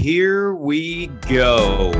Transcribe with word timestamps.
here 0.00 0.54
we 0.54 1.08
go. 1.28 1.90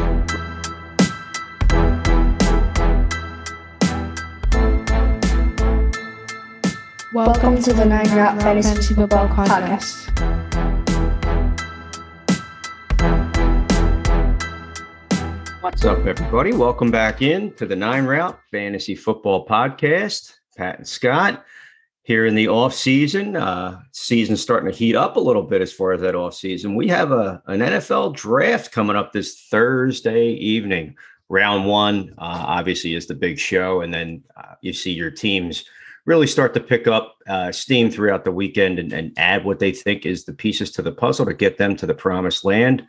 Welcome 7.13 7.61
to 7.61 7.75
the 7.75 7.85
Nine 7.85 8.11
Route 8.17 8.41
Fantasy 8.41 8.95
Football 8.95 9.29
Podcast. 9.29 10.07
What's 15.61 15.85
up, 15.85 15.99
everybody? 16.07 16.55
Welcome 16.55 16.91
back 16.91 17.21
in 17.21 17.53
to 17.57 17.67
the 17.67 17.77
Nine 17.77 18.07
Route 18.07 18.41
Fantasy 18.51 18.95
Football 18.95 19.47
Podcast. 19.47 20.37
Pat 20.57 20.79
and 20.79 20.89
Scott 20.89 21.45
here 22.11 22.27
in 22.27 22.35
the 22.35 22.49
off 22.49 22.75
season. 22.75 23.37
Uh, 23.37 23.81
season 23.93 24.37
starting 24.37 24.69
to 24.69 24.77
heat 24.77 24.97
up 24.97 25.15
a 25.15 25.21
little 25.21 25.45
bit 25.45 25.63
as 25.63 25.73
far 25.73 25.93
as 25.93 26.01
that 26.01 26.17
off 26.17 26.35
season. 26.35 26.75
We 26.75 26.89
have 26.89 27.13
a 27.13 27.41
an 27.47 27.61
NFL 27.61 28.17
draft 28.17 28.73
coming 28.73 28.97
up 28.97 29.13
this 29.13 29.47
Thursday 29.49 30.31
evening. 30.31 30.97
Round 31.29 31.67
one, 31.67 32.13
uh, 32.19 32.45
obviously, 32.49 32.97
is 32.97 33.07
the 33.07 33.15
big 33.15 33.39
show, 33.39 33.83
and 33.83 33.95
then 33.95 34.25
uh, 34.37 34.55
you 34.61 34.73
see 34.73 34.91
your 34.91 35.13
teams 35.13 35.65
really 36.05 36.27
start 36.27 36.53
to 36.55 36.61
pick 36.61 36.89
up 36.89 37.15
uh, 37.29 37.53
steam 37.53 37.93
throughout 37.93 38.25
the 38.25 38.33
weekend 38.33 38.81
and, 38.81 38.93
and, 38.93 39.17
add 39.17 39.45
what 39.45 39.61
they 39.61 39.71
think 39.71 40.05
is 40.05 40.25
the 40.25 40.33
pieces 40.33 40.73
to 40.73 40.83
the 40.83 40.91
puzzle 40.91 41.27
to 41.27 41.35
get 41.35 41.59
them 41.59 41.77
to 41.77 41.87
the 41.87 41.95
promised 41.95 42.45
land, 42.45 42.85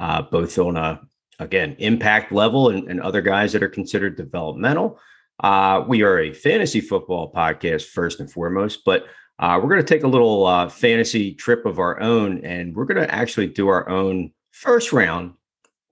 uh, 0.00 0.20
both 0.20 0.58
on 0.58 0.76
a 0.76 1.00
again 1.38 1.74
impact 1.78 2.30
level 2.30 2.68
and, 2.68 2.90
and, 2.90 3.00
other 3.00 3.22
guys 3.22 3.54
that 3.54 3.62
are 3.62 3.70
considered 3.70 4.18
developmental. 4.18 5.00
Uh, 5.40 5.84
we 5.86 6.02
are 6.02 6.18
a 6.18 6.32
fantasy 6.32 6.80
football 6.80 7.32
podcast 7.32 7.86
first 7.86 8.20
and 8.20 8.30
foremost, 8.30 8.84
but 8.84 9.06
uh, 9.38 9.58
we're 9.62 9.68
going 9.68 9.84
to 9.84 9.94
take 9.94 10.02
a 10.02 10.08
little 10.08 10.46
uh, 10.46 10.68
fantasy 10.68 11.34
trip 11.34 11.66
of 11.66 11.78
our 11.78 12.00
own, 12.00 12.42
and 12.44 12.74
we're 12.74 12.86
going 12.86 13.02
to 13.02 13.14
actually 13.14 13.46
do 13.46 13.68
our 13.68 13.88
own 13.88 14.32
first 14.52 14.92
round 14.92 15.34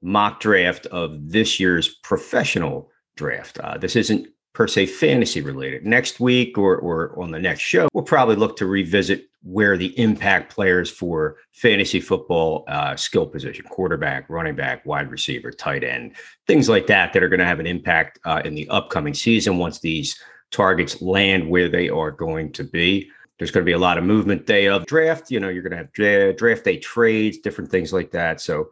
mock 0.02 0.40
draft 0.40 0.86
of 0.86 1.30
this 1.30 1.60
year's 1.60 1.96
professional 2.02 2.90
draft. 3.16 3.58
Uh, 3.58 3.76
this 3.76 3.96
isn't 3.96 4.28
per 4.54 4.68
se 4.68 4.86
fantasy 4.86 5.40
related. 5.40 5.84
Next 5.84 6.20
week 6.20 6.56
or, 6.56 6.76
or 6.76 7.20
on 7.20 7.30
the 7.32 7.38
next 7.38 7.60
show, 7.60 7.88
we'll 7.92 8.04
probably 8.04 8.36
look 8.36 8.56
to 8.58 8.66
revisit 8.66 9.28
where 9.42 9.76
the 9.76 9.98
impact 9.98 10.54
players 10.54 10.90
for 10.90 11.36
fantasy 11.52 12.00
football 12.00 12.64
uh, 12.68 12.96
skill 12.96 13.26
position, 13.26 13.66
quarterback, 13.68 14.30
running 14.30 14.54
back, 14.54 14.86
wide 14.86 15.10
receiver, 15.10 15.50
tight 15.50 15.84
end, 15.84 16.14
things 16.46 16.68
like 16.68 16.86
that, 16.86 17.12
that 17.12 17.22
are 17.22 17.28
going 17.28 17.40
to 17.40 17.46
have 17.46 17.60
an 17.60 17.66
impact 17.66 18.18
uh, 18.24 18.40
in 18.44 18.54
the 18.54 18.66
upcoming 18.68 19.12
season 19.12 19.58
once 19.58 19.80
these 19.80 20.18
targets 20.50 21.02
land 21.02 21.50
where 21.50 21.68
they 21.68 21.88
are 21.88 22.12
going 22.12 22.50
to 22.52 22.64
be. 22.64 23.10
There's 23.38 23.50
going 23.50 23.64
to 23.64 23.68
be 23.68 23.72
a 23.72 23.78
lot 23.78 23.98
of 23.98 24.04
movement 24.04 24.46
day 24.46 24.68
of 24.68 24.86
draft. 24.86 25.30
You 25.30 25.40
know, 25.40 25.48
you're 25.48 25.64
going 25.64 25.72
to 25.72 25.78
have 25.78 26.36
draft 26.36 26.64
day 26.64 26.78
trades, 26.78 27.38
different 27.38 27.70
things 27.70 27.92
like 27.92 28.12
that. 28.12 28.40
So 28.40 28.70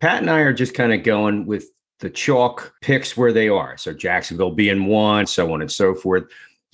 Pat 0.00 0.20
and 0.20 0.28
I 0.30 0.40
are 0.40 0.52
just 0.52 0.74
kind 0.74 0.92
of 0.92 1.04
going 1.04 1.46
with 1.46 1.70
the 2.00 2.10
chalk 2.10 2.74
picks 2.80 3.16
where 3.16 3.32
they 3.32 3.48
are. 3.48 3.76
So 3.76 3.92
Jacksonville 3.92 4.50
being 4.50 4.86
one, 4.86 5.26
so 5.26 5.52
on 5.52 5.60
and 5.60 5.70
so 5.70 5.94
forth. 5.94 6.24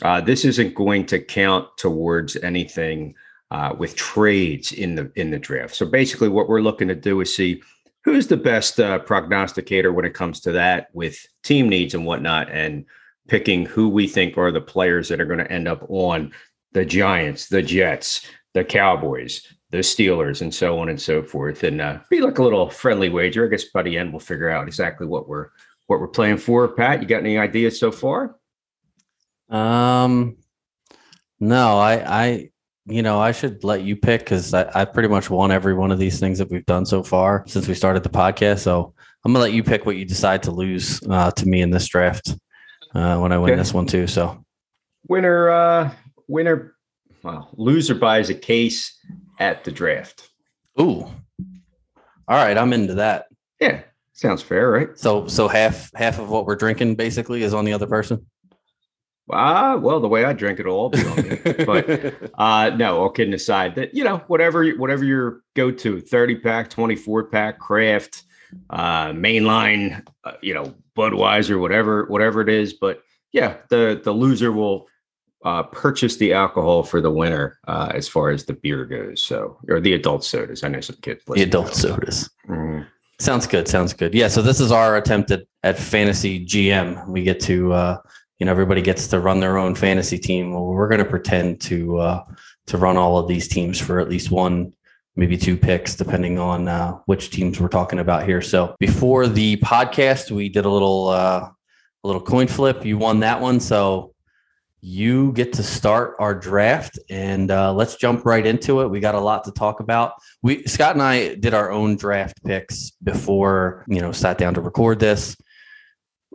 Uh, 0.03 0.21
this 0.21 0.45
isn't 0.45 0.75
going 0.75 1.07
to 1.07 1.19
count 1.19 1.69
towards 1.77 2.37
anything 2.37 3.15
uh, 3.51 3.75
with 3.79 3.97
trades 3.97 4.73
in 4.73 4.95
the 4.95 5.11
in 5.17 5.31
the 5.31 5.39
draft. 5.39 5.75
So 5.75 5.87
basically, 5.87 6.29
what 6.29 6.49
we're 6.49 6.61
looking 6.61 6.89
to 6.89 6.95
do 6.95 7.21
is 7.21 7.35
see 7.35 7.63
who's 8.05 8.27
the 8.27 8.37
best 8.37 8.79
uh, 8.79 8.99
prognosticator 9.01 9.93
when 9.93 10.05
it 10.05 10.15
comes 10.15 10.41
to 10.41 10.53
that 10.53 10.89
with 10.93 11.27
team 11.43 11.69
needs 11.69 11.95
and 11.95 12.07
whatnot, 12.07 12.51
and 12.51 12.85
picking 13.29 13.65
who 13.67 13.89
we 13.89 14.07
think 14.07 14.37
are 14.37 14.53
the 14.53 14.61
players 14.61 15.09
that 15.09 15.21
are 15.21 15.27
going 15.27 15.39
to 15.39 15.53
end 15.53 15.67
up 15.67 15.85
on 15.89 16.33
the 16.73 16.85
Giants, 16.85 17.49
the 17.49 17.63
Jets, 17.63 18.27
the 18.55 18.65
Cowboys, 18.65 19.47
the 19.77 19.83
Steelers 19.83 20.41
and 20.43 20.55
so 20.55 20.79
on 20.79 20.89
and 20.89 21.01
so 21.01 21.23
forth, 21.23 21.63
and 21.63 21.81
uh, 21.81 21.99
be 22.11 22.21
like 22.21 22.39
a 22.39 22.43
little 22.43 22.69
friendly 22.71 23.09
wager. 23.09 23.47
I 23.47 23.49
guess 23.49 23.65
by 23.65 23.83
the 23.83 23.97
end 23.97 24.13
we'll 24.13 24.21
figure 24.21 24.51
out 24.51 24.67
exactly 24.67 25.07
what 25.07 25.29
we're 25.29 25.49
what 25.87 26.01
we're 26.01 26.09
playing 26.09 26.39
for. 26.39 26.69
Pat, 26.69 27.01
you 27.01 27.09
got 27.09 27.21
any 27.21 27.39
ideas 27.39 27.79
so 27.79 27.93
far? 27.93 28.37
Um, 29.49 30.37
no, 31.39 31.79
I, 31.79 32.25
I, 32.25 32.51
you 32.87 33.03
know, 33.03 33.21
I 33.21 33.33
should 33.33 33.63
let 33.65 33.83
you 33.83 33.97
pick 33.97 34.21
because 34.21 34.53
I, 34.53 34.71
I 34.75 34.85
pretty 34.85 35.09
much 35.09 35.31
won 35.31 35.53
every 35.53 35.75
one 35.75 35.93
of 35.93 35.99
these 35.99 36.19
things 36.19 36.39
that 36.39 36.51
we've 36.51 36.67
done 36.67 36.87
so 36.87 37.03
far 37.03 37.45
since 37.47 37.69
we 37.69 37.75
started 37.75 38.03
the 38.03 38.09
podcast. 38.09 38.61
So 38.61 38.95
I'm 39.25 39.33
gonna 39.33 39.43
let 39.43 39.53
you 39.53 39.63
pick 39.63 39.87
what 39.87 39.97
you 39.97 40.05
decide 40.05 40.43
to 40.45 40.51
lose 40.51 41.01
uh, 41.09 41.31
to 41.33 41.47
me 41.47 41.63
in 41.63 41.71
this 41.71 41.87
draft 41.89 42.35
uh, 42.95 43.19
when 43.19 43.33
I 43.33 43.39
win 43.39 43.53
okay. 43.53 43.59
this 43.59 43.75
one 43.75 43.87
too. 43.87 44.07
So 44.07 44.45
winner, 45.09 45.51
uh, 45.51 45.91
winner, 46.29 46.75
well, 47.23 47.49
loser 47.57 47.95
buys 47.95 48.31
a 48.31 48.35
case 48.35 48.99
at 49.39 49.65
the 49.65 49.71
draft. 49.71 50.31
Ooh. 50.81 51.07
All 52.29 52.37
right, 52.37 52.57
I'm 52.57 52.73
into 52.73 52.95
that. 52.95 53.27
Yeah, 53.61 53.83
sounds 54.13 54.43
fair, 54.43 54.71
right? 54.71 54.99
So 54.99 55.27
so 55.29 55.49
half 55.49 55.91
half 55.95 56.19
of 56.19 56.29
what 56.29 56.47
we're 56.47 56.57
drinking 56.57 56.97
basically 56.97 57.43
is 57.43 57.55
on 57.55 57.65
the 57.65 57.73
other 57.73 57.87
person. 57.87 58.27
Ah, 59.31 59.73
uh, 59.73 59.77
well, 59.79 59.99
the 59.99 60.09
way 60.09 60.25
I 60.25 60.33
drink 60.33 60.61
it 60.61 60.67
all 60.67 60.89
be 60.89 61.05
on 61.05 61.29
me. 61.29 61.65
but 61.65 62.15
uh 62.39 62.71
no, 62.77 62.99
all 62.99 63.11
kidding 63.11 63.35
aside, 63.35 63.75
that 63.77 63.95
you 63.95 64.05
know, 64.05 64.19
whatever 64.27 64.69
whatever 64.71 65.05
your 65.05 65.43
go-to 65.55 66.01
30 66.01 66.37
pack, 66.37 66.71
24 66.71 67.25
pack, 67.25 67.59
craft, 67.59 68.25
uh 68.71 69.09
mainline, 69.09 70.07
uh, 70.25 70.33
you 70.43 70.55
know, 70.55 70.75
Budweiser, 70.97 71.61
whatever, 71.61 72.07
whatever 72.07 72.41
it 72.41 72.49
is. 72.49 72.73
But 72.75 73.03
yeah, 73.33 73.57
the 73.69 74.01
the 74.03 74.13
loser 74.13 74.53
will 74.53 74.89
uh, 75.47 75.63
purchase 75.63 76.17
the 76.17 76.33
alcohol 76.33 76.83
for 76.83 77.01
the 77.01 77.11
winter 77.11 77.57
uh, 77.69 77.93
as 77.95 78.09
far 78.09 78.31
as 78.31 78.45
the 78.45 78.53
beer 78.53 78.85
goes. 78.85 79.23
So, 79.23 79.59
or 79.69 79.79
the 79.81 79.93
adult 79.93 80.25
sodas. 80.25 80.65
I 80.65 80.69
know 80.69 80.81
some 80.81 80.97
kids. 81.03 81.23
The 81.25 81.45
adult 81.45 81.73
sodas. 81.73 82.29
Mm-hmm. 82.49 82.83
Sounds 83.21 83.47
good. 83.47 83.69
Sounds 83.69 83.93
good. 83.93 84.13
Yeah. 84.13 84.27
So 84.27 84.43
this 84.43 84.59
is 84.59 84.73
our 84.73 84.97
attempt 84.97 85.31
at, 85.31 85.45
at 85.63 85.79
fantasy 85.79 86.45
GM. 86.45 87.07
We 87.07 87.23
get 87.23 87.39
to, 87.43 87.73
uh, 87.73 87.99
you 88.41 88.47
know, 88.47 88.51
everybody 88.51 88.83
gets 88.83 89.07
to 89.09 89.21
run 89.21 89.39
their 89.39 89.57
own 89.57 89.77
fantasy 89.77 90.19
team. 90.19 90.53
Well, 90.53 90.65
we're 90.65 90.89
going 90.89 90.99
to 90.99 91.09
pretend 91.09 91.61
to 91.63 91.99
uh, 91.99 92.25
to 92.67 92.77
run 92.77 92.97
all 92.97 93.17
of 93.17 93.29
these 93.29 93.47
teams 93.47 93.81
for 93.81 94.01
at 94.01 94.09
least 94.09 94.33
one, 94.33 94.73
maybe 95.15 95.37
two 95.37 95.57
picks, 95.57 95.95
depending 95.95 96.41
on 96.41 96.67
uh, 96.67 96.99
which 97.07 97.31
teams 97.31 97.61
we're 97.61 97.69
talking 97.69 98.01
about 98.01 98.25
here. 98.25 98.43
So 98.43 98.75
before 98.81 99.29
the 99.29 99.59
podcast, 99.59 100.33
we 100.33 100.49
did 100.49 100.65
a 100.65 100.71
little 100.71 101.07
uh, 101.07 101.49
a 102.03 102.07
little 102.07 102.21
coin 102.21 102.49
flip. 102.49 102.85
You 102.85 102.99
won 102.99 103.21
that 103.21 103.41
one. 103.41 103.61
So 103.61 104.13
you 104.81 105.33
get 105.33 105.53
to 105.55 105.63
start 105.63 106.15
our 106.19 106.35
draft 106.35 106.99
and 107.09 107.51
uh, 107.51 107.73
let's 107.73 107.97
jump 107.97 108.25
right 108.25 108.45
into 108.47 108.83
it. 108.83 108.89
We 108.89 109.01
got 109.01 109.15
a 109.15 109.21
lot 109.21 109.45
to 109.45 109.53
talk 109.53 109.81
about. 109.81 110.13
We 110.43 110.65
Scott 110.65 110.95
and 110.95 111.03
I 111.03 111.35
did 111.35 111.55
our 111.55 111.71
own 111.71 111.97
draft 111.97 112.43
picks 112.45 112.93
before 113.03 113.85
you 113.89 114.01
know 114.01 114.13
sat 114.13 114.39
down 114.39 114.55
to 114.55 114.61
record 114.61 115.01
this. 115.01 115.37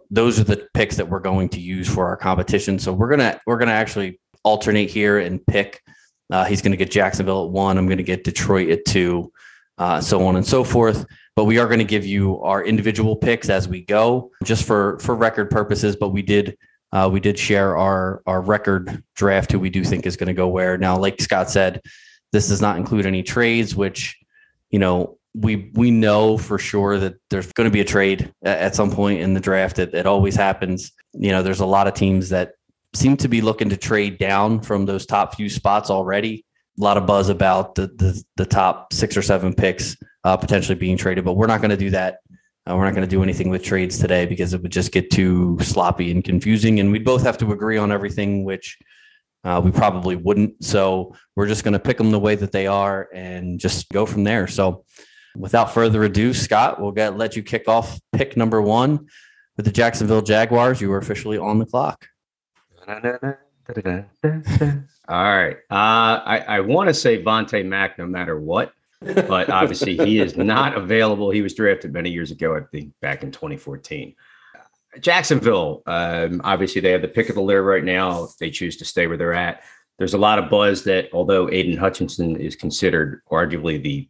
Those 0.09 0.39
are 0.39 0.43
the 0.43 0.67
picks 0.73 0.97
that 0.97 1.07
we're 1.07 1.19
going 1.19 1.49
to 1.49 1.61
use 1.61 1.87
for 1.87 2.07
our 2.07 2.17
competition. 2.17 2.79
So 2.79 2.91
we're 2.91 3.09
gonna 3.09 3.39
we're 3.45 3.57
gonna 3.57 3.71
actually 3.71 4.19
alternate 4.43 4.89
here 4.89 5.19
and 5.19 5.45
pick. 5.45 5.81
Uh, 6.31 6.45
he's 6.45 6.61
to 6.71 6.77
get 6.77 6.91
Jacksonville 6.91 7.45
at 7.45 7.51
one. 7.51 7.77
I'm 7.77 7.85
to 7.97 8.03
get 8.03 8.23
Detroit 8.23 8.69
at 8.69 8.85
two, 8.85 9.31
uh, 9.77 10.01
so 10.01 10.25
on 10.25 10.35
and 10.35 10.45
so 10.45 10.63
forth. 10.63 11.05
But 11.35 11.45
we 11.45 11.59
are 11.59 11.67
going 11.67 11.79
to 11.79 11.85
give 11.85 12.05
you 12.05 12.41
our 12.41 12.63
individual 12.63 13.15
picks 13.15 13.49
as 13.49 13.67
we 13.67 13.81
go, 13.81 14.31
just 14.43 14.65
for 14.65 14.99
for 14.99 15.15
record 15.15 15.49
purposes. 15.49 15.95
But 15.95 16.09
we 16.09 16.21
did 16.21 16.57
uh, 16.91 17.09
we 17.11 17.19
did 17.19 17.39
share 17.39 17.77
our 17.77 18.21
our 18.25 18.41
record 18.41 19.03
draft, 19.15 19.51
who 19.51 19.59
we 19.59 19.69
do 19.69 19.83
think 19.83 20.05
is 20.05 20.17
going 20.17 20.27
to 20.27 20.33
go 20.33 20.47
where. 20.47 20.77
Now, 20.77 20.97
like 20.97 21.21
Scott 21.21 21.49
said, 21.49 21.81
this 22.31 22.49
does 22.49 22.61
not 22.61 22.77
include 22.77 23.05
any 23.05 23.23
trades, 23.23 23.75
which 23.75 24.17
you 24.69 24.79
know 24.79 25.17
we 25.33 25.71
we 25.73 25.91
know 25.91 26.37
for 26.37 26.57
sure 26.57 26.99
that 26.99 27.15
there's 27.29 27.51
going 27.53 27.69
to 27.69 27.73
be 27.73 27.79
a 27.79 27.85
trade 27.85 28.33
at 28.43 28.75
some 28.75 28.91
point 28.91 29.21
in 29.21 29.33
the 29.33 29.39
draft. 29.39 29.79
It, 29.79 29.93
it 29.93 30.05
always 30.05 30.35
happens. 30.35 30.91
You 31.13 31.31
know, 31.31 31.43
there's 31.43 31.61
a 31.61 31.65
lot 31.65 31.87
of 31.87 31.93
teams 31.93 32.29
that 32.29 32.53
seem 32.93 33.15
to 33.17 33.29
be 33.29 33.39
looking 33.39 33.69
to 33.69 33.77
trade 33.77 34.17
down 34.17 34.61
from 34.61 34.85
those 34.85 35.05
top 35.05 35.35
few 35.35 35.49
spots 35.49 35.89
already. 35.89 36.45
A 36.77 36.83
lot 36.83 36.97
of 36.97 37.05
buzz 37.05 37.29
about 37.29 37.75
the 37.75 37.87
the, 37.87 38.21
the 38.35 38.45
top 38.45 38.91
six 38.91 39.15
or 39.15 39.21
seven 39.21 39.53
picks 39.53 39.95
uh, 40.25 40.35
potentially 40.35 40.75
being 40.75 40.97
traded, 40.97 41.23
but 41.23 41.33
we're 41.33 41.47
not 41.47 41.61
going 41.61 41.71
to 41.71 41.77
do 41.77 41.91
that 41.91 42.17
uh, 42.69 42.75
we're 42.75 42.85
not 42.85 42.93
going 42.93 43.07
to 43.07 43.09
do 43.09 43.23
anything 43.23 43.49
with 43.49 43.63
trades 43.63 43.97
today 43.97 44.25
because 44.25 44.53
it 44.53 44.61
would 44.61 44.71
just 44.71 44.91
get 44.91 45.09
too 45.09 45.57
sloppy 45.61 46.11
and 46.11 46.23
confusing, 46.23 46.79
and 46.79 46.91
we'd 46.91 47.05
both 47.05 47.23
have 47.23 47.37
to 47.39 47.51
agree 47.51 47.77
on 47.77 47.91
everything, 47.91 48.43
which 48.43 48.77
uh, 49.43 49.59
we 49.63 49.71
probably 49.71 50.15
wouldn't. 50.15 50.63
So 50.63 51.15
we're 51.35 51.47
just 51.47 51.63
going 51.63 51.73
to 51.73 51.79
pick 51.79 51.97
them 51.97 52.11
the 52.11 52.19
way 52.19 52.35
that 52.35 52.51
they 52.51 52.67
are 52.67 53.09
and 53.13 53.59
just 53.59 53.89
go 53.89 54.05
from 54.05 54.23
there. 54.23 54.47
So 54.47 54.85
without 55.35 55.73
further 55.73 56.03
ado, 56.03 56.33
Scott, 56.33 56.79
we'll 56.79 56.91
get 56.91 57.17
let 57.17 57.35
you 57.35 57.41
kick 57.41 57.67
off 57.67 57.99
pick 58.13 58.37
number 58.37 58.61
one 58.61 59.07
with 59.57 59.65
the 59.65 59.71
Jacksonville 59.71 60.21
Jaguars. 60.21 60.79
You 60.81 60.91
are 60.93 60.99
officially 60.99 61.39
on 61.39 61.57
the 61.57 61.65
clock. 61.65 62.07
All 65.07 65.23
right. 65.23 65.57
Uh, 65.69 66.21
I, 66.25 66.45
I 66.47 66.59
want 66.59 66.89
to 66.89 66.93
say 66.93 67.23
Vontae 67.23 67.65
Mack 67.65 67.97
no 67.97 68.05
matter 68.05 68.39
what 68.39 68.71
but 69.01 69.49
obviously 69.49 69.97
he 69.97 70.19
is 70.19 70.37
not 70.37 70.77
available. 70.77 71.31
He 71.31 71.41
was 71.41 71.53
drafted 71.53 71.93
many 71.93 72.09
years 72.09 72.31
ago, 72.31 72.55
I 72.55 72.61
think 72.71 72.93
back 73.01 73.23
in 73.23 73.31
2014. 73.31 74.15
Jacksonville, 74.99 75.83
um, 75.85 76.41
obviously 76.43 76.81
they 76.81 76.91
have 76.91 77.01
the 77.01 77.07
pick 77.07 77.29
of 77.29 77.35
the 77.35 77.41
litter 77.41 77.63
right 77.63 77.83
now. 77.83 78.25
If 78.25 78.37
they 78.37 78.49
choose 78.49 78.77
to 78.77 78.85
stay 78.85 79.07
where 79.07 79.17
they're 79.17 79.33
at, 79.33 79.63
there's 79.97 80.13
a 80.13 80.19
lot 80.19 80.39
of 80.39 80.49
buzz 80.49 80.83
that 80.83 81.09
although 81.13 81.49
Aidan 81.49 81.77
Hutchinson 81.77 82.35
is 82.35 82.55
considered 82.55 83.21
arguably 83.31 83.81
the 83.81 84.09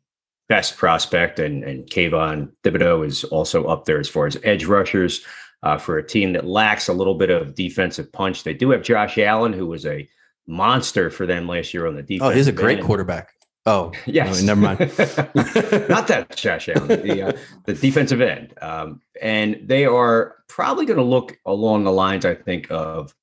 best 0.49 0.75
prospect, 0.75 1.39
and 1.39 1.63
and 1.63 1.89
Kayvon 1.89 2.51
Thibodeaux 2.63 3.05
is 3.05 3.23
also 3.25 3.65
up 3.65 3.85
there 3.85 3.99
as 3.99 4.09
far 4.09 4.27
as 4.27 4.37
edge 4.43 4.65
rushers. 4.65 5.25
Uh, 5.63 5.77
for 5.77 5.99
a 5.99 6.03
team 6.03 6.33
that 6.33 6.43
lacks 6.43 6.87
a 6.87 6.93
little 6.93 7.13
bit 7.13 7.29
of 7.29 7.53
defensive 7.53 8.11
punch, 8.11 8.43
they 8.43 8.53
do 8.53 8.71
have 8.71 8.81
Josh 8.81 9.19
Allen, 9.19 9.53
who 9.53 9.67
was 9.67 9.85
a 9.85 10.09
monster 10.47 11.11
for 11.11 11.27
them 11.27 11.47
last 11.47 11.71
year 11.71 11.85
on 11.85 11.95
the 11.95 12.01
defense. 12.01 12.31
Oh, 12.31 12.35
he's 12.35 12.47
a 12.47 12.51
great 12.51 12.81
quarterback. 12.81 13.29
Oh, 13.65 13.91
yes. 14.05 14.41
No, 14.41 14.55
never 14.55 14.61
mind. 14.61 14.79
Not 15.89 16.07
that 16.07 16.33
Josh 16.35 16.69
Allen, 16.69 16.87
the, 16.87 17.21
uh, 17.21 17.31
the 17.65 17.73
defensive 17.73 18.21
end. 18.21 18.53
Um, 18.61 19.01
and 19.21 19.59
they 19.63 19.85
are 19.85 20.37
probably 20.47 20.85
going 20.85 20.97
to 20.97 21.03
look 21.03 21.37
along 21.45 21.83
the 21.83 21.91
lines, 21.91 22.25
I 22.25 22.35
think, 22.35 22.67
of 22.71 23.13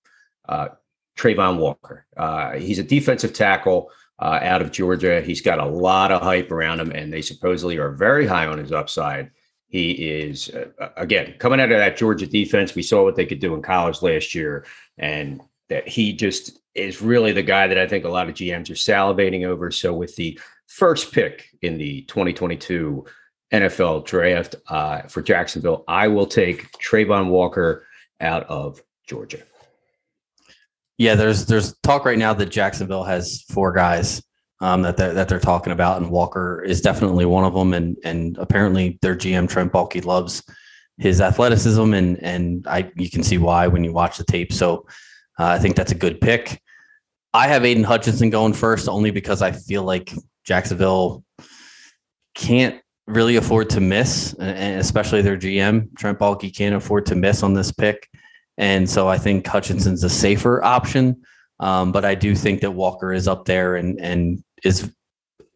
uh, 0.49 0.69
Travon 1.17 1.59
Walker. 1.59 2.07
Uh, 2.17 2.53
he's 2.53 2.79
a 2.79 2.85
defensive 2.85 3.33
tackle 3.33 3.91
uh, 4.21 4.39
out 4.43 4.63
of 4.63 4.73
Georgia. 4.73 5.21
He's 5.21 5.41
got 5.41 5.59
a 5.59 5.67
lot 5.67 6.13
of 6.13 6.23
hype 6.23 6.51
around 6.51 6.81
him, 6.81 6.93
and 6.93 7.13
they 7.13 7.23
supposedly 7.23 7.77
are 7.79 7.91
very 7.91 8.27
high 8.27 8.47
on 8.47 8.59
his 8.59 8.73
upside. 8.73 9.31
He 9.67 9.91
is, 9.91 10.49
uh, 10.51 10.89
again, 10.97 11.35
coming 11.39 11.61
out 11.61 11.71
of 11.71 11.79
that 11.79 11.97
Georgia 11.97 12.27
defense. 12.27 12.75
We 12.75 12.83
saw 12.83 13.05
what 13.05 13.17
they 13.17 13.27
could 13.27 13.41
do 13.41 13.55
in 13.55 13.63
college 13.63 14.01
last 14.01 14.35
year, 14.35 14.65
and 14.97 15.43
that 15.69 15.87
he 15.87 16.13
just 16.13 16.59
is 16.79 17.03
really 17.03 17.33
the 17.33 17.43
guy 17.43 17.67
that 17.67 17.79
I 17.79 17.87
think 17.87 18.05
a 18.05 18.09
lot 18.09 18.29
of 18.29 18.35
GMs 18.35 18.71
are 18.71 18.75
salivating 18.75 19.45
over. 19.45 19.71
So, 19.71 19.93
with 19.93 20.17
the 20.17 20.39
first 20.67 21.13
pick 21.13 21.49
in 21.63 21.79
the 21.79 22.03
2022 22.03 23.05
NFL 23.53 24.05
draft 24.07 24.57
uh, 24.69 25.03
for 25.03 25.23
Jacksonville, 25.23 25.85
I 25.89 26.09
will 26.09 26.27
take 26.27 26.71
Travon 26.79 27.29
Walker 27.29 27.87
out 28.21 28.45
of 28.45 28.83
Georgia. 29.07 29.43
Yeah, 30.99 31.15
there's 31.15 31.47
there's 31.47 31.77
talk 31.83 32.05
right 32.05 32.19
now 32.19 32.35
that 32.35 32.47
Jacksonville 32.47 33.05
has 33.05 33.43
four 33.43 33.73
guys 33.73 34.23
um, 34.61 34.83
that 34.83 34.97
they're, 34.97 35.15
that 35.15 35.29
they're 35.29 35.39
talking 35.39 35.73
about, 35.73 36.03
and 36.03 36.11
Walker 36.11 36.63
is 36.63 36.81
definitely 36.81 37.25
one 37.25 37.45
of 37.45 37.55
them. 37.55 37.73
And 37.73 37.97
and 38.05 38.37
apparently 38.39 38.99
their 39.03 39.15
GM 39.15 39.49
Trent 39.49 39.73
Baalke 39.73 40.05
loves 40.05 40.43
his 40.97 41.21
athleticism, 41.21 41.95
and 41.95 42.23
and 42.23 42.67
I 42.67 42.91
you 42.97 43.09
can 43.09 43.23
see 43.23 43.39
why 43.39 43.69
when 43.69 43.85
you 43.85 43.93
watch 43.93 44.19
the 44.19 44.25
tape. 44.25 44.53
So 44.53 44.87
uh, 45.39 45.47
I 45.47 45.59
think 45.59 45.77
that's 45.77 45.93
a 45.93 45.97
good 45.97 46.21
pick. 46.21 46.61
I 47.35 47.49
have 47.49 47.65
Aidan 47.65 47.85
Hutchinson 47.85 48.31
going 48.31 48.53
first 48.53 48.89
only 48.89 49.11
because 49.11 49.43
I 49.43 49.53
feel 49.53 49.83
like 49.83 50.13
Jacksonville 50.45 51.25
can't 52.35 52.81
really 53.07 53.37
afford 53.37 53.71
to 53.71 53.81
miss, 53.81 54.35
and 54.35 54.81
especially 54.81 55.23
their 55.23 55.37
GM 55.37 55.97
Trent 55.97 56.19
Baalke 56.19 56.55
can't 56.55 56.75
afford 56.75 57.07
to 57.07 57.15
miss 57.15 57.43
on 57.43 57.55
this 57.55 57.73
pick. 57.73 58.09
And 58.57 58.89
so 58.89 59.09
I 59.09 59.19
think 59.19 59.47
Hutchinson's 59.47 60.05
a 60.05 60.11
safer 60.11 60.63
option. 60.65 61.23
Um, 61.61 61.93
but 61.93 62.05
I 62.05 62.15
do 62.15 62.35
think 62.35 62.61
that 62.61 62.71
Walker 62.71 63.13
is 63.13 63.27
up 63.27 63.45
there 63.45 63.77
and 63.77 64.01
and 64.01 64.45
is 64.65 64.93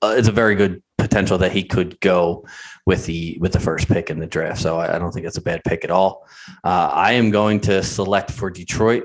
uh, 0.03 0.17
a 0.17 0.33
very 0.33 0.55
good 0.55 0.83
potential 0.99 1.39
that 1.39 1.53
he 1.53 1.63
could 1.63 1.99
go 2.01 2.45
with 2.87 3.07
the 3.07 3.39
with 3.41 3.53
the 3.53 3.61
first 3.61 3.89
pick 3.89 4.11
in 4.11 4.19
the 4.19 4.27
draft. 4.27 4.61
So 4.61 4.79
I, 4.79 4.97
I 4.97 4.99
don't 4.99 5.13
think 5.13 5.27
it's 5.27 5.37
a 5.37 5.43
bad 5.43 5.63
pick 5.65 5.85
at 5.85 5.91
all. 5.91 6.27
Uh, 6.65 6.91
I 6.93 7.13
am 7.13 7.31
going 7.31 7.61
to 7.63 7.83
select 7.83 8.31
for 8.31 8.51
Detroit 8.51 9.05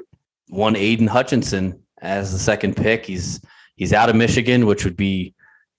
one 0.49 0.75
Aidan 0.75 1.07
Hutchinson 1.07 1.83
as 2.01 2.31
the 2.31 2.39
second 2.39 2.75
pick. 2.75 3.05
He's 3.05 3.41
he's 3.75 3.93
out 3.93 4.09
of 4.09 4.15
Michigan, 4.15 4.65
which 4.65 4.85
would 4.85 4.97
be 4.97 5.33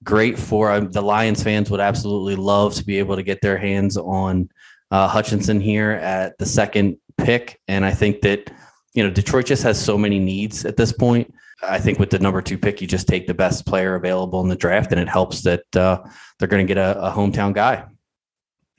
great 0.04 0.38
for 0.38 0.70
um, 0.70 0.90
the 0.90 1.02
Lions 1.02 1.42
fans. 1.42 1.70
Would 1.70 1.80
absolutely 1.80 2.36
love 2.36 2.74
to 2.74 2.84
be 2.84 2.98
able 2.98 3.16
to 3.16 3.22
get 3.22 3.40
their 3.40 3.58
hands 3.58 3.96
on 3.96 4.50
uh, 4.90 5.08
Hutchinson 5.08 5.60
here 5.60 5.92
at 5.92 6.38
the 6.38 6.46
second 6.46 6.98
pick. 7.18 7.60
And 7.68 7.84
I 7.84 7.92
think 7.92 8.22
that, 8.22 8.50
you 8.94 9.02
know, 9.02 9.10
Detroit 9.10 9.46
just 9.46 9.62
has 9.62 9.82
so 9.82 9.98
many 9.98 10.18
needs 10.18 10.64
at 10.64 10.76
this 10.76 10.92
point. 10.92 11.32
I 11.62 11.78
think 11.78 11.98
with 11.98 12.10
the 12.10 12.18
number 12.20 12.40
two 12.40 12.56
pick, 12.56 12.80
you 12.80 12.86
just 12.86 13.08
take 13.08 13.26
the 13.26 13.34
best 13.34 13.66
player 13.66 13.96
available 13.96 14.40
in 14.40 14.48
the 14.48 14.56
draft, 14.56 14.92
and 14.92 15.00
it 15.00 15.08
helps 15.08 15.42
that 15.42 15.76
uh, 15.76 16.02
they're 16.38 16.48
going 16.48 16.64
to 16.64 16.72
get 16.72 16.78
a, 16.78 16.98
a, 17.06 17.10
hometown 17.10 17.52
guy. 17.52 17.84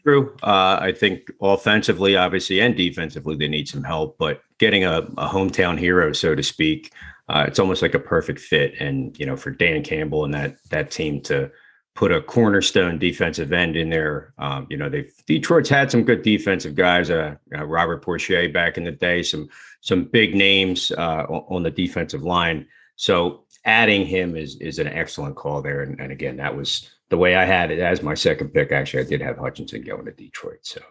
True. 0.01 0.33
Uh, 0.41 0.79
I 0.79 0.93
think 0.93 1.29
offensively, 1.41 2.15
obviously, 2.15 2.61
and 2.61 2.77
defensively, 2.77 3.35
they 3.35 3.49
need 3.49 3.67
some 3.67 3.83
help, 3.83 4.17
but 4.17 4.41
getting 4.59 4.85
a, 4.85 4.99
a 5.17 5.27
hometown 5.27 5.77
hero, 5.77 6.13
so 6.13 6.35
to 6.35 6.41
speak, 6.41 6.93
uh, 7.29 7.45
it's 7.47 7.59
almost 7.59 7.81
like 7.81 7.93
a 7.93 7.99
perfect 7.99 8.39
fit. 8.39 8.73
And, 8.79 9.17
you 9.19 9.25
know, 9.25 9.37
for 9.37 9.51
Dan 9.51 9.83
Campbell 9.83 10.25
and 10.25 10.33
that 10.33 10.57
that 10.71 10.91
team 10.91 11.21
to 11.23 11.51
put 11.95 12.11
a 12.11 12.21
cornerstone 12.21 12.97
defensive 12.97 13.51
end 13.51 13.75
in 13.75 13.89
there. 13.89 14.33
Um, 14.37 14.67
you 14.69 14.77
know, 14.77 14.89
they've 14.89 15.11
Detroit's 15.27 15.69
had 15.69 15.91
some 15.91 16.03
good 16.03 16.21
defensive 16.21 16.73
guys. 16.73 17.09
Uh, 17.09 17.35
uh, 17.55 17.65
Robert 17.65 18.01
Porcher 18.01 18.47
back 18.49 18.77
in 18.77 18.83
the 18.83 18.91
day, 18.91 19.21
some 19.21 19.49
some 19.81 20.05
big 20.05 20.33
names 20.33 20.91
uh, 20.91 21.25
on 21.27 21.61
the 21.61 21.71
defensive 21.71 22.23
line. 22.23 22.65
So 22.95 23.43
adding 23.65 24.05
him 24.05 24.35
is 24.35 24.55
is 24.61 24.79
an 24.79 24.87
excellent 24.87 25.35
call 25.35 25.61
there. 25.61 25.81
And, 25.81 25.99
and, 25.99 26.11
again, 26.11 26.37
that 26.37 26.55
was 26.55 26.89
the 27.09 27.17
way 27.17 27.35
I 27.35 27.45
had 27.45 27.69
it 27.69 27.79
as 27.79 28.01
my 28.01 28.13
second 28.13 28.53
pick. 28.53 28.71
Actually, 28.71 29.03
I 29.03 29.09
did 29.09 29.21
have 29.21 29.37
Hutchinson 29.37 29.83
going 29.83 30.05
to 30.05 30.11
Detroit. 30.11 30.59
So 30.61 30.81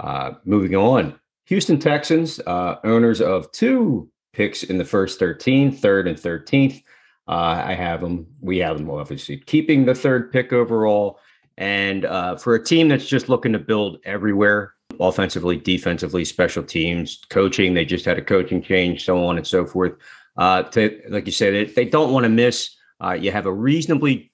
uh, 0.00 0.32
moving 0.44 0.74
on, 0.74 1.18
Houston 1.46 1.78
Texans, 1.78 2.40
uh, 2.46 2.76
owners 2.82 3.20
of 3.20 3.50
two 3.52 4.10
picks 4.34 4.62
in 4.62 4.78
the 4.78 4.84
first 4.84 5.18
13, 5.18 5.72
third 5.72 6.08
and 6.08 6.18
13th. 6.18 6.82
Uh, 7.26 7.62
I 7.64 7.74
have 7.74 8.00
them. 8.00 8.26
We 8.40 8.58
have 8.58 8.78
them 8.78 8.90
obviously 8.90 9.38
keeping 9.38 9.84
the 9.84 9.94
third 9.94 10.30
pick 10.30 10.52
overall. 10.52 11.18
And 11.56 12.04
uh, 12.04 12.36
for 12.36 12.54
a 12.54 12.62
team 12.62 12.88
that's 12.88 13.06
just 13.06 13.28
looking 13.28 13.52
to 13.52 13.58
build 13.58 13.98
everywhere, 14.04 14.74
offensively, 15.00 15.56
defensively, 15.56 16.24
special 16.24 16.62
teams, 16.62 17.24
coaching, 17.30 17.74
they 17.74 17.84
just 17.84 18.04
had 18.04 18.18
a 18.18 18.22
coaching 18.22 18.60
change, 18.60 19.04
so 19.04 19.24
on 19.24 19.36
and 19.36 19.46
so 19.46 19.64
forth. 19.64 19.94
Uh, 20.36 20.64
to, 20.64 21.00
like 21.08 21.26
you 21.26 21.32
said, 21.32 21.54
they, 21.54 21.72
they 21.72 21.84
don't 21.84 22.12
want 22.12 22.24
to 22.24 22.28
miss. 22.28 22.74
Uh, 23.02 23.12
you 23.12 23.30
have 23.30 23.46
a 23.46 23.52
reasonably 23.52 24.32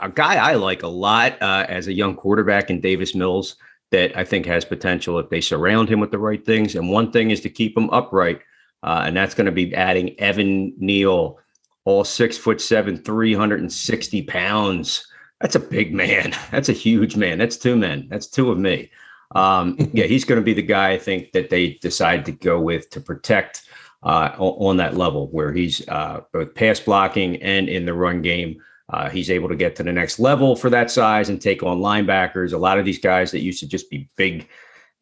a 0.00 0.08
guy 0.08 0.36
I 0.36 0.54
like 0.54 0.82
a 0.82 0.88
lot 0.88 1.40
uh, 1.42 1.66
as 1.68 1.88
a 1.88 1.92
young 1.92 2.14
quarterback 2.14 2.70
in 2.70 2.80
Davis 2.80 3.14
Mills 3.14 3.56
that 3.90 4.16
I 4.16 4.24
think 4.24 4.46
has 4.46 4.64
potential 4.64 5.18
if 5.18 5.28
they 5.30 5.40
surround 5.40 5.88
him 5.88 6.00
with 6.00 6.10
the 6.10 6.18
right 6.18 6.44
things. 6.44 6.74
And 6.74 6.90
one 6.90 7.12
thing 7.12 7.30
is 7.30 7.40
to 7.42 7.50
keep 7.50 7.76
him 7.76 7.90
upright, 7.90 8.40
uh, 8.84 9.04
and 9.06 9.16
that's 9.16 9.34
going 9.34 9.46
to 9.46 9.52
be 9.52 9.74
adding 9.74 10.18
Evan 10.20 10.74
Neal 10.76 11.38
all 11.86 12.04
six 12.04 12.36
foot 12.38 12.60
seven, 12.60 12.98
360 12.98 14.22
pounds. 14.22 15.06
That's 15.40 15.56
a 15.56 15.60
big 15.60 15.92
man. 15.92 16.34
That's 16.50 16.68
a 16.68 16.72
huge 16.72 17.16
man. 17.16 17.38
That's 17.38 17.56
two 17.56 17.76
men. 17.76 18.06
That's 18.08 18.26
two 18.26 18.50
of 18.50 18.58
me. 18.58 18.90
Um, 19.34 19.76
yeah, 19.92 20.04
he's 20.04 20.24
going 20.24 20.40
to 20.40 20.44
be 20.44 20.54
the 20.54 20.62
guy 20.62 20.92
I 20.92 20.98
think 20.98 21.32
that 21.32 21.50
they 21.50 21.74
decide 21.82 22.24
to 22.26 22.32
go 22.32 22.60
with 22.60 22.88
to 22.90 23.00
protect 23.00 23.62
uh, 24.02 24.34
on 24.38 24.76
that 24.76 24.96
level 24.96 25.28
where 25.28 25.52
he's 25.52 25.86
uh, 25.88 26.20
both 26.32 26.54
pass 26.54 26.78
blocking 26.78 27.42
and 27.42 27.68
in 27.68 27.86
the 27.86 27.94
run 27.94 28.22
game. 28.22 28.62
Uh, 28.90 29.08
he's 29.08 29.30
able 29.30 29.48
to 29.48 29.56
get 29.56 29.74
to 29.76 29.82
the 29.82 29.92
next 29.92 30.18
level 30.18 30.54
for 30.54 30.68
that 30.68 30.90
size 30.90 31.30
and 31.30 31.40
take 31.40 31.62
on 31.62 31.78
linebackers. 31.78 32.52
A 32.52 32.58
lot 32.58 32.78
of 32.78 32.84
these 32.84 32.98
guys 32.98 33.30
that 33.30 33.40
used 33.40 33.60
to 33.60 33.66
just 33.66 33.88
be 33.88 34.08
big, 34.16 34.46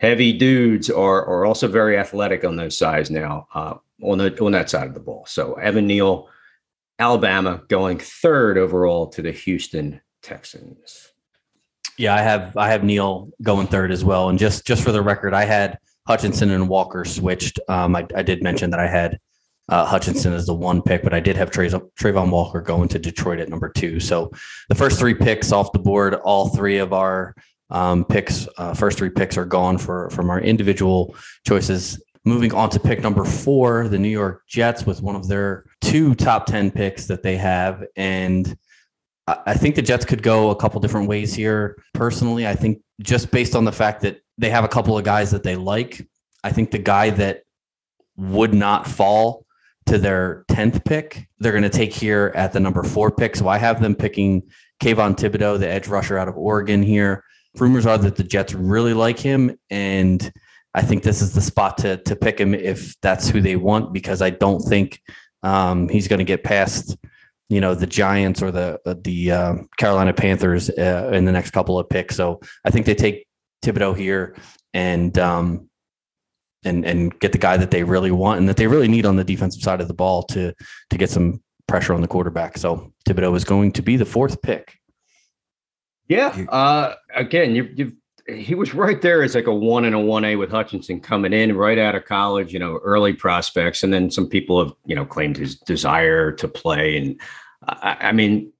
heavy 0.02 0.32
dudes 0.32 0.90
are, 0.90 1.24
are 1.24 1.46
also 1.46 1.68
very 1.68 1.96
athletic 1.96 2.44
on 2.44 2.56
those 2.56 2.76
sides 2.76 3.10
now 3.10 3.46
uh, 3.54 3.74
on 4.02 4.18
the 4.18 4.38
on 4.44 4.52
that 4.52 4.68
side 4.68 4.88
of 4.88 4.94
the 4.94 5.00
ball. 5.00 5.24
So 5.26 5.54
Evan 5.54 5.86
Neal, 5.86 6.28
Alabama 6.98 7.62
going 7.68 7.98
third 7.98 8.58
overall 8.58 9.06
to 9.08 9.22
the 9.22 9.30
Houston 9.30 10.00
Texans. 10.22 11.08
Yeah, 11.96 12.14
I 12.14 12.20
have 12.20 12.56
I 12.56 12.68
have 12.70 12.82
Neal 12.82 13.30
going 13.42 13.68
third 13.68 13.92
as 13.92 14.04
well. 14.04 14.28
And 14.28 14.38
just 14.38 14.66
just 14.66 14.82
for 14.82 14.92
the 14.92 15.02
record, 15.02 15.34
I 15.34 15.44
had 15.44 15.78
Hutchinson 16.06 16.50
and 16.50 16.68
Walker 16.68 17.04
switched. 17.04 17.60
Um, 17.68 17.94
I, 17.94 18.06
I 18.14 18.22
did 18.22 18.42
mention 18.42 18.70
that 18.70 18.80
I 18.80 18.88
had 18.88 19.20
uh, 19.68 19.84
Hutchinson 19.84 20.32
as 20.32 20.46
the 20.46 20.54
one 20.54 20.82
pick, 20.82 21.04
but 21.04 21.14
I 21.14 21.20
did 21.20 21.36
have 21.36 21.52
Travon 21.52 22.30
Walker 22.30 22.60
going 22.60 22.88
to 22.88 22.98
Detroit 22.98 23.38
at 23.38 23.48
number 23.48 23.68
two. 23.68 24.00
So 24.00 24.32
the 24.68 24.74
first 24.74 24.98
three 24.98 25.14
picks 25.14 25.52
off 25.52 25.72
the 25.72 25.78
board, 25.78 26.14
all 26.14 26.48
three 26.48 26.78
of 26.78 26.92
our 26.92 27.36
um, 27.72 28.04
picks, 28.04 28.46
uh, 28.58 28.74
first 28.74 28.98
three 28.98 29.10
picks 29.10 29.36
are 29.36 29.44
gone 29.44 29.78
for 29.78 30.10
from 30.10 30.30
our 30.30 30.40
individual 30.40 31.16
choices. 31.46 32.00
Moving 32.24 32.54
on 32.54 32.70
to 32.70 32.78
pick 32.78 33.00
number 33.00 33.24
four, 33.24 33.88
the 33.88 33.98
New 33.98 34.08
York 34.08 34.44
Jets 34.46 34.86
with 34.86 35.02
one 35.02 35.16
of 35.16 35.26
their 35.26 35.64
two 35.80 36.14
top 36.14 36.46
10 36.46 36.70
picks 36.70 37.06
that 37.06 37.22
they 37.22 37.36
have. 37.36 37.82
And 37.96 38.56
I 39.26 39.54
think 39.54 39.74
the 39.74 39.82
Jets 39.82 40.04
could 40.04 40.22
go 40.22 40.50
a 40.50 40.56
couple 40.56 40.80
different 40.80 41.08
ways 41.08 41.34
here. 41.34 41.82
Personally, 41.94 42.46
I 42.46 42.54
think 42.54 42.80
just 43.00 43.30
based 43.32 43.56
on 43.56 43.64
the 43.64 43.72
fact 43.72 44.02
that 44.02 44.20
they 44.38 44.50
have 44.50 44.62
a 44.62 44.68
couple 44.68 44.96
of 44.96 45.04
guys 45.04 45.30
that 45.32 45.42
they 45.42 45.56
like, 45.56 46.06
I 46.44 46.52
think 46.52 46.70
the 46.70 46.78
guy 46.78 47.10
that 47.10 47.42
would 48.16 48.54
not 48.54 48.86
fall 48.86 49.46
to 49.86 49.98
their 49.98 50.44
10th 50.48 50.84
pick, 50.84 51.28
they're 51.38 51.52
going 51.52 51.62
to 51.62 51.70
take 51.70 51.92
here 51.92 52.32
at 52.36 52.52
the 52.52 52.60
number 52.60 52.82
four 52.84 53.10
pick. 53.10 53.34
So 53.34 53.48
I 53.48 53.58
have 53.58 53.80
them 53.80 53.96
picking 53.96 54.42
Kayvon 54.80 55.16
Thibodeaux, 55.16 55.58
the 55.58 55.68
edge 55.68 55.88
rusher 55.88 56.18
out 56.18 56.28
of 56.28 56.36
Oregon 56.36 56.82
here. 56.82 57.24
Rumors 57.58 57.86
are 57.86 57.98
that 57.98 58.16
the 58.16 58.24
Jets 58.24 58.54
really 58.54 58.94
like 58.94 59.18
him. 59.18 59.58
And 59.70 60.32
I 60.74 60.82
think 60.82 61.02
this 61.02 61.20
is 61.20 61.34
the 61.34 61.40
spot 61.40 61.78
to 61.78 61.98
to 61.98 62.16
pick 62.16 62.40
him 62.40 62.54
if 62.54 62.98
that's 63.00 63.28
who 63.28 63.40
they 63.40 63.56
want 63.56 63.92
because 63.92 64.22
I 64.22 64.30
don't 64.30 64.60
think 64.60 65.00
um, 65.42 65.88
he's 65.88 66.08
going 66.08 66.18
to 66.18 66.24
get 66.24 66.44
past 66.44 66.96
you 67.52 67.60
know 67.60 67.74
the 67.74 67.86
Giants 67.86 68.40
or 68.42 68.50
the 68.50 68.80
the 69.04 69.30
uh, 69.30 69.54
Carolina 69.76 70.14
Panthers 70.14 70.70
uh, 70.70 71.10
in 71.12 71.26
the 71.26 71.32
next 71.32 71.50
couple 71.50 71.78
of 71.78 71.88
picks. 71.88 72.16
So 72.16 72.40
I 72.64 72.70
think 72.70 72.86
they 72.86 72.94
take 72.94 73.26
Thibodeaux 73.62 73.96
here 73.96 74.34
and 74.72 75.16
um, 75.18 75.68
and 76.64 76.86
and 76.86 77.18
get 77.20 77.32
the 77.32 77.38
guy 77.38 77.58
that 77.58 77.70
they 77.70 77.84
really 77.84 78.10
want 78.10 78.40
and 78.40 78.48
that 78.48 78.56
they 78.56 78.66
really 78.66 78.88
need 78.88 79.04
on 79.04 79.16
the 79.16 79.24
defensive 79.24 79.62
side 79.62 79.82
of 79.82 79.88
the 79.88 79.94
ball 79.94 80.22
to 80.24 80.54
to 80.88 80.96
get 80.96 81.10
some 81.10 81.42
pressure 81.68 81.92
on 81.92 82.00
the 82.00 82.08
quarterback. 82.08 82.56
So 82.56 82.92
Thibodeaux 83.06 83.36
is 83.36 83.44
going 83.44 83.72
to 83.72 83.82
be 83.82 83.96
the 83.96 84.06
fourth 84.06 84.40
pick. 84.40 84.78
Yeah. 86.12 86.44
Uh, 86.48 86.94
again, 87.14 87.54
you, 87.54 87.68
you 87.74 87.92
he 88.28 88.54
was 88.54 88.74
right 88.74 89.00
there 89.02 89.22
as 89.22 89.34
like 89.34 89.46
a 89.46 89.54
one 89.54 89.84
and 89.84 89.94
a 89.94 89.98
one 89.98 90.24
A 90.24 90.36
with 90.36 90.50
Hutchinson 90.50 91.00
coming 91.00 91.32
in 91.32 91.56
right 91.56 91.78
out 91.78 91.94
of 91.94 92.04
college, 92.04 92.52
you 92.52 92.58
know, 92.58 92.78
early 92.84 93.12
prospects. 93.12 93.82
And 93.82 93.92
then 93.92 94.10
some 94.10 94.28
people 94.28 94.62
have, 94.62 94.74
you 94.84 94.94
know, 94.94 95.04
claimed 95.04 95.36
his 95.36 95.56
desire 95.56 96.32
to 96.32 96.48
play. 96.48 96.96
And 96.96 97.20
I, 97.66 97.96
I 98.00 98.12
mean, 98.12 98.52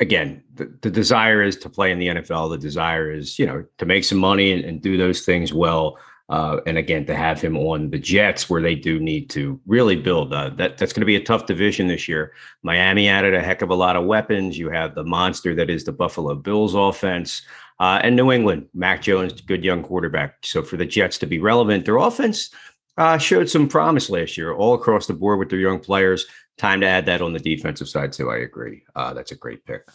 again, 0.00 0.42
the, 0.54 0.72
the, 0.82 0.90
desire 0.90 1.42
is 1.42 1.56
to 1.58 1.68
play 1.68 1.90
in 1.90 1.98
the 1.98 2.08
NFL. 2.08 2.50
The 2.50 2.58
desire 2.58 3.10
is, 3.10 3.38
you 3.38 3.46
know, 3.46 3.64
to 3.78 3.86
make 3.86 4.04
some 4.04 4.18
money 4.18 4.52
and, 4.52 4.64
and 4.64 4.80
do 4.80 4.96
those 4.96 5.22
things 5.22 5.52
well. 5.52 5.98
Uh, 6.30 6.60
and 6.64 6.78
again, 6.78 7.04
to 7.04 7.14
have 7.14 7.40
him 7.40 7.56
on 7.56 7.90
the 7.90 7.98
Jets, 7.98 8.48
where 8.48 8.62
they 8.62 8.76
do 8.76 9.00
need 9.00 9.28
to 9.30 9.60
really 9.66 9.96
build. 9.96 10.32
Uh, 10.32 10.48
that 10.50 10.78
that's 10.78 10.92
going 10.92 11.00
to 11.00 11.06
be 11.06 11.16
a 11.16 11.22
tough 11.22 11.46
division 11.46 11.88
this 11.88 12.06
year. 12.06 12.32
Miami 12.62 13.08
added 13.08 13.34
a 13.34 13.42
heck 13.42 13.62
of 13.62 13.70
a 13.70 13.74
lot 13.74 13.96
of 13.96 14.06
weapons. 14.06 14.56
You 14.56 14.70
have 14.70 14.94
the 14.94 15.02
monster 15.02 15.56
that 15.56 15.68
is 15.68 15.84
the 15.84 15.92
Buffalo 15.92 16.36
Bills 16.36 16.74
offense. 16.74 17.42
Uh, 17.80 17.98
and 18.04 18.14
New 18.14 18.30
England, 18.30 18.68
Mac 18.74 19.02
Jones, 19.02 19.40
good 19.40 19.64
young 19.64 19.82
quarterback. 19.82 20.36
So 20.44 20.62
for 20.62 20.76
the 20.76 20.86
Jets 20.86 21.18
to 21.18 21.26
be 21.26 21.40
relevant, 21.40 21.84
their 21.84 21.96
offense 21.96 22.50
uh, 22.96 23.18
showed 23.18 23.48
some 23.48 23.68
promise 23.68 24.08
last 24.10 24.36
year, 24.36 24.52
all 24.52 24.74
across 24.74 25.06
the 25.06 25.14
board 25.14 25.38
with 25.38 25.48
their 25.48 25.58
young 25.58 25.80
players. 25.80 26.26
Time 26.58 26.80
to 26.82 26.86
add 26.86 27.06
that 27.06 27.22
on 27.22 27.32
the 27.32 27.40
defensive 27.40 27.88
side 27.88 28.12
too. 28.12 28.30
I 28.30 28.38
agree. 28.38 28.84
Uh, 28.94 29.14
that's 29.14 29.32
a 29.32 29.36
great 29.36 29.64
pick. 29.64 29.88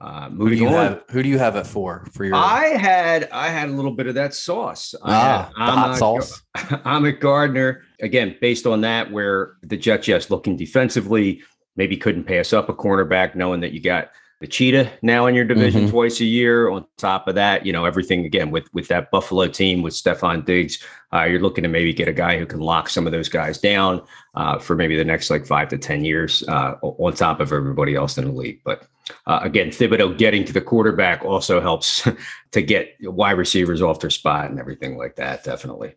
Uh, 0.00 0.30
moving 0.30 0.46
who 0.46 0.50
do 0.50 0.56
you 0.56 0.68
on, 0.68 0.74
have, 0.74 1.02
who 1.10 1.22
do 1.22 1.28
you 1.28 1.38
have 1.38 1.56
it 1.56 1.66
for? 1.66 2.06
For 2.12 2.24
your, 2.24 2.34
I 2.34 2.68
had 2.68 3.28
I 3.30 3.48
had 3.48 3.68
a 3.68 3.72
little 3.72 3.90
bit 3.90 4.06
of 4.06 4.14
that 4.14 4.32
sauce. 4.32 4.94
Ah, 5.02 5.50
had, 5.54 5.66
the 5.66 5.72
hot 5.72 5.98
sauce. 5.98 6.42
Ahmad 6.86 7.20
Gardner 7.20 7.82
again, 8.00 8.34
based 8.40 8.66
on 8.66 8.80
that, 8.80 9.10
where 9.10 9.56
the 9.62 9.76
Jets 9.76 10.06
just 10.06 10.30
looking 10.30 10.56
defensively, 10.56 11.42
maybe 11.76 11.98
couldn't 11.98 12.24
pass 12.24 12.54
up 12.54 12.70
a 12.70 12.74
cornerback, 12.74 13.34
knowing 13.34 13.60
that 13.60 13.72
you 13.72 13.82
got 13.82 14.10
the 14.40 14.46
cheetah 14.46 14.90
now 15.02 15.26
in 15.26 15.34
your 15.34 15.44
division 15.44 15.82
mm-hmm. 15.82 15.90
twice 15.90 16.20
a 16.20 16.24
year. 16.24 16.70
On 16.70 16.84
top 16.96 17.28
of 17.28 17.34
that, 17.34 17.66
you 17.66 17.72
know 17.72 17.84
everything 17.84 18.24
again 18.24 18.50
with 18.50 18.72
with 18.72 18.88
that 18.88 19.10
Buffalo 19.10 19.46
team 19.46 19.82
with 19.82 19.94
Stefon 19.94 20.44
Diggs. 20.44 20.82
Uh, 21.12 21.24
you're 21.24 21.40
looking 21.40 21.62
to 21.62 21.68
maybe 21.68 21.92
get 21.92 22.08
a 22.08 22.12
guy 22.12 22.38
who 22.38 22.46
can 22.46 22.60
lock 22.60 22.88
some 22.88 23.06
of 23.06 23.12
those 23.12 23.28
guys 23.28 23.58
down 23.58 24.02
uh, 24.34 24.58
for 24.58 24.74
maybe 24.74 24.96
the 24.96 25.04
next 25.04 25.30
like 25.30 25.46
five 25.46 25.68
to 25.68 25.78
ten 25.78 26.04
years 26.04 26.42
uh, 26.48 26.74
on 26.82 27.12
top 27.12 27.40
of 27.40 27.52
everybody 27.52 27.94
else 27.94 28.16
in 28.16 28.24
the 28.24 28.32
league. 28.32 28.60
But 28.64 28.88
uh, 29.26 29.40
again, 29.42 29.68
Thibodeaux 29.68 30.16
getting 30.16 30.44
to 30.46 30.52
the 30.52 30.60
quarterback 30.60 31.22
also 31.24 31.60
helps 31.60 32.08
to 32.52 32.62
get 32.62 32.96
wide 33.02 33.32
receivers 33.32 33.82
off 33.82 34.00
their 34.00 34.10
spot 34.10 34.50
and 34.50 34.58
everything 34.58 34.96
like 34.96 35.16
that. 35.16 35.44
Definitely. 35.44 35.94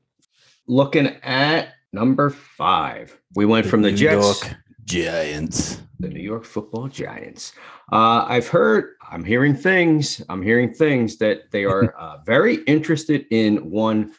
Looking 0.68 1.08
at 1.24 1.70
number 1.94 2.30
five, 2.30 3.18
we 3.36 3.46
went 3.46 3.66
from 3.66 3.82
the 3.82 3.92
New 3.92 3.98
Jets. 3.98 4.44
York 4.44 4.58
Giants. 4.86 5.82
The 6.00 6.10
New 6.10 6.22
York 6.22 6.44
Football 6.44 6.90
Giants. 6.90 7.54
Uh, 7.94 8.26
I've 8.28 8.48
heard, 8.48 8.96
I'm 9.12 9.24
hearing 9.24 9.54
things, 9.54 10.20
I'm 10.28 10.42
hearing 10.42 10.74
things 10.74 11.18
that 11.18 11.52
they 11.52 11.64
are 11.74 11.94
uh, 11.96 12.18
very 12.26 12.56
interested 12.64 13.28
in 13.30 13.70
one 13.70 14.16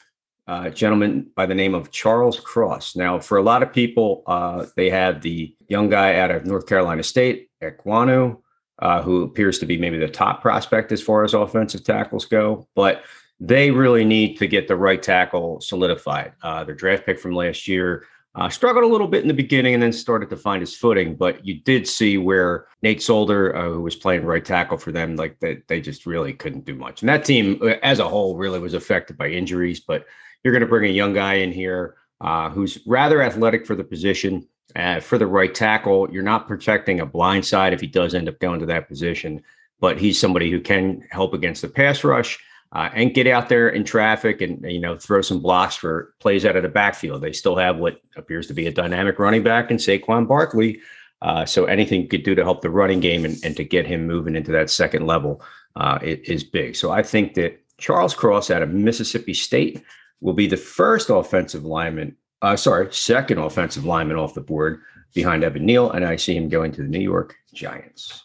uh, 0.46 0.70
gentleman 0.70 1.28
by 1.34 1.44
the 1.46 1.56
name 1.56 1.74
of 1.74 1.90
Charles 1.90 2.38
Cross. 2.38 2.94
Now, 2.94 3.18
for 3.18 3.36
a 3.36 3.42
lot 3.42 3.64
of 3.64 3.72
people, 3.72 4.22
uh, 4.28 4.66
they 4.76 4.90
have 4.90 5.22
the 5.22 5.56
young 5.66 5.88
guy 5.88 6.20
out 6.20 6.30
of 6.30 6.46
North 6.46 6.68
Carolina 6.68 7.02
State, 7.02 7.50
Ekwonu, 7.64 8.38
uh, 8.78 9.02
who 9.02 9.24
appears 9.24 9.58
to 9.58 9.66
be 9.66 9.76
maybe 9.76 9.98
the 9.98 10.06
top 10.06 10.40
prospect 10.40 10.92
as 10.92 11.02
far 11.02 11.24
as 11.24 11.34
offensive 11.34 11.82
tackles 11.82 12.26
go. 12.26 12.68
But 12.76 13.02
they 13.40 13.72
really 13.72 14.04
need 14.04 14.36
to 14.36 14.46
get 14.46 14.68
the 14.68 14.76
right 14.76 15.02
tackle 15.02 15.60
solidified. 15.60 16.34
Uh, 16.44 16.62
their 16.62 16.76
draft 16.76 17.06
pick 17.06 17.18
from 17.18 17.32
last 17.32 17.66
year 17.66 18.04
uh, 18.36 18.48
struggled 18.48 18.84
a 18.84 18.88
little 18.88 19.06
bit 19.06 19.22
in 19.22 19.28
the 19.28 19.34
beginning 19.34 19.74
and 19.74 19.82
then 19.82 19.92
started 19.92 20.28
to 20.30 20.36
find 20.36 20.60
his 20.60 20.76
footing. 20.76 21.14
But 21.14 21.46
you 21.46 21.60
did 21.60 21.86
see 21.86 22.18
where 22.18 22.66
Nate 22.82 23.02
Solder, 23.02 23.54
uh, 23.54 23.70
who 23.70 23.82
was 23.82 23.94
playing 23.94 24.24
right 24.24 24.44
tackle 24.44 24.76
for 24.76 24.90
them, 24.90 25.16
like 25.16 25.38
they, 25.40 25.62
they 25.68 25.80
just 25.80 26.04
really 26.04 26.32
couldn't 26.32 26.64
do 26.64 26.74
much. 26.74 27.02
And 27.02 27.08
that 27.08 27.24
team 27.24 27.60
uh, 27.62 27.74
as 27.82 28.00
a 28.00 28.08
whole 28.08 28.36
really 28.36 28.58
was 28.58 28.74
affected 28.74 29.16
by 29.16 29.28
injuries. 29.28 29.80
But 29.80 30.06
you're 30.42 30.52
going 30.52 30.62
to 30.62 30.66
bring 30.66 30.90
a 30.90 30.94
young 30.94 31.14
guy 31.14 31.34
in 31.34 31.52
here 31.52 31.96
uh, 32.20 32.50
who's 32.50 32.78
rather 32.86 33.22
athletic 33.22 33.66
for 33.66 33.76
the 33.76 33.84
position. 33.84 34.48
Uh, 34.74 34.98
for 34.98 35.18
the 35.18 35.26
right 35.26 35.54
tackle, 35.54 36.08
you're 36.10 36.22
not 36.22 36.48
protecting 36.48 36.98
a 36.98 37.06
blind 37.06 37.46
side 37.46 37.72
if 37.72 37.80
he 37.80 37.86
does 37.86 38.14
end 38.14 38.28
up 38.28 38.40
going 38.40 38.58
to 38.58 38.66
that 38.66 38.88
position, 38.88 39.40
but 39.78 40.00
he's 40.00 40.18
somebody 40.18 40.50
who 40.50 40.58
can 40.58 41.06
help 41.10 41.32
against 41.32 41.62
the 41.62 41.68
pass 41.68 42.02
rush 42.02 42.40
uh, 42.74 42.90
and 42.94 43.14
get 43.14 43.26
out 43.26 43.48
there 43.48 43.68
in 43.68 43.84
traffic 43.84 44.40
and 44.40 44.62
you 44.70 44.80
know 44.80 44.98
throw 44.98 45.22
some 45.22 45.40
blocks 45.40 45.76
for 45.76 46.14
plays 46.20 46.44
out 46.44 46.56
of 46.56 46.62
the 46.62 46.68
backfield. 46.68 47.22
They 47.22 47.32
still 47.32 47.56
have 47.56 47.78
what 47.78 48.00
appears 48.16 48.46
to 48.48 48.54
be 48.54 48.66
a 48.66 48.72
dynamic 48.72 49.18
running 49.18 49.42
back 49.42 49.70
in 49.70 49.76
Saquon 49.76 50.28
Barkley. 50.28 50.80
Uh, 51.22 51.46
so 51.46 51.64
anything 51.64 52.02
you 52.02 52.08
could 52.08 52.22
do 52.22 52.34
to 52.34 52.44
help 52.44 52.60
the 52.60 52.68
running 52.68 53.00
game 53.00 53.24
and, 53.24 53.36
and 53.44 53.56
to 53.56 53.64
get 53.64 53.86
him 53.86 54.06
moving 54.06 54.36
into 54.36 54.52
that 54.52 54.68
second 54.68 55.06
level 55.06 55.40
uh, 55.76 55.98
is 56.02 56.44
big. 56.44 56.76
So 56.76 56.90
I 56.90 57.02
think 57.02 57.34
that 57.34 57.58
Charles 57.78 58.14
Cross 58.14 58.50
out 58.50 58.60
of 58.60 58.70
Mississippi 58.70 59.32
State 59.32 59.82
will 60.20 60.34
be 60.34 60.46
the 60.46 60.56
first 60.56 61.08
offensive 61.08 61.64
lineman 61.64 62.14
uh, 62.44 62.56
sorry, 62.56 62.92
second 62.92 63.38
offensive 63.38 63.86
lineman 63.86 64.18
off 64.18 64.34
the 64.34 64.40
board 64.40 64.82
behind 65.14 65.42
Evan 65.42 65.64
Neal, 65.64 65.90
and 65.90 66.04
I 66.04 66.16
see 66.16 66.36
him 66.36 66.50
going 66.50 66.72
to 66.72 66.82
the 66.82 66.88
New 66.88 67.00
York 67.00 67.34
Giants. 67.54 68.22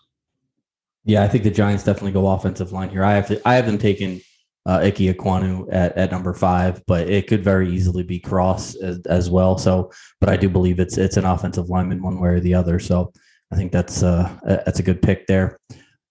Yeah, 1.06 1.24
I 1.24 1.30
think 1.30 1.46
the 1.46 1.52
Giants 1.52 1.86
definitely 1.86 2.12
go 2.12 2.28
offensive 2.28 2.74
line 2.74 2.90
here. 2.90 3.06
I 3.06 3.14
have 3.14 3.28
to, 3.28 3.42
I 3.48 3.56
have 3.56 3.66
them 3.66 3.78
taking 3.78 4.20
uh, 4.70 4.82
Ike 4.84 4.98
Ekwonu 4.98 5.68
at, 5.72 5.98
at 5.98 6.12
number 6.12 6.32
five, 6.32 6.84
but 6.86 7.10
it 7.10 7.26
could 7.26 7.44
very 7.44 7.72
easily 7.72 8.04
be 8.04 8.20
Cross 8.20 8.76
as, 8.76 9.00
as, 9.08 9.28
well. 9.28 9.58
So, 9.58 9.92
but 10.20 10.30
I 10.30 10.38
do 10.38 10.48
believe 10.48 10.80
it's 10.80 10.96
it's 11.00 11.18
an 11.18 11.26
offensive 11.26 11.70
lineman 11.70 12.04
one 12.04 12.20
way 12.20 12.30
or 12.30 12.40
the 12.40 12.54
other. 12.54 12.78
So, 12.78 13.12
I 13.52 13.56
think 13.56 13.72
that's 13.72 14.04
uh 14.04 14.30
that's 14.46 14.80
a 14.80 14.84
good 14.84 15.02
pick 15.02 15.26
there. 15.26 15.60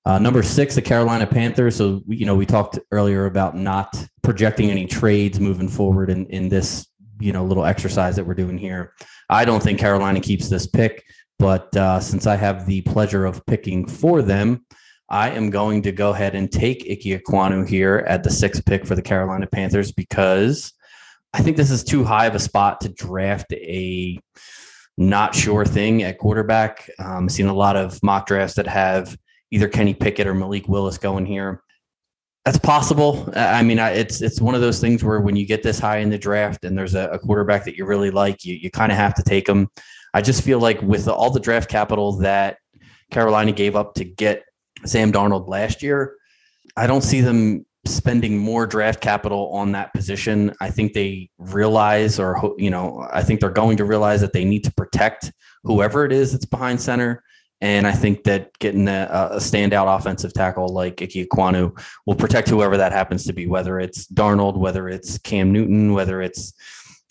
Uh, 0.04 0.18
number 0.18 0.42
six, 0.42 0.74
the 0.74 0.82
Carolina 0.82 1.24
Panthers. 1.24 1.76
So, 1.76 2.02
you 2.08 2.26
know, 2.26 2.34
we 2.34 2.46
talked 2.46 2.80
earlier 2.90 3.26
about 3.26 3.56
not 3.56 3.94
projecting 4.22 4.72
any 4.72 4.86
trades 4.86 5.38
moving 5.38 5.68
forward 5.68 6.10
in 6.10 6.26
in 6.26 6.48
this 6.48 6.88
you 7.20 7.32
know 7.32 7.44
little 7.44 7.64
exercise 7.64 8.16
that 8.16 8.26
we're 8.26 8.34
doing 8.34 8.58
here. 8.58 8.92
I 9.30 9.44
don't 9.44 9.62
think 9.62 9.78
Carolina 9.78 10.20
keeps 10.20 10.48
this 10.48 10.66
pick, 10.66 11.04
but 11.38 11.76
uh, 11.76 12.00
since 12.00 12.26
I 12.26 12.34
have 12.34 12.66
the 12.66 12.80
pleasure 12.82 13.24
of 13.24 13.46
picking 13.46 13.86
for 13.86 14.20
them, 14.20 14.64
I 15.08 15.30
am 15.30 15.50
going 15.50 15.82
to 15.82 15.92
go 15.92 16.10
ahead 16.10 16.34
and 16.34 16.50
take 16.50 16.86
Ike 16.90 17.22
Ekwonu 17.22 17.66
here 17.66 18.04
at 18.06 18.22
the 18.22 18.30
sixth 18.30 18.64
pick 18.66 18.86
for 18.86 18.94
the 18.94 19.02
Carolina 19.02 19.46
Panthers 19.46 19.90
because 19.90 20.72
I 21.32 21.42
think 21.42 21.56
this 21.56 21.70
is 21.70 21.82
too 21.82 22.04
high 22.04 22.26
of 22.26 22.34
a 22.34 22.38
spot 22.38 22.80
to 22.82 22.88
draft 22.88 23.52
a 23.52 24.18
not 24.98 25.34
sure 25.34 25.64
thing 25.64 26.02
at 26.02 26.18
quarterback. 26.18 26.90
Um, 26.98 27.24
I've 27.24 27.32
seen 27.32 27.46
a 27.46 27.54
lot 27.54 27.76
of 27.76 28.02
mock 28.02 28.26
drafts 28.26 28.56
that 28.56 28.66
have 28.66 29.16
either 29.50 29.68
Kenny 29.68 29.94
Pickett 29.94 30.26
or 30.26 30.34
Malik 30.34 30.68
Willis 30.68 30.98
going 30.98 31.24
here. 31.24 31.62
That's 32.44 32.58
possible. 32.58 33.30
I 33.36 33.62
mean, 33.62 33.78
it's 33.78 34.22
it's 34.22 34.40
one 34.40 34.54
of 34.54 34.60
those 34.60 34.80
things 34.80 35.04
where 35.04 35.20
when 35.20 35.36
you 35.36 35.46
get 35.46 35.62
this 35.62 35.78
high 35.78 35.98
in 35.98 36.08
the 36.08 36.18
draft 36.18 36.64
and 36.64 36.76
there's 36.76 36.94
a, 36.94 37.08
a 37.10 37.18
quarterback 37.18 37.64
that 37.64 37.76
you 37.76 37.84
really 37.84 38.10
like, 38.10 38.44
you 38.44 38.54
you 38.54 38.70
kind 38.70 38.90
of 38.90 38.96
have 38.98 39.14
to 39.14 39.22
take 39.22 39.46
them. 39.46 39.68
I 40.14 40.22
just 40.22 40.42
feel 40.42 40.58
like 40.58 40.80
with 40.82 41.08
all 41.08 41.30
the 41.30 41.40
draft 41.40 41.70
capital 41.70 42.16
that 42.18 42.56
Carolina 43.10 43.52
gave 43.52 43.76
up 43.76 43.94
to 43.94 44.04
get 44.04 44.44
Sam 44.84 45.12
Darnold 45.12 45.48
last 45.48 45.82
year, 45.82 46.16
I 46.76 46.86
don't 46.86 47.02
see 47.02 47.20
them 47.20 47.66
spending 47.84 48.38
more 48.38 48.66
draft 48.66 49.00
capital 49.00 49.50
on 49.52 49.72
that 49.72 49.92
position. 49.94 50.54
I 50.60 50.70
think 50.70 50.92
they 50.92 51.30
realize, 51.38 52.18
or 52.18 52.54
you 52.58 52.70
know, 52.70 53.06
I 53.12 53.22
think 53.22 53.40
they're 53.40 53.50
going 53.50 53.76
to 53.78 53.84
realize 53.84 54.20
that 54.20 54.32
they 54.32 54.44
need 54.44 54.64
to 54.64 54.72
protect 54.72 55.32
whoever 55.64 56.04
it 56.04 56.12
is 56.12 56.32
that's 56.32 56.44
behind 56.44 56.80
center. 56.80 57.22
And 57.60 57.86
I 57.88 57.92
think 57.92 58.22
that 58.24 58.56
getting 58.60 58.86
a, 58.86 59.08
a 59.32 59.36
standout 59.36 59.96
offensive 59.96 60.32
tackle 60.32 60.68
like 60.68 61.02
Ike 61.02 61.10
Ekwonu 61.10 61.76
will 62.06 62.14
protect 62.14 62.48
whoever 62.48 62.76
that 62.76 62.92
happens 62.92 63.24
to 63.26 63.32
be, 63.32 63.48
whether 63.48 63.80
it's 63.80 64.06
Darnold, 64.06 64.56
whether 64.56 64.88
it's 64.88 65.18
Cam 65.18 65.52
Newton, 65.52 65.92
whether 65.92 66.22
it's 66.22 66.52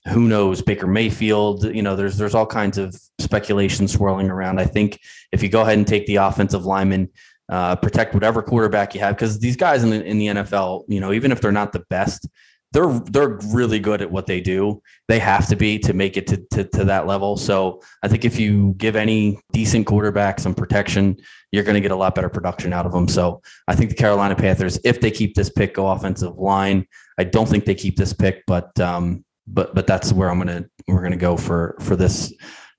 who 0.08 0.30
knows 0.30 0.62
Baker 0.62 0.88
Mayfield. 0.88 1.66
You 1.66 1.82
know, 1.82 1.98
there's 1.98 2.18
there's 2.18 2.36
all 2.36 2.46
kinds 2.46 2.78
of 2.78 2.96
speculation 3.20 3.90
swirling 3.90 4.30
around. 4.30 4.60
I 4.60 4.66
think 4.66 5.00
if 5.34 5.44
you 5.44 5.50
go 5.50 5.62
ahead 5.62 5.78
and 5.78 5.88
take 5.88 6.06
the 6.06 6.16
offensive 6.16 6.66
lineman, 6.66 7.10
uh, 7.50 7.76
protect 7.76 8.14
whatever 8.14 8.42
quarterback 8.42 8.94
you 8.94 9.00
have, 9.02 9.16
because 9.16 9.40
these 9.40 9.56
guys 9.56 9.84
in 9.84 9.90
the, 9.90 10.04
in 10.04 10.18
the 10.18 10.28
NFL, 10.28 10.84
you 10.88 11.00
know, 11.00 11.14
even 11.14 11.32
if 11.32 11.42
they're 11.42 11.52
not 11.52 11.72
the 11.74 11.84
best, 11.90 12.28
they're 12.74 13.00
they're 13.06 13.40
really 13.54 13.80
good 13.80 14.02
at 14.02 14.12
what 14.12 14.26
they 14.26 14.42
do. 14.42 14.82
They 15.08 15.20
have 15.20 15.48
to 15.48 15.56
be 15.56 15.80
to 15.80 15.94
make 15.94 16.18
it 16.18 16.28
to, 16.28 16.38
to, 16.52 16.64
to 16.66 16.86
that 16.86 17.08
level. 17.08 17.38
So 17.38 17.82
I 18.04 18.08
think 18.08 18.26
if 18.26 18.40
you 18.40 18.76
give 18.78 18.96
any 18.96 19.40
decent 19.52 19.88
quarterback 19.88 20.40
some 20.40 20.54
protection, 20.54 21.18
you're 21.52 21.64
going 21.64 21.76
to 21.76 21.82
get 21.82 21.92
a 21.92 21.96
lot 21.96 22.14
better 22.14 22.30
production 22.30 22.74
out 22.74 22.86
of 22.86 22.92
them. 22.92 23.08
So 23.08 23.42
I 23.68 23.76
think 23.76 23.90
the 23.90 23.96
Carolina 23.96 24.36
Panthers, 24.36 24.80
if 24.84 25.00
they 25.00 25.12
keep 25.12 25.34
this 25.34 25.50
pick, 25.50 25.76
go 25.76 25.88
offensive 25.88 26.38
line. 26.38 26.86
I 27.18 27.24
don't 27.24 27.48
think 27.48 27.66
they 27.66 27.76
keep 27.76 27.96
this 27.96 28.14
pick, 28.14 28.44
but 28.46 28.78
um, 28.80 29.24
but 29.48 29.74
but 29.74 29.88
that's 29.88 30.12
where 30.12 30.30
I'm 30.30 30.38
gonna 30.38 30.66
we're 30.88 31.02
gonna 31.02 31.16
go 31.16 31.38
for 31.38 31.78
for 31.80 31.96
this 31.96 32.34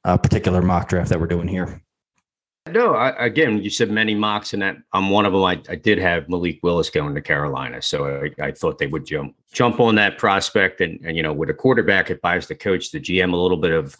uh, 0.04 0.18
particular 0.18 0.62
mock 0.62 0.88
draft 0.88 1.08
that 1.08 1.18
we're 1.18 1.26
doing 1.26 1.48
here. 1.48 1.82
No, 2.68 2.94
I, 2.94 3.10
again, 3.24 3.62
you 3.62 3.70
said 3.70 3.90
many 3.90 4.14
mocks, 4.14 4.52
and 4.52 4.62
that 4.62 4.76
I'm 4.92 5.10
one 5.10 5.26
of 5.26 5.32
them. 5.32 5.42
I, 5.42 5.60
I 5.68 5.74
did 5.74 5.98
have 5.98 6.28
Malik 6.28 6.60
Willis 6.62 6.90
going 6.90 7.14
to 7.14 7.20
Carolina, 7.20 7.82
so 7.82 8.30
I, 8.40 8.46
I, 8.46 8.52
thought 8.52 8.78
they 8.78 8.86
would 8.86 9.04
jump 9.04 9.34
jump 9.52 9.80
on 9.80 9.94
that 9.96 10.18
prospect, 10.18 10.80
and 10.80 11.00
and 11.04 11.16
you 11.16 11.22
know, 11.22 11.32
with 11.32 11.50
a 11.50 11.54
quarterback, 11.54 12.10
it 12.10 12.20
buys 12.22 12.46
the 12.46 12.54
coach, 12.54 12.90
the 12.90 13.00
GM, 13.00 13.32
a 13.32 13.36
little 13.36 13.56
bit 13.56 13.72
of 13.72 13.96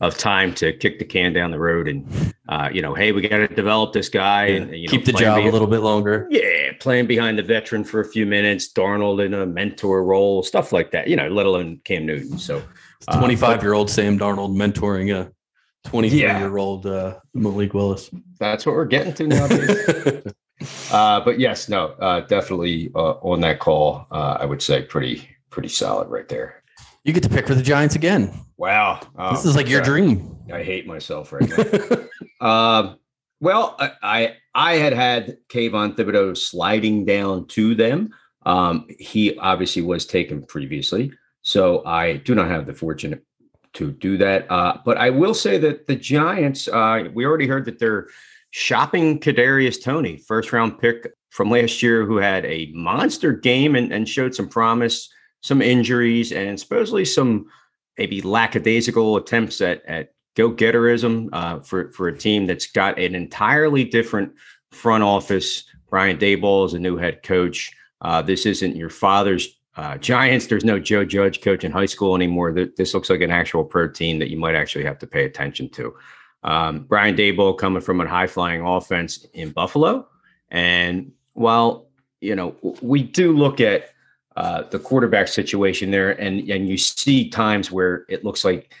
of 0.00 0.18
time 0.18 0.54
to 0.54 0.72
kick 0.74 0.98
the 0.98 1.04
can 1.04 1.32
down 1.32 1.50
the 1.50 1.58
road 1.58 1.88
and 1.88 2.34
uh, 2.48 2.68
you 2.70 2.82
know, 2.82 2.94
hey, 2.94 3.12
we 3.12 3.22
got 3.22 3.38
to 3.38 3.48
develop 3.48 3.92
this 3.92 4.08
guy 4.08 4.46
Yeah. 4.46 4.56
and 4.56 4.70
you 4.76 4.86
know, 4.86 4.90
Keep 4.90 5.06
the 5.06 5.12
job 5.12 5.44
a 5.44 5.50
little 5.50 5.66
bit 5.66 5.80
longer. 5.80 6.28
Yeah, 6.30 6.72
playing 6.78 7.06
behind 7.06 7.38
the 7.38 7.42
veteran 7.42 7.82
for 7.82 8.00
a 8.00 8.04
few 8.04 8.26
minutes, 8.26 8.72
Darnold 8.72 9.24
in 9.24 9.34
a 9.34 9.46
mentor 9.46 10.04
role, 10.04 10.42
stuff 10.42 10.70
like 10.70 10.90
that. 10.92 11.08
You 11.08 11.16
know, 11.16 11.28
let 11.28 11.46
alone 11.46 11.80
Cam 11.84 12.06
Newton. 12.06 12.38
So 12.38 12.62
uh, 13.08 13.18
25 13.18 13.62
year 13.62 13.72
old 13.72 13.90
Sam 13.90 14.18
Darnold 14.18 14.54
mentoring 14.54 15.14
a 15.14 15.32
23 15.86 16.20
Yeah. 16.20 16.38
year 16.38 16.56
old 16.58 16.86
uh, 16.86 17.18
Malik 17.34 17.74
Willis. 17.74 18.10
that's 18.38 18.66
what 18.66 18.74
we're 18.74 18.84
getting 18.84 19.14
to 19.14 19.26
nowadays. 19.26 20.22
uh, 20.92 21.20
but 21.20 21.38
yes, 21.38 21.68
no, 21.68 21.88
uh, 22.00 22.20
definitely 22.20 22.90
uh, 22.94 23.12
on 23.22 23.40
that 23.40 23.58
call, 23.60 24.06
uh, 24.10 24.36
I 24.40 24.44
would 24.44 24.62
say 24.62 24.82
pretty 24.82 25.28
pretty 25.50 25.68
solid 25.68 26.08
right 26.08 26.28
there. 26.28 26.62
you 27.04 27.12
get 27.12 27.22
to 27.22 27.28
pick 27.28 27.46
for 27.46 27.54
the 27.54 27.62
Giants 27.62 27.94
again. 27.94 28.32
Wow, 28.58 29.00
this 29.30 29.44
Oh, 29.46 29.48
is 29.48 29.56
like 29.56 29.68
your 29.68 29.80
God. 29.80 29.86
dream. 29.86 30.36
I 30.52 30.62
hate 30.62 30.86
myself 30.86 31.32
right 31.32 31.48
now. 31.48 31.98
Um, 32.38 32.98
well, 33.40 33.76
I, 33.78 33.92
I 34.02 34.36
I 34.54 34.72
had 34.74 34.92
had 34.92 35.38
Kayvon 35.48 35.96
Thibodeaux 35.96 36.36
sliding 36.36 37.06
down 37.06 37.46
to 37.48 37.74
them. 37.74 38.10
Um, 38.44 38.86
he 38.98 39.36
obviously 39.38 39.80
was 39.80 40.04
taken 40.04 40.44
previously, 40.44 41.12
so 41.40 41.82
I 41.86 42.18
do 42.18 42.34
not 42.34 42.48
have 42.48 42.66
the 42.66 42.74
fortune 42.74 43.18
to 43.76 43.92
do 43.92 44.16
that. 44.18 44.50
Uh, 44.50 44.78
but 44.84 44.98
I 44.98 45.10
will 45.10 45.34
say 45.34 45.58
that 45.58 45.86
the 45.86 45.96
Giants, 45.96 46.68
uh, 46.68 47.04
we 47.14 47.24
already 47.24 47.46
heard 47.46 47.64
that 47.66 47.78
they're 47.78 48.08
shopping 48.50 49.20
Kadarius 49.20 49.82
Toney, 49.82 50.16
first 50.16 50.52
round 50.52 50.78
pick 50.78 51.12
from 51.30 51.50
last 51.50 51.82
year, 51.82 52.04
who 52.04 52.16
had 52.16 52.44
a 52.46 52.70
monster 52.74 53.32
game 53.32 53.76
and, 53.76 53.92
and 53.92 54.08
showed 54.08 54.34
some 54.34 54.48
promise, 54.48 55.08
some 55.42 55.62
injuries, 55.62 56.32
and 56.32 56.58
supposedly 56.58 57.04
some 57.04 57.46
maybe 57.98 58.20
lackadaisical 58.22 59.16
attempts 59.16 59.60
at 59.60 59.84
at 59.86 60.12
go 60.34 60.50
getterism 60.50 61.28
uh, 61.32 61.60
for 61.60 61.90
for 61.92 62.08
a 62.08 62.18
team 62.18 62.46
that's 62.46 62.66
got 62.66 62.98
an 62.98 63.14
entirely 63.14 63.84
different 63.84 64.32
front 64.72 65.04
office. 65.04 65.64
Brian 65.88 66.18
Daboll 66.18 66.66
is 66.66 66.74
a 66.74 66.78
new 66.78 66.96
head 66.96 67.22
coach. 67.22 67.72
Uh, 68.00 68.20
this 68.20 68.44
isn't 68.46 68.76
your 68.76 68.90
father's 68.90 69.55
uh, 69.76 69.98
Giants. 69.98 70.46
There's 70.46 70.64
no 70.64 70.78
Joe 70.78 71.04
Judge 71.04 71.40
coach 71.40 71.64
in 71.64 71.72
high 71.72 71.86
school 71.86 72.14
anymore. 72.14 72.52
This 72.52 72.94
looks 72.94 73.10
like 73.10 73.20
an 73.20 73.30
actual 73.30 73.64
pro 73.64 73.88
team 73.88 74.18
that 74.18 74.30
you 74.30 74.38
might 74.38 74.54
actually 74.54 74.84
have 74.84 74.98
to 75.00 75.06
pay 75.06 75.24
attention 75.24 75.68
to. 75.70 75.94
Um, 76.42 76.80
Brian 76.80 77.16
Daboll 77.16 77.58
coming 77.58 77.82
from 77.82 78.00
a 78.00 78.08
high 78.08 78.26
flying 78.26 78.62
offense 78.62 79.26
in 79.34 79.50
Buffalo, 79.50 80.08
and 80.50 81.12
while 81.32 81.88
you 82.20 82.34
know 82.34 82.56
we 82.80 83.02
do 83.02 83.36
look 83.36 83.60
at 83.60 83.90
uh, 84.36 84.62
the 84.70 84.78
quarterback 84.78 85.28
situation 85.28 85.90
there, 85.90 86.12
and 86.20 86.48
and 86.48 86.68
you 86.68 86.76
see 86.76 87.28
times 87.28 87.70
where 87.70 88.04
it 88.08 88.24
looks 88.24 88.44
like 88.44 88.72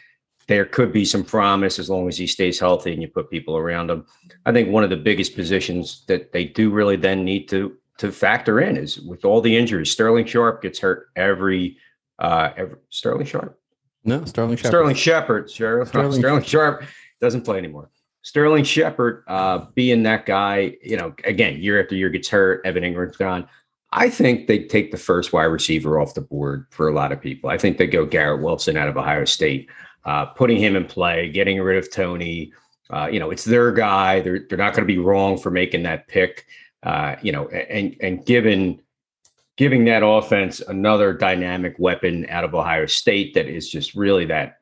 there 0.48 0.64
could 0.64 0.92
be 0.92 1.04
some 1.04 1.24
promise 1.24 1.78
as 1.78 1.90
long 1.90 2.08
as 2.08 2.16
he 2.16 2.26
stays 2.26 2.60
healthy 2.60 2.92
and 2.92 3.02
you 3.02 3.08
put 3.08 3.30
people 3.30 3.56
around 3.56 3.90
him. 3.90 4.06
I 4.44 4.52
think 4.52 4.68
one 4.68 4.84
of 4.84 4.90
the 4.90 4.96
biggest 4.96 5.34
positions 5.34 6.04
that 6.06 6.30
they 6.32 6.44
do 6.44 6.70
really 6.70 6.96
then 6.96 7.24
need 7.24 7.48
to 7.48 7.76
to 7.98 8.12
factor 8.12 8.60
in 8.60 8.76
is 8.76 9.00
with 9.00 9.24
all 9.24 9.40
the 9.40 9.56
injuries. 9.56 9.90
Sterling 9.90 10.26
Sharpe 10.26 10.62
gets 10.62 10.78
hurt 10.78 11.08
every 11.16 11.78
uh 12.18 12.50
every 12.56 12.78
Sterling 12.90 13.26
Sharpe. 13.26 13.58
No, 14.04 14.24
Sterling 14.24 14.56
Shepard. 14.56 14.70
Sterling 14.70 14.94
Shepard. 14.94 15.50
Sterling, 15.50 15.86
Sterling- 15.86 16.12
Sterling 16.20 16.42
Sharpe 16.44 16.84
doesn't 17.20 17.42
play 17.42 17.58
anymore. 17.58 17.90
Sterling 18.22 18.64
Shepard 18.64 19.22
uh, 19.28 19.66
being 19.74 20.02
that 20.02 20.26
guy, 20.26 20.76
you 20.82 20.96
know, 20.96 21.14
again, 21.24 21.60
year 21.62 21.80
after 21.80 21.94
year 21.94 22.08
gets 22.10 22.28
hurt. 22.28 22.60
Evan 22.64 22.82
Engram's 22.82 23.16
gone. 23.16 23.48
I 23.92 24.10
think 24.10 24.48
they 24.48 24.64
take 24.64 24.90
the 24.90 24.96
first 24.96 25.32
wide 25.32 25.44
receiver 25.44 26.00
off 26.00 26.14
the 26.14 26.22
board 26.22 26.66
for 26.70 26.88
a 26.88 26.92
lot 26.92 27.12
of 27.12 27.20
people. 27.20 27.50
I 27.50 27.56
think 27.56 27.78
they 27.78 27.86
go 27.86 28.04
Garrett 28.04 28.42
Wilson 28.42 28.76
out 28.76 28.88
of 28.88 28.96
Ohio 28.96 29.24
State, 29.24 29.70
uh, 30.04 30.26
putting 30.26 30.56
him 30.58 30.74
in 30.74 30.86
play, 30.86 31.30
getting 31.30 31.60
rid 31.60 31.78
of 31.78 31.90
Toney. 31.90 32.52
Uh, 32.90 33.06
you 33.10 33.20
know, 33.20 33.30
it's 33.30 33.44
their 33.44 33.70
guy. 33.72 34.20
They're 34.20 34.44
they're 34.48 34.58
not 34.58 34.72
going 34.74 34.86
to 34.86 34.92
be 34.92 34.98
wrong 34.98 35.38
for 35.38 35.50
making 35.52 35.84
that 35.84 36.08
pick. 36.08 36.46
Uh, 36.82 37.16
you 37.22 37.32
know, 37.32 37.48
and 37.48 37.96
and 38.00 38.24
given 38.24 38.80
giving 39.56 39.84
that 39.86 40.04
offense 40.04 40.60
another 40.60 41.12
dynamic 41.12 41.74
weapon 41.78 42.26
out 42.28 42.44
of 42.44 42.54
Ohio 42.54 42.86
State 42.86 43.34
that 43.34 43.46
is 43.46 43.70
just 43.70 43.94
really 43.94 44.26
that 44.26 44.58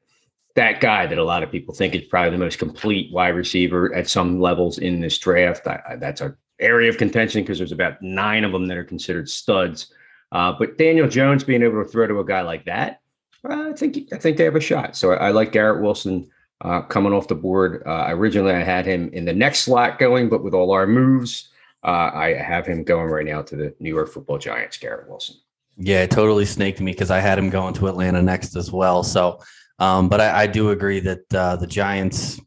that 0.54 0.80
guy 0.80 1.06
that 1.06 1.18
a 1.18 1.24
lot 1.24 1.42
of 1.42 1.50
people 1.50 1.74
think 1.74 1.94
is 1.94 2.04
probably 2.04 2.30
the 2.30 2.38
most 2.38 2.58
complete 2.58 3.12
wide 3.12 3.34
receiver 3.34 3.92
at 3.94 4.08
some 4.08 4.40
levels 4.40 4.78
in 4.78 5.00
this 5.00 5.18
draft. 5.18 5.66
I, 5.66 5.82
I, 5.90 5.96
that's 5.96 6.20
a 6.20 6.36
area 6.60 6.88
of 6.88 6.96
contention 6.96 7.42
because 7.42 7.58
there's 7.58 7.72
about 7.72 8.00
nine 8.00 8.44
of 8.44 8.52
them 8.52 8.68
that 8.68 8.76
are 8.76 8.84
considered 8.84 9.28
studs. 9.28 9.92
Uh, 10.30 10.52
but 10.56 10.78
Daniel 10.78 11.08
Jones 11.08 11.44
being 11.44 11.62
able 11.62 11.82
to 11.82 11.88
throw 11.88 12.06
to 12.06 12.20
a 12.20 12.24
guy 12.24 12.42
like 12.42 12.64
that, 12.64 13.00
I 13.44 13.72
think 13.72 14.12
I 14.12 14.18
think 14.18 14.36
they 14.36 14.44
have 14.44 14.56
a 14.56 14.60
shot. 14.60 14.96
So 14.96 15.12
I, 15.12 15.28
I 15.28 15.30
like 15.30 15.52
Garrett 15.52 15.82
Wilson 15.82 16.30
uh, 16.60 16.82
coming 16.82 17.12
off 17.12 17.28
the 17.28 17.34
board. 17.34 17.82
Uh, 17.84 18.06
originally, 18.08 18.52
I 18.52 18.62
had 18.62 18.86
him 18.86 19.10
in 19.12 19.24
the 19.24 19.32
next 19.32 19.60
slot 19.60 19.98
going, 19.98 20.28
but 20.28 20.42
with 20.42 20.54
all 20.54 20.70
our 20.70 20.86
moves, 20.86 21.50
uh, 21.84 22.10
I 22.14 22.34
have 22.34 22.66
him 22.66 22.82
going 22.82 23.08
right 23.08 23.26
now 23.26 23.42
to 23.42 23.56
the 23.56 23.74
New 23.78 23.94
York 23.94 24.08
Football 24.08 24.38
Giants. 24.38 24.78
Garrett 24.78 25.08
Wilson. 25.08 25.36
Yeah, 25.76 26.02
it 26.02 26.10
totally 26.10 26.44
snaked 26.44 26.80
me 26.80 26.92
because 26.92 27.10
I 27.10 27.20
had 27.20 27.38
him 27.38 27.50
going 27.50 27.74
to 27.74 27.88
Atlanta 27.88 28.22
next 28.22 28.56
as 28.56 28.72
well. 28.72 29.02
So, 29.02 29.40
um, 29.78 30.08
but 30.08 30.20
I, 30.20 30.42
I 30.42 30.46
do 30.46 30.70
agree 30.70 31.00
that 31.00 31.34
uh, 31.34 31.56
the 31.56 31.66
Giants 31.66 32.40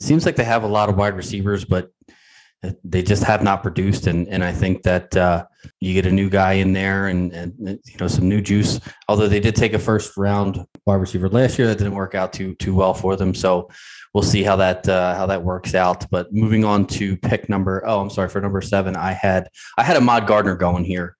seems 0.00 0.26
like 0.26 0.36
they 0.36 0.44
have 0.44 0.64
a 0.64 0.68
lot 0.68 0.88
of 0.88 0.96
wide 0.96 1.16
receivers, 1.16 1.64
but 1.64 1.92
they 2.84 3.02
just 3.02 3.24
have 3.24 3.42
not 3.42 3.62
produced. 3.62 4.06
And 4.06 4.28
and 4.28 4.44
I 4.44 4.52
think 4.52 4.82
that 4.82 5.16
uh, 5.16 5.46
you 5.80 5.94
get 5.94 6.06
a 6.06 6.12
new 6.12 6.30
guy 6.30 6.54
in 6.54 6.72
there 6.72 7.08
and 7.08 7.32
and 7.32 7.54
you 7.58 7.96
know 7.98 8.08
some 8.08 8.28
new 8.28 8.40
juice. 8.40 8.80
Although 9.08 9.28
they 9.28 9.40
did 9.40 9.56
take 9.56 9.74
a 9.74 9.78
first 9.78 10.16
round 10.16 10.64
wide 10.86 10.96
receiver 10.96 11.28
last 11.28 11.58
year, 11.58 11.66
that 11.68 11.78
didn't 11.78 11.94
work 11.94 12.14
out 12.14 12.32
too 12.32 12.54
too 12.56 12.74
well 12.74 12.94
for 12.94 13.16
them. 13.16 13.34
So 13.34 13.68
we'll 14.14 14.22
see 14.22 14.42
how 14.42 14.56
that 14.56 14.88
uh, 14.88 15.14
how 15.16 15.26
that 15.26 15.42
works 15.42 15.74
out. 15.74 16.08
But 16.10 16.32
moving 16.32 16.64
on 16.64 16.86
to 16.88 17.16
pick 17.16 17.48
number 17.48 17.82
oh, 17.86 18.00
I'm 18.00 18.10
sorry 18.10 18.28
for 18.28 18.40
number 18.40 18.60
seven, 18.60 18.96
I 18.96 19.12
had 19.12 19.48
I 19.76 19.82
had 19.82 19.96
Ahmad 19.96 20.26
Gardner 20.26 20.56
going 20.56 20.84
here. 20.84 21.16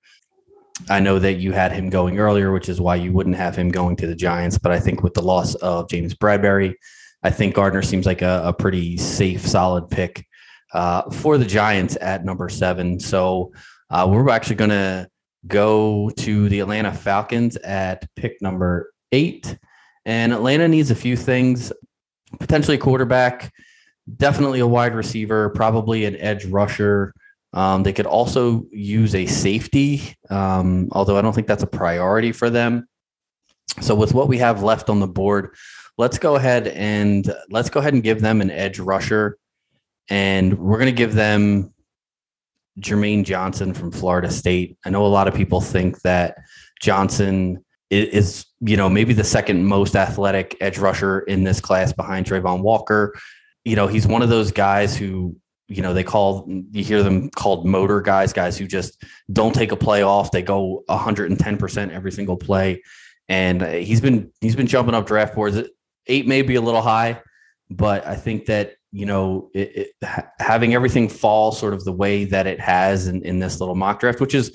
I 0.88 1.00
know 1.00 1.18
that 1.18 1.34
you 1.34 1.52
had 1.52 1.70
him 1.70 1.90
going 1.90 2.18
earlier, 2.18 2.50
which 2.52 2.68
is 2.68 2.80
why 2.80 2.96
you 2.96 3.12
wouldn't 3.12 3.36
have 3.36 3.54
him 3.54 3.70
going 3.70 3.94
to 3.96 4.06
the 4.06 4.16
Giants. 4.16 4.58
But 4.58 4.72
I 4.72 4.80
think 4.80 5.02
with 5.02 5.14
the 5.14 5.22
loss 5.22 5.54
of 5.56 5.88
James 5.88 6.14
Bradberry, 6.14 6.74
I 7.22 7.30
think 7.30 7.54
Gardner 7.54 7.82
seems 7.82 8.06
like 8.06 8.22
a, 8.22 8.42
a 8.44 8.52
pretty 8.52 8.96
safe, 8.96 9.46
solid 9.46 9.90
pick 9.90 10.26
uh, 10.72 11.10
for 11.10 11.38
the 11.38 11.44
Giants 11.44 11.96
at 12.00 12.24
number 12.24 12.48
seven. 12.48 12.98
So 13.00 13.52
uh, 13.90 14.08
we're 14.10 14.28
actually 14.30 14.56
going 14.56 14.70
to 14.70 15.08
go 15.46 16.10
to 16.18 16.48
the 16.48 16.60
Atlanta 16.60 16.92
Falcons 16.92 17.56
at 17.56 18.06
pick 18.16 18.40
number 18.40 18.92
eight. 19.10 19.58
And 20.04 20.32
Atlanta 20.32 20.68
needs 20.68 20.90
a 20.90 20.96
few 20.96 21.16
things 21.16 21.72
potentially 22.40 22.76
a 22.76 22.80
quarterback, 22.80 23.52
definitely 24.16 24.60
a 24.60 24.66
wide 24.66 24.94
receiver, 24.94 25.50
probably 25.50 26.04
an 26.04 26.16
edge 26.16 26.44
rusher. 26.46 27.14
Um, 27.52 27.82
they 27.82 27.92
could 27.92 28.06
also 28.06 28.66
use 28.70 29.14
a 29.14 29.26
safety, 29.26 30.16
um, 30.30 30.88
although 30.92 31.18
I 31.18 31.22
don't 31.22 31.34
think 31.34 31.46
that's 31.46 31.62
a 31.62 31.66
priority 31.68 32.32
for 32.32 32.48
them. 32.48 32.88
So 33.80 33.94
with 33.94 34.14
what 34.14 34.28
we 34.28 34.38
have 34.38 34.62
left 34.62 34.88
on 34.88 35.00
the 35.00 35.06
board, 35.06 35.54
let's 35.98 36.18
go 36.18 36.36
ahead 36.36 36.68
and 36.68 37.30
let's 37.50 37.68
go 37.68 37.80
ahead 37.80 37.94
and 37.94 38.02
give 38.02 38.20
them 38.20 38.40
an 38.40 38.50
edge 38.50 38.78
rusher, 38.78 39.36
and 40.10 40.58
we're 40.58 40.78
going 40.78 40.86
to 40.86 40.96
give 40.96 41.14
them 41.14 41.72
Jermaine 42.80 43.24
Johnson 43.24 43.74
from 43.74 43.92
Florida 43.92 44.30
State. 44.30 44.78
I 44.84 44.90
know 44.90 45.04
a 45.04 45.08
lot 45.08 45.28
of 45.28 45.34
people 45.34 45.60
think 45.60 46.00
that 46.02 46.36
Johnson 46.80 47.64
is, 47.90 48.46
you 48.60 48.76
know, 48.76 48.88
maybe 48.88 49.12
the 49.12 49.24
second 49.24 49.64
most 49.66 49.94
athletic 49.94 50.56
edge 50.60 50.78
rusher 50.78 51.20
in 51.20 51.44
this 51.44 51.60
class 51.60 51.92
behind 51.92 52.26
Travon 52.26 52.62
Walker. 52.62 53.14
You 53.64 53.76
know, 53.76 53.86
he's 53.86 54.06
one 54.06 54.22
of 54.22 54.30
those 54.30 54.50
guys 54.50 54.96
who 54.96 55.36
you 55.68 55.80
know 55.80 55.94
they 55.94 56.04
call 56.04 56.44
you 56.48 56.84
hear 56.84 57.02
them 57.02 57.30
called 57.30 57.64
motor 57.64 58.00
guys 58.00 58.32
guys 58.32 58.58
who 58.58 58.66
just 58.66 59.02
don't 59.32 59.54
take 59.54 59.72
a 59.72 59.76
play 59.76 60.02
off 60.02 60.30
they 60.30 60.42
go 60.42 60.82
110% 60.90 61.90
every 61.90 62.12
single 62.12 62.36
play 62.36 62.82
and 63.28 63.62
uh, 63.62 63.70
he's 63.70 64.00
been 64.00 64.30
he's 64.40 64.56
been 64.56 64.66
jumping 64.66 64.94
up 64.94 65.06
draft 65.06 65.34
boards 65.34 65.60
eight 66.08 66.26
may 66.26 66.42
be 66.42 66.56
a 66.56 66.60
little 66.60 66.82
high 66.82 67.20
but 67.70 68.06
i 68.06 68.14
think 68.14 68.44
that 68.46 68.74
you 68.92 69.06
know 69.06 69.50
it, 69.54 69.76
it, 69.76 69.88
ha- 70.04 70.28
having 70.38 70.74
everything 70.74 71.08
fall 71.08 71.50
sort 71.50 71.72
of 71.74 71.84
the 71.84 71.92
way 71.92 72.24
that 72.24 72.46
it 72.46 72.60
has 72.60 73.08
in, 73.08 73.22
in 73.22 73.38
this 73.38 73.58
little 73.58 73.74
mock 73.74 74.00
draft 74.00 74.20
which 74.20 74.34
is 74.34 74.52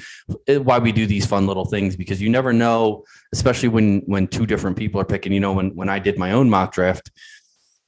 why 0.60 0.78
we 0.78 0.92
do 0.92 1.06
these 1.06 1.26
fun 1.26 1.48
little 1.48 1.66
things 1.66 1.96
because 1.96 2.22
you 2.22 2.30
never 2.30 2.54
know 2.54 3.04
especially 3.34 3.70
when 3.70 4.02
when 4.06 4.28
two 4.28 4.46
different 4.46 4.78
people 4.78 5.02
are 5.02 5.06
picking 5.06 5.34
you 5.34 5.40
know 5.40 5.54
when 5.54 5.76
when 5.76 5.90
i 5.90 5.98
did 5.98 6.18
my 6.18 6.32
own 6.32 6.50
mock 6.50 6.72
draft 6.72 7.12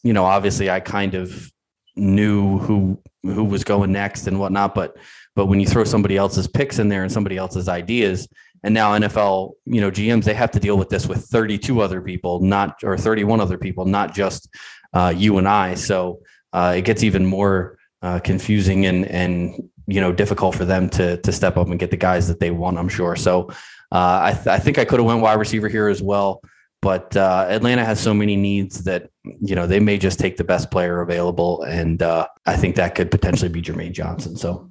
you 0.04 0.12
know 0.12 0.26
obviously 0.26 0.70
i 0.70 0.80
kind 0.80 1.14
of 1.14 1.52
knew 2.00 2.58
who 2.60 3.00
who 3.24 3.44
was 3.44 3.64
going 3.64 3.92
next 3.92 4.28
and 4.28 4.40
whatnot. 4.40 4.74
But 4.74 4.98
but 5.36 5.46
when 5.46 5.60
you 5.60 5.68
throw 5.68 5.84
somebody 5.84 6.18
else's 6.18 6.48
picks 6.48 6.80
in 6.80 6.90
there 6.90 7.04
and 7.04 7.12
somebody 7.12 7.38
else's 7.38 7.68
ideas, 7.68 8.28
and 8.64 8.74
now 8.74 8.98
NFL, 8.98 9.54
you 9.66 9.82
know, 9.82 9.92
GMs 9.92 10.24
they 10.24 10.34
have 10.34 10.52
to 10.52 10.60
deal 10.60 10.78
with 10.78 10.90
this 10.90 11.08
with 11.08 11.26
32 11.26 11.82
other 11.82 12.02
people, 12.02 12.40
not 12.40 12.84
or 12.84 12.98
31 12.98 13.40
other 13.40 13.58
people, 13.58 13.86
not 13.86 14.14
just 14.14 14.50
uh, 14.94 15.14
you 15.16 15.38
and 15.38 15.48
I. 15.48 15.76
So 15.76 16.22
uh, 16.54 16.74
it 16.78 16.84
gets 16.86 17.04
even 17.04 17.26
more 17.26 17.78
uh, 18.02 18.20
confusing 18.20 18.86
and 18.86 19.06
and 19.06 19.70
you 19.88 20.00
know 20.00 20.12
difficult 20.12 20.56
for 20.56 20.66
them 20.66 20.90
to 20.90 21.18
to 21.18 21.32
step 21.32 21.58
up 21.58 21.68
and 21.68 21.80
get 21.80 21.92
the 21.92 21.98
guys 21.98 22.28
that 22.28 22.40
they 22.40 22.52
want. 22.52 22.78
I'm 22.78 22.90
sure. 22.90 23.16
So 23.16 23.50
uh, 23.92 24.20
I 24.24 24.34
th- 24.34 24.48
I 24.48 24.60
think 24.60 24.78
I 24.78 24.86
could 24.86 25.00
have 25.00 25.08
went 25.08 25.22
wide 25.22 25.40
receiver 25.40 25.68
here 25.68 25.88
as 25.88 26.02
well. 26.02 26.42
but 26.82 27.16
uh, 27.18 27.46
Atlanta 27.50 27.84
has 27.84 28.00
so 28.00 28.14
many 28.14 28.36
needs 28.36 28.84
that 28.86 29.10
you 29.24 29.56
know 29.56 29.68
they 29.68 29.80
may 29.80 29.98
just 29.98 30.20
take 30.20 30.38
the 30.38 30.44
best 30.44 30.72
player 30.72 31.02
available, 31.02 31.64
and 31.64 32.02
uh, 32.02 32.28
I 32.46 32.56
think 32.56 32.76
that 32.76 32.96
could 32.96 33.12
potentially 33.12 33.50
be 33.50 33.62
Jermaine 33.62 33.92
Johnson. 33.92 34.36
So 34.38 34.69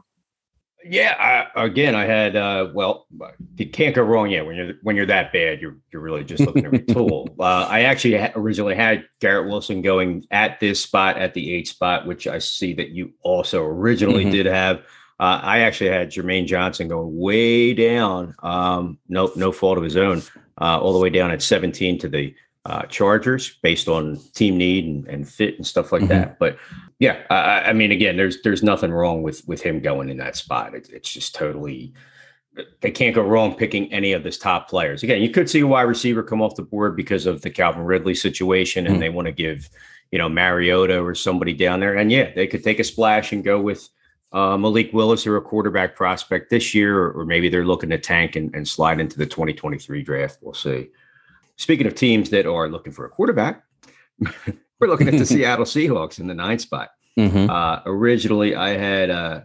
yeah, 0.85 1.49
I, 1.57 1.65
again, 1.65 1.95
I 1.95 2.05
had 2.05 2.37
uh, 2.37 2.71
well, 2.73 3.07
you 3.57 3.69
can't 3.69 3.95
go 3.95 4.03
wrong. 4.03 4.31
Yeah, 4.31 4.43
when 4.43 4.57
you're 4.57 4.75
when 4.83 4.97
you're 4.97 5.07
that 5.07 5.33
bad, 5.33 5.61
you're 5.61 5.77
you're 5.93 6.03
really 6.03 6.25
just 6.25 6.45
looking 6.45 6.65
to 6.65 6.71
retool. 6.71 7.29
uh, 7.41 7.67
I 7.69 7.83
actually 7.83 8.17
ha- 8.17 8.33
originally 8.37 8.75
had 8.75 9.05
Garrett 9.21 9.49
Wilson 9.49 9.83
going 9.83 10.27
at 10.31 10.61
this 10.61 10.81
spot 10.81 11.19
at 11.19 11.35
the 11.35 11.53
eight 11.53 11.69
spot, 11.69 12.07
which 12.07 12.27
I 12.27 12.39
see 12.39 12.75
that 12.75 12.91
you 12.91 13.13
also 13.23 13.65
originally 13.65 14.23
mm-hmm. 14.23 14.33
did 14.33 14.47
have. 14.47 14.79
Uh, 15.21 15.41
I 15.43 15.61
actually 15.61 15.91
had 15.91 16.11
Jermaine 16.11 16.47
Johnson 16.47 16.87
going 16.87 17.19
way 17.19 17.75
down, 17.75 18.37
um, 18.43 18.99
no 19.09 19.33
no 19.35 19.51
fault 19.51 19.79
of 19.79 19.85
his 19.85 19.97
own, 19.97 20.23
uh, 20.61 20.79
all 20.81 20.93
the 20.93 21.01
way 21.01 21.11
down 21.11 21.33
at 21.33 21.43
17 21.43 21.99
to 21.99 22.09
the 22.09 22.35
uh, 22.69 22.83
Chargers 22.83 23.57
based 23.63 23.89
on 23.89 24.19
team 24.35 24.59
need 24.59 24.85
and, 24.85 25.09
and 25.09 25.29
fit 25.29 25.57
and 25.57 25.67
stuff 25.67 25.91
like 25.91 26.03
mm-hmm. 26.03 26.09
that. 26.11 26.39
But 26.39 26.59
yeah, 26.99 27.23
I, 27.31 27.71
I, 27.71 27.73
mean, 27.73 27.91
again, 27.93 28.19
there's 28.19 28.43
there's 28.43 28.63
nothing 28.63 28.93
wrong 28.93 29.23
with 29.23 29.43
with 29.49 29.63
him 29.63 29.81
going 29.81 30.11
in 30.11 30.19
that 30.19 30.37
spot. 30.37 30.75
It, 30.75 30.91
it's 30.93 31.11
just 31.11 31.35
totally 31.35 31.95
they 32.81 32.91
can't 32.91 33.15
go 33.15 33.23
wrong 33.23 33.55
picking 33.55 33.91
any 33.91 34.13
of 34.13 34.23
his 34.23 34.37
top 34.37 34.69
players. 34.69 35.03
Again, 35.03 35.23
you 35.23 35.31
could 35.31 35.49
see 35.49 35.61
a 35.61 35.67
wide 35.67 35.83
receiver 35.83 36.23
come 36.23 36.43
off 36.43 36.57
the 36.57 36.63
board 36.63 36.95
because 36.95 37.25
of 37.25 37.41
the 37.41 37.51
Calvin 37.51 37.85
Ridley 37.85 38.15
situation, 38.15 38.85
and 38.85 38.97
mm-hmm. 38.97 39.01
they 39.01 39.09
want 39.09 39.27
to 39.27 39.33
give 39.33 39.71
you 40.11 40.19
know 40.19 40.29
Mariota 40.29 41.01
or 41.01 41.15
somebody 41.15 41.55
down 41.55 41.81
there. 41.81 41.97
And 41.97 42.13
yeah, 42.13 42.35
they 42.35 42.47
could 42.47 42.63
take 42.63 42.81
a 42.81 42.85
splash 42.85 43.33
and 43.33 43.43
go 43.43 43.59
with 43.63 43.89
uh, 44.33 44.59
Malik 44.59 44.93
Willis 44.93 45.27
or 45.27 45.39
a 45.39 45.43
quarterback 45.43 45.97
prospect 45.97 46.51
this 46.51 46.75
year, 46.75 46.99
or, 46.99 47.13
or 47.13 47.25
maybe 47.25 47.49
they're 47.49 47.65
looking 47.65 47.89
to 47.89 47.99
tank 47.99 48.37
and, 48.37 48.55
and 48.55 48.69
slide 48.69 49.01
into 49.01 49.17
the 49.17 49.25
2023 49.25 50.03
draft. 50.03 50.37
We'll 50.43 50.53
see. 50.53 50.91
Speaking 51.59 51.87
of 51.87 51.95
teams 51.95 52.31
that 52.31 52.47
are 52.47 52.69
looking 52.69 52.93
for 52.93 53.05
a 53.05 53.11
quarterback, 53.11 53.65
we're 54.81 54.89
looking 54.89 55.09
at 55.09 55.19
the 55.19 55.27
Seattle 55.27 55.65
Seahawks 55.65 56.21
in 56.21 56.29
the 56.29 56.35
ninth 56.35 56.61
spot. 56.61 56.91
Mm-hmm. 57.19 57.51
Uh, 57.51 57.81
originally, 57.85 58.55
I 58.55 58.71
had 58.71 59.11
uh, 59.11 59.41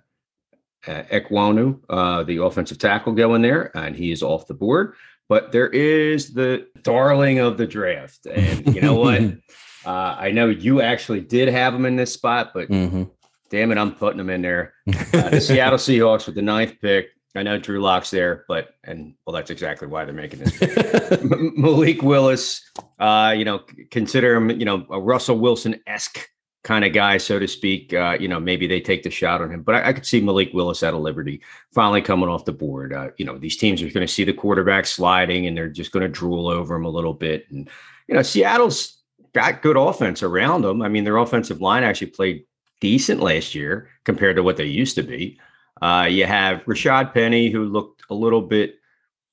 uh, 0.88 1.04
Ekwonu, 1.12 1.80
uh, 1.90 2.24
the 2.24 2.38
offensive 2.38 2.78
tackle, 2.78 3.14
going 3.14 3.42
there, 3.42 3.76
and 3.76 3.96
he 3.96 4.12
is 4.12 4.22
off 4.22 4.46
the 4.46 4.54
board. 4.54 4.94
But 5.28 5.52
there 5.52 5.70
is 5.70 6.34
the 6.34 6.68
darling 6.84 7.40
of 7.40 7.58
the 7.58 7.66
draft, 7.66 8.28
and 8.28 8.76
you 8.76 8.82
know 8.82 8.96
what? 8.96 9.22
uh, 9.86 10.16
I 10.20 10.32
know 10.32 10.50
you 10.50 10.82
actually 10.82 11.22
did 11.22 11.48
have 11.48 11.74
him 11.74 11.86
in 11.86 11.96
this 11.96 12.14
spot, 12.14 12.52
but 12.54 12.70
mm-hmm. 12.70 13.04
damn 13.50 13.72
it, 13.72 13.80
I'm 13.80 13.96
putting 13.96 14.20
him 14.20 14.30
in 14.30 14.44
there. 14.44 14.76
Uh, 14.88 15.30
the 15.30 15.42
Seattle 15.42 15.80
Seahawks 15.80 16.28
with 16.28 16.36
the 16.36 16.44
ninth 16.44 16.76
pick. 16.80 17.08
I 17.36 17.44
know 17.44 17.58
Drew 17.58 17.82
Lock's 17.82 18.12
there, 18.12 18.46
but 18.48 18.76
and 18.84 19.16
well, 19.26 19.34
that's 19.34 19.50
exactly 19.50 19.88
why 19.88 20.06
they're 20.06 20.14
making 20.14 20.40
this. 20.40 21.24
Malik 21.58 22.04
Willis, 22.04 22.62
uh, 23.00 23.34
you 23.36 23.44
know, 23.44 23.62
consider 23.90 24.36
him, 24.36 24.52
you 24.52 24.66
know, 24.66 24.86
a 24.92 25.02
Russell 25.02 25.40
Wilson 25.40 25.80
esque 25.88 26.30
kind 26.64 26.86
of 26.86 26.94
guy, 26.94 27.18
so 27.18 27.40
to 27.40 27.48
speak. 27.48 27.94
Uh, 27.94 28.18
you 28.20 28.28
know, 28.28 28.40
maybe 28.40 28.68
they 28.68 28.80
take 28.80 29.04
the 29.04 29.10
shot 29.10 29.42
on 29.42 29.52
him, 29.52 29.64
but 29.64 29.76
I, 29.76 29.90
I, 29.90 29.94
could 29.94 30.06
see 30.06 30.22
Malik 30.22 30.54
Willis 30.54 30.84
out 30.84 30.94
of 30.94 31.02
Liberty 31.02 31.42
finally 31.74 32.02
coming 32.02 32.30
off 32.30 32.46
the 32.46 32.54
board. 32.54 32.94
Uh, 32.94 33.10
you 33.18 33.26
know, 33.26 33.38
these 33.38 33.58
teams 33.58 33.82
are 33.82 33.90
going 33.90 34.06
to 34.06 34.14
see 34.14 34.24
the 34.24 34.34
quarterback 34.34 34.86
sliding, 34.86 35.48
and 35.48 35.58
they're 35.58 35.70
just 35.70 35.92
going 35.92 36.04
to 36.04 36.10
drool 36.10 36.48
over 36.48 36.76
him 36.76 36.86
a 36.86 36.90
little 36.90 37.14
bit. 37.14 37.46
And 37.50 37.70
you 38.08 38.16
know, 38.16 38.22
Seattle's 38.22 39.02
got 39.34 39.62
good 39.62 39.78
offense 39.78 40.22
around 40.22 40.62
them. 40.62 40.82
I 40.82 40.88
mean, 40.88 41.04
their 41.04 41.18
offensive 41.18 41.62
line 41.62 41.84
actually 41.84 42.12
played 42.12 42.46
decent 42.80 43.22
last 43.22 43.56
year 43.56 43.90
compared 44.04 44.36
to 44.36 44.44
what 44.44 44.58
they 44.58 44.66
used 44.66 44.96
to 44.96 45.04
be. 45.04 45.40
Uh, 45.84 46.06
you 46.06 46.26
have 46.26 46.64
Rashad 46.64 47.14
Penny, 47.14 47.50
who 47.50 47.66
looked 47.66 48.04
a 48.10 48.14
little 48.14 48.42
bit 48.42 48.76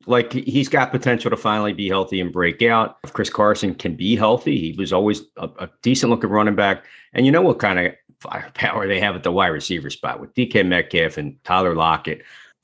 like 0.06 0.32
he's 0.32 0.68
got 0.68 0.90
potential 0.90 1.30
to 1.30 1.36
finally 1.36 1.72
be 1.72 1.88
healthy 1.88 2.20
and 2.20 2.32
break 2.32 2.60
out. 2.60 2.98
If 3.04 3.12
Chris 3.12 3.30
Carson 3.30 3.72
can 3.72 3.94
be 3.94 4.16
healthy, 4.16 4.58
he 4.58 4.72
was 4.76 4.92
always 4.92 5.22
a, 5.36 5.48
a 5.60 5.70
decent 5.82 6.10
looking 6.10 6.28
running 6.28 6.56
back. 6.56 6.84
And 7.12 7.24
you 7.24 7.30
know 7.30 7.40
what 7.40 7.60
kind 7.60 7.78
of 7.78 7.94
firepower 8.18 8.88
they 8.88 8.98
have 8.98 9.14
at 9.14 9.22
the 9.22 9.30
wide 9.30 9.48
receiver 9.48 9.90
spot 9.90 10.18
with 10.18 10.34
DK 10.34 10.66
Metcalf 10.66 11.18
and 11.18 11.36
Tyler 11.44 11.76
Lockett. 11.76 12.22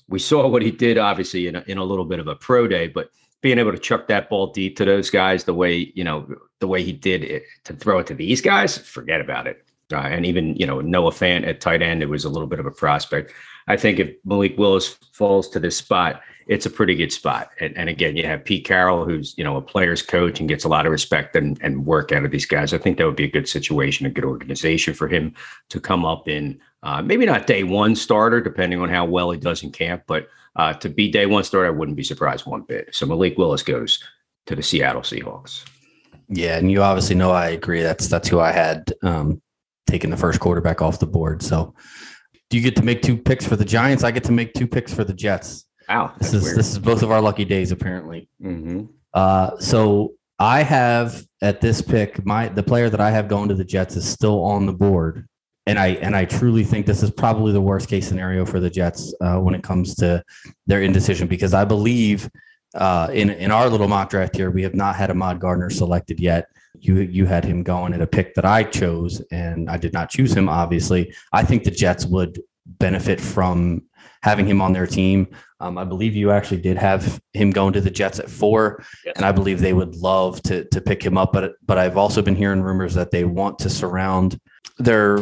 We 0.09 0.19
saw 0.19 0.49
what 0.49 0.63
he 0.63 0.73
did, 0.73 0.99
obviously, 0.99 1.47
in 1.47 1.55
a, 1.55 1.65
in 1.69 1.79
a 1.79 1.85
little 1.85 2.05
bit 2.05 2.19
of 2.19 2.27
a 2.27 2.35
pro 2.35 2.67
day, 2.67 2.89
but 2.89 3.11
being 3.41 3.61
able 3.61 3.71
to 3.71 3.79
chuck 3.79 4.09
that 4.09 4.29
ball 4.29 4.49
deep 4.49 4.77
to 4.79 4.85
those 4.85 5.11
guys 5.11 5.45
the 5.45 5.55
way 5.55 5.93
you 5.95 6.03
know 6.03 6.27
the 6.59 6.67
way 6.67 6.83
he 6.83 6.93
did 6.93 7.23
it 7.23 7.45
to 7.63 7.73
throw 7.73 8.01
it 8.01 8.09
to 8.09 8.15
these 8.15 8.41
guys, 8.41 8.77
forget 8.79 9.21
about 9.21 9.47
it. 9.47 9.65
Uh, 9.93 9.99
and 9.99 10.27
even 10.27 10.57
you 10.57 10.67
know 10.67 10.81
Noah 10.81 11.13
Fant 11.13 11.47
at 11.47 11.61
tight 11.61 11.83
end, 11.83 12.03
it 12.03 12.09
was 12.09 12.25
a 12.25 12.29
little 12.29 12.49
bit 12.49 12.59
of 12.59 12.67
a 12.67 12.73
prospect. 12.73 13.33
I 13.69 13.77
think 13.77 13.99
if 13.99 14.15
Malik 14.25 14.57
Willis 14.59 14.97
falls 15.13 15.49
to 15.51 15.61
this 15.61 15.77
spot, 15.77 16.21
it's 16.47 16.67
a 16.67 16.71
pretty 16.71 16.95
good 16.95 17.13
spot. 17.13 17.51
And, 17.59 17.77
and, 17.77 17.89
again, 17.89 18.17
you 18.17 18.25
have 18.25 18.45
Pete 18.45 18.65
Carroll, 18.65 19.05
who's 19.05 19.35
you 19.37 19.43
know 19.43 19.57
a 19.57 19.63
player's 19.63 20.03
coach 20.03 20.39
and 20.39 20.49
gets 20.49 20.65
a 20.65 20.69
lot 20.69 20.87
of 20.87 20.93
respect 20.93 21.35
and, 21.35 21.59
and 21.61 21.85
work 21.85 22.13
out 22.13 22.25
of 22.25 22.31
these 22.31 22.47
guys. 22.47 22.73
I 22.73 22.79
think 22.79 22.99
that 22.99 23.07
would 23.07 23.17
be 23.17 23.25
a 23.25 23.31
good 23.31 23.49
situation, 23.49 24.07
a 24.07 24.11
good 24.11 24.25
organization 24.25 24.95
for 24.95 25.09
him 25.09 25.35
to 25.71 25.81
come 25.81 26.05
up 26.05 26.29
in. 26.29 26.61
Uh, 26.83 27.03
maybe 27.03 27.27
not 27.27 27.49
day 27.49 27.65
one 27.65 27.97
starter, 27.97 28.41
depending 28.41 28.81
on 28.81 28.89
how 28.89 29.05
well 29.05 29.33
he 29.33 29.39
does 29.39 29.65
in 29.65 29.73
camp, 29.73 30.05
but 30.07 30.29
uh, 30.55 30.73
to 30.75 30.89
be 30.89 31.11
day 31.11 31.27
one 31.27 31.43
starter, 31.43 31.67
I 31.67 31.71
wouldn't 31.71 31.97
be 31.97 32.05
surprised 32.05 32.47
one 32.47 32.63
bit. 32.63 32.95
So 32.95 33.07
Malik 33.07 33.37
Willis 33.37 33.63
goes 33.63 34.03
to 34.47 34.55
the 34.55 34.63
Seattle 34.63 35.03
Seahawks. 35.03 35.65
Yeah, 36.29 36.57
and 36.59 36.71
you 36.71 36.83
obviously 36.83 37.17
know 37.17 37.31
I 37.31 37.49
agree. 37.49 37.83
That's 37.83 38.09
that's 38.09 38.29
who 38.29 38.41
I 38.41 38.53
had 38.53 38.93
um, 39.03 39.41
taking 39.87 40.11
the 40.11 40.17
first 40.17 40.41
quarterback 40.41 40.83
off 40.83 40.99
the 40.99 41.07
board. 41.07 41.43
So 41.43 41.75
do 42.51 42.57
you 42.57 42.63
get 42.63 42.77
to 42.77 42.83
make 42.83 43.03
two 43.03 43.17
picks 43.17 43.47
for 43.47 43.57
the 43.57 43.65
Giants? 43.65 44.05
I 44.05 44.11
get 44.11 44.25
to 44.25 44.33
make 44.33 44.53
two 44.55 44.67
picks 44.67 44.93
for 44.93 45.05
the 45.05 45.15
Jets. 45.15 45.67
Wow, 45.89 46.13
this 46.19 46.35
is 46.35 46.45
weird. 46.45 46.57
this 46.57 46.73
is 46.73 46.79
both 46.79 47.03
of 47.03 47.11
our 47.11 47.21
lucky 47.21 47.45
days 47.45 47.73
apparently. 47.73 48.29
Mm-hmm. 48.43 48.87
Uh, 49.15 49.59
so 49.59 50.15
I 50.39 50.63
have 50.63 51.25
at 51.43 51.61
this 51.61 51.81
pick 51.81 52.25
my 52.27 52.49
the 52.49 52.63
player 52.63 52.91
that 52.91 53.01
I 53.01 53.11
have 53.11 53.29
going 53.29 53.49
to 53.49 53.55
the 53.55 53.65
Jets 53.65 53.97
is 53.97 54.07
still 54.07 54.45
on 54.45 54.67
the 54.67 54.73
board, 54.73 55.27
and 55.67 55.79
I 55.79 55.89
and 55.89 56.15
I 56.15 56.25
truly 56.25 56.65
think 56.65 56.87
this 56.87 57.03
is 57.03 57.11
probably 57.11 57.53
the 57.53 57.61
worst 57.61 57.89
case 57.89 58.07
scenario 58.07 58.45
for 58.45 58.61
the 58.61 58.71
Jets 58.71 59.15
uh, 59.21 59.39
when 59.39 59.55
it 59.55 59.63
comes 59.63 59.95
to 59.97 60.23
their 60.67 60.83
indecision 60.83 61.29
because 61.29 61.55
I 61.55 61.65
believe 61.65 62.29
uh, 62.75 63.09
in 63.13 63.31
in 63.31 63.51
our 63.51 63.69
little 63.69 63.89
mock 63.89 64.11
draft 64.11 64.37
here 64.37 64.51
we 64.51 64.63
have 64.63 64.75
not 64.75 64.97
had 64.97 65.11
Ahmad 65.11 65.41
Gardner 65.41 65.71
selected 65.71 66.21
yet 66.21 66.49
you 66.81 66.97
you 66.97 67.27
had 67.27 67.45
him 67.45 67.63
going 67.63 67.93
at 67.93 68.01
a 68.01 68.07
pick 68.07 68.35
that 68.35 68.45
I 68.45 68.63
chose, 68.65 69.21
and 69.31 69.71
I 69.71 69.77
did 69.77 69.93
not 69.93 70.11
choose 70.11 70.33
him. 70.33 70.49
Obviously, 70.49 71.15
I 71.33 71.43
think 71.45 71.65
the 71.65 71.71
Jets 71.71 72.07
would 72.07 72.41
benefit 72.67 73.21
from 73.21 73.83
having 74.23 74.47
him 74.47 74.61
on 74.61 74.73
their 74.73 74.87
team. 74.87 75.29
Um, 75.61 75.79
I 75.79 75.85
believe 75.85 76.15
you 76.15 76.31
actually 76.31 76.61
did 76.61 76.77
have 76.77 77.21
him 77.33 77.51
going 77.51 77.73
to 77.75 77.81
the 77.81 77.91
Jets 77.91 78.19
at 78.19 78.29
four, 78.29 78.83
yes. 79.05 79.15
and 79.17 79.25
I 79.25 79.33
believe 79.33 79.61
they 79.61 79.73
would 79.73 79.97
love 79.97 80.43
to 80.43 80.65
to 80.65 80.81
pick 80.81 81.03
him 81.05 81.17
up. 81.17 81.33
But 81.33 81.55
but 81.65 81.79
I've 81.79 81.97
also 81.97 82.23
been 82.23 82.37
hearing 82.37 82.63
rumors 82.63 82.95
that 82.95 83.11
they 83.11 83.25
want 83.25 83.59
to 83.61 83.71
surround 83.71 84.39
their 84.79 85.19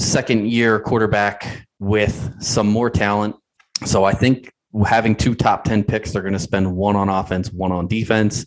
second 0.00 0.48
year 0.48 0.78
quarterback 0.80 1.66
with 1.78 2.34
some 2.40 2.68
more 2.68 2.90
talent. 2.90 3.36
So 3.84 4.04
I 4.04 4.12
think 4.12 4.52
having 4.86 5.14
two 5.14 5.34
top 5.34 5.64
ten 5.64 5.84
picks, 5.84 6.12
they're 6.12 6.22
going 6.22 6.32
to 6.34 6.38
spend 6.38 6.74
one 6.74 6.96
on 6.96 7.08
offense, 7.08 7.52
one 7.52 7.72
on 7.72 7.86
defense. 7.86 8.46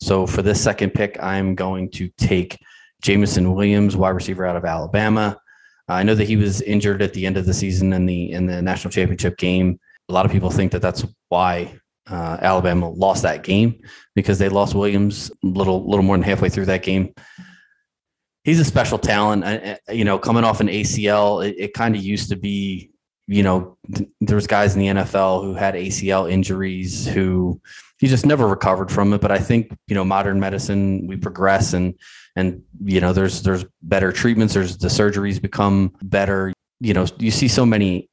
So 0.00 0.26
for 0.26 0.42
this 0.42 0.62
second 0.62 0.90
pick, 0.90 1.20
I'm 1.22 1.54
going 1.54 1.90
to 1.92 2.08
take 2.18 2.58
Jameson 3.02 3.52
Williams, 3.54 3.96
wide 3.96 4.10
receiver 4.10 4.46
out 4.46 4.56
of 4.56 4.64
Alabama. 4.64 5.40
I 5.88 6.02
know 6.02 6.14
that 6.14 6.28
he 6.28 6.36
was 6.36 6.60
injured 6.62 7.02
at 7.02 7.14
the 7.14 7.26
end 7.26 7.36
of 7.36 7.46
the 7.46 7.54
season 7.54 7.92
in 7.92 8.06
the 8.06 8.32
in 8.32 8.46
the 8.46 8.60
national 8.60 8.92
championship 8.92 9.38
game. 9.38 9.80
A 10.08 10.12
lot 10.12 10.26
of 10.26 10.32
people 10.32 10.50
think 10.50 10.72
that 10.72 10.82
that's 10.82 11.04
why 11.28 11.78
uh, 12.10 12.38
Alabama 12.40 12.90
lost 12.90 13.22
that 13.22 13.42
game 13.42 13.80
because 14.14 14.38
they 14.38 14.48
lost 14.48 14.74
Williams 14.74 15.30
little 15.42 15.88
little 15.88 16.04
more 16.04 16.16
than 16.16 16.24
halfway 16.24 16.48
through 16.48 16.66
that 16.66 16.82
game. 16.82 17.14
He's 18.44 18.60
a 18.60 18.64
special 18.64 18.98
talent. 18.98 19.78
You 19.90 20.04
know, 20.04 20.18
coming 20.18 20.44
off 20.44 20.60
an 20.60 20.68
ACL, 20.68 21.46
it, 21.46 21.56
it 21.58 21.74
kind 21.74 21.96
of 21.96 22.02
used 22.02 22.28
to 22.30 22.36
be. 22.36 22.90
You 23.30 23.42
know, 23.42 23.76
th- 23.94 24.08
there 24.22 24.36
was 24.36 24.46
guys 24.46 24.74
in 24.74 24.80
the 24.80 25.02
NFL 25.02 25.42
who 25.42 25.52
had 25.52 25.74
ACL 25.74 26.32
injuries 26.32 27.06
who 27.06 27.60
he 27.98 28.06
just 28.06 28.24
never 28.24 28.46
recovered 28.46 28.90
from 28.90 29.12
it. 29.12 29.20
But 29.20 29.32
I 29.32 29.38
think 29.38 29.76
you 29.86 29.94
know 29.94 30.04
modern 30.04 30.40
medicine, 30.40 31.06
we 31.06 31.16
progress 31.16 31.72
and 31.72 31.94
and 32.36 32.62
you 32.84 33.00
know 33.00 33.12
there's 33.12 33.42
there's 33.42 33.64
better 33.82 34.12
treatments. 34.12 34.54
There's 34.54 34.78
the 34.78 34.88
surgeries 34.88 35.40
become 35.40 35.94
better. 36.02 36.52
You 36.80 36.94
know 36.94 37.06
you 37.18 37.30
see 37.30 37.48
so 37.48 37.66
many 37.66 38.08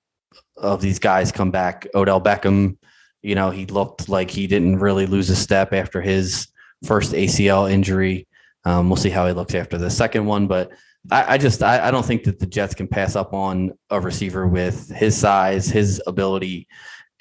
of 0.57 0.81
these 0.81 0.99
guys 0.99 1.31
come 1.31 1.51
back. 1.51 1.87
Odell 1.95 2.21
Beckham, 2.21 2.77
you 3.21 3.35
know 3.35 3.51
he 3.51 3.65
looked 3.65 4.09
like 4.09 4.29
he 4.29 4.47
didn't 4.47 4.79
really 4.79 5.05
lose 5.05 5.29
a 5.29 5.35
step 5.35 5.73
after 5.73 6.01
his 6.01 6.47
first 6.83 7.13
ACL 7.13 7.71
injury. 7.71 8.27
Um, 8.65 8.89
we'll 8.89 8.97
see 8.97 9.11
how 9.11 9.27
he 9.27 9.33
looks 9.33 9.53
after 9.53 9.77
the 9.77 9.91
second 9.91 10.25
one, 10.25 10.47
but 10.47 10.71
I, 11.11 11.37
just 11.37 11.61
I, 11.61 11.87
I, 11.87 11.91
don't 11.91 12.05
think 12.05 12.23
that 12.23 12.39
the 12.39 12.47
Jets 12.47 12.73
can 12.73 12.87
pass 12.87 13.15
up 13.15 13.31
on 13.31 13.73
a 13.91 13.99
receiver 13.99 14.47
with 14.47 14.89
his 14.89 15.15
size, 15.15 15.67
his 15.67 16.01
ability, 16.07 16.67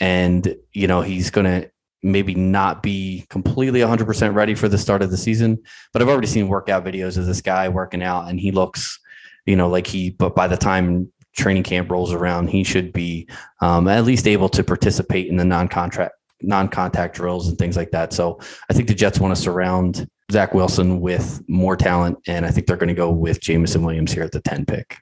and 0.01 0.57
you 0.73 0.87
know 0.87 1.03
he's 1.03 1.29
going 1.31 1.45
to 1.45 1.71
maybe 2.05 2.35
not 2.35 2.83
be 2.83 3.27
completely 3.31 3.81
100% 3.81 4.35
ready 4.35 4.55
for 4.55 4.69
the 4.69 4.79
start 4.79 5.03
of 5.03 5.11
the 5.11 5.17
season 5.17 5.59
but 5.93 6.01
i've 6.01 6.09
already 6.09 6.27
seen 6.27 6.49
workout 6.49 6.85
videos 6.85 7.17
of 7.17 7.27
this 7.27 7.41
guy 7.41 7.69
working 7.69 8.03
out 8.03 8.29
and 8.29 8.39
he 8.39 8.51
looks 8.53 9.01
you 9.47 9.57
know 9.57 9.69
like 9.69 9.87
he 9.87 10.11
but 10.11 10.35
by 10.35 10.47
the 10.47 10.57
time 10.57 11.11
training 11.37 11.63
camp 11.63 11.91
rolls 11.91 12.13
around 12.13 12.49
he 12.49 12.63
should 12.63 12.93
be 12.93 13.29
um, 13.61 13.89
at 13.89 14.05
least 14.05 14.29
able 14.29 14.49
to 14.49 14.63
participate 14.63 15.27
in 15.27 15.37
the 15.37 15.45
non-contract 15.45 16.15
non-contact 16.43 17.17
drills 17.17 17.49
and 17.49 17.59
things 17.59 17.77
like 17.77 17.91
that 17.91 18.13
so 18.13 18.39
i 18.71 18.73
think 18.73 18.87
the 18.87 18.95
jets 18.95 19.19
want 19.19 19.35
to 19.35 19.41
surround 19.41 20.07
Zach 20.33 20.55
Wilson 20.55 21.01
with 21.01 21.43
more 21.49 21.77
talent, 21.77 22.19
and 22.27 22.47
I 22.47 22.51
think 22.51 22.67
they're 22.67 22.77
going 22.77 22.89
to 22.89 22.95
go 22.95 23.11
with 23.11 23.41
Jameson 23.41 23.83
Williams 23.83 24.13
here 24.13 24.23
at 24.23 24.33
the 24.33 24.41
10 24.41 24.65
pick. 24.65 24.97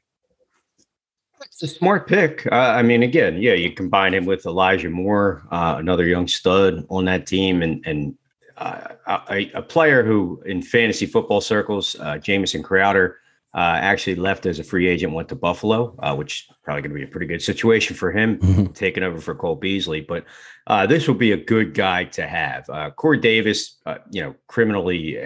It's 1.46 1.62
a 1.62 1.68
smart 1.68 2.06
pick. 2.06 2.46
Uh, 2.50 2.56
I 2.56 2.82
mean, 2.82 3.02
again, 3.02 3.40
yeah, 3.40 3.54
you 3.54 3.72
combine 3.72 4.14
him 4.14 4.24
with 4.24 4.46
Elijah 4.46 4.90
Moore, 4.90 5.42
uh, 5.50 5.76
another 5.78 6.06
young 6.06 6.28
stud 6.28 6.86
on 6.88 7.04
that 7.06 7.26
team, 7.26 7.62
and 7.62 7.84
and 7.86 8.16
uh, 8.56 8.88
a, 9.30 9.50
a, 9.54 9.62
player 9.62 10.04
who 10.04 10.42
in 10.46 10.62
fantasy 10.62 11.06
football 11.06 11.40
circles, 11.40 11.96
uh, 12.00 12.18
Jamison 12.18 12.62
Crowder, 12.62 13.18
uh, 13.54 13.78
actually 13.80 14.14
left 14.14 14.46
as 14.46 14.58
a 14.58 14.64
free 14.64 14.86
agent, 14.86 15.12
went 15.12 15.28
to 15.28 15.34
Buffalo, 15.34 15.94
uh, 15.98 16.14
which 16.14 16.48
probably 16.62 16.82
going 16.82 16.92
to 16.92 16.98
be 16.98 17.04
a 17.04 17.08
pretty 17.08 17.26
good 17.26 17.42
situation 17.42 17.96
for 17.96 18.12
him, 18.12 18.38
mm-hmm. 18.38 18.66
taking 18.72 19.02
over 19.02 19.20
for 19.20 19.34
Cole 19.34 19.56
Beasley. 19.56 20.00
But 20.00 20.24
uh, 20.66 20.86
this 20.86 21.08
will 21.08 21.14
be 21.14 21.32
a 21.32 21.36
good 21.36 21.74
guy 21.74 22.04
to 22.04 22.26
have. 22.26 22.68
Uh, 22.70 22.90
Corey 22.90 23.18
Davis, 23.18 23.76
uh, 23.84 23.98
you 24.10 24.22
know, 24.22 24.34
criminally 24.46 25.18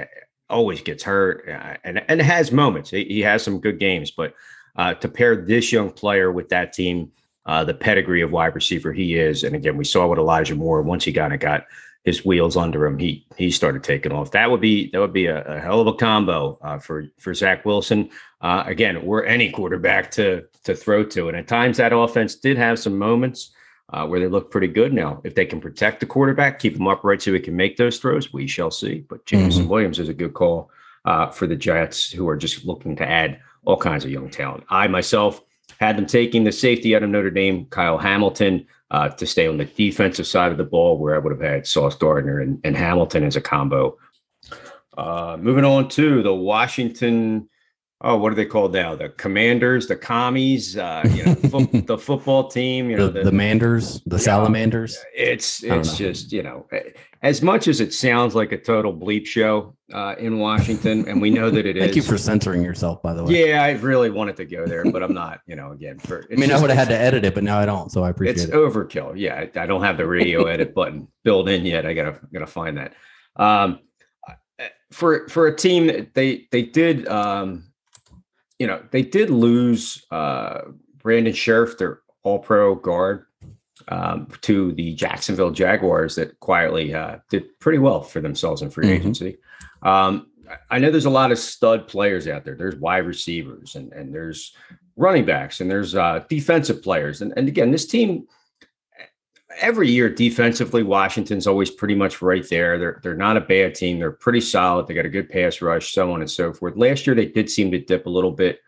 always 0.49 0.81
gets 0.81 1.03
hurt 1.03 1.45
and 1.85 2.03
and 2.09 2.23
has 2.23 2.53
moments. 2.53 2.91
He, 2.91 3.05
he 3.05 3.21
has 3.21 3.43
some 3.43 3.61
good 3.61 3.79
games, 3.79 4.11
but 4.11 4.35
to 4.77 5.09
pair 5.09 5.37
this 5.37 5.73
young 5.73 5.91
player 5.91 6.31
with 6.31 6.49
that 6.51 6.73
team, 6.73 7.13
the 7.47 7.75
pedigree 7.75 8.23
of 8.23 8.31
wide 8.33 8.55
receiver 8.55 8.93
he 8.93 9.17
is, 9.17 9.45
and 9.45 9.57
again, 9.57 9.77
we 9.77 9.85
saw 9.85 10.07
what 10.07 10.19
Elijah 10.19 10.55
Moore 10.55 10.83
once 10.83 11.05
he 11.05 11.13
kind 11.13 11.33
of 11.33 11.41
got 11.41 11.67
his 12.07 12.25
wheels 12.25 12.57
under 12.57 12.87
him, 12.87 12.99
he 12.99 13.27
he 13.37 13.51
started 13.51 13.83
taking 13.83 14.13
off. 14.13 14.31
That 14.31 14.49
would 14.49 14.61
be 14.61 14.91
that 14.93 15.01
would 15.01 15.13
be 15.13 15.27
a, 15.27 15.43
a 15.43 15.61
hell 15.61 15.81
of 15.81 15.89
a 15.89 15.93
combo 15.93 16.57
uh, 16.63 16.79
for 16.79 17.09
for 17.19 17.35
Zach 17.35 17.65
Wilson. 17.67 18.09
Uh, 18.41 18.63
again, 18.65 19.05
we're 19.05 19.25
any 19.25 19.51
quarterback 19.51 20.13
to 20.13 20.45
to 20.63 20.75
throw 20.75 21.05
to, 21.05 21.29
and 21.29 21.37
at 21.37 21.49
times 21.49 21.77
that 21.77 21.93
offense 21.93 22.37
did 22.37 22.57
have 22.57 22.79
some 22.79 22.97
moments 22.97 23.51
uh, 23.93 24.07
where 24.07 24.21
they 24.21 24.29
looked 24.29 24.53
pretty 24.53 24.69
good. 24.69 24.93
Now, 24.93 25.21
if 25.25 25.35
they 25.35 25.45
can 25.45 25.61
protect 25.61 25.99
the 25.99 26.07
quarterback, 26.07 26.61
keep 26.61 26.77
him 26.77 26.87
upright 26.87 27.23
so 27.23 27.33
he 27.33 27.41
can 27.41 27.57
make 27.57 27.77
those 27.77 27.99
throws, 27.99 28.33
we 28.33 28.47
shall 28.47 28.71
see. 28.71 29.01
But 29.01 29.27
Jameson 29.27 29.63
mm-hmm. 29.63 29.71
Williams 29.73 29.99
is 29.99 30.09
a 30.09 30.15
good 30.15 30.33
call 30.33 30.71
uh, 31.05 31.31
for 31.31 31.49
the 31.49 31.57
Jets, 31.57 32.09
who 32.09 32.29
are 32.29 32.37
just 32.37 32.65
looking 32.65 32.95
to 32.97 33.09
add 33.09 33.41
all 33.67 33.77
kinds 33.77 34.05
of 34.05 34.11
young 34.11 34.31
talent. 34.31 34.65
I 34.71 34.87
myself 34.89 35.43
had 35.79 35.99
them 35.99 36.07
taking 36.07 36.45
the 36.45 36.53
safety 36.53 36.97
out 36.97 37.03
of 37.03 37.11
Notre 37.11 37.31
Dame, 37.31 37.67
Kyle 37.67 37.99
Hamilton 37.99 38.67
uh, 38.91 39.09
to 39.11 39.27
stay 39.27 39.47
on 39.47 39.59
the 39.59 39.65
defensive 39.65 40.27
side 40.27 40.53
of 40.53 40.59
the 40.59 40.65
ball, 40.65 40.97
where 40.99 41.15
I 41.15 41.19
would 41.19 41.33
have 41.33 41.43
had 41.43 41.67
Sauce 41.67 41.95
Gardner 41.97 42.41
and, 42.41 42.61
and 42.65 42.77
Hamilton 42.77 43.25
as 43.25 43.37
a 43.37 43.41
combo. 43.41 43.99
Uh, 44.97 45.37
moving 45.39 45.65
on 45.65 45.89
to 45.91 46.23
the 46.23 46.35
Washington 46.35 47.49
oh, 48.03 48.17
what 48.17 48.33
are 48.33 48.35
they 48.35 48.45
called 48.45 48.73
now? 48.73 48.95
The 48.95 49.09
Commanders, 49.11 49.87
the 49.87 49.97
Commies, 49.97 50.77
uh, 50.77 51.03
you 51.13 51.25
know, 51.25 51.35
fo- 51.35 51.65
the 51.87 51.99
football 51.99 52.49
team, 52.49 52.91
you 52.91 52.97
know, 52.97 53.07
the, 53.09 53.21
the, 53.21 53.25
the 53.27 53.33
Manders, 53.33 54.01
the 54.07 54.19
Salamanders. 54.19 54.99
It's 55.15 55.63
it's 55.63 55.97
just 55.97 56.33
you 56.33 56.43
know, 56.43 56.67
as 57.27 57.43
much 57.43 57.67
as 57.67 57.81
it 57.81 57.93
sounds 57.93 58.37
like 58.37 58.53
a 58.53 58.57
total 58.57 58.95
bleep 58.95 59.27
show 59.27 59.77
uh, 59.93 60.15
in 60.17 60.39
Washington, 60.39 61.09
and 61.09 61.21
we 61.21 61.29
know 61.29 61.51
that 61.51 61.67
it 61.67 61.77
Thank 61.79 61.91
is. 61.91 61.97
you 61.97 62.03
for 62.03 62.17
censoring 62.17 62.63
yourself, 62.63 63.03
by 63.03 63.15
the 63.15 63.25
way. 63.25 63.49
Yeah, 63.49 63.65
I 63.65 63.73
really 63.73 64.11
wanted 64.11 64.37
to 64.37 64.45
go 64.45 64.65
there, 64.65 64.85
but 64.85 65.03
I'm 65.03 65.13
not. 65.13 65.41
You 65.49 65.57
know, 65.57 65.73
again, 65.73 65.99
for 65.99 66.25
I 66.31 66.37
mean, 66.37 66.51
just, 66.51 66.53
I 66.53 66.61
would 66.61 66.71
have 66.71 66.79
had 66.79 66.89
to 66.89 66.97
edit 66.97 67.25
it, 67.25 67.35
but 67.35 67.43
now 67.43 67.59
I 67.59 67.67
don't, 67.67 67.91
so 67.91 68.05
I 68.05 68.11
appreciate 68.11 68.37
it's 68.37 68.45
it. 68.45 68.49
It's 68.51 68.57
overkill. 68.57 69.15
Yeah, 69.17 69.35
I, 69.35 69.63
I, 69.63 69.67
don't 69.67 69.83
have 69.83 69.97
the 69.97 70.07
radio 70.07 70.45
edit 70.45 70.73
button 70.73 71.09
built 71.25 71.49
in 71.49 71.67
yet. 71.67 71.85
I 71.85 71.95
gotta 71.95 72.21
gotta 72.33 72.47
find 72.47 72.79
that. 72.79 72.95
Um, 73.35 73.81
for 74.93 75.29
for 75.29 75.49
a 75.49 75.57
team, 75.57 76.09
they 76.15 76.47
they 76.53 76.63
did. 76.63 77.09
Um, 77.09 77.73
you 78.61 78.69
know, 78.69 78.83
they 78.93 79.03
did 79.03 79.31
lose 79.31 80.07
uh, 80.13 80.61
Brandon 81.03 81.35
Scherff, 81.35 81.77
their 81.77 82.03
all 82.23 82.39
pro 82.39 82.77
guard, 82.77 83.26
um, 83.89 84.29
to 84.43 84.73
the 84.73 84.95
Jacksonville 84.95 85.51
Jaguars 85.51 86.17
that 86.17 86.39
quietly 86.41 86.95
uh, 86.95 87.19
did 87.31 87.59
pretty 87.61 87.79
well 87.79 88.03
for 88.03 88.21
themselves 88.21 88.63
in 88.63 88.71
free 88.71 88.87
mm-hmm. 88.87 88.95
agency. 88.95 89.39
Um, 89.83 90.29
I 90.71 90.79
know 90.79 90.91
there's 90.91 91.07
a 91.07 91.11
lot 91.11 91.33
of 91.33 91.39
stud 91.39 91.89
players 91.89 92.29
out 92.29 92.45
there. 92.45 92.55
There's 92.55 92.77
wide 92.77 93.07
receivers 93.07 93.75
and, 93.75 93.93
and 93.93 94.15
there's 94.15 94.55
running 94.97 95.25
backs 95.25 95.61
and 95.61 95.71
there's 95.71 95.95
uh, 95.95 96.25
defensive 96.29 96.83
players. 96.83 97.21
And, 97.21 97.33
and 97.37 97.49
again, 97.49 97.71
this 97.71 97.87
team 97.87 98.27
every 99.61 99.89
year 99.89 100.09
defensively, 100.09 100.83
Washington's 100.83 101.47
always 101.47 101.71
pretty 101.71 101.95
much 101.95 102.23
right 102.23 102.47
there. 102.49 102.79
They're 102.79 103.01
they're 103.03 103.15
not 103.15 103.37
a 103.37 103.41
bad 103.41 103.75
team. 103.75 103.99
They're 103.99 104.13
pretty 104.13 104.41
solid. 104.41 104.87
They 104.87 104.95
got 104.95 105.07
a 105.07 105.11
good 105.11 105.29
pass 105.29 105.61
rush, 105.61 105.93
so 105.93 106.13
on 106.13 106.21
and 106.21 106.31
so 106.31 106.53
forth. 106.53 106.77
Last 106.77 107.07
year 107.07 107.17
they 107.17 107.27
did 107.27 107.51
seem 107.51 107.71
to 107.71 107.81
dip 107.81 108.07
a 108.07 108.11
little 108.11 108.33
bit, 108.33 108.61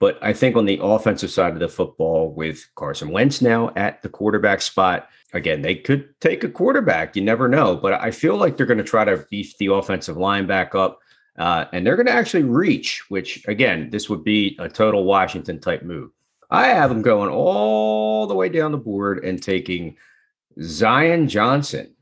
but 0.00 0.18
I 0.22 0.32
think 0.32 0.56
on 0.56 0.64
the 0.64 0.80
offensive 0.82 1.30
side 1.30 1.52
of 1.52 1.60
the 1.60 1.68
football, 1.68 2.32
with 2.32 2.66
Carson 2.74 3.10
Wentz 3.10 3.42
now 3.42 3.70
at 3.76 4.02
the 4.02 4.08
quarterback 4.08 4.62
spot, 4.62 5.08
again 5.34 5.62
they 5.62 5.76
could 5.76 6.18
take 6.20 6.42
a 6.42 6.48
quarterback. 6.48 7.14
You 7.14 7.22
never 7.22 7.46
know, 7.46 7.76
but 7.76 7.92
I 7.92 8.10
feel 8.10 8.36
like 8.36 8.56
they're 8.56 8.66
going 8.66 8.78
to 8.78 8.84
try 8.84 9.04
to 9.04 9.24
beef 9.30 9.56
the 9.58 9.66
offensive 9.66 10.16
line 10.16 10.46
back 10.46 10.74
up. 10.74 11.00
Uh, 11.38 11.66
and 11.72 11.86
they're 11.86 11.96
going 11.96 12.06
to 12.06 12.12
actually 12.12 12.42
reach, 12.42 13.04
which 13.08 13.46
again, 13.46 13.88
this 13.90 14.10
would 14.10 14.24
be 14.24 14.56
a 14.58 14.68
total 14.68 15.04
Washington 15.04 15.60
type 15.60 15.82
move. 15.82 16.10
I 16.50 16.68
have 16.68 16.90
them 16.90 17.02
going 17.02 17.30
all 17.30 18.26
the 18.26 18.34
way 18.34 18.48
down 18.48 18.72
the 18.72 18.78
board 18.78 19.24
and 19.24 19.40
taking 19.40 19.96
Zion 20.60 21.28
Johnson. 21.28 21.94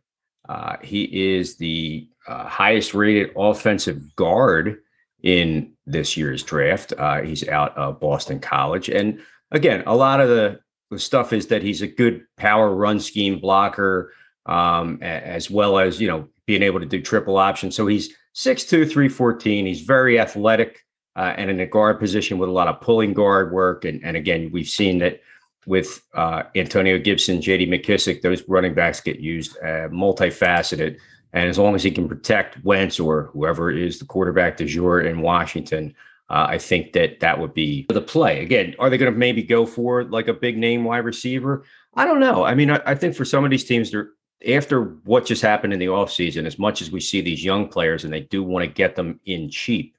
Uh, 0.48 0.76
he 0.82 1.36
is 1.36 1.56
the 1.56 2.08
uh, 2.26 2.46
highest 2.46 2.94
rated 2.94 3.30
offensive 3.36 4.16
guard 4.16 4.78
in 5.22 5.72
this 5.86 6.16
year's 6.16 6.42
draft. 6.42 6.92
Uh, 6.96 7.22
he's 7.22 7.46
out 7.48 7.76
of 7.76 8.00
Boston 8.00 8.40
College. 8.40 8.88
And 8.88 9.20
again, 9.50 9.82
a 9.86 9.94
lot 9.94 10.20
of 10.20 10.28
the, 10.28 10.60
the 10.90 10.98
stuff 10.98 11.32
is 11.32 11.46
that 11.48 11.62
he's 11.62 11.82
a 11.82 11.86
good 11.86 12.24
power 12.36 12.74
run 12.74 13.00
scheme 13.00 13.38
blocker, 13.38 14.12
um, 14.46 14.98
as 15.02 15.50
well 15.50 15.78
as, 15.78 16.00
you 16.00 16.08
know, 16.08 16.28
being 16.46 16.62
able 16.62 16.80
to 16.80 16.86
do 16.86 17.02
triple 17.02 17.36
option. 17.36 17.70
So 17.70 17.86
he's 17.86 18.14
6'2, 18.34 18.90
314. 18.90 19.66
He's 19.66 19.82
very 19.82 20.18
athletic 20.18 20.84
uh, 21.16 21.34
and 21.36 21.50
in 21.50 21.60
a 21.60 21.66
guard 21.66 21.98
position 21.98 22.38
with 22.38 22.48
a 22.48 22.52
lot 22.52 22.68
of 22.68 22.80
pulling 22.80 23.12
guard 23.12 23.52
work. 23.52 23.84
And, 23.84 24.02
and 24.04 24.16
again, 24.16 24.50
we've 24.52 24.68
seen 24.68 24.98
that 24.98 25.20
with 25.66 26.00
uh, 26.14 26.44
Antonio 26.54 26.98
Gibson, 26.98 27.42
J.D. 27.42 27.66
McKissic, 27.66 28.22
those 28.22 28.42
running 28.48 28.72
backs 28.72 29.00
get 29.00 29.18
used 29.18 29.56
uh, 29.58 29.88
multifaceted. 29.88 30.98
And 31.32 31.48
as 31.48 31.58
long 31.58 31.74
as 31.74 31.82
he 31.82 31.90
can 31.90 32.08
protect 32.08 32.62
Wentz 32.64 32.98
or 32.98 33.24
whoever 33.32 33.70
is 33.70 33.98
the 33.98 34.06
quarterback 34.06 34.56
de 34.56 34.64
jour 34.64 35.00
in 35.00 35.20
Washington, 35.20 35.94
uh, 36.30 36.46
I 36.48 36.58
think 36.58 36.92
that 36.92 37.20
that 37.20 37.38
would 37.38 37.54
be 37.54 37.86
the 37.88 38.00
play. 38.00 38.42
Again, 38.42 38.74
are 38.78 38.90
they 38.90 38.98
going 38.98 39.12
to 39.12 39.18
maybe 39.18 39.42
go 39.42 39.64
for 39.66 40.04
like 40.04 40.28
a 40.28 40.34
big 40.34 40.58
name 40.58 40.84
wide 40.84 41.04
receiver? 41.04 41.64
I 41.94 42.04
don't 42.04 42.20
know. 42.20 42.44
I 42.44 42.54
mean, 42.54 42.70
I, 42.70 42.80
I 42.86 42.94
think 42.94 43.14
for 43.14 43.24
some 43.24 43.44
of 43.44 43.50
these 43.50 43.64
teams, 43.64 43.90
they're 43.90 44.10
after 44.46 44.84
what 45.04 45.26
just 45.26 45.42
happened 45.42 45.72
in 45.72 45.78
the 45.78 45.86
offseason, 45.86 46.46
as 46.46 46.58
much 46.58 46.80
as 46.80 46.90
we 46.90 47.00
see 47.00 47.20
these 47.20 47.44
young 47.44 47.66
players 47.68 48.04
and 48.04 48.12
they 48.12 48.20
do 48.20 48.42
want 48.42 48.64
to 48.64 48.70
get 48.70 48.94
them 48.94 49.18
in 49.24 49.50
cheap 49.50 49.96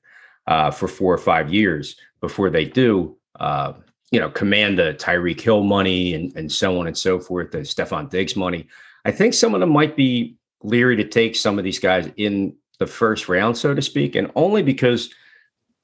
uh, 0.48 0.72
for 0.72 0.88
four 0.88 1.14
or 1.14 1.18
five 1.18 1.54
years 1.54 1.98
before 2.22 2.50
they 2.50 2.66
do, 2.66 3.18
uh, 3.40 3.74
you 4.12 4.20
know, 4.20 4.30
command 4.30 4.80
the 4.80 4.96
Tyreek 4.98 5.42
Hill 5.42 5.64
money 5.64 6.14
and, 6.14 6.34
and 6.36 6.52
so 6.52 6.80
on 6.80 6.88
and 6.88 6.98
so 6.98 7.20
forth, 7.20 7.52
the 7.52 7.60
Stefon 7.60 8.10
Diggs 8.10 8.36
money. 8.36 8.68
I 9.06 9.12
think 9.12 9.34
some 9.34 9.54
of 9.54 9.60
them 9.60 9.72
might 9.72 9.96
be 9.96 10.36
leery 10.64 10.96
to 10.98 11.08
take 11.08 11.36
some 11.36 11.58
of 11.58 11.64
these 11.64 11.80
guys 11.80 12.10
in 12.18 12.56
the 12.80 12.88
first 12.88 13.30
round, 13.30 13.58
so 13.58 13.74
to 13.74 13.82
speak, 13.82 14.16
and 14.16 14.32
only 14.36 14.64
because 14.64 15.14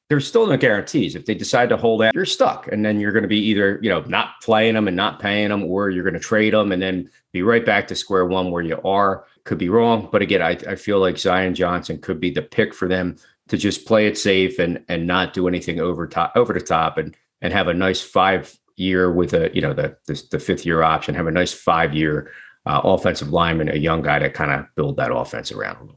there's 0.10 0.28
still 0.28 0.46
no 0.46 0.58
guarantees. 0.58 1.16
If 1.16 1.26
they 1.26 1.34
decide 1.34 1.70
to 1.70 1.78
hold 1.78 2.04
out, 2.04 2.14
you're 2.14 2.26
stuck, 2.26 2.68
and 2.72 2.86
then 2.86 3.00
you're 3.00 3.12
going 3.12 3.24
to 3.24 3.30
be 3.30 3.40
either 3.40 3.80
you 3.82 3.90
know 3.90 4.02
not 4.02 4.42
playing 4.42 4.76
them 4.76 4.88
and 4.88 4.96
not 4.96 5.20
paying 5.20 5.50
them, 5.50 5.64
or 5.64 5.90
you're 5.90 6.04
going 6.04 6.14
to 6.14 6.20
trade 6.20 6.54
them 6.54 6.72
and 6.72 6.82
then 6.82 7.10
be 7.34 7.42
right 7.42 7.66
back 7.66 7.88
to 7.88 7.96
square 7.96 8.26
one 8.26 8.52
where 8.52 8.64
you 8.64 8.80
are. 8.84 9.26
Could 9.44 9.58
be 9.58 9.70
wrong, 9.70 10.10
but 10.12 10.22
again, 10.22 10.42
I, 10.42 10.58
I 10.68 10.76
feel 10.76 11.00
like 11.00 11.18
Zion 11.18 11.54
Johnson 11.54 12.00
could 12.00 12.20
be 12.20 12.32
the 12.32 12.42
pick 12.42 12.74
for 12.74 12.88
them 12.88 13.18
to 13.48 13.58
just 13.58 13.86
play 13.86 14.08
it 14.08 14.18
safe 14.18 14.60
and 14.60 14.84
and 14.90 15.06
not 15.06 15.34
do 15.34 15.48
anything 15.48 15.80
over 15.80 16.08
top 16.08 16.32
over 16.36 16.54
the 16.54 16.62
top 16.62 16.98
and 16.98 17.16
and 17.42 17.54
have 17.54 17.68
a 17.68 17.74
nice 17.74 18.02
five 18.02 18.58
year 18.76 19.12
with 19.12 19.34
a 19.34 19.52
you 19.54 19.62
know 19.62 19.74
the 19.74 19.96
the, 20.08 20.22
the 20.32 20.40
fifth 20.40 20.66
year 20.66 20.82
option, 20.82 21.16
have 21.16 21.28
a 21.28 21.32
nice 21.32 21.54
five 21.54 21.94
year 21.94 22.32
uh, 22.66 22.82
offensive 22.84 23.30
lineman, 23.30 23.70
a 23.70 23.76
young 23.76 24.02
guy 24.02 24.20
to 24.20 24.30
kind 24.30 24.52
of 24.52 24.66
build 24.76 24.98
that 24.98 25.14
offense 25.14 25.52
around. 25.52 25.92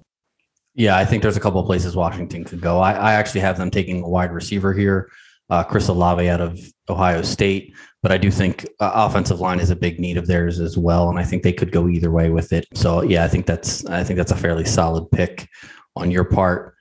Yeah, 0.75 0.97
I 0.97 1.05
think 1.05 1.23
there's 1.23 1.37
a 1.37 1.41
couple 1.41 1.61
of 1.61 1.67
places 1.67 1.97
Washington 1.97 2.45
could 2.45 2.61
go. 2.61 2.79
I, 2.79 2.93
I 2.93 3.13
actually 3.15 3.41
have 3.41 3.59
them 3.59 3.71
taking 3.71 4.03
a 4.03 4.09
wide 4.09 4.33
receiver 4.33 4.73
here, 4.73 5.11
uh, 5.51 5.65
Chris 5.65 5.89
Olave 5.89 6.29
out 6.29 6.41
of 6.41 6.61
Ohio 6.89 7.23
State, 7.23 7.75
but 8.03 8.13
I 8.13 8.19
do 8.19 8.31
think 8.31 8.65
uh, 8.79 8.93
offensive 8.95 9.41
line 9.41 9.61
is 9.61 9.71
a 9.71 9.77
big 9.77 9.99
need 9.99 10.17
of 10.17 10.27
theirs 10.27 10.61
as 10.61 10.79
well, 10.79 11.11
and 11.11 11.19
I 11.19 11.25
think 11.25 11.43
they 11.43 11.53
could 11.53 11.73
go 11.73 11.89
either 11.89 12.11
way 12.11 12.31
with 12.31 12.53
it. 12.53 12.67
So 12.75 13.03
yeah, 13.03 13.25
I 13.25 13.29
think 13.29 13.47
that's 13.47 13.85
I 13.87 14.05
think 14.05 14.19
that's 14.19 14.31
a 14.31 14.37
fairly 14.37 14.65
solid 14.65 15.11
pick 15.11 15.49
on 15.97 16.11
your 16.11 16.25
part. 16.25 16.75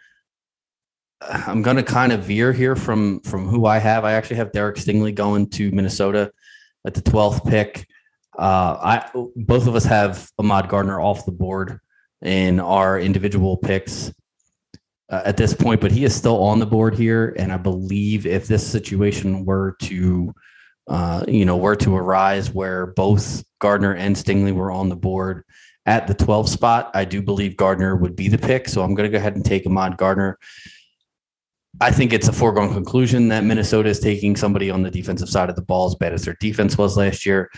I'm 1.21 1.63
going 1.63 1.77
to 1.77 1.83
kind 1.83 2.11
of 2.11 2.23
veer 2.23 2.53
here 2.53 2.75
from 2.75 3.21
from 3.21 3.47
who 3.47 3.65
I 3.65 3.79
have. 3.79 4.05
I 4.05 4.13
actually 4.13 4.35
have 4.35 4.51
Derek 4.51 4.75
Stingley 4.75 5.15
going 5.15 5.49
to 5.51 5.71
Minnesota 5.71 6.31
at 6.85 6.93
the 6.93 7.01
12th 7.01 7.49
pick. 7.49 7.87
Uh, 8.37 8.77
I 8.81 9.09
both 9.35 9.67
of 9.67 9.75
us 9.75 9.85
have 9.85 10.29
Ahmad 10.37 10.69
Gardner 10.69 11.01
off 11.01 11.25
the 11.25 11.31
board 11.31 11.79
in 12.21 12.59
our 12.59 12.99
individual 12.99 13.57
picks 13.57 14.11
uh, 15.09 15.21
at 15.25 15.37
this 15.37 15.53
point, 15.53 15.81
but 15.81 15.91
he 15.91 16.03
is 16.03 16.15
still 16.15 16.43
on 16.43 16.59
the 16.59 16.65
board 16.65 16.95
here. 16.95 17.35
And 17.37 17.51
I 17.51 17.57
believe 17.57 18.25
if 18.25 18.47
this 18.47 18.65
situation 18.65 19.45
were 19.45 19.75
to, 19.83 20.33
uh, 20.87 21.25
you 21.27 21.45
know, 21.45 21.57
were 21.57 21.75
to 21.77 21.95
arise 21.95 22.51
where 22.51 22.87
both 22.87 23.43
Gardner 23.59 23.93
and 23.93 24.15
Stingley 24.15 24.53
were 24.53 24.71
on 24.71 24.89
the 24.89 24.95
board 24.95 25.43
at 25.85 26.07
the 26.07 26.13
12 26.13 26.49
spot, 26.49 26.91
I 26.93 27.05
do 27.05 27.21
believe 27.21 27.57
Gardner 27.57 27.95
would 27.95 28.15
be 28.15 28.27
the 28.27 28.37
pick. 28.37 28.67
So 28.67 28.83
I'm 28.83 28.93
going 28.93 29.09
to 29.09 29.11
go 29.11 29.17
ahead 29.17 29.35
and 29.35 29.45
take 29.45 29.65
Ahmad 29.65 29.97
Gardner. 29.97 30.37
I 31.79 31.91
think 31.91 32.11
it's 32.11 32.27
a 32.27 32.33
foregone 32.33 32.73
conclusion 32.73 33.27
that 33.27 33.43
Minnesota 33.43 33.89
is 33.89 33.99
taking 33.99 34.35
somebody 34.35 34.71
on 34.71 34.81
the 34.81 34.89
defensive 34.89 35.29
side 35.29 35.49
of 35.49 35.55
the 35.55 35.61
ball 35.61 35.87
as 35.87 35.95
bad 35.95 36.11
as 36.11 36.23
their 36.25 36.35
defense 36.39 36.77
was 36.77 36.97
last 36.97 37.25
year. 37.25 37.49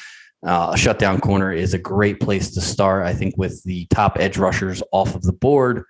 Uh, 0.45 0.71
a 0.73 0.78
shutdown 0.78 1.19
corner 1.19 1.52
is 1.52 1.73
a 1.73 1.78
great 1.78 2.19
place 2.19 2.52
to 2.52 2.62
start. 2.62 3.06
I 3.06 3.13
think 3.13 3.38
with 3.38 3.62
the 3.63 3.86
top 3.88 4.17
edge 4.19 4.38
rushers 4.38 4.82
off 4.91 5.15
of 5.15 5.23
the 5.23 5.34
board, 5.34 5.84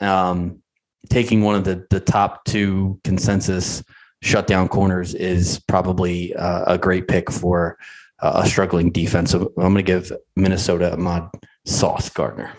um, 0.00 0.62
taking 1.08 1.42
one 1.42 1.56
of 1.56 1.64
the 1.64 1.86
the 1.90 2.00
top 2.00 2.44
two 2.44 3.00
consensus 3.02 3.82
shutdown 4.22 4.68
corners 4.68 5.14
is 5.14 5.60
probably 5.66 6.34
uh, 6.36 6.74
a 6.74 6.78
great 6.78 7.08
pick 7.08 7.30
for 7.30 7.78
uh, 8.20 8.42
a 8.44 8.48
struggling 8.48 8.90
defense. 8.90 9.32
So 9.32 9.52
I'm 9.56 9.72
going 9.72 9.76
to 9.76 9.82
give 9.82 10.12
Minnesota 10.36 10.92
Ahmad 10.92 11.30
Sauce 11.66 12.08
Gardner. 12.10 12.52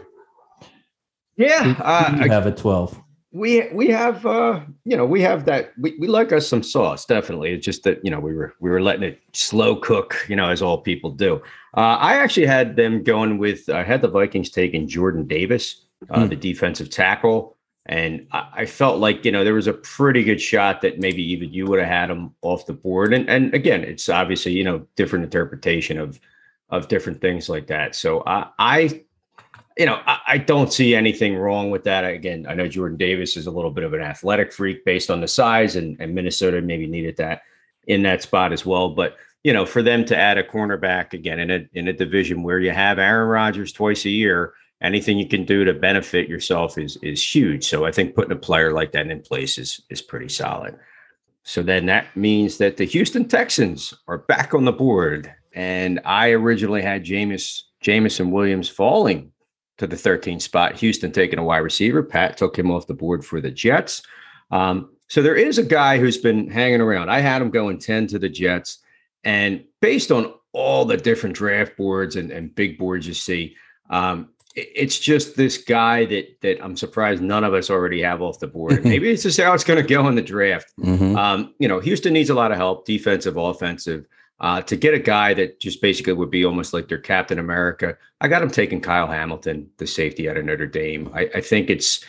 Yeah, 1.38 1.76
uh, 1.80 2.20
you 2.24 2.30
have 2.30 2.46
a 2.46 2.52
12 2.52 3.00
we 3.32 3.70
we 3.74 3.88
have 3.88 4.26
uh 4.26 4.60
you 4.84 4.98
know 4.98 5.06
we 5.06 5.22
have 5.22 5.46
that 5.46 5.72
we, 5.80 5.96
we 6.00 6.08
like 6.08 6.32
us 6.32 6.48
some 6.48 6.64
sauce 6.64 7.06
definitely. 7.06 7.54
It's 7.54 7.66
just 7.66 7.84
that 7.84 8.04
you 8.04 8.12
know 8.12 8.20
we 8.20 8.34
were 8.34 8.54
we 8.60 8.70
were 8.70 8.82
letting 8.82 9.04
it 9.04 9.22
slow 9.34 9.76
cook 9.76 10.26
you 10.28 10.36
know 10.36 10.50
as 10.50 10.62
all 10.62 10.80
people 10.80 11.12
do. 11.12 11.42
Uh 11.76 11.98
i 12.00 12.16
actually 12.16 12.46
had 12.46 12.76
them 12.76 13.02
going 13.04 13.38
with 13.38 13.70
i 13.70 13.84
had 13.84 14.02
the 14.02 14.08
vikings 14.10 14.50
taking 14.50 14.88
jordan 14.88 15.26
davis 15.26 15.86
uh, 16.10 16.20
mm. 16.20 16.30
the 16.30 16.36
defensive 16.36 16.90
tackle. 16.90 17.58
And 17.86 18.28
I, 18.32 18.48
I, 18.54 18.66
felt 18.66 19.00
like 19.00 19.26
you 19.26 19.32
know 19.32 19.44
there 19.44 19.54
was 19.54 19.68
a 19.68 19.74
pretty 19.74 20.24
good 20.24 20.42
shot 20.42 20.82
that 20.82 21.00
maybe 21.00 21.24
even 21.32 21.52
you 21.52 21.66
would 21.66 21.80
have 21.80 21.88
had 21.88 22.10
him 22.10 22.34
off 22.42 22.66
the 22.66 22.74
board. 22.74 23.14
And 23.14 23.30
and 23.30 23.54
again 23.54 23.84
it's 23.84 24.10
obviously 24.10 24.52
you 24.52 24.64
know 24.64 24.86
different 24.96 25.26
interpretation 25.26 25.98
of 25.98 26.20
of 26.70 26.88
different 26.88 27.22
things 27.22 27.50
like 27.50 27.68
that. 27.68 27.96
So 27.96 28.24
i 28.26 28.48
i 28.60 29.04
you 29.82 29.88
know, 29.88 30.00
I, 30.06 30.20
I, 30.28 30.38
don't 30.38 30.72
see 30.72 30.94
anything 30.94 31.36
wrong 31.36 31.72
with 31.72 31.84
that. 31.86 32.06
Again, 32.06 32.46
I 32.48 32.54
know 32.54 32.68
Jordan 32.68 33.00
Davis 33.00 33.36
is 33.36 33.48
a 33.48 33.52
little 33.52 33.72
bit 33.72 33.84
of 33.84 33.94
an 33.94 34.02
athletic 34.02 34.54
freak 34.54 34.86
based 34.86 35.10
on 35.10 35.22
the 35.22 35.28
size, 35.28 35.76
and, 35.76 36.00
and 36.00 36.14
Minnesota 36.14 36.62
maybe 36.62 36.86
needed 36.86 37.18
that 37.18 37.42
in 37.88 38.04
that 38.04 38.22
spot 38.22 38.54
as 38.54 38.64
well. 38.64 38.92
But 38.92 39.18
you 39.44 39.52
know, 39.54 39.66
for 39.66 39.82
them 39.82 40.06
to 40.06 40.16
add 40.16 40.38
a 40.38 40.44
cornerback 40.44 41.14
again 41.14 41.40
in 41.40 41.50
a 41.50 41.68
in 41.74 41.88
a 41.88 41.94
division 41.94 42.44
where 42.44 42.60
you 42.60 42.70
have 42.70 43.00
Aaron 43.00 43.28
Rodgers 43.28 43.72
twice 43.72 44.06
a 44.06 44.12
year, 44.12 44.54
anything 44.84 45.18
you 45.18 45.28
can 45.28 45.46
do 45.46 45.66
to 45.66 45.74
benefit 45.74 46.30
yourself 46.30 46.78
is 46.78 46.98
is 46.98 47.34
huge. 47.36 47.66
So 47.66 47.84
I 47.84 47.92
think 47.92 48.14
putting 48.14 48.34
a 48.34 48.36
player 48.36 48.74
like 48.74 48.92
that 48.92 49.10
in 49.10 49.20
place 49.22 49.58
is 49.58 49.82
is 49.90 50.04
pretty 50.04 50.30
solid. 50.30 50.78
So 51.42 51.64
then 51.64 51.88
that 51.88 52.16
means 52.16 52.60
that 52.60 52.78
the 52.78 52.86
Houston 52.86 53.28
Texans 53.28 53.96
are 54.08 54.20
back 54.20 54.54
on 54.54 54.66
the 54.66 54.72
board. 54.72 55.34
And 55.54 56.00
I 56.06 56.30
originally 56.30 56.84
had 56.84 57.04
Jameis 57.04 57.64
Jameson 57.82 58.30
Williams 58.30 58.70
falling 58.70 59.31
to 59.82 59.88
the 59.88 59.96
13th 59.96 60.44
spot. 60.44 60.76
Houston 60.76 61.12
taking 61.12 61.40
a 61.40 61.44
wide 61.44 61.58
receiver. 61.58 62.04
Pat 62.04 62.38
took 62.38 62.58
him 62.58 62.70
off 62.70 62.86
the 62.86 62.94
board 62.94 63.26
for 63.26 63.42
the 63.42 63.50
Jets. 63.50 64.04
Um, 64.52 64.92
so 65.08 65.24
there 65.24 65.36
is 65.36 65.58
a 65.58 65.64
guy 65.64 65.98
who's 65.98 66.20
been 66.20 66.50
hanging 66.52 66.82
around. 66.82 67.10
I 67.10 67.20
had 67.20 67.42
him 67.42 67.50
going 67.50 67.80
10 67.80 68.06
to 68.08 68.20
the 68.20 68.30
Jets. 68.30 68.78
And 69.24 69.66
based 69.82 70.12
on 70.12 70.36
all 70.54 70.86
the 70.86 70.98
different 70.98 71.36
draft 71.36 71.76
boards 71.78 72.16
and, 72.16 72.30
and 72.30 72.54
big 72.54 72.78
boards 72.78 73.08
you 73.08 73.16
see, 73.16 73.56
um, 73.90 74.30
it, 74.56 74.70
it's 74.76 75.00
just 75.00 75.36
this 75.36 75.58
guy 75.58 76.06
that 76.06 76.40
that 76.42 76.64
I'm 76.64 76.78
surprised 76.78 77.24
none 77.24 77.44
of 77.44 77.56
us 77.56 77.72
already 77.72 78.04
have 78.04 78.22
off 78.22 78.40
the 78.40 78.48
board. 78.48 78.84
Maybe 78.86 79.10
it's 79.10 79.24
just 79.24 79.40
how 79.40 79.54
it's 79.54 79.64
going 79.64 79.82
to 79.82 79.88
go 79.88 80.08
in 80.08 80.16
the 80.16 80.22
draft. 80.22 80.72
Mm-hmm. 80.80 81.18
Um, 81.18 81.56
you 81.58 81.68
know, 81.68 81.80
Houston 81.80 82.14
needs 82.14 82.30
a 82.30 82.36
lot 82.36 82.52
of 82.52 82.58
help, 82.58 82.86
defensive, 82.86 83.36
offensive. 83.36 84.06
Uh, 84.42 84.60
to 84.60 84.76
get 84.76 84.96
a 84.96 85.00
guy 85.00 85.36
that 85.36 85.60
just 85.60 85.84
basically 85.84 86.14
would 86.14 86.32
be 86.32 86.44
almost 86.44 86.74
like 86.74 86.88
their 86.88 86.98
Captain 86.98 87.38
America, 87.38 87.96
I 88.22 88.28
got 88.28 88.42
him 88.42 88.50
taking 88.50 88.82
Kyle 88.82 89.06
Hamilton, 89.06 89.70
the 89.78 89.86
safety 89.86 90.28
out 90.28 90.36
of 90.36 90.46
Notre 90.46 90.66
Dame. 90.66 91.12
I, 91.14 91.30
I 91.36 91.42
think 91.42 91.70
it's 91.70 92.04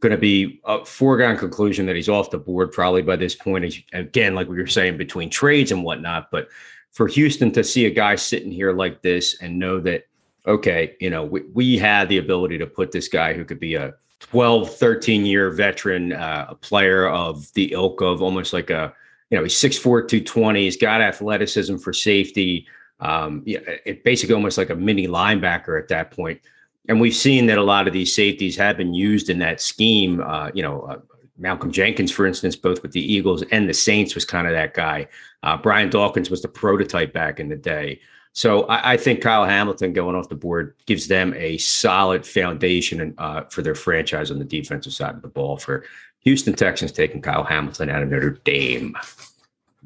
going 0.00 0.12
to 0.12 0.18
be 0.18 0.60
a 0.66 0.84
foregone 0.84 1.38
conclusion 1.38 1.86
that 1.86 1.96
he's 1.96 2.10
off 2.10 2.30
the 2.30 2.38
board 2.38 2.72
probably 2.72 3.00
by 3.00 3.16
this 3.16 3.34
point. 3.34 3.74
Again, 3.94 4.34
like 4.34 4.48
we 4.48 4.58
were 4.58 4.66
saying, 4.66 4.98
between 4.98 5.30
trades 5.30 5.72
and 5.72 5.82
whatnot. 5.82 6.30
But 6.30 6.48
for 6.92 7.08
Houston 7.08 7.52
to 7.52 7.64
see 7.64 7.86
a 7.86 7.90
guy 7.90 8.16
sitting 8.16 8.52
here 8.52 8.74
like 8.74 9.00
this 9.00 9.40
and 9.40 9.58
know 9.58 9.80
that, 9.80 10.06
okay, 10.46 10.94
you 11.00 11.08
know, 11.08 11.24
we, 11.24 11.40
we 11.54 11.78
had 11.78 12.10
the 12.10 12.18
ability 12.18 12.58
to 12.58 12.66
put 12.66 12.92
this 12.92 13.08
guy 13.08 13.32
who 13.32 13.46
could 13.46 13.60
be 13.60 13.76
a 13.76 13.94
12, 14.20 14.76
13 14.76 15.24
year 15.24 15.50
veteran, 15.50 16.12
uh, 16.12 16.48
a 16.50 16.54
player 16.54 17.08
of 17.08 17.50
the 17.54 17.72
ilk 17.72 18.02
of 18.02 18.20
almost 18.20 18.52
like 18.52 18.68
a 18.68 18.92
you 19.30 19.36
know, 19.36 19.42
he's 19.42 19.54
6'4, 19.54 19.82
220. 19.82 20.62
He's 20.62 20.76
got 20.76 21.00
athleticism 21.00 21.76
for 21.76 21.92
safety. 21.92 22.66
Um, 23.00 23.42
yeah, 23.46 23.60
it 23.84 24.04
basically 24.04 24.34
almost 24.34 24.58
like 24.58 24.70
a 24.70 24.74
mini 24.74 25.06
linebacker 25.06 25.80
at 25.80 25.88
that 25.88 26.10
point. 26.10 26.40
And 26.88 27.00
we've 27.00 27.14
seen 27.14 27.46
that 27.46 27.58
a 27.58 27.62
lot 27.62 27.86
of 27.86 27.92
these 27.92 28.14
safeties 28.14 28.56
have 28.56 28.78
been 28.78 28.94
used 28.94 29.28
in 29.28 29.38
that 29.40 29.60
scheme. 29.60 30.20
Uh, 30.20 30.50
you 30.54 30.62
know, 30.62 30.80
uh, 30.82 30.98
Malcolm 31.36 31.70
Jenkins, 31.70 32.10
for 32.10 32.26
instance, 32.26 32.56
both 32.56 32.82
with 32.82 32.92
the 32.92 33.12
Eagles 33.12 33.42
and 33.52 33.68
the 33.68 33.74
Saints, 33.74 34.14
was 34.14 34.24
kind 34.24 34.46
of 34.46 34.54
that 34.54 34.74
guy. 34.74 35.06
Uh, 35.42 35.56
Brian 35.56 35.90
Dawkins 35.90 36.30
was 36.30 36.42
the 36.42 36.48
prototype 36.48 37.12
back 37.12 37.38
in 37.38 37.48
the 37.48 37.56
day. 37.56 38.00
So 38.32 38.64
I, 38.64 38.92
I, 38.92 38.96
think 38.96 39.20
Kyle 39.20 39.44
Hamilton 39.44 39.92
going 39.92 40.14
off 40.14 40.28
the 40.28 40.34
board 40.34 40.74
gives 40.86 41.08
them 41.08 41.34
a 41.36 41.58
solid 41.58 42.26
foundation 42.26 43.14
uh, 43.18 43.44
for 43.44 43.62
their 43.62 43.74
franchise 43.74 44.30
on 44.30 44.38
the 44.38 44.44
defensive 44.44 44.92
side 44.92 45.14
of 45.14 45.22
the 45.22 45.28
ball 45.28 45.56
for 45.56 45.84
Houston 46.22 46.54
Texans 46.54 46.92
taking 46.92 47.22
Kyle 47.22 47.44
Hamilton 47.44 47.90
out 47.90 48.02
of 48.02 48.10
Notre 48.10 48.38
Dame. 48.44 48.96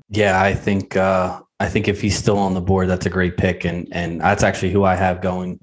Yeah, 0.08 0.42
I 0.42 0.54
think 0.54 0.96
uh, 0.96 1.40
I 1.60 1.68
think 1.68 1.88
if 1.88 2.00
he's 2.00 2.16
still 2.16 2.38
on 2.38 2.54
the 2.54 2.60
board, 2.60 2.88
that's 2.88 3.06
a 3.06 3.10
great 3.10 3.36
pick, 3.36 3.64
and 3.64 3.88
and 3.92 4.20
that's 4.20 4.42
actually 4.42 4.72
who 4.72 4.84
I 4.84 4.94
have 4.94 5.20
going 5.20 5.60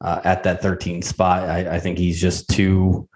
uh, 0.00 0.20
at 0.24 0.42
that 0.44 0.62
13 0.62 1.02
spot. 1.02 1.48
I, 1.48 1.76
I 1.76 1.80
think 1.80 1.98
he's 1.98 2.20
just 2.20 2.48
too 2.48 3.08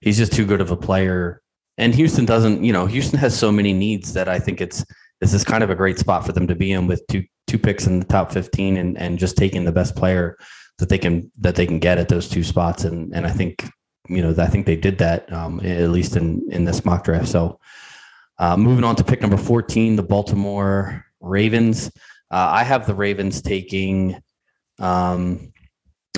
he's 0.00 0.18
just 0.18 0.32
too 0.32 0.46
good 0.46 0.60
of 0.60 0.70
a 0.70 0.76
player, 0.76 1.42
and 1.78 1.94
Houston 1.94 2.24
doesn't. 2.24 2.64
You 2.64 2.72
know, 2.72 2.86
Houston 2.86 3.18
has 3.18 3.38
so 3.38 3.52
many 3.52 3.72
needs 3.72 4.12
that 4.14 4.28
I 4.28 4.38
think 4.38 4.60
it's 4.60 4.84
this 5.20 5.34
is 5.34 5.44
kind 5.44 5.62
of 5.62 5.70
a 5.70 5.74
great 5.74 5.98
spot 5.98 6.26
for 6.26 6.32
them 6.32 6.46
to 6.48 6.54
be 6.54 6.72
in 6.72 6.86
with 6.86 7.06
two 7.08 7.24
two 7.46 7.58
picks 7.58 7.86
in 7.86 7.98
the 7.98 8.06
top 8.06 8.32
15 8.32 8.76
and 8.76 8.98
and 8.98 9.18
just 9.18 9.36
taking 9.36 9.64
the 9.64 9.72
best 9.72 9.94
player 9.94 10.38
that 10.78 10.88
they 10.88 10.98
can 10.98 11.30
that 11.38 11.54
they 11.54 11.66
can 11.66 11.78
get 11.78 11.98
at 11.98 12.08
those 12.08 12.28
two 12.28 12.42
spots, 12.42 12.84
and 12.84 13.14
and 13.14 13.26
I 13.26 13.30
think 13.30 13.68
you 14.08 14.22
know, 14.22 14.34
I 14.36 14.46
think 14.46 14.66
they 14.66 14.76
did 14.76 14.98
that 14.98 15.32
um, 15.32 15.60
at 15.60 15.90
least 15.90 16.16
in 16.16 16.46
in 16.50 16.64
this 16.64 16.84
mock 16.84 17.04
draft. 17.04 17.28
So, 17.28 17.60
uh, 18.38 18.56
moving 18.56 18.84
on 18.84 18.96
to 18.96 19.04
pick 19.04 19.20
number 19.20 19.36
fourteen, 19.36 19.96
the 19.96 20.02
Baltimore 20.02 21.04
Ravens. 21.20 21.88
Uh, 22.30 22.48
I 22.50 22.64
have 22.64 22.86
the 22.86 22.94
Ravens 22.94 23.42
taking. 23.42 24.20
Um, 24.78 25.52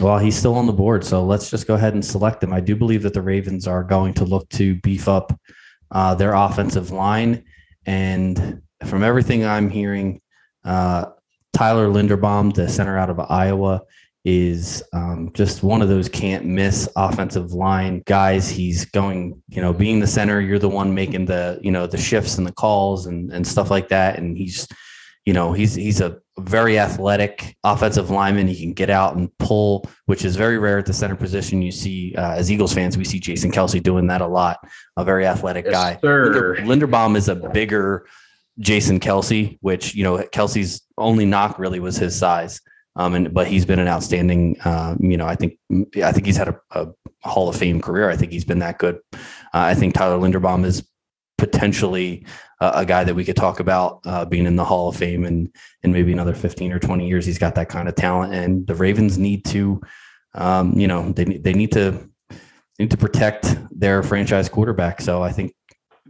well, 0.00 0.18
he's 0.18 0.36
still 0.36 0.54
on 0.54 0.66
the 0.66 0.72
board, 0.72 1.04
so 1.04 1.24
let's 1.24 1.50
just 1.50 1.66
go 1.66 1.74
ahead 1.74 1.94
and 1.94 2.04
select 2.04 2.42
him. 2.42 2.52
I 2.52 2.60
do 2.60 2.74
believe 2.74 3.02
that 3.02 3.14
the 3.14 3.22
Ravens 3.22 3.68
are 3.68 3.84
going 3.84 4.14
to 4.14 4.24
look 4.24 4.48
to 4.50 4.74
beef 4.76 5.06
up 5.06 5.38
uh, 5.90 6.14
their 6.14 6.32
offensive 6.32 6.90
line, 6.90 7.44
and 7.86 8.62
from 8.86 9.04
everything 9.04 9.44
I'm 9.44 9.70
hearing, 9.70 10.20
uh, 10.64 11.06
Tyler 11.52 11.88
Linderbaum, 11.88 12.54
the 12.54 12.68
center 12.68 12.98
out 12.98 13.10
of 13.10 13.20
Iowa, 13.20 13.82
is 14.24 14.82
um, 14.94 15.30
just 15.34 15.62
one 15.62 15.82
of 15.82 15.88
those 15.88 16.08
can't 16.08 16.46
miss 16.46 16.88
offensive 16.96 17.52
line 17.52 18.02
guys. 18.06 18.48
He's 18.48 18.86
going, 18.86 19.42
you 19.48 19.60
know, 19.60 19.72
being 19.72 20.00
the 20.00 20.06
center, 20.06 20.40
you're 20.40 20.58
the 20.58 20.68
one 20.68 20.94
making 20.94 21.26
the, 21.26 21.60
you 21.62 21.70
know, 21.70 21.86
the 21.86 21.98
shifts 21.98 22.38
and 22.38 22.46
the 22.46 22.52
calls 22.52 23.06
and, 23.06 23.30
and 23.32 23.46
stuff 23.46 23.70
like 23.70 23.88
that. 23.88 24.18
And 24.18 24.36
he's, 24.36 24.66
you 25.26 25.34
know, 25.34 25.52
he's 25.52 25.74
he's 25.74 26.00
a 26.00 26.20
very 26.38 26.78
athletic 26.78 27.56
offensive 27.64 28.10
lineman. 28.10 28.48
He 28.48 28.60
can 28.60 28.72
get 28.72 28.90
out 28.90 29.16
and 29.16 29.36
pull, 29.38 29.88
which 30.06 30.24
is 30.24 30.36
very 30.36 30.58
rare 30.58 30.78
at 30.78 30.86
the 30.86 30.92
center 30.92 31.16
position. 31.16 31.62
You 31.62 31.72
see, 31.72 32.14
uh, 32.16 32.32
as 32.32 32.50
Eagles 32.50 32.74
fans, 32.74 32.96
we 32.96 33.04
see 33.04 33.20
Jason 33.20 33.50
Kelce 33.50 33.82
doing 33.82 34.06
that 34.08 34.20
a 34.20 34.26
lot. 34.26 34.58
A 34.96 35.04
very 35.04 35.26
athletic 35.26 35.66
yes, 35.66 35.74
guy. 35.74 35.98
Linder, 36.02 36.56
Linderbaum 36.60 37.16
is 37.16 37.28
a 37.28 37.36
bigger 37.36 38.06
Jason 38.58 39.00
Kelce, 39.00 39.58
which 39.60 39.94
you 39.94 40.04
know 40.04 40.18
Kelce's 40.18 40.82
only 40.98 41.24
knock 41.24 41.58
really 41.58 41.80
was 41.80 41.96
his 41.96 42.16
size. 42.16 42.60
Um, 42.96 43.14
and 43.14 43.34
but 43.34 43.46
he's 43.46 43.66
been 43.66 43.78
an 43.78 43.88
outstanding. 43.88 44.60
Uh, 44.60 44.96
you 45.00 45.16
know, 45.16 45.26
I 45.26 45.34
think 45.34 45.58
I 46.02 46.12
think 46.12 46.26
he's 46.26 46.36
had 46.36 46.48
a, 46.48 46.60
a, 46.70 46.88
Hall 47.22 47.48
of 47.48 47.56
Fame 47.56 47.80
career. 47.80 48.10
I 48.10 48.16
think 48.16 48.32
he's 48.32 48.44
been 48.44 48.58
that 48.58 48.78
good. 48.78 49.00
Uh, 49.14 49.18
I 49.52 49.74
think 49.74 49.94
Tyler 49.94 50.18
Linderbaum 50.18 50.64
is 50.64 50.86
potentially 51.38 52.26
a, 52.60 52.84
guy 52.86 53.04
that 53.04 53.14
we 53.14 53.24
could 53.24 53.36
talk 53.36 53.60
about 53.60 54.00
uh, 54.04 54.24
being 54.24 54.46
in 54.46 54.56
the 54.56 54.64
Hall 54.64 54.88
of 54.88 54.96
Fame 54.96 55.24
and 55.24 55.54
in 55.82 55.92
maybe 55.92 56.12
another 56.12 56.34
fifteen 56.34 56.72
or 56.72 56.78
twenty 56.78 57.08
years. 57.08 57.26
He's 57.26 57.38
got 57.38 57.54
that 57.56 57.68
kind 57.68 57.88
of 57.88 57.94
talent, 57.94 58.34
and 58.34 58.66
the 58.66 58.74
Ravens 58.74 59.18
need 59.18 59.44
to, 59.46 59.80
um, 60.34 60.78
you 60.78 60.86
know, 60.86 61.10
they 61.12 61.24
they 61.24 61.52
need 61.52 61.72
to 61.72 62.08
need 62.78 62.90
to 62.90 62.96
protect 62.96 63.56
their 63.70 64.02
franchise 64.02 64.48
quarterback. 64.48 65.00
So 65.00 65.22
I 65.22 65.32
think 65.32 65.54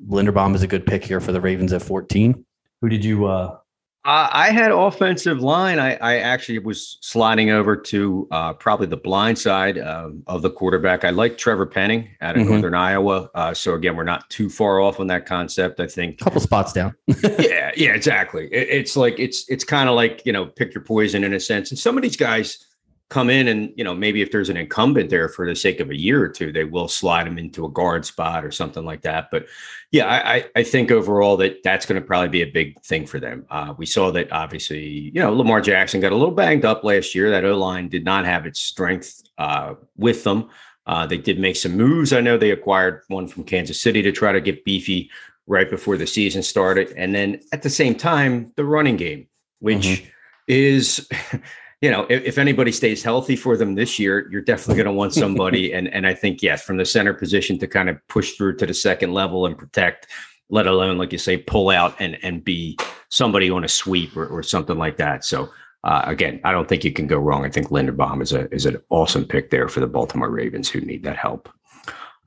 Linderbaum 0.08 0.54
is 0.54 0.62
a 0.62 0.66
good 0.66 0.86
pick 0.86 1.04
here 1.04 1.20
for 1.20 1.32
the 1.32 1.40
Ravens 1.40 1.72
at 1.72 1.82
fourteen. 1.82 2.44
Who 2.80 2.88
did 2.88 3.04
you 3.04 3.26
uh, 3.26 3.58
I 4.06 4.50
had 4.50 4.70
offensive 4.70 5.40
line. 5.40 5.78
I, 5.78 5.94
I, 5.94 6.16
actually 6.18 6.58
was 6.58 6.98
sliding 7.00 7.48
over 7.48 7.74
to 7.74 8.28
uh, 8.30 8.52
probably 8.52 8.86
the 8.86 8.98
blind 8.98 9.38
side 9.38 9.78
um, 9.78 10.22
of 10.26 10.42
the 10.42 10.50
quarterback. 10.50 11.04
I 11.04 11.10
like 11.10 11.38
Trevor 11.38 11.64
Penning 11.64 12.10
out 12.20 12.36
of 12.36 12.42
mm-hmm. 12.42 12.50
Northern 12.50 12.74
Iowa. 12.74 13.30
Uh, 13.34 13.54
so 13.54 13.72
again, 13.72 13.96
we're 13.96 14.04
not 14.04 14.28
too 14.28 14.50
far 14.50 14.80
off 14.80 15.00
on 15.00 15.06
that 15.06 15.24
concept. 15.24 15.80
I 15.80 15.86
think 15.86 16.20
a 16.20 16.24
couple 16.24 16.42
spots 16.42 16.74
down. 16.74 16.94
yeah, 17.38 17.70
yeah, 17.76 17.94
exactly. 17.94 18.46
It, 18.52 18.68
it's 18.68 18.94
like 18.94 19.18
it's 19.18 19.48
it's 19.48 19.64
kind 19.64 19.88
of 19.88 19.94
like 19.94 20.20
you 20.26 20.34
know 20.34 20.46
pick 20.46 20.74
your 20.74 20.84
poison 20.84 21.24
in 21.24 21.32
a 21.32 21.40
sense. 21.40 21.70
And 21.70 21.78
some 21.78 21.96
of 21.96 22.02
these 22.02 22.16
guys, 22.16 22.66
come 23.10 23.28
in 23.28 23.48
and 23.48 23.72
you 23.76 23.84
know 23.84 23.94
maybe 23.94 24.22
if 24.22 24.32
there's 24.32 24.48
an 24.48 24.56
incumbent 24.56 25.10
there 25.10 25.28
for 25.28 25.46
the 25.46 25.54
sake 25.54 25.80
of 25.80 25.90
a 25.90 25.98
year 25.98 26.22
or 26.22 26.28
two, 26.28 26.52
they 26.52 26.64
will 26.64 26.88
slide 26.88 27.26
him 27.26 27.38
into 27.38 27.64
a 27.64 27.70
guard 27.70 28.04
spot 28.04 28.44
or 28.44 28.50
something 28.50 28.84
like 28.84 29.02
that. 29.02 29.30
But 29.30 29.46
yeah, 29.90 30.06
I 30.08 30.46
I 30.56 30.62
think 30.62 30.90
overall 30.90 31.36
that 31.38 31.62
that's 31.62 31.86
going 31.86 32.00
to 32.00 32.06
probably 32.06 32.28
be 32.28 32.42
a 32.42 32.50
big 32.50 32.80
thing 32.82 33.06
for 33.06 33.20
them. 33.20 33.46
Uh, 33.50 33.74
we 33.76 33.86
saw 33.86 34.10
that 34.12 34.32
obviously 34.32 34.88
you 34.88 35.20
know 35.20 35.32
Lamar 35.32 35.60
Jackson 35.60 36.00
got 36.00 36.12
a 36.12 36.16
little 36.16 36.34
banged 36.34 36.64
up 36.64 36.82
last 36.82 37.14
year. 37.14 37.30
That 37.30 37.44
O 37.44 37.56
line 37.56 37.88
did 37.88 38.04
not 38.04 38.24
have 38.24 38.46
its 38.46 38.60
strength 38.60 39.22
uh, 39.38 39.74
with 39.96 40.24
them. 40.24 40.50
Uh, 40.86 41.06
they 41.06 41.18
did 41.18 41.38
make 41.38 41.56
some 41.56 41.76
moves. 41.76 42.12
I 42.12 42.20
know 42.20 42.36
they 42.36 42.50
acquired 42.50 43.02
one 43.08 43.26
from 43.26 43.44
Kansas 43.44 43.80
City 43.80 44.02
to 44.02 44.12
try 44.12 44.32
to 44.32 44.40
get 44.40 44.64
beefy 44.64 45.10
right 45.46 45.68
before 45.68 45.96
the 45.96 46.06
season 46.06 46.42
started, 46.42 46.92
and 46.96 47.14
then 47.14 47.40
at 47.52 47.62
the 47.62 47.70
same 47.70 47.94
time 47.94 48.52
the 48.56 48.64
running 48.64 48.96
game, 48.96 49.28
which 49.60 49.86
mm-hmm. 49.86 50.08
is 50.48 51.08
you 51.84 51.90
know, 51.90 52.06
if, 52.08 52.24
if, 52.24 52.38
anybody 52.38 52.72
stays 52.72 53.02
healthy 53.02 53.36
for 53.36 53.58
them 53.58 53.74
this 53.74 53.98
year, 53.98 54.26
you're 54.30 54.40
definitely 54.40 54.76
going 54.76 54.86
to 54.86 54.98
want 54.98 55.12
somebody. 55.12 55.70
and 55.76 55.86
and 55.88 56.06
I 56.06 56.14
think 56.14 56.42
yes, 56.42 56.64
from 56.64 56.78
the 56.78 56.86
center 56.86 57.12
position 57.12 57.58
to 57.58 57.66
kind 57.66 57.90
of 57.90 57.98
push 58.08 58.32
through 58.32 58.56
to 58.56 58.66
the 58.66 58.72
second 58.72 59.12
level 59.12 59.44
and 59.44 59.58
protect, 59.58 60.06
let 60.48 60.66
alone 60.66 60.96
like 60.96 61.12
you 61.12 61.18
say, 61.18 61.36
pull 61.36 61.68
out 61.68 61.94
and 61.98 62.16
and 62.22 62.42
be 62.42 62.78
somebody 63.10 63.50
on 63.50 63.64
a 63.64 63.68
sweep 63.68 64.16
or, 64.16 64.26
or 64.26 64.42
something 64.42 64.78
like 64.78 64.96
that. 64.96 65.26
So 65.26 65.50
uh, 65.84 66.00
again, 66.06 66.40
I 66.42 66.52
don't 66.52 66.70
think 66.70 66.84
you 66.84 66.92
can 66.92 67.06
go 67.06 67.18
wrong. 67.18 67.44
I 67.44 67.50
think 67.50 67.68
Linderbaum 67.68 68.22
is 68.22 68.32
a 68.32 68.50
is 68.50 68.64
an 68.64 68.80
awesome 68.88 69.26
pick 69.26 69.50
there 69.50 69.68
for 69.68 69.80
the 69.80 69.86
Baltimore 69.86 70.30
Ravens 70.30 70.70
who 70.70 70.80
need 70.80 71.02
that 71.02 71.18
help. 71.18 71.50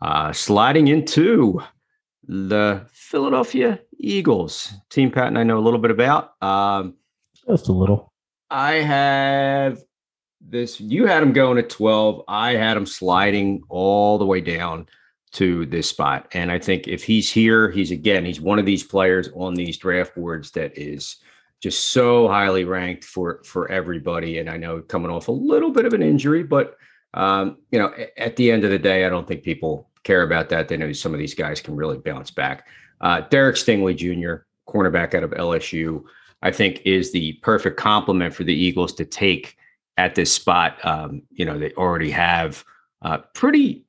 Uh, 0.03 0.31
sliding 0.33 0.87
into 0.87 1.59
the 2.27 2.85
Philadelphia 2.93 3.79
Eagles 3.97 4.71
team, 4.91 5.09
Pat 5.09 5.29
and 5.29 5.39
I 5.39 5.41
know 5.41 5.57
a 5.57 5.65
little 5.65 5.79
bit 5.79 5.89
about. 5.89 6.39
Um, 6.43 6.93
Just 7.47 7.69
a 7.69 7.73
little. 7.73 8.13
I 8.49 8.73
have 8.75 9.79
this. 10.41 10.79
You 10.79 11.05
had 11.05 11.23
him 11.23 11.33
going 11.33 11.57
at 11.57 11.69
12. 11.69 12.23
I 12.27 12.53
had 12.53 12.77
him 12.77 12.85
sliding 12.85 13.63
all 13.69 14.17
the 14.17 14.25
way 14.25 14.41
down 14.41 14.87
to 15.33 15.65
this 15.65 15.89
spot. 15.89 16.27
And 16.33 16.51
I 16.51 16.59
think 16.59 16.87
if 16.87 17.03
he's 17.03 17.31
here, 17.31 17.69
he's 17.69 17.91
again, 17.91 18.25
he's 18.25 18.41
one 18.41 18.59
of 18.59 18.65
these 18.65 18.83
players 18.83 19.29
on 19.35 19.53
these 19.53 19.77
draft 19.77 20.15
boards 20.15 20.51
that 20.51 20.77
is 20.77 21.17
just 21.61 21.91
so 21.91 22.27
highly 22.27 22.63
ranked 22.63 23.03
for 23.03 23.41
for 23.43 23.69
everybody. 23.69 24.39
And 24.39 24.49
I 24.49 24.57
know 24.57 24.81
coming 24.81 25.11
off 25.11 25.27
a 25.27 25.33
little 25.33 25.71
bit 25.71 25.85
of 25.85 25.93
an 25.93 26.01
injury, 26.01 26.43
but 26.43 26.77
um, 27.13 27.57
you 27.71 27.79
know, 27.79 27.93
at 28.17 28.35
the 28.35 28.51
end 28.51 28.63
of 28.63 28.69
the 28.69 28.79
day, 28.79 29.05
I 29.05 29.09
don't 29.09 29.27
think 29.27 29.43
people 29.43 29.89
care 30.03 30.23
about 30.23 30.49
that. 30.49 30.67
They 30.67 30.77
know 30.77 30.91
some 30.93 31.13
of 31.13 31.19
these 31.19 31.33
guys 31.33 31.61
can 31.61 31.75
really 31.75 31.97
bounce 31.97 32.31
back. 32.31 32.67
Uh, 33.01 33.21
Derek 33.21 33.55
Stingley 33.55 33.95
Jr., 33.95 34.43
cornerback 34.67 35.13
out 35.13 35.23
of 35.23 35.31
LSU. 35.31 36.03
I 36.41 36.51
think 36.51 36.81
is 36.85 37.11
the 37.11 37.33
perfect 37.41 37.77
complement 37.77 38.33
for 38.33 38.43
the 38.43 38.53
Eagles 38.53 38.93
to 38.93 39.05
take 39.05 39.57
at 39.97 40.15
this 40.15 40.31
spot. 40.31 40.83
Um, 40.85 41.23
you 41.31 41.45
know, 41.45 41.57
they 41.57 41.73
already 41.73 42.11
have 42.11 42.63
uh, 43.01 43.19
pretty 43.33 43.83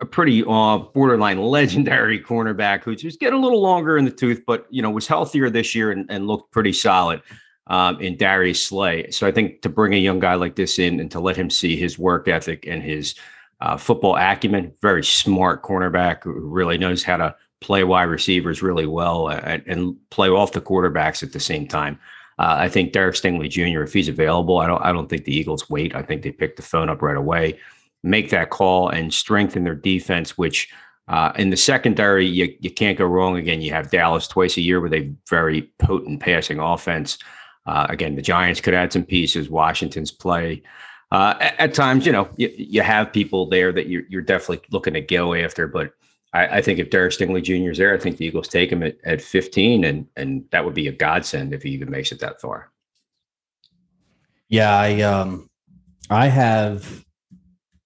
a 0.00 0.06
pretty 0.06 0.44
uh, 0.46 0.78
borderline 0.78 1.38
legendary 1.42 2.20
cornerback 2.20 2.82
who's 2.82 3.02
just 3.02 3.20
getting 3.20 3.38
a 3.38 3.42
little 3.42 3.62
longer 3.62 3.96
in 3.96 4.04
the 4.04 4.10
tooth, 4.10 4.42
but 4.46 4.66
you 4.70 4.82
know 4.82 4.90
was 4.90 5.06
healthier 5.06 5.50
this 5.50 5.74
year 5.74 5.90
and, 5.92 6.06
and 6.10 6.26
looked 6.26 6.50
pretty 6.52 6.72
solid 6.72 7.22
um, 7.68 8.00
in 8.00 8.16
Darius 8.16 8.64
Slay. 8.64 9.10
So 9.10 9.26
I 9.26 9.32
think 9.32 9.62
to 9.62 9.68
bring 9.68 9.94
a 9.94 9.98
young 9.98 10.18
guy 10.18 10.34
like 10.34 10.56
this 10.56 10.78
in 10.78 11.00
and 11.00 11.10
to 11.10 11.20
let 11.20 11.36
him 11.36 11.50
see 11.50 11.76
his 11.76 11.98
work 11.98 12.28
ethic 12.28 12.66
and 12.66 12.82
his 12.82 13.14
uh, 13.60 13.76
football 13.76 14.16
acumen, 14.16 14.72
very 14.80 15.04
smart 15.04 15.62
cornerback 15.62 16.22
who 16.22 16.32
really 16.32 16.78
knows 16.78 17.02
how 17.02 17.16
to 17.16 17.34
play 17.60 17.84
wide 17.84 18.04
receivers 18.04 18.62
really 18.62 18.86
well 18.86 19.28
and, 19.28 19.62
and 19.66 19.96
play 20.10 20.28
off 20.28 20.52
the 20.52 20.60
quarterbacks 20.60 21.22
at 21.22 21.32
the 21.32 21.40
same 21.40 21.66
time. 21.66 21.98
Uh, 22.38 22.56
I 22.58 22.68
think 22.68 22.92
Derek 22.92 23.16
Stingley 23.16 23.48
Jr. 23.48 23.82
if 23.82 23.92
he's 23.92 24.08
available, 24.08 24.58
I 24.58 24.66
don't 24.66 24.82
I 24.82 24.92
don't 24.92 25.08
think 25.08 25.24
the 25.24 25.36
Eagles 25.36 25.68
wait. 25.68 25.94
I 25.94 26.02
think 26.02 26.22
they 26.22 26.30
pick 26.30 26.56
the 26.56 26.62
phone 26.62 26.88
up 26.88 27.02
right 27.02 27.16
away, 27.16 27.58
make 28.04 28.30
that 28.30 28.50
call, 28.50 28.88
and 28.90 29.12
strengthen 29.12 29.64
their 29.64 29.74
defense. 29.74 30.38
Which 30.38 30.72
uh, 31.08 31.32
in 31.36 31.50
the 31.50 31.56
secondary, 31.56 32.26
you 32.26 32.54
you 32.60 32.70
can't 32.70 32.96
go 32.96 33.06
wrong. 33.06 33.36
Again, 33.36 33.60
you 33.60 33.72
have 33.72 33.90
Dallas 33.90 34.28
twice 34.28 34.56
a 34.56 34.60
year 34.60 34.80
with 34.80 34.94
a 34.94 35.12
very 35.28 35.62
potent 35.80 36.20
passing 36.20 36.60
offense. 36.60 37.18
Uh, 37.66 37.86
again, 37.90 38.14
the 38.14 38.22
Giants 38.22 38.60
could 38.60 38.72
add 38.72 38.92
some 38.92 39.04
pieces. 39.04 39.50
Washington's 39.50 40.12
play. 40.12 40.62
Uh, 41.10 41.34
at, 41.40 41.60
at, 41.60 41.74
times, 41.74 42.06
you 42.06 42.12
know, 42.12 42.28
you, 42.36 42.52
you 42.56 42.82
have 42.82 43.12
people 43.12 43.48
there 43.48 43.72
that 43.72 43.88
you're, 43.88 44.02
you're 44.08 44.22
definitely 44.22 44.60
looking 44.70 44.94
to 44.94 45.00
go 45.00 45.34
after, 45.34 45.66
but 45.66 45.92
I, 46.32 46.58
I, 46.58 46.62
think 46.62 46.78
if 46.78 46.90
Derek 46.90 47.12
Stingley 47.12 47.42
Jr. 47.42 47.70
is 47.70 47.78
there, 47.78 47.94
I 47.94 47.98
think 47.98 48.18
the 48.18 48.26
Eagles 48.26 48.48
take 48.48 48.70
him 48.70 48.82
at, 48.82 48.96
at 49.04 49.22
15, 49.22 49.84
and 49.84 50.06
and 50.16 50.44
that 50.50 50.64
would 50.64 50.74
be 50.74 50.88
a 50.88 50.92
godsend 50.92 51.54
if 51.54 51.62
he 51.62 51.70
even 51.70 51.90
makes 51.90 52.12
it 52.12 52.20
that 52.20 52.40
far. 52.40 52.70
Yeah, 54.48 54.74
I 54.76 55.00
um, 55.02 55.48
I 56.10 56.28
have, 56.28 57.04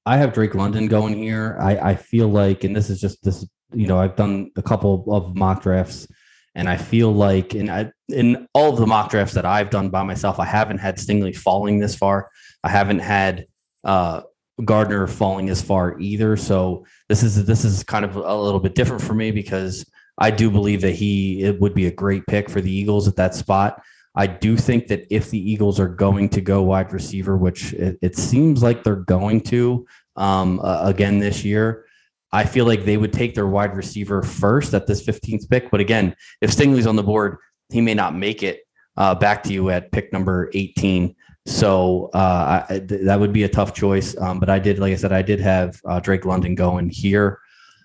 I 0.07 0.17
have 0.17 0.33
Drake 0.33 0.55
London 0.55 0.89
going 0.89 1.17
here. 1.17 1.57
I 1.61 1.91
I 1.91 1.95
feel 1.95 2.29
like, 2.29 2.65
and 2.65 2.75
this 2.75 2.91
is 2.91 3.01
just 3.01 3.23
this, 3.23 3.47
you 3.73 3.87
know, 3.87 3.99
I've 3.99 4.17
done 4.17 4.51
a 4.57 4.63
couple 4.63 5.05
of 5.09 5.37
mock 5.37 5.63
drafts, 5.63 6.09
and 6.55 6.69
I 6.69 6.77
feel 6.77 7.13
like, 7.13 7.55
in 7.55 7.71
I 7.71 7.93
in 8.09 8.49
all 8.55 8.73
of 8.73 8.79
the 8.79 8.87
mock 8.87 9.11
drafts 9.11 9.35
that 9.35 9.47
I've 9.47 9.71
done 9.71 9.89
by 9.89 10.03
myself, 10.03 10.41
I 10.41 10.47
haven't 10.47 10.79
had 10.79 10.97
Stingley 10.97 11.37
falling 11.37 11.79
this 11.79 11.95
far. 11.95 12.29
I 12.65 12.71
haven't 12.71 13.01
had 13.01 13.47
uh 13.85 14.23
Gardner 14.65 15.07
falling 15.07 15.51
as 15.51 15.63
far 15.63 15.99
either. 15.99 16.37
So 16.37 16.87
this 17.09 17.23
is 17.23 17.45
this 17.47 17.65
is 17.65 17.83
kind 17.83 18.05
of 18.05 18.17
a 18.17 18.37
little 18.37 18.61
bit 18.61 18.75
different 18.75 19.03
for 19.03 19.15
me 19.15 19.31
because 19.31 19.85
I 20.19 20.31
do 20.31 20.51
believe 20.51 20.81
that 20.83 20.93
he 20.93 21.43
it 21.43 21.61
would 21.61 21.75
be 21.75 21.87
a 21.87 21.93
great 21.93 22.27
pick 22.27 22.51
for 22.51 22.61
the 22.61 22.73
Eagles 22.73 23.09
at 23.09 23.17
that 23.17 23.35
spot. 23.35 23.83
I 24.15 24.27
do 24.27 24.57
think 24.57 24.89
that 24.89 25.07
if 25.11 25.31
the 25.31 25.51
Eagles 25.51 25.81
are 25.81 25.89
going 25.89 26.29
to 26.31 26.41
go 26.41 26.63
wide 26.63 26.93
receiver, 26.93 27.37
which 27.37 27.73
it, 27.73 27.99
it 28.03 28.17
seems 28.17 28.63
like 28.63 28.85
they're 28.85 28.97
going 28.97 29.41
to 29.43 29.87
um, 30.17 30.61
uh, 30.61 30.83
again 30.85 31.19
this 31.19 31.45
year, 31.45 31.87
I 32.33 32.45
feel 32.45 32.67
like 32.67 32.85
they 32.85 32.97
would 32.97 33.13
take 33.13 33.35
their 33.35 33.47
wide 33.47 33.75
receiver 33.75 34.23
first 34.23 34.75
at 34.75 34.87
this 34.87 35.05
15th 35.05 35.49
pick. 35.49 35.71
But 35.71 35.81
again, 35.81 36.15
if 36.41 36.51
Stingley's 36.51 36.87
on 36.87 36.97
the 36.97 37.03
board, 37.03 37.39
he 37.71 37.81
may 37.81 37.95
not 37.95 38.15
make 38.15 38.43
it 38.43 38.61
uh, 38.97 39.15
back 39.15 39.43
to 39.45 39.53
you 39.53 39.71
at 39.71 39.93
pick 39.93 40.13
number 40.13 40.51
18. 40.55 41.15
So 41.47 42.11
uh, 42.15 42.65
I, 42.69 42.79
th- 42.79 43.03
that 43.05 43.19
would 43.19 43.33
be 43.33 43.43
a 43.43 43.49
tough 43.49 43.75
choice. 43.75 44.17
Um, 44.17 44.39
but 44.39 44.49
I 44.49 44.59
did, 44.59 44.79
like 44.79 44.93
I 44.93 44.97
said, 44.97 45.13
I 45.13 45.23
did 45.23 45.41
have 45.41 45.81
uh, 45.85 46.01
Drake 46.01 46.25
London 46.25 46.55
going 46.55 46.89
here. 46.89 47.41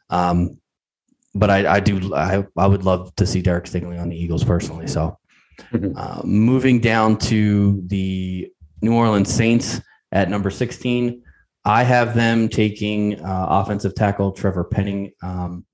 Um, 0.09 0.59
but 1.33 1.49
I, 1.49 1.75
I 1.75 1.79
do, 1.79 2.13
I, 2.13 2.45
I 2.55 2.67
would 2.67 2.83
love 2.83 3.13
to 3.15 3.25
see 3.25 3.41
Derek 3.41 3.65
Stingley 3.65 3.99
on 3.99 4.09
the 4.09 4.15
Eagles 4.15 4.43
personally. 4.43 4.87
So 4.87 5.17
mm-hmm. 5.71 5.97
uh, 5.97 6.21
moving 6.23 6.79
down 6.79 7.17
to 7.19 7.81
the 7.87 8.51
New 8.81 8.93
Orleans 8.93 9.33
Saints 9.33 9.81
at 10.11 10.29
number 10.29 10.49
16, 10.49 11.23
I 11.65 11.83
have 11.83 12.15
them 12.15 12.47
taking 12.47 13.19
uh, 13.19 13.47
offensive 13.49 13.93
tackle 13.93 14.31
Trevor 14.31 14.63
Penning. 14.63 15.11
Um, 15.21 15.65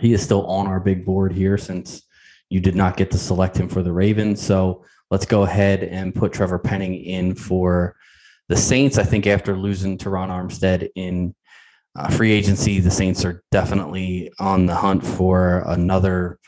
he 0.00 0.12
is 0.12 0.22
still 0.22 0.46
on 0.46 0.66
our 0.66 0.80
big 0.80 1.04
board 1.04 1.32
here 1.32 1.58
since 1.58 2.02
you 2.48 2.60
did 2.60 2.76
not 2.76 2.96
get 2.96 3.10
to 3.10 3.18
select 3.18 3.56
him 3.56 3.68
for 3.68 3.82
the 3.82 3.92
Ravens. 3.92 4.40
So 4.40 4.84
let's 5.12 5.26
go 5.26 5.42
ahead 5.42 5.84
and 5.84 6.14
put 6.14 6.32
Trevor 6.32 6.58
Penning 6.58 6.94
in 6.94 7.34
for 7.34 7.94
the 8.48 8.56
Saints. 8.56 8.96
I 8.96 9.04
think 9.04 9.26
after 9.26 9.54
losing 9.54 9.98
Terron 9.98 10.30
Armstead 10.30 10.88
in 10.96 11.34
uh, 11.94 12.08
free 12.08 12.32
agency, 12.32 12.80
the 12.80 12.90
Saints 12.90 13.22
are 13.22 13.44
definitely 13.52 14.32
on 14.38 14.64
the 14.64 14.74
hunt 14.74 15.04
for 15.04 15.64
another, 15.66 16.38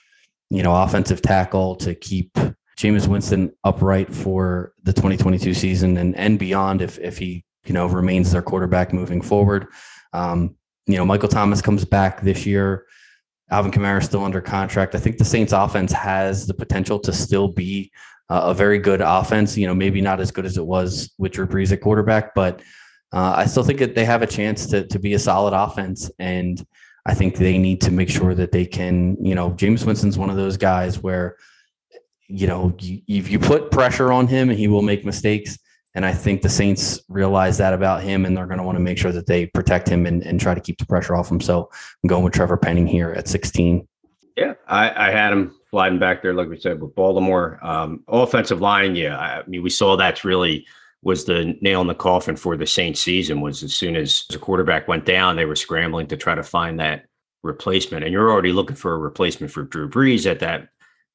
you 0.48 0.62
know, 0.62 0.74
offensive 0.74 1.20
tackle 1.20 1.76
to 1.76 1.94
keep 1.94 2.32
Jameis 2.78 3.06
Winston 3.06 3.52
upright 3.64 4.12
for 4.12 4.72
the 4.82 4.94
2022 4.94 5.52
season 5.52 5.98
and 5.98 6.16
and 6.16 6.38
beyond. 6.38 6.80
If 6.80 6.98
if 6.98 7.18
he 7.18 7.44
you 7.66 7.74
know 7.74 7.86
remains 7.86 8.32
their 8.32 8.42
quarterback 8.42 8.94
moving 8.94 9.20
forward, 9.20 9.66
um, 10.14 10.56
you 10.86 10.96
know, 10.96 11.04
Michael 11.04 11.28
Thomas 11.28 11.60
comes 11.60 11.84
back 11.84 12.22
this 12.22 12.46
year. 12.46 12.86
Alvin 13.50 13.70
Kamara 13.70 13.98
is 13.98 14.06
still 14.06 14.24
under 14.24 14.40
contract. 14.40 14.94
I 14.94 14.98
think 14.98 15.18
the 15.18 15.24
Saints 15.24 15.52
offense 15.52 15.92
has 15.92 16.46
the 16.46 16.54
potential 16.54 16.98
to 17.00 17.12
still 17.12 17.48
be 17.48 17.92
uh, 18.30 18.42
a 18.44 18.54
very 18.54 18.78
good 18.78 19.00
offense. 19.00 19.56
You 19.56 19.66
know, 19.66 19.74
maybe 19.74 20.00
not 20.00 20.20
as 20.20 20.30
good 20.30 20.46
as 20.46 20.56
it 20.56 20.64
was 20.64 21.12
with 21.18 21.32
Drew 21.32 21.46
Brees 21.46 21.72
at 21.72 21.80
quarterback, 21.80 22.34
but 22.34 22.60
uh, 23.12 23.34
I 23.36 23.46
still 23.46 23.62
think 23.62 23.78
that 23.78 23.94
they 23.94 24.04
have 24.04 24.22
a 24.22 24.26
chance 24.26 24.66
to 24.66 24.86
to 24.86 24.98
be 24.98 25.14
a 25.14 25.18
solid 25.18 25.54
offense. 25.54 26.10
And 26.18 26.64
I 27.06 27.14
think 27.14 27.36
they 27.36 27.58
need 27.58 27.80
to 27.82 27.90
make 27.90 28.08
sure 28.08 28.34
that 28.34 28.52
they 28.52 28.66
can. 28.66 29.16
You 29.24 29.34
know, 29.34 29.50
Jameis 29.52 29.86
Winston's 29.86 30.18
one 30.18 30.30
of 30.30 30.36
those 30.36 30.56
guys 30.56 31.02
where, 31.02 31.36
you 32.28 32.46
know, 32.46 32.74
you, 32.78 33.02
if 33.06 33.30
you 33.30 33.38
put 33.38 33.70
pressure 33.70 34.12
on 34.12 34.26
him, 34.26 34.48
he 34.48 34.68
will 34.68 34.82
make 34.82 35.04
mistakes. 35.04 35.58
And 35.96 36.04
I 36.04 36.12
think 36.12 36.42
the 36.42 36.48
Saints 36.48 37.00
realize 37.08 37.58
that 37.58 37.72
about 37.72 38.02
him, 38.02 38.26
and 38.26 38.36
they're 38.36 38.46
going 38.46 38.58
to 38.58 38.64
want 38.64 38.76
to 38.76 38.82
make 38.82 38.98
sure 38.98 39.12
that 39.12 39.26
they 39.26 39.46
protect 39.46 39.88
him 39.88 40.06
and, 40.06 40.24
and 40.24 40.40
try 40.40 40.52
to 40.52 40.60
keep 40.60 40.78
the 40.78 40.86
pressure 40.86 41.14
off 41.14 41.30
him. 41.30 41.40
So 41.40 41.70
I'm 42.02 42.08
going 42.08 42.24
with 42.24 42.32
Trevor 42.32 42.56
Penning 42.56 42.88
here 42.88 43.10
at 43.10 43.28
16. 43.28 43.86
Yeah, 44.36 44.54
I, 44.66 45.08
I 45.08 45.10
had 45.12 45.32
him 45.32 45.54
sliding 45.74 45.98
back 45.98 46.22
there, 46.22 46.34
like 46.34 46.48
we 46.48 46.56
said, 46.56 46.80
with 46.80 46.94
Baltimore. 46.94 47.58
Um, 47.60 48.04
offensive 48.06 48.60
line, 48.60 48.94
yeah. 48.94 49.18
I 49.18 49.42
mean, 49.48 49.60
we 49.60 49.70
saw 49.70 49.96
that's 49.96 50.24
really 50.24 50.64
was 51.02 51.24
the 51.24 51.58
nail 51.62 51.80
in 51.80 51.88
the 51.88 51.96
coffin 51.96 52.36
for 52.36 52.56
the 52.56 52.64
Saints 52.64 53.00
season 53.00 53.40
was 53.40 53.64
as 53.64 53.74
soon 53.74 53.96
as 53.96 54.24
the 54.30 54.38
quarterback 54.38 54.86
went 54.86 55.04
down, 55.04 55.34
they 55.34 55.46
were 55.46 55.56
scrambling 55.56 56.06
to 56.06 56.16
try 56.16 56.36
to 56.36 56.44
find 56.44 56.78
that 56.78 57.06
replacement. 57.42 58.04
And 58.04 58.12
you're 58.12 58.30
already 58.30 58.52
looking 58.52 58.76
for 58.76 58.94
a 58.94 58.98
replacement 58.98 59.52
for 59.52 59.64
Drew 59.64 59.90
Brees 59.90 60.30
at 60.30 60.38
that 60.38 60.68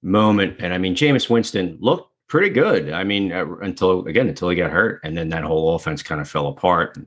moment. 0.03 0.57
And 0.59 0.73
I 0.73 0.77
mean, 0.77 0.93
Jameis 0.93 1.29
Winston 1.29 1.77
looked 1.79 2.11
pretty 2.27 2.49
good. 2.49 2.91
I 2.91 3.05
mean, 3.05 3.31
uh, 3.31 3.45
until 3.61 4.05
again, 4.07 4.27
until 4.27 4.49
he 4.49 4.57
got 4.57 4.71
hurt, 4.71 4.99
and 5.05 5.17
then 5.17 5.29
that 5.29 5.45
whole 5.45 5.73
offense 5.73 6.03
kind 6.03 6.19
of 6.19 6.29
fell 6.29 6.47
apart. 6.47 6.97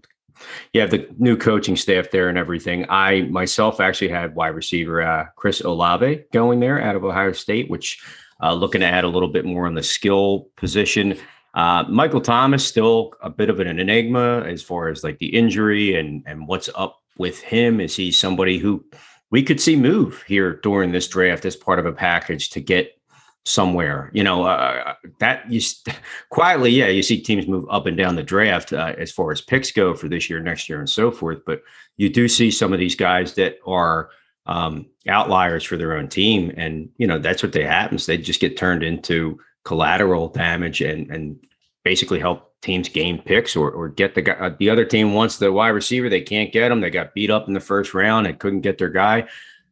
You 0.73 0.81
have 0.81 0.91
the 0.91 1.09
new 1.19 1.37
coaching 1.37 1.77
staff 1.77 2.11
there 2.11 2.29
and 2.29 2.39
everything. 2.39 2.87
I 2.89 3.23
myself 3.23 3.81
actually 3.81 4.09
had 4.09 4.35
wide 4.35 4.49
receiver 4.49 5.03
uh, 5.03 5.27
Chris 5.37 5.61
Olave 5.61 6.25
going 6.33 6.61
there 6.61 6.81
out 6.81 6.97
of 6.97 7.05
Ohio 7.05 7.33
State, 7.33 7.71
which 7.71 8.03
uh, 8.43 8.55
looking 8.55 8.81
to 8.81 8.87
add 8.87 9.05
a 9.05 9.09
little 9.09 9.29
bit 9.29 9.45
more 9.45 9.67
on 9.67 9.75
the 9.75 9.83
skill 9.83 10.49
position. 10.57 11.19
Uh, 11.55 11.85
Michael 11.89 12.21
Thomas 12.21 12.67
still 12.67 13.13
a 13.23 13.31
bit 13.31 13.51
of 13.51 13.61
an 13.61 13.79
enigma 13.79 14.41
as 14.41 14.63
far 14.63 14.89
as 14.89 15.05
like 15.05 15.19
the 15.19 15.35
injury 15.35 15.97
and 15.97 16.23
and 16.27 16.49
what's 16.49 16.71
up 16.75 17.03
with 17.19 17.41
him. 17.41 17.81
Is 17.81 17.95
he 17.95 18.11
somebody 18.11 18.59
who 18.59 18.85
we 19.31 19.43
could 19.43 19.61
see 19.61 19.77
move 19.77 20.23
here 20.27 20.61
during 20.63 20.93
this 20.93 21.09
draft 21.09 21.45
as 21.45 21.57
part 21.57 21.79
of 21.79 21.87
a 21.87 21.93
package 21.93 22.51
to 22.51 22.61
get 22.61 22.99
somewhere. 23.45 24.11
You 24.13 24.25
know, 24.25 24.45
uh, 24.45 24.95
that 25.19 25.51
you 25.51 25.61
quietly, 26.31 26.71
yeah, 26.71 26.89
you 26.89 27.03
see 27.03 27.21
teams 27.21 27.47
move 27.47 27.67
up 27.71 27.87
and 27.87 27.97
down 27.97 28.17
the 28.17 28.23
draft 28.23 28.73
uh, 28.73 28.95
as 28.99 29.11
far 29.11 29.33
as 29.33 29.41
picks 29.41 29.71
go 29.71 29.95
for 29.95 30.09
this 30.09 30.31
year, 30.31 30.41
next 30.41 30.69
year, 30.69 30.79
and 30.79 30.91
so 30.91 31.11
forth. 31.11 31.39
But 31.47 31.63
you 31.97 32.09
do 32.09 32.29
see 32.29 32.51
some 32.51 32.73
of 32.73 32.79
these 32.79 32.95
guys 32.95 33.35
that 33.35 33.57
are 33.67 34.11
um, 34.47 34.87
outliers 35.09 35.65
for 35.65 35.77
their 35.77 35.97
own 35.97 36.09
team, 36.09 36.53
and 36.57 36.89
you 36.97 37.07
know 37.07 37.19
that's 37.19 37.43
what 37.43 37.53
they 37.53 37.65
happens. 37.65 38.07
They 38.07 38.19
just 38.19 38.41
get 38.41 38.57
turned 38.57 38.83
into 38.83 39.39
collateral 39.65 40.29
damage 40.29 40.81
and 40.81 41.11
and 41.11 41.37
basically 41.85 42.19
help 42.19 42.49
teams 42.63 42.89
gain 42.89 43.21
picks 43.21 43.57
or 43.57 43.71
or 43.71 43.89
get 43.89 44.15
the 44.15 44.23
guy. 44.23 44.35
Uh, 44.35 44.55
the 44.59 44.71
other 44.71 44.85
team 44.85 45.15
wants 45.15 45.39
the 45.39 45.53
wide 45.53 45.71
receiver, 45.71 46.09
they 46.09 46.21
can't 46.21 46.53
get 46.53 46.69
them. 46.69 46.81
They 46.81 46.91
got 46.91 47.15
beat 47.15 47.31
up 47.31 47.49
in 47.49 47.55
the 47.55 47.61
first 47.61 47.95
round 47.95 48.27
and 48.27 48.39
couldn't 48.39 48.61
get 48.61 48.79
their 48.79 48.89
guy 48.89 49.29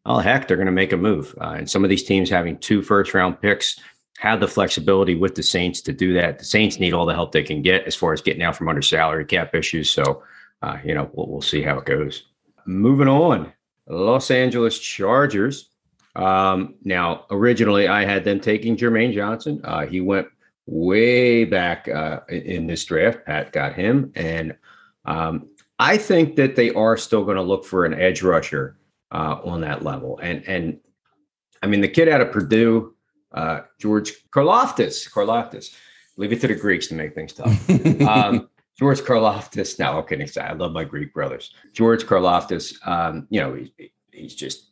oh 0.07 0.19
heck, 0.19 0.49
they're 0.49 0.57
going 0.57 0.67
to 0.67 0.73
make 0.73 0.93
a 0.93 0.97
move. 0.97 1.35
Uh, 1.41 1.55
and 1.59 1.71
some 1.71 1.85
of 1.85 1.91
these 1.91 2.05
teams 2.05 2.31
having 2.31 2.59
two 2.59 2.83
first 2.83 3.15
round 3.15 3.41
picks 3.41 3.79
have 4.19 4.41
the 4.41 4.49
flexibility 4.49 5.15
with 5.15 5.35
the 5.35 5.43
Saints 5.43 5.81
to 5.81 5.93
do 5.93 6.13
that. 6.15 6.39
The 6.39 6.45
Saints 6.45 6.79
need 6.79 6.93
all 6.93 7.07
the 7.07 7.15
help 7.15 7.33
they 7.33 7.43
can 7.43 7.63
get 7.63 7.85
as 7.85 7.95
far 7.95 8.13
as 8.13 8.21
getting 8.21 8.43
out 8.43 8.57
from 8.57 8.69
under 8.69 8.83
salary 8.83 9.25
cap 9.25 9.55
issues. 9.55 9.91
So, 9.91 10.23
uh, 10.63 10.77
you 10.85 10.95
know, 10.95 11.11
we'll, 11.15 11.27
we'll 11.27 11.43
see 11.43 11.63
how 11.63 11.79
it 11.79 11.87
goes. 11.87 12.25
Moving 12.67 13.09
on, 13.09 13.53
Los 13.87 14.31
Angeles 14.31 14.79
Chargers. 14.79 15.71
Um, 16.17 16.75
now, 16.85 17.25
originally, 17.31 17.89
I 17.89 18.05
had 18.05 18.25
them 18.25 18.41
taking 18.41 18.77
Jermaine 18.77 19.15
Johnson. 19.15 19.61
Uh, 19.65 19.87
he 19.87 20.01
went 20.01 20.29
way 20.67 21.45
back 21.45 21.89
uh, 21.89 22.21
in 22.29 22.67
this 22.67 22.85
draft. 22.85 23.25
Pat 23.25 23.53
got 23.53 23.75
him, 23.75 24.13
and 24.15 24.55
um, 25.07 25.49
I 25.79 25.97
think 25.97 26.37
that 26.37 26.57
they 26.57 26.71
are 26.73 26.99
still 26.99 27.25
going 27.25 27.37
to 27.37 27.43
look 27.43 27.65
for 27.65 27.87
an 27.87 27.95
edge 27.95 28.23
rusher 28.23 28.77
uh, 29.11 29.41
on 29.45 29.61
that 29.63 29.83
level. 29.83 30.19
And 30.23 30.47
and 30.47 30.79
I 31.63 31.67
mean 31.67 31.81
the 31.81 31.89
kid 31.89 32.09
out 32.09 32.21
of 32.21 32.33
Purdue, 32.33 32.95
uh, 33.33 33.61
George 33.79 34.13
Karlaftis, 34.31 35.11
Karlaftis, 35.11 35.75
leave 36.17 36.33
it 36.33 36.41
to 36.41 36.49
the 36.49 36.55
Greeks 36.55 36.89
to 36.89 36.95
make 36.95 37.15
things 37.15 37.33
tough. 37.33 37.71
um, 38.03 38.49
George 38.79 39.01
Karlaftis. 39.01 39.79
Now, 39.79 39.99
okay, 39.99 40.17
next. 40.17 40.39
I 40.39 40.53
love 40.53 40.73
my 40.73 40.85
Greek 40.85 41.13
brothers. 41.13 41.53
George 41.73 42.05
Karlaftis. 42.05 42.75
Um, 42.87 43.27
you 43.31 43.41
know, 43.41 43.55
he, 43.55 43.93
he's 44.11 44.35
just 44.35 44.71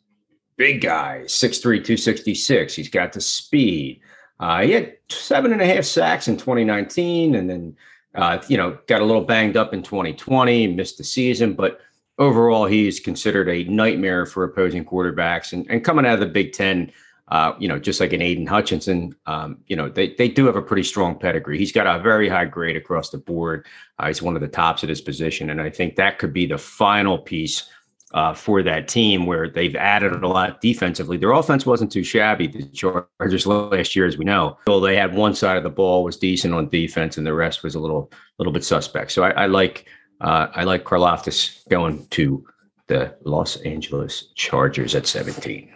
big 0.57 0.81
guy, 0.81 1.21
6'3", 1.25 1.61
266. 1.61 2.75
He's 2.75 2.89
got 2.89 3.13
the 3.13 3.21
speed. 3.21 4.01
Uh, 4.39 4.61
he 4.61 4.71
had 4.71 4.95
seven 5.09 5.51
and 5.51 5.61
a 5.61 5.65
half 5.65 5.83
sacks 5.83 6.27
in 6.27 6.37
2019, 6.37 7.35
and 7.35 7.49
then 7.49 7.75
uh, 8.15 8.41
you 8.47 8.57
know 8.57 8.77
got 8.87 9.01
a 9.01 9.05
little 9.05 9.23
banged 9.23 9.57
up 9.57 9.73
in 9.73 9.83
2020, 9.83 10.67
missed 10.67 10.97
the 10.97 11.03
season, 11.03 11.53
but 11.53 11.81
overall, 12.19 12.65
he's 12.65 12.99
considered 12.99 13.49
a 13.49 13.63
nightmare 13.63 14.25
for 14.25 14.43
opposing 14.43 14.85
quarterbacks. 14.85 15.53
And, 15.53 15.65
and 15.69 15.83
coming 15.83 16.05
out 16.05 16.15
of 16.15 16.19
the 16.19 16.27
Big 16.27 16.53
Ten, 16.53 16.91
uh, 17.29 17.53
you 17.59 17.67
know, 17.67 17.79
just 17.79 17.99
like 17.99 18.11
an 18.11 18.21
Aidan 18.21 18.45
Hutchinson, 18.45 19.15
um, 19.25 19.59
you 19.67 19.75
know, 19.75 19.87
they, 19.87 20.13
they 20.15 20.27
do 20.27 20.45
have 20.45 20.55
a 20.55 20.61
pretty 20.61 20.83
strong 20.83 21.17
pedigree. 21.17 21.57
He's 21.57 21.71
got 21.71 21.87
a 21.87 22.01
very 22.01 22.27
high 22.27 22.45
grade 22.45 22.75
across 22.75 23.09
the 23.09 23.19
board. 23.19 23.65
Uh, 23.97 24.07
he's 24.07 24.21
one 24.21 24.35
of 24.35 24.41
the 24.41 24.47
tops 24.47 24.83
at 24.83 24.89
his 24.89 25.01
position. 25.01 25.49
And 25.49 25.61
I 25.61 25.69
think 25.69 25.95
that 25.95 26.19
could 26.19 26.33
be 26.33 26.45
the 26.45 26.57
final 26.57 27.17
piece 27.17 27.69
uh, 28.15 28.33
for 28.33 28.63
that 28.63 28.87
team 28.87 29.27
where 29.27 29.47
they've 29.47 29.75
added 29.75 30.23
a 30.23 30.27
lot 30.27 30.61
defensively. 30.61 31.17
Their 31.17 31.31
offense 31.31 31.65
wasn't 31.67 31.91
too 31.91 32.03
shabby. 32.03 32.47
The 32.47 32.63
Chargers 32.69 33.45
last 33.45 33.95
year, 33.95 34.07
as 34.07 34.17
we 34.17 34.25
know, 34.25 34.57
though 34.65 34.79
they 34.79 34.95
had 34.95 35.13
one 35.13 35.35
side 35.35 35.57
of 35.57 35.63
the 35.63 35.69
ball 35.69 36.03
was 36.03 36.17
decent 36.17 36.55
on 36.55 36.69
defense 36.69 37.17
and 37.17 37.27
the 37.27 37.33
rest 37.35 37.61
was 37.61 37.75
a 37.75 37.79
little, 37.79 38.11
little 38.39 38.51
bit 38.51 38.63
suspect. 38.63 39.11
So 39.11 39.23
I, 39.23 39.29
I 39.31 39.45
like 39.45 39.85
uh, 40.21 40.47
I 40.53 40.63
like 40.63 40.83
Karlaftis 40.83 41.67
going 41.69 42.07
to 42.07 42.45
the 42.87 43.15
Los 43.23 43.57
Angeles 43.57 44.31
Chargers 44.35 44.95
at 44.95 45.07
17. 45.07 45.71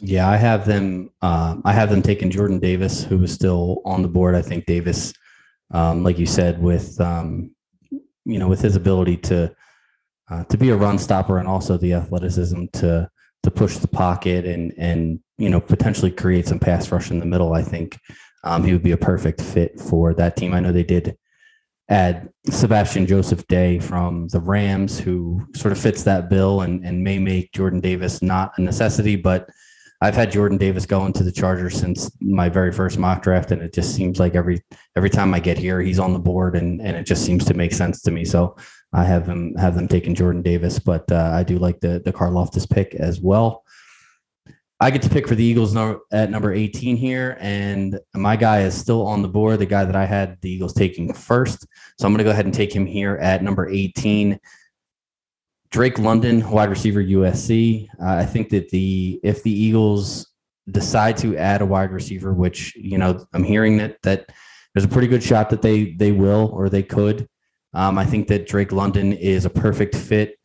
Yeah, 0.00 0.28
I 0.28 0.36
have 0.36 0.64
them. 0.64 1.10
Uh, 1.20 1.56
I 1.64 1.72
have 1.72 1.90
them 1.90 2.02
taking 2.02 2.30
Jordan 2.30 2.60
Davis, 2.60 3.02
who 3.02 3.22
is 3.24 3.32
still 3.32 3.82
on 3.84 4.02
the 4.02 4.08
board. 4.08 4.36
I 4.36 4.42
think 4.42 4.64
Davis, 4.64 5.12
um, 5.72 6.04
like 6.04 6.18
you 6.18 6.26
said, 6.26 6.62
with 6.62 7.00
um, 7.00 7.50
you 8.24 8.38
know, 8.38 8.46
with 8.46 8.60
his 8.60 8.76
ability 8.76 9.16
to 9.16 9.52
uh, 10.30 10.44
to 10.44 10.56
be 10.56 10.70
a 10.70 10.76
run 10.76 10.98
stopper 10.98 11.38
and 11.38 11.48
also 11.48 11.76
the 11.76 11.94
athleticism 11.94 12.66
to 12.74 13.10
to 13.42 13.50
push 13.50 13.78
the 13.78 13.88
pocket 13.88 14.44
and 14.44 14.72
and 14.78 15.18
you 15.36 15.50
know 15.50 15.60
potentially 15.60 16.12
create 16.12 16.46
some 16.46 16.60
pass 16.60 16.92
rush 16.92 17.10
in 17.10 17.18
the 17.18 17.26
middle. 17.26 17.52
I 17.52 17.62
think 17.62 17.98
um, 18.44 18.62
he 18.62 18.72
would 18.72 18.84
be 18.84 18.92
a 18.92 18.96
perfect 18.96 19.40
fit 19.40 19.80
for 19.80 20.14
that 20.14 20.36
team. 20.36 20.54
I 20.54 20.60
know 20.60 20.70
they 20.70 20.84
did 20.84 21.16
add 21.88 22.28
Sebastian 22.50 23.06
Joseph 23.06 23.46
Day 23.46 23.78
from 23.78 24.28
the 24.28 24.40
Rams, 24.40 24.98
who 24.98 25.46
sort 25.54 25.72
of 25.72 25.78
fits 25.78 26.02
that 26.04 26.28
bill 26.28 26.60
and, 26.62 26.84
and 26.84 27.02
may 27.02 27.18
make 27.18 27.52
Jordan 27.52 27.80
Davis 27.80 28.22
not 28.22 28.52
a 28.58 28.62
necessity. 28.62 29.16
But 29.16 29.48
I've 30.00 30.14
had 30.14 30.30
Jordan 30.30 30.58
Davis 30.58 30.86
going 30.86 31.12
to 31.14 31.24
the 31.24 31.32
Chargers 31.32 31.78
since 31.78 32.10
my 32.20 32.48
very 32.48 32.70
first 32.72 32.98
mock 32.98 33.22
draft, 33.22 33.50
and 33.50 33.62
it 33.62 33.72
just 33.72 33.94
seems 33.94 34.20
like 34.20 34.34
every 34.34 34.62
every 34.96 35.10
time 35.10 35.34
I 35.34 35.40
get 35.40 35.58
here, 35.58 35.80
he's 35.80 35.98
on 35.98 36.12
the 36.12 36.18
board, 36.18 36.56
and 36.56 36.80
and 36.80 36.96
it 36.96 37.04
just 37.04 37.24
seems 37.24 37.44
to 37.46 37.54
make 37.54 37.72
sense 37.72 38.02
to 38.02 38.10
me. 38.10 38.24
So 38.24 38.56
I 38.92 39.04
have 39.04 39.26
them 39.26 39.54
have 39.56 39.74
them 39.74 39.88
taking 39.88 40.14
Jordan 40.14 40.42
Davis, 40.42 40.78
but 40.78 41.10
uh, 41.10 41.30
I 41.34 41.42
do 41.42 41.58
like 41.58 41.80
the 41.80 42.00
the 42.04 42.12
Karlaftis 42.12 42.68
pick 42.68 42.94
as 42.94 43.20
well. 43.20 43.64
I 44.80 44.92
get 44.92 45.02
to 45.02 45.08
pick 45.08 45.26
for 45.26 45.34
the 45.34 45.42
Eagles 45.42 45.76
at 46.12 46.30
number 46.30 46.52
18 46.52 46.96
here, 46.96 47.36
and 47.40 47.98
my 48.14 48.36
guy 48.36 48.60
is 48.60 48.78
still 48.78 49.04
on 49.06 49.22
the 49.22 49.28
board. 49.28 49.58
The 49.58 49.66
guy 49.66 49.84
that 49.84 49.96
I 49.96 50.06
had 50.06 50.38
the 50.40 50.50
Eagles 50.50 50.72
taking 50.72 51.12
first, 51.12 51.66
so 51.98 52.06
I'm 52.06 52.12
going 52.12 52.18
to 52.18 52.24
go 52.24 52.30
ahead 52.30 52.44
and 52.44 52.54
take 52.54 52.72
him 52.72 52.86
here 52.86 53.16
at 53.16 53.42
number 53.42 53.68
18. 53.68 54.38
Drake 55.70 55.98
London, 55.98 56.48
wide 56.48 56.70
receiver 56.70 57.02
USC. 57.02 57.88
Uh, 58.00 58.14
I 58.14 58.24
think 58.24 58.50
that 58.50 58.68
the 58.70 59.18
if 59.24 59.42
the 59.42 59.52
Eagles 59.52 60.32
decide 60.70 61.16
to 61.18 61.36
add 61.36 61.60
a 61.60 61.66
wide 61.66 61.90
receiver, 61.90 62.32
which 62.32 62.74
you 62.76 62.98
know 62.98 63.26
I'm 63.32 63.44
hearing 63.44 63.78
that 63.78 64.00
that 64.02 64.30
there's 64.72 64.84
a 64.84 64.88
pretty 64.88 65.08
good 65.08 65.24
shot 65.24 65.50
that 65.50 65.60
they 65.60 65.92
they 65.94 66.12
will 66.12 66.50
or 66.52 66.68
they 66.68 66.84
could. 66.84 67.28
Um, 67.74 67.98
I 67.98 68.06
think 68.06 68.28
that 68.28 68.46
Drake 68.46 68.70
London 68.70 69.12
is 69.12 69.44
a 69.44 69.50
perfect 69.50 69.96
fit 69.96 70.38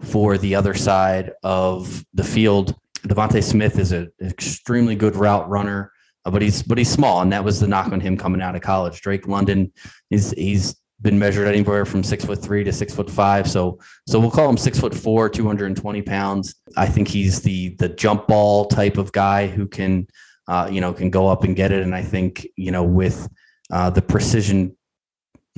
for 0.00 0.38
the 0.38 0.54
other 0.54 0.74
side 0.74 1.32
of 1.42 2.04
the 2.14 2.24
field 2.24 2.76
DeVonta 3.06 3.42
Smith 3.42 3.78
is 3.78 3.92
an 3.92 4.10
extremely 4.22 4.94
good 4.96 5.16
route 5.16 5.48
runner, 5.48 5.92
uh, 6.24 6.30
but 6.30 6.42
he's 6.42 6.62
but 6.62 6.78
he's 6.78 6.90
small, 6.90 7.20
and 7.20 7.32
that 7.32 7.44
was 7.44 7.60
the 7.60 7.68
knock 7.68 7.92
on 7.92 8.00
him 8.00 8.16
coming 8.16 8.40
out 8.40 8.56
of 8.56 8.62
college. 8.62 9.00
Drake 9.00 9.28
London, 9.28 9.72
he's 10.10 10.30
he's 10.32 10.76
been 11.02 11.18
measured 11.18 11.46
anywhere 11.46 11.84
from 11.84 12.02
six 12.02 12.24
foot 12.24 12.42
three 12.42 12.64
to 12.64 12.72
six 12.72 12.94
foot 12.94 13.10
five. 13.10 13.48
So 13.48 13.78
so 14.06 14.18
we'll 14.18 14.30
call 14.30 14.48
him 14.48 14.56
six 14.56 14.80
foot 14.80 14.94
four, 14.94 15.28
220 15.28 16.02
pounds. 16.02 16.54
I 16.76 16.86
think 16.86 17.08
he's 17.08 17.42
the 17.42 17.74
the 17.76 17.90
jump 17.90 18.26
ball 18.26 18.66
type 18.66 18.96
of 18.96 19.12
guy 19.12 19.46
who 19.46 19.66
can 19.66 20.06
uh, 20.48 20.68
you 20.70 20.80
know 20.80 20.92
can 20.92 21.10
go 21.10 21.28
up 21.28 21.44
and 21.44 21.54
get 21.54 21.72
it. 21.72 21.82
And 21.82 21.94
I 21.94 22.02
think 22.02 22.46
you 22.56 22.70
know 22.70 22.84
with 22.84 23.28
uh, 23.70 23.90
the 23.90 24.02
precision 24.02 24.76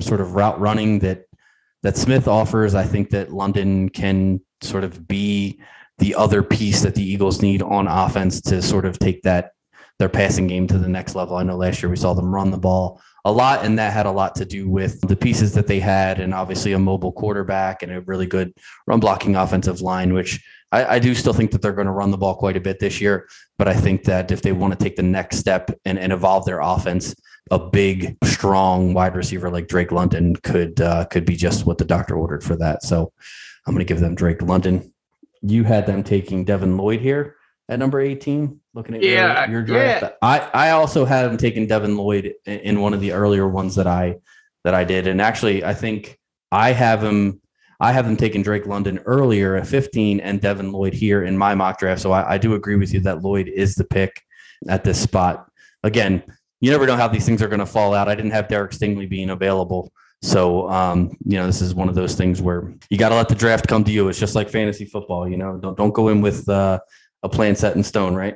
sort 0.01 0.21
of 0.21 0.35
route 0.35 0.59
running 0.59 0.99
that 0.99 1.23
that 1.83 1.95
Smith 1.95 2.27
offers, 2.27 2.75
I 2.75 2.83
think 2.83 3.11
that 3.11 3.31
London 3.31 3.87
can 3.87 4.41
sort 4.61 4.83
of 4.83 5.07
be 5.07 5.61
the 5.99 6.15
other 6.15 6.43
piece 6.43 6.81
that 6.81 6.95
the 6.95 7.03
Eagles 7.03 7.41
need 7.41 7.61
on 7.61 7.87
offense 7.87 8.41
to 8.41 8.61
sort 8.61 8.85
of 8.85 8.99
take 8.99 9.23
that 9.23 9.51
their 9.99 10.09
passing 10.09 10.45
game 10.45 10.67
to 10.67 10.77
the 10.77 10.87
next 10.87 11.15
level. 11.15 11.37
I 11.37 11.43
know 11.43 11.57
last 11.57 11.81
year 11.81 11.89
we 11.89 11.95
saw 11.95 12.13
them 12.13 12.33
run 12.33 12.51
the 12.51 12.57
ball 12.57 13.01
a 13.25 13.31
lot, 13.31 13.65
and 13.65 13.79
that 13.79 13.93
had 13.93 14.05
a 14.05 14.11
lot 14.11 14.35
to 14.35 14.45
do 14.45 14.69
with 14.69 15.01
the 15.01 15.15
pieces 15.15 15.53
that 15.53 15.67
they 15.67 15.79
had, 15.79 16.19
and 16.19 16.33
obviously 16.33 16.73
a 16.73 16.79
mobile 16.79 17.11
quarterback 17.11 17.81
and 17.81 17.91
a 17.91 18.01
really 18.01 18.27
good 18.27 18.53
run 18.85 18.99
blocking 18.99 19.35
offensive 19.35 19.81
line, 19.81 20.13
which 20.13 20.39
I, 20.71 20.95
I 20.95 20.99
do 20.99 21.15
still 21.15 21.33
think 21.33 21.51
that 21.51 21.61
they're 21.61 21.73
going 21.73 21.87
to 21.87 21.93
run 21.93 22.11
the 22.11 22.17
ball 22.17 22.35
quite 22.35 22.57
a 22.57 22.61
bit 22.61 22.79
this 22.79 23.01
year. 23.01 23.27
But 23.57 23.67
I 23.67 23.73
think 23.73 24.03
that 24.03 24.31
if 24.31 24.41
they 24.41 24.51
want 24.51 24.77
to 24.77 24.83
take 24.83 24.95
the 24.95 25.03
next 25.03 25.37
step 25.37 25.71
and, 25.83 25.97
and 25.97 26.13
evolve 26.13 26.45
their 26.45 26.59
offense, 26.59 27.15
a 27.49 27.57
big, 27.57 28.17
strong 28.23 28.93
wide 28.93 29.15
receiver 29.15 29.49
like 29.49 29.67
Drake 29.67 29.91
London 29.91 30.35
could 30.35 30.79
uh, 30.79 31.05
could 31.05 31.25
be 31.25 31.35
just 31.35 31.65
what 31.65 31.77
the 31.77 31.85
doctor 31.85 32.15
ordered 32.15 32.43
for 32.43 32.55
that. 32.57 32.83
So 32.83 33.11
I'm 33.65 33.73
going 33.73 33.85
to 33.85 33.93
give 33.93 34.01
them 34.01 34.15
Drake 34.15 34.41
London 34.41 34.93
you 35.41 35.63
had 35.63 35.85
them 35.85 36.03
taking 36.03 36.43
Devin 36.43 36.77
Lloyd 36.77 36.99
here 36.99 37.35
at 37.69 37.79
number 37.79 37.99
18 37.99 38.59
looking 38.73 38.95
at 38.95 39.03
yeah, 39.03 39.43
your, 39.45 39.59
your 39.59 39.61
draft 39.61 40.03
yeah. 40.03 40.09
i 40.21 40.39
i 40.53 40.69
also 40.69 41.03
had 41.03 41.23
them 41.23 41.35
taking 41.35 41.67
devin 41.67 41.97
lloyd 41.97 42.33
in 42.45 42.79
one 42.79 42.93
of 42.93 43.01
the 43.01 43.11
earlier 43.11 43.45
ones 43.45 43.75
that 43.75 43.87
i 43.87 44.15
that 44.63 44.73
i 44.73 44.85
did 44.85 45.05
and 45.05 45.21
actually 45.21 45.65
i 45.65 45.73
think 45.73 46.17
i 46.49 46.71
have 46.71 47.03
him 47.03 47.41
i 47.81 47.91
have 47.91 48.05
them 48.05 48.15
taking 48.15 48.41
drake 48.41 48.65
london 48.65 48.99
earlier 48.99 49.57
at 49.57 49.67
15 49.67 50.21
and 50.21 50.39
devin 50.39 50.71
lloyd 50.71 50.93
here 50.93 51.23
in 51.23 51.37
my 51.37 51.55
mock 51.55 51.77
draft 51.77 52.01
so 52.01 52.13
I, 52.13 52.35
I 52.35 52.37
do 52.37 52.53
agree 52.53 52.77
with 52.77 52.93
you 52.93 53.01
that 53.01 53.21
lloyd 53.21 53.49
is 53.49 53.75
the 53.75 53.83
pick 53.83 54.21
at 54.69 54.85
this 54.85 55.01
spot 55.01 55.49
again 55.83 56.23
you 56.59 56.71
never 56.71 56.87
know 56.87 56.95
how 56.95 57.07
these 57.07 57.25
things 57.25 57.41
are 57.41 57.47
going 57.47 57.59
to 57.59 57.65
fall 57.65 57.93
out. 57.93 58.07
I 58.07 58.15
didn't 58.15 58.31
have 58.31 58.47
Derek 58.47 58.71
Stingley 58.71 59.07
being 59.07 59.29
available. 59.29 59.91
So, 60.21 60.69
um, 60.69 61.15
you 61.25 61.37
know, 61.37 61.45
this 61.45 61.61
is 61.61 61.75
one 61.75 61.89
of 61.89 61.95
those 61.95 62.15
things 62.15 62.41
where 62.41 62.73
you 62.89 62.97
got 62.97 63.09
to 63.09 63.15
let 63.15 63.29
the 63.29 63.35
draft 63.35 63.67
come 63.67 63.83
to 63.83 63.91
you. 63.91 64.09
It's 64.09 64.19
just 64.19 64.35
like 64.35 64.49
fantasy 64.49 64.85
football, 64.85 65.29
you 65.29 65.37
know, 65.37 65.57
don't, 65.57 65.77
don't 65.77 65.93
go 65.93 66.09
in 66.09 66.21
with 66.21 66.49
uh, 66.49 66.79
a 67.23 67.29
plan 67.29 67.55
set 67.55 67.75
in 67.75 67.83
stone, 67.83 68.15
right? 68.15 68.35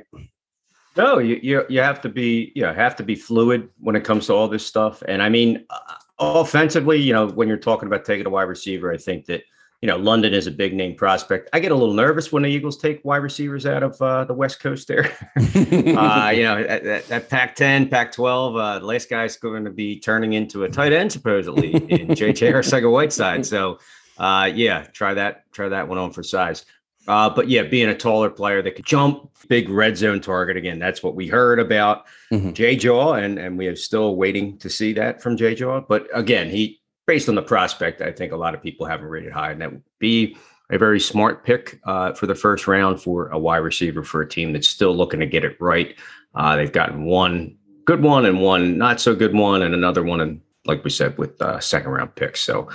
No, 0.96 1.18
you, 1.18 1.40
you, 1.42 1.64
you 1.68 1.80
have 1.80 2.00
to 2.02 2.08
be, 2.08 2.52
you 2.54 2.62
know, 2.62 2.72
have 2.72 2.96
to 2.96 3.02
be 3.02 3.14
fluid 3.14 3.68
when 3.78 3.96
it 3.96 4.04
comes 4.04 4.26
to 4.26 4.34
all 4.34 4.46
this 4.46 4.64
stuff. 4.64 5.02
And 5.08 5.22
I 5.22 5.28
mean, 5.28 5.64
uh, 5.70 5.94
offensively, 6.18 6.98
you 6.98 7.12
know, 7.12 7.28
when 7.28 7.48
you're 7.48 7.56
talking 7.56 7.88
about 7.88 8.04
taking 8.04 8.26
a 8.26 8.30
wide 8.30 8.42
receiver, 8.42 8.92
I 8.92 8.96
think 8.96 9.24
that 9.26 9.42
you 9.82 9.88
know, 9.88 9.96
London 9.96 10.32
is 10.32 10.46
a 10.46 10.50
big 10.52 10.74
name 10.74 10.94
prospect. 10.94 11.50
I 11.52 11.58
get 11.58 11.72
a 11.72 11.74
little 11.74 11.92
nervous 11.92 12.30
when 12.30 12.44
the 12.44 12.48
Eagles 12.48 12.78
take 12.78 13.04
wide 13.04 13.16
receivers 13.16 13.66
out 13.66 13.82
of 13.82 14.00
uh, 14.00 14.24
the 14.24 14.32
West 14.32 14.60
Coast 14.60 14.86
there. 14.86 15.06
uh, 15.36 16.32
you 16.32 16.44
know, 16.44 16.62
that, 16.62 17.08
that 17.08 17.28
Pac 17.28 17.56
10, 17.56 17.88
Pac 17.88 18.12
12, 18.12 18.56
uh, 18.56 18.78
the 18.78 18.86
last 18.86 19.10
guy's 19.10 19.36
going 19.36 19.64
to 19.64 19.72
be 19.72 19.98
turning 19.98 20.34
into 20.34 20.62
a 20.62 20.68
tight 20.68 20.92
end, 20.92 21.10
supposedly, 21.10 21.74
in 21.74 21.80
JJ 22.08 22.52
Arcega 22.52 22.90
Whiteside. 22.90 23.44
So, 23.44 23.80
uh, 24.18 24.48
yeah, 24.54 24.84
try 24.92 25.14
that, 25.14 25.50
try 25.50 25.68
that 25.68 25.88
one 25.88 25.98
on 25.98 26.12
for 26.12 26.22
size. 26.22 26.64
Uh, 27.08 27.28
but 27.28 27.48
yeah, 27.48 27.64
being 27.64 27.88
a 27.88 27.96
taller 27.96 28.30
player 28.30 28.62
that 28.62 28.76
could 28.76 28.86
jump, 28.86 29.28
big 29.48 29.68
red 29.68 29.96
zone 29.96 30.20
target 30.20 30.56
again. 30.56 30.78
That's 30.78 31.02
what 31.02 31.16
we 31.16 31.26
heard 31.26 31.58
about 31.58 32.06
mm-hmm. 32.30 32.52
Jay 32.52 32.76
Jaw, 32.76 33.14
and 33.14 33.36
and 33.40 33.58
we 33.58 33.66
are 33.66 33.74
still 33.74 34.14
waiting 34.14 34.56
to 34.58 34.70
see 34.70 34.92
that 34.92 35.20
from 35.20 35.36
Jay 35.36 35.56
Jaw. 35.56 35.80
But 35.80 36.06
again, 36.14 36.48
he 36.48 36.80
based 37.06 37.28
on 37.28 37.34
the 37.34 37.42
prospect, 37.42 38.00
I 38.00 38.12
think 38.12 38.32
a 38.32 38.36
lot 38.36 38.54
of 38.54 38.62
people 38.62 38.86
haven't 38.86 39.06
rated 39.06 39.32
high, 39.32 39.52
and 39.52 39.60
that 39.60 39.72
would 39.72 39.82
be 39.98 40.36
a 40.70 40.78
very 40.78 41.00
smart 41.00 41.44
pick 41.44 41.80
uh, 41.84 42.12
for 42.14 42.26
the 42.26 42.34
first 42.34 42.66
round 42.66 43.00
for 43.00 43.28
a 43.28 43.38
wide 43.38 43.58
receiver 43.58 44.02
for 44.02 44.22
a 44.22 44.28
team 44.28 44.52
that's 44.52 44.68
still 44.68 44.96
looking 44.96 45.20
to 45.20 45.26
get 45.26 45.44
it 45.44 45.60
right. 45.60 45.96
Uh, 46.34 46.56
they've 46.56 46.72
gotten 46.72 47.04
one 47.04 47.56
good 47.84 48.02
one 48.02 48.24
and 48.24 48.40
one 48.40 48.78
not 48.78 49.00
so 49.00 49.14
good 49.14 49.34
one, 49.34 49.62
and 49.62 49.74
another 49.74 50.02
one, 50.02 50.20
and 50.20 50.40
like 50.64 50.84
we 50.84 50.90
said, 50.90 51.18
with 51.18 51.40
uh, 51.42 51.58
second 51.60 51.90
round 51.90 52.14
picks. 52.14 52.40
So 52.40 52.68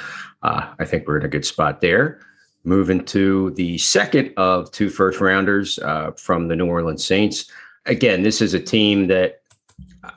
uh, 0.43 0.73
I 0.79 0.85
think 0.85 1.07
we're 1.07 1.17
in 1.17 1.25
a 1.25 1.29
good 1.29 1.45
spot 1.45 1.81
there. 1.81 2.19
Moving 2.63 3.05
to 3.05 3.51
the 3.51 3.77
second 3.77 4.33
of 4.35 4.69
two 4.71 4.89
first 4.89 5.21
rounders 5.21 5.79
uh, 5.79 6.11
from 6.17 6.49
the 6.49 6.55
New 6.55 6.65
Orleans 6.65 7.05
Saints. 7.05 7.49
Again, 7.85 8.23
this 8.23 8.41
is 8.41 8.53
a 8.53 8.59
team 8.59 9.07
that 9.07 9.41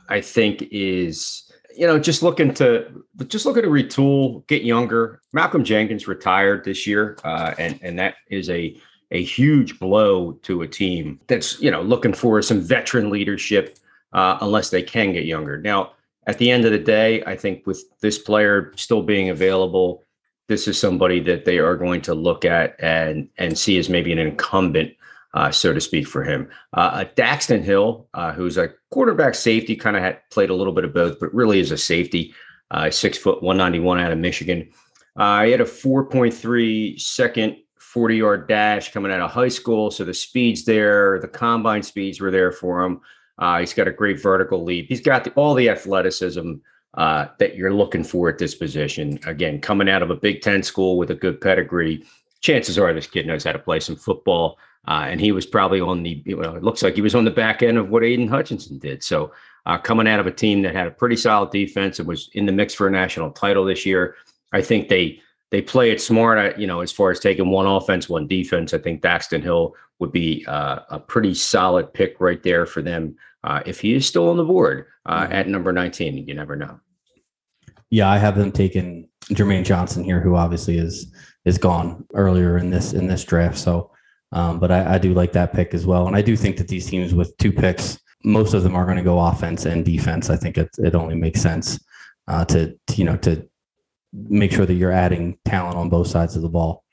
I 0.08 0.20
think 0.20 0.62
is 0.72 1.50
you 1.80 1.86
know, 1.86 1.98
just 1.98 2.22
looking 2.22 2.52
to 2.54 3.04
just 3.28 3.46
looking 3.46 3.62
to 3.62 3.68
retool, 3.68 4.46
get 4.46 4.62
younger. 4.62 5.20
Malcolm 5.32 5.64
Jenkins 5.64 6.08
retired 6.08 6.64
this 6.64 6.86
year, 6.86 7.16
uh, 7.24 7.54
and 7.58 7.78
and 7.82 7.98
that 7.98 8.14
is 8.30 8.48
a 8.50 8.76
a 9.10 9.22
huge 9.22 9.78
blow 9.78 10.32
to 10.42 10.62
a 10.62 10.68
team 10.68 11.20
that's 11.26 11.60
you 11.60 11.70
know 11.70 11.82
looking 11.82 12.14
for 12.14 12.40
some 12.42 12.60
veteran 12.60 13.10
leadership 13.10 13.78
uh, 14.12 14.38
unless 14.40 14.70
they 14.70 14.82
can 14.82 15.12
get 15.12 15.24
younger. 15.24 15.58
Now, 15.60 15.92
at 16.26 16.38
the 16.38 16.50
end 16.50 16.64
of 16.64 16.72
the 16.72 16.78
day, 16.78 17.22
I 17.24 17.36
think 17.36 17.66
with 17.66 17.82
this 18.00 18.18
player 18.18 18.72
still 18.76 19.02
being 19.02 19.28
available, 19.28 20.04
this 20.48 20.66
is 20.68 20.78
somebody 20.78 21.20
that 21.20 21.44
they 21.44 21.58
are 21.58 21.76
going 21.76 22.02
to 22.02 22.14
look 22.14 22.44
at 22.44 22.76
and 22.78 23.28
and 23.38 23.58
see 23.58 23.78
as 23.78 23.88
maybe 23.88 24.12
an 24.12 24.18
incumbent 24.18 24.94
uh, 25.34 25.50
so 25.50 25.72
to 25.72 25.80
speak, 25.80 26.06
for 26.06 26.24
him. 26.24 26.48
Uh, 26.72 27.04
Daxton 27.16 27.62
Hill, 27.62 28.08
uh, 28.14 28.32
who's 28.32 28.58
a 28.58 28.72
quarterback 28.90 29.34
safety, 29.34 29.76
kind 29.76 29.96
of 29.96 30.02
had 30.02 30.18
played 30.30 30.50
a 30.50 30.54
little 30.54 30.72
bit 30.72 30.84
of 30.84 30.92
both, 30.92 31.20
but 31.20 31.32
really 31.32 31.60
is 31.60 31.70
a 31.70 31.78
safety. 31.78 32.34
Uh, 32.70 32.90
six 32.90 33.18
foot, 33.18 33.42
191 33.42 33.98
out 34.00 34.12
of 34.12 34.18
Michigan. 34.18 34.68
Uh, 35.16 35.44
he 35.44 35.50
had 35.50 35.60
a 35.60 35.64
4.3 35.64 37.00
second 37.00 37.56
40 37.78 38.16
yard 38.16 38.48
dash 38.48 38.92
coming 38.92 39.10
out 39.10 39.20
of 39.20 39.30
high 39.30 39.48
school. 39.48 39.90
So 39.90 40.04
the 40.04 40.14
speeds 40.14 40.64
there, 40.64 41.18
the 41.18 41.28
combine 41.28 41.82
speeds 41.82 42.20
were 42.20 42.30
there 42.30 42.52
for 42.52 42.82
him. 42.82 43.00
Uh, 43.38 43.58
he's 43.58 43.74
got 43.74 43.88
a 43.88 43.92
great 43.92 44.22
vertical 44.22 44.62
leap. 44.62 44.86
He's 44.88 45.00
got 45.00 45.24
the, 45.24 45.32
all 45.32 45.54
the 45.54 45.68
athleticism 45.68 46.54
uh, 46.94 47.26
that 47.38 47.56
you're 47.56 47.72
looking 47.72 48.04
for 48.04 48.28
at 48.28 48.38
this 48.38 48.54
position. 48.54 49.18
Again, 49.26 49.60
coming 49.60 49.88
out 49.88 50.02
of 50.02 50.10
a 50.10 50.16
Big 50.16 50.42
Ten 50.42 50.62
school 50.62 50.98
with 50.98 51.10
a 51.10 51.14
good 51.14 51.40
pedigree, 51.40 52.04
chances 52.40 52.78
are 52.78 52.92
this 52.92 53.06
kid 53.06 53.26
knows 53.26 53.44
how 53.44 53.52
to 53.52 53.58
play 53.58 53.80
some 53.80 53.96
football. 53.96 54.58
Uh, 54.86 55.06
and 55.08 55.20
he 55.20 55.32
was 55.32 55.46
probably 55.46 55.80
on 55.80 56.02
the, 56.02 56.22
you 56.24 56.36
know, 56.36 56.54
it 56.54 56.62
looks 56.62 56.82
like 56.82 56.94
he 56.94 57.02
was 57.02 57.14
on 57.14 57.24
the 57.24 57.30
back 57.30 57.62
end 57.62 57.76
of 57.76 57.90
what 57.90 58.04
Aidan 58.04 58.28
Hutchinson 58.28 58.78
did. 58.78 59.02
So 59.02 59.32
uh, 59.66 59.78
coming 59.78 60.08
out 60.08 60.20
of 60.20 60.26
a 60.26 60.32
team 60.32 60.62
that 60.62 60.74
had 60.74 60.86
a 60.86 60.90
pretty 60.90 61.16
solid 61.16 61.50
defense 61.50 61.98
and 61.98 62.08
was 62.08 62.30
in 62.34 62.46
the 62.46 62.52
mix 62.52 62.74
for 62.74 62.86
a 62.86 62.90
national 62.90 63.30
title 63.30 63.64
this 63.64 63.84
year, 63.84 64.16
I 64.52 64.62
think 64.62 64.88
they 64.88 65.20
they 65.50 65.62
play 65.62 65.90
it 65.90 66.00
smart. 66.00 66.38
Uh, 66.38 66.58
you 66.58 66.66
know, 66.66 66.80
as 66.80 66.92
far 66.92 67.10
as 67.10 67.20
taking 67.20 67.50
one 67.50 67.66
offense, 67.66 68.08
one 68.08 68.26
defense, 68.26 68.72
I 68.72 68.78
think 68.78 69.02
Daxton 69.02 69.42
Hill 69.42 69.74
would 69.98 70.12
be 70.12 70.44
uh, 70.46 70.80
a 70.90 70.98
pretty 70.98 71.34
solid 71.34 71.92
pick 71.92 72.20
right 72.20 72.42
there 72.42 72.66
for 72.66 72.82
them 72.82 73.16
uh, 73.44 73.62
if 73.66 73.80
he 73.80 73.94
is 73.94 74.06
still 74.06 74.30
on 74.30 74.36
the 74.36 74.44
board 74.44 74.86
uh, 75.06 75.24
mm-hmm. 75.24 75.32
at 75.32 75.48
number 75.48 75.72
19. 75.72 76.26
You 76.26 76.34
never 76.34 76.56
know. 76.56 76.80
Yeah, 77.90 78.08
I 78.08 78.18
have 78.18 78.36
them 78.36 78.52
taking 78.52 79.08
Jermaine 79.24 79.64
Johnson 79.64 80.04
here, 80.04 80.20
who 80.20 80.36
obviously 80.36 80.78
is 80.78 81.12
is 81.44 81.58
gone 81.58 82.06
earlier 82.14 82.58
in 82.58 82.70
this 82.70 82.92
in 82.92 83.06
this 83.06 83.24
draft. 83.24 83.58
So 83.58 83.90
um, 84.32 84.60
but 84.60 84.70
I, 84.70 84.94
I, 84.94 84.98
do 84.98 85.12
like 85.12 85.32
that 85.32 85.52
pick 85.52 85.74
as 85.74 85.86
well. 85.86 86.06
And 86.06 86.14
I 86.14 86.22
do 86.22 86.36
think 86.36 86.56
that 86.58 86.68
these 86.68 86.86
teams 86.86 87.14
with 87.14 87.36
two 87.38 87.52
picks, 87.52 87.98
most 88.24 88.54
of 88.54 88.62
them 88.62 88.74
are 88.74 88.84
going 88.84 88.96
to 88.96 89.02
go 89.02 89.18
offense 89.18 89.66
and 89.66 89.84
defense. 89.84 90.30
I 90.30 90.36
think 90.36 90.58
it, 90.58 90.70
it 90.78 90.94
only 90.94 91.14
makes 91.14 91.40
sense 91.40 91.78
uh, 92.28 92.44
to, 92.46 92.78
to, 92.86 92.96
you 92.96 93.04
know, 93.04 93.16
to 93.18 93.48
make 94.12 94.52
sure 94.52 94.66
that 94.66 94.74
you're 94.74 94.92
adding 94.92 95.38
talent 95.44 95.76
on 95.76 95.88
both 95.88 96.08
sides 96.08 96.36
of 96.36 96.42
the 96.42 96.48
ball. 96.48 96.84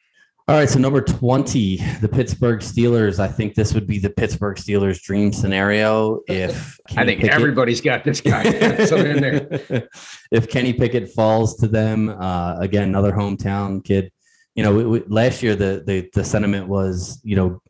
All 0.50 0.56
right, 0.56 0.70
so 0.70 0.80
number 0.80 1.02
20, 1.02 1.76
the 2.00 2.08
Pittsburgh 2.08 2.62
Steelers. 2.62 3.20
I 3.20 3.28
think 3.28 3.54
this 3.54 3.74
would 3.74 3.86
be 3.86 4.00
the 4.00 4.10
Pittsburgh 4.10 4.56
Steelers 4.56 5.02
dream 5.02 5.34
scenario 5.34 6.22
if 6.28 6.80
Kenny 6.88 7.02
I 7.02 7.06
think 7.06 7.22
Pickett, 7.22 7.36
everybody's 7.36 7.82
got 7.82 8.06
this 8.06 8.22
guy 8.22 8.44
in 8.44 9.22
there. 9.22 9.90
if 10.32 10.48
Kenny 10.48 10.72
Pickett 10.72 11.10
falls 11.10 11.58
to 11.58 11.68
them, 11.68 12.08
uh, 12.08 12.56
again, 12.60 12.84
another 12.84 13.12
hometown 13.12 13.84
kid 13.84 14.10
you 14.58 14.64
know, 14.64 14.74
we, 14.74 14.86
we, 14.86 15.04
last 15.08 15.44
year 15.44 15.56
the, 15.56 15.84
the 15.86 16.10
the 16.14 16.24
sentiment 16.24 16.68
was, 16.68 17.22
you 17.24 17.36
know, 17.36 17.62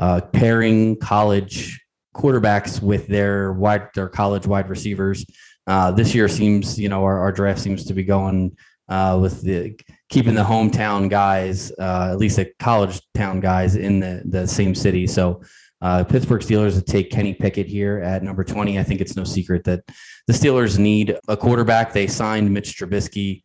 uh, 0.00 0.20
pairing 0.20 0.96
college 0.96 1.81
quarterbacks 2.14 2.82
with 2.82 3.06
their 3.06 3.52
wide 3.52 3.88
their 3.94 4.08
college 4.08 4.46
wide 4.46 4.68
receivers. 4.68 5.24
Uh, 5.66 5.90
this 5.92 6.14
year 6.14 6.28
seems, 6.28 6.78
you 6.78 6.88
know, 6.88 7.04
our, 7.04 7.20
our 7.20 7.32
draft 7.32 7.60
seems 7.60 7.84
to 7.84 7.94
be 7.94 8.02
going 8.02 8.56
uh, 8.88 9.18
with 9.20 9.42
the 9.42 9.78
keeping 10.08 10.34
the 10.34 10.42
hometown 10.42 11.08
guys, 11.08 11.70
uh, 11.78 12.08
at 12.10 12.18
least 12.18 12.36
the 12.36 12.50
college 12.58 13.00
town 13.14 13.40
guys 13.40 13.76
in 13.76 14.00
the 14.00 14.22
the 14.24 14.46
same 14.46 14.74
city. 14.74 15.06
So. 15.06 15.42
Uh, 15.80 16.04
Pittsburgh 16.04 16.40
Steelers 16.40 16.74
to 16.74 16.80
take 16.80 17.10
Kenny 17.10 17.34
Pickett 17.34 17.66
here 17.66 17.98
at 17.98 18.22
number 18.22 18.44
20. 18.44 18.78
I 18.78 18.84
think 18.84 19.00
it's 19.00 19.16
no 19.16 19.24
secret 19.24 19.64
that 19.64 19.82
the 20.28 20.32
Steelers 20.32 20.78
need 20.78 21.18
a 21.26 21.36
quarterback. 21.36 21.92
They 21.92 22.06
signed 22.06 22.48
Mitch 22.54 22.78
Trubisky 22.78 23.42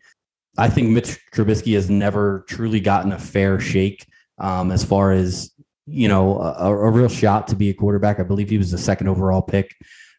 I 0.57 0.69
think 0.69 0.89
Mitch 0.89 1.19
Trubisky 1.33 1.75
has 1.75 1.89
never 1.89 2.43
truly 2.47 2.79
gotten 2.79 3.11
a 3.11 3.19
fair 3.19 3.59
shake 3.59 4.05
um, 4.39 4.71
as 4.71 4.83
far 4.83 5.11
as 5.11 5.51
you 5.87 6.07
know 6.07 6.39
a, 6.39 6.71
a, 6.71 6.91
real 6.91 7.07
shot 7.07 7.47
to 7.47 7.55
be 7.55 7.69
a 7.69 7.73
quarterback. 7.73 8.19
I 8.19 8.23
believe 8.23 8.49
he 8.49 8.57
was 8.57 8.71
the 8.71 8.77
second 8.77 9.07
overall 9.07 9.41
pick 9.41 9.73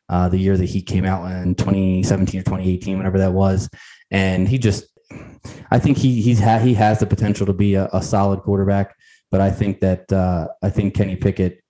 uh, 0.09 0.29
the 0.29 0.39
year 0.39 0.57
that 0.57 0.65
he 0.65 0.81
came 0.81 1.05
out 1.05 1.31
in 1.43 1.55
2017 1.55 2.41
or 2.41 2.45
2018, 2.45 2.97
whenever 2.97 3.19
that 3.19 3.33
was, 3.33 3.69
and 4.11 4.49
he 4.49 4.59
just 4.59 4.87
I 5.71 5.79
think 5.79 5.99
he 5.99 6.21
he's 6.23 6.41
ha- 6.41 6.59
he 6.59 6.75
has 6.75 7.01
the 7.01 7.07
potential 7.07 7.47
to 7.47 7.53
be 7.53 7.75
a, 7.75 7.89
a 7.93 8.03
solid 8.03 8.41
quarterback, 8.41 8.95
but 9.31 9.41
I 9.41 9.51
think 9.51 9.81
that 9.81 10.11
uh, 10.13 10.49
I 10.63 10.71
think 10.71 10.95
Kenny 10.95 11.17
Pickett 11.17 11.63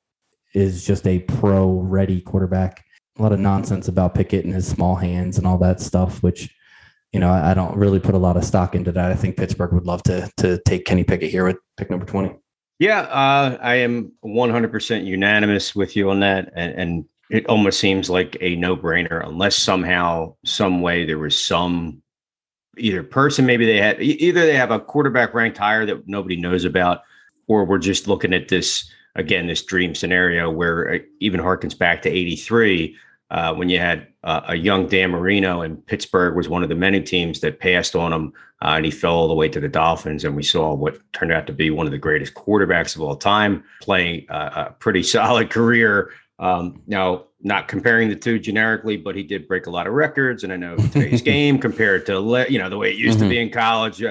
is 0.55 0.84
just 0.86 1.07
a 1.07 1.18
pro 1.20 1.80
ready 1.80 2.20
quarterback. 2.20 2.84
A 3.18 3.22
lot 3.22 3.32
of 3.32 3.40
nonsense 3.40 3.88
about 3.88 4.14
Pickett 4.14 4.44
and 4.44 4.55
his 4.55 4.66
small 4.66 4.94
hands 4.94 5.38
and 5.38 5.46
all 5.46 5.59
that 5.59 5.80
stuff, 5.80 6.22
which 6.22 6.55
you 7.12 7.20
know, 7.20 7.30
I, 7.30 7.51
I 7.51 7.55
don't 7.55 7.76
really 7.76 8.01
put 8.01 8.14
a 8.14 8.18
lot 8.18 8.36
of 8.36 8.44
stock 8.44 8.74
into 8.74 8.92
that. 8.92 9.11
I 9.11 9.14
think 9.14 9.36
Pittsburgh 9.36 9.72
would 9.72 9.86
love 9.86 10.03
to 10.05 10.30
to 10.38 10.61
take 10.64 10.84
Kenny 10.84 11.05
Pickett 11.05 11.30
here 11.30 11.44
with 11.44 11.57
pick 11.76 11.90
number 11.90 12.07
twenty. 12.07 12.34
Yeah, 12.79 13.01
uh, 13.01 13.59
I 13.61 13.76
am 13.76 14.12
100% 14.24 15.05
unanimous 15.05 15.74
with 15.74 15.97
you 15.97 16.11
on 16.11 16.20
that, 16.20 16.53
and, 16.55 16.74
and 16.74 17.05
it 17.31 17.47
almost 17.47 17.81
seems 17.81 18.09
like 18.09 18.37
a 18.41 18.55
no-brainer 18.57 19.26
unless 19.26 19.57
somehow, 19.57 20.37
some 20.45 20.81
way, 20.81 21.05
there 21.05 21.18
was 21.18 21.45
some 21.45 22.03
either 22.76 23.03
person 23.03 23.45
maybe 23.45 23.66
they 23.66 23.79
had 23.79 24.01
either 24.01 24.47
they 24.47 24.55
have 24.55 24.70
a 24.70 24.79
quarterback 24.79 25.35
ranked 25.35 25.59
higher 25.59 25.85
that 25.85 26.07
nobody 26.07 26.37
knows 26.37 26.64
about, 26.64 27.01
or 27.49 27.64
we're 27.64 27.79
just 27.79 28.07
looking 28.07 28.33
at 28.33 28.49
this 28.49 28.89
again, 29.16 29.49
this 29.49 29.64
dream 29.64 29.95
scenario 29.95 30.49
where 30.49 30.83
it 30.85 31.07
even 31.20 31.41
harkens 31.41 31.76
back 31.76 32.03
to 32.03 32.09
83 32.09 32.97
uh, 33.31 33.55
when 33.55 33.68
you 33.68 33.79
had 33.79 34.07
uh, 34.24 34.41
a 34.49 34.57
young 34.57 34.87
Dan 34.87 35.11
Marino 35.11 35.61
and 35.61 35.85
Pittsburgh 35.87 36.37
was 36.37 36.49
one 36.49 36.62
of 36.62 36.68
the 36.68 36.74
many 36.74 37.01
teams 37.01 37.41
that 37.41 37.61
passed 37.61 37.95
on 37.95 38.12
him, 38.12 38.33
uh, 38.62 38.74
and 38.76 38.85
he 38.85 38.91
fell 38.91 39.14
all 39.14 39.29
the 39.29 39.35
way 39.35 39.49
to 39.49 39.61
the 39.61 39.68
Dolphins. 39.68 40.24
And 40.24 40.35
we 40.35 40.43
saw 40.43 40.74
what 40.74 40.99
turned 41.12 41.33
out 41.33 41.47
to 41.47 41.53
be 41.53 41.70
one 41.70 41.87
of 41.87 41.93
the 41.93 41.99
greatest 41.99 42.35
quarterbacks 42.35 42.97
of 42.97 43.03
all 43.03 43.16
time, 43.16 43.62
playing 43.81 44.26
a 44.29 44.72
pretty 44.79 45.03
solid 45.14 45.51
career. 45.51 46.11
Um, 46.39 46.83
now, 46.87 47.24
not 47.41 47.68
comparing 47.68 48.09
the 48.09 48.16
two 48.16 48.39
generically, 48.39 48.97
but 48.97 49.14
he 49.14 49.22
did 49.22 49.47
break 49.47 49.66
a 49.66 49.70
lot 49.70 49.87
of 49.87 49.93
records. 49.93 50.45
And 50.45 50.53
I 50.53 50.57
know 50.57 50.76
today's 50.76 51.22
game 51.35 51.59
compared 51.59 52.07
to 52.07 52.47
you 52.49 52.59
know 52.59 52.68
the 52.68 52.79
way 52.79 52.91
it 52.91 52.97
used 52.97 53.18
mm-hmm. 53.18 53.29
to 53.29 53.31
be 53.31 53.39
in 53.39 53.51
college. 53.51 54.03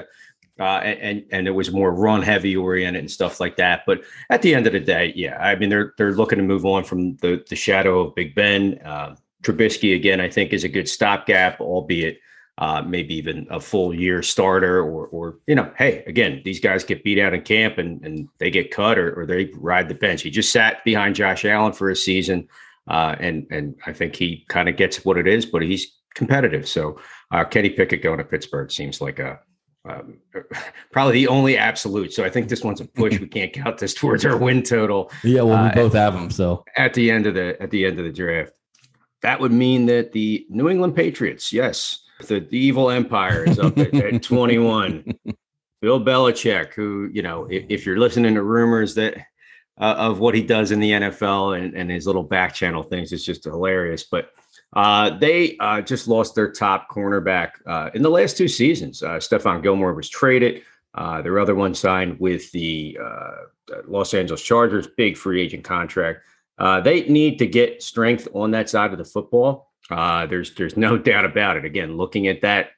Uh, 0.58 0.80
and 0.82 1.24
and 1.30 1.46
it 1.46 1.52
was 1.52 1.72
more 1.72 1.92
run 1.92 2.20
heavy 2.20 2.56
oriented 2.56 3.00
and 3.00 3.10
stuff 3.10 3.38
like 3.38 3.56
that. 3.56 3.82
But 3.86 4.02
at 4.30 4.42
the 4.42 4.54
end 4.54 4.66
of 4.66 4.72
the 4.72 4.80
day, 4.80 5.12
yeah, 5.14 5.36
I 5.38 5.54
mean 5.54 5.68
they're 5.68 5.94
they're 5.96 6.12
looking 6.12 6.38
to 6.38 6.44
move 6.44 6.66
on 6.66 6.84
from 6.84 7.16
the 7.18 7.44
the 7.48 7.56
shadow 7.56 8.00
of 8.00 8.14
Big 8.14 8.34
Ben. 8.34 8.80
Uh, 8.84 9.14
Trubisky 9.42 9.94
again, 9.94 10.20
I 10.20 10.28
think, 10.28 10.52
is 10.52 10.64
a 10.64 10.68
good 10.68 10.88
stopgap, 10.88 11.60
albeit 11.60 12.18
uh, 12.58 12.82
maybe 12.82 13.14
even 13.14 13.46
a 13.50 13.60
full 13.60 13.94
year 13.94 14.20
starter, 14.20 14.80
or 14.80 15.06
or 15.06 15.38
you 15.46 15.54
know, 15.54 15.70
hey, 15.78 16.02
again, 16.08 16.42
these 16.44 16.58
guys 16.58 16.82
get 16.82 17.04
beat 17.04 17.20
out 17.20 17.34
in 17.34 17.42
camp 17.42 17.78
and 17.78 18.04
and 18.04 18.28
they 18.38 18.50
get 18.50 18.72
cut 18.72 18.98
or, 18.98 19.20
or 19.20 19.26
they 19.26 19.50
ride 19.54 19.88
the 19.88 19.94
bench. 19.94 20.22
He 20.22 20.30
just 20.30 20.52
sat 20.52 20.84
behind 20.84 21.14
Josh 21.14 21.44
Allen 21.44 21.72
for 21.72 21.88
a 21.88 21.96
season, 21.96 22.48
uh, 22.88 23.14
and 23.20 23.46
and 23.50 23.76
I 23.86 23.92
think 23.92 24.16
he 24.16 24.44
kind 24.48 24.68
of 24.68 24.76
gets 24.76 25.04
what 25.04 25.18
it 25.18 25.28
is, 25.28 25.46
but 25.46 25.62
he's 25.62 25.98
competitive. 26.14 26.66
So 26.66 26.98
uh, 27.30 27.44
Kenny 27.44 27.70
Pickett 27.70 28.02
going 28.02 28.18
to 28.18 28.24
Pittsburgh 28.24 28.72
seems 28.72 29.00
like 29.00 29.20
a 29.20 29.38
um, 29.88 30.18
probably 30.92 31.14
the 31.14 31.28
only 31.28 31.56
absolute. 31.56 32.12
So 32.12 32.24
I 32.24 32.30
think 32.30 32.48
this 32.48 32.62
one's 32.62 32.80
a 32.80 32.84
push. 32.84 33.18
we 33.20 33.26
can't 33.26 33.52
count 33.52 33.78
this 33.78 33.94
towards 33.94 34.24
our 34.24 34.36
win 34.36 34.62
total. 34.62 35.10
Yeah, 35.24 35.42
well, 35.42 35.64
we 35.64 35.70
uh, 35.70 35.74
both 35.74 35.94
have 35.94 36.14
them. 36.14 36.30
So 36.30 36.64
at 36.76 36.94
the 36.94 37.10
end 37.10 37.26
of 37.26 37.34
the 37.34 37.60
at 37.60 37.70
the 37.70 37.84
end 37.84 37.98
of 37.98 38.04
the 38.04 38.12
draft, 38.12 38.52
that 39.22 39.40
would 39.40 39.52
mean 39.52 39.86
that 39.86 40.12
the 40.12 40.46
New 40.48 40.68
England 40.68 40.94
Patriots, 40.94 41.52
yes, 41.52 42.04
the, 42.26 42.40
the 42.40 42.58
evil 42.58 42.90
empire 42.90 43.44
is 43.44 43.58
up 43.58 43.78
at, 43.78 43.94
at 43.94 44.22
21. 44.22 45.04
Bill 45.80 46.00
Belichick, 46.00 46.74
who, 46.74 47.08
you 47.12 47.22
know, 47.22 47.44
if, 47.44 47.64
if 47.68 47.86
you're 47.86 47.98
listening 47.98 48.34
to 48.34 48.42
rumors 48.42 48.94
that 48.96 49.16
uh, 49.80 49.94
of 49.96 50.18
what 50.18 50.34
he 50.34 50.42
does 50.42 50.72
in 50.72 50.80
the 50.80 50.90
NFL 50.90 51.58
and, 51.58 51.74
and 51.74 51.90
his 51.90 52.06
little 52.06 52.24
back 52.24 52.52
channel 52.52 52.82
things, 52.82 53.12
it's 53.12 53.24
just 53.24 53.44
hilarious. 53.44 54.04
But 54.04 54.30
uh, 54.74 55.16
they 55.18 55.56
uh, 55.58 55.80
just 55.80 56.08
lost 56.08 56.34
their 56.34 56.50
top 56.50 56.90
cornerback 56.90 57.52
uh, 57.66 57.90
in 57.94 58.02
the 58.02 58.10
last 58.10 58.36
two 58.36 58.48
seasons. 58.48 59.02
Uh, 59.02 59.12
Stephon 59.12 59.62
Gilmore 59.62 59.94
was 59.94 60.08
traded. 60.08 60.62
Uh, 60.94 61.22
their 61.22 61.38
other 61.38 61.54
one 61.54 61.74
signed 61.74 62.18
with 62.18 62.50
the 62.52 62.98
Los 63.86 64.14
Angeles 64.14 64.42
Chargers, 64.42 64.86
big 64.86 65.16
free 65.16 65.40
agent 65.40 65.64
contract. 65.64 66.20
they 66.84 67.02
need 67.08 67.38
to 67.38 67.46
get 67.46 67.82
strength 67.82 68.28
on 68.34 68.50
that 68.50 68.68
side 68.68 68.92
of 68.92 68.98
the 68.98 69.04
football. 69.04 69.68
Uh, 69.90 70.26
there's 70.26 70.54
there's 70.54 70.76
no 70.76 70.98
doubt 71.10 71.24
about 71.24 71.56
it. 71.56 71.64
Again, 71.64 71.96
looking 71.96 72.28
at 72.28 72.42
that, 72.42 72.70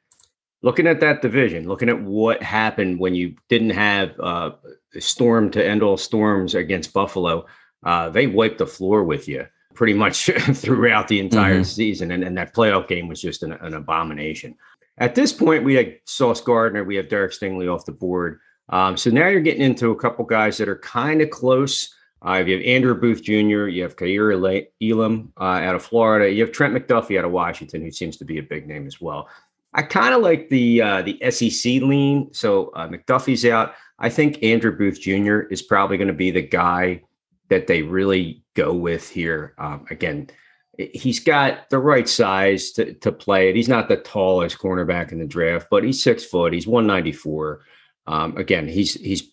looking 0.62 0.86
at 0.86 1.00
that 1.00 1.22
division, 1.22 1.68
looking 1.68 1.88
at 1.88 2.00
what 2.00 2.42
happened 2.42 2.98
when 2.98 3.14
you 3.14 3.34
didn't 3.48 3.70
have 3.70 4.18
uh, 4.20 4.50
storm 4.98 5.50
to 5.52 5.66
end 5.66 5.82
all 5.82 5.96
storms 5.96 6.54
against 6.54 6.92
Buffalo, 6.92 7.46
uh, 7.84 8.10
they 8.10 8.26
wiped 8.26 8.58
the 8.58 8.66
floor 8.66 9.04
with 9.04 9.28
you 9.28 9.46
pretty 9.80 9.94
much 9.94 10.26
throughout 10.56 11.08
the 11.08 11.18
entire 11.18 11.54
mm-hmm. 11.54 11.62
season, 11.62 12.10
and, 12.10 12.22
and 12.22 12.36
that 12.36 12.54
playoff 12.54 12.86
game 12.86 13.08
was 13.08 13.18
just 13.18 13.42
an, 13.42 13.52
an, 13.52 13.72
abomination. 13.72 14.54
At 14.98 15.14
this 15.14 15.32
point, 15.32 15.64
we 15.64 15.74
had 15.74 15.94
Sauce 16.04 16.42
Gardner, 16.42 16.84
we 16.84 16.96
have 16.96 17.08
Derek 17.08 17.32
Stingley 17.32 17.66
off 17.66 17.86
the 17.86 17.92
board. 17.92 18.40
Um, 18.68 18.98
so 18.98 19.08
now 19.08 19.28
you're 19.28 19.40
getting 19.40 19.62
into 19.62 19.90
a 19.90 19.96
couple 19.96 20.26
guys 20.26 20.58
that 20.58 20.68
are 20.68 20.76
kind 20.76 21.22
of 21.22 21.30
close. 21.30 21.94
Uh, 22.20 22.44
you 22.46 22.58
have 22.58 22.66
Andrew 22.66 22.94
Booth 22.94 23.22
Jr., 23.22 23.68
you 23.68 23.82
have 23.82 23.96
Kaiir 23.96 24.34
Elam 24.82 25.32
uh, 25.40 25.44
out 25.44 25.74
of 25.74 25.82
Florida, 25.82 26.30
you 26.30 26.42
have 26.44 26.52
Trent 26.52 26.74
McDuffie 26.74 27.18
out 27.18 27.24
of 27.24 27.30
Washington, 27.30 27.80
who 27.80 27.90
seems 27.90 28.18
to 28.18 28.26
be 28.26 28.36
a 28.36 28.42
big 28.42 28.68
name 28.68 28.86
as 28.86 29.00
well. 29.00 29.30
I 29.72 29.80
kind 29.80 30.12
of 30.12 30.20
like 30.20 30.50
the 30.50 30.82
uh, 30.82 31.00
the 31.00 31.18
SEC 31.30 31.80
lean. 31.80 32.34
So 32.34 32.66
uh, 32.74 32.86
McDuffie's 32.86 33.46
out. 33.46 33.72
I 33.98 34.10
think 34.10 34.42
Andrew 34.42 34.76
Booth 34.76 35.00
Jr. 35.00 35.40
is 35.50 35.62
probably 35.62 35.96
going 35.96 36.08
to 36.08 36.12
be 36.12 36.30
the 36.30 36.42
guy 36.42 37.00
that 37.50 37.66
they 37.66 37.82
really 37.82 38.42
go 38.54 38.72
with 38.72 39.08
here. 39.10 39.54
Um, 39.58 39.84
again, 39.90 40.28
he's 40.78 41.20
got 41.20 41.68
the 41.68 41.78
right 41.78 42.08
size 42.08 42.70
to, 42.72 42.94
to 42.94 43.12
play 43.12 43.50
it. 43.50 43.56
He's 43.56 43.68
not 43.68 43.88
the 43.88 43.98
tallest 43.98 44.58
cornerback 44.58 45.12
in 45.12 45.18
the 45.18 45.26
draft, 45.26 45.66
but 45.70 45.84
he's 45.84 46.02
six 46.02 46.24
foot. 46.24 46.52
He's 46.52 46.66
194. 46.66 47.60
Um, 48.06 48.36
again, 48.36 48.66
he's 48.66 48.94
he's 48.94 49.30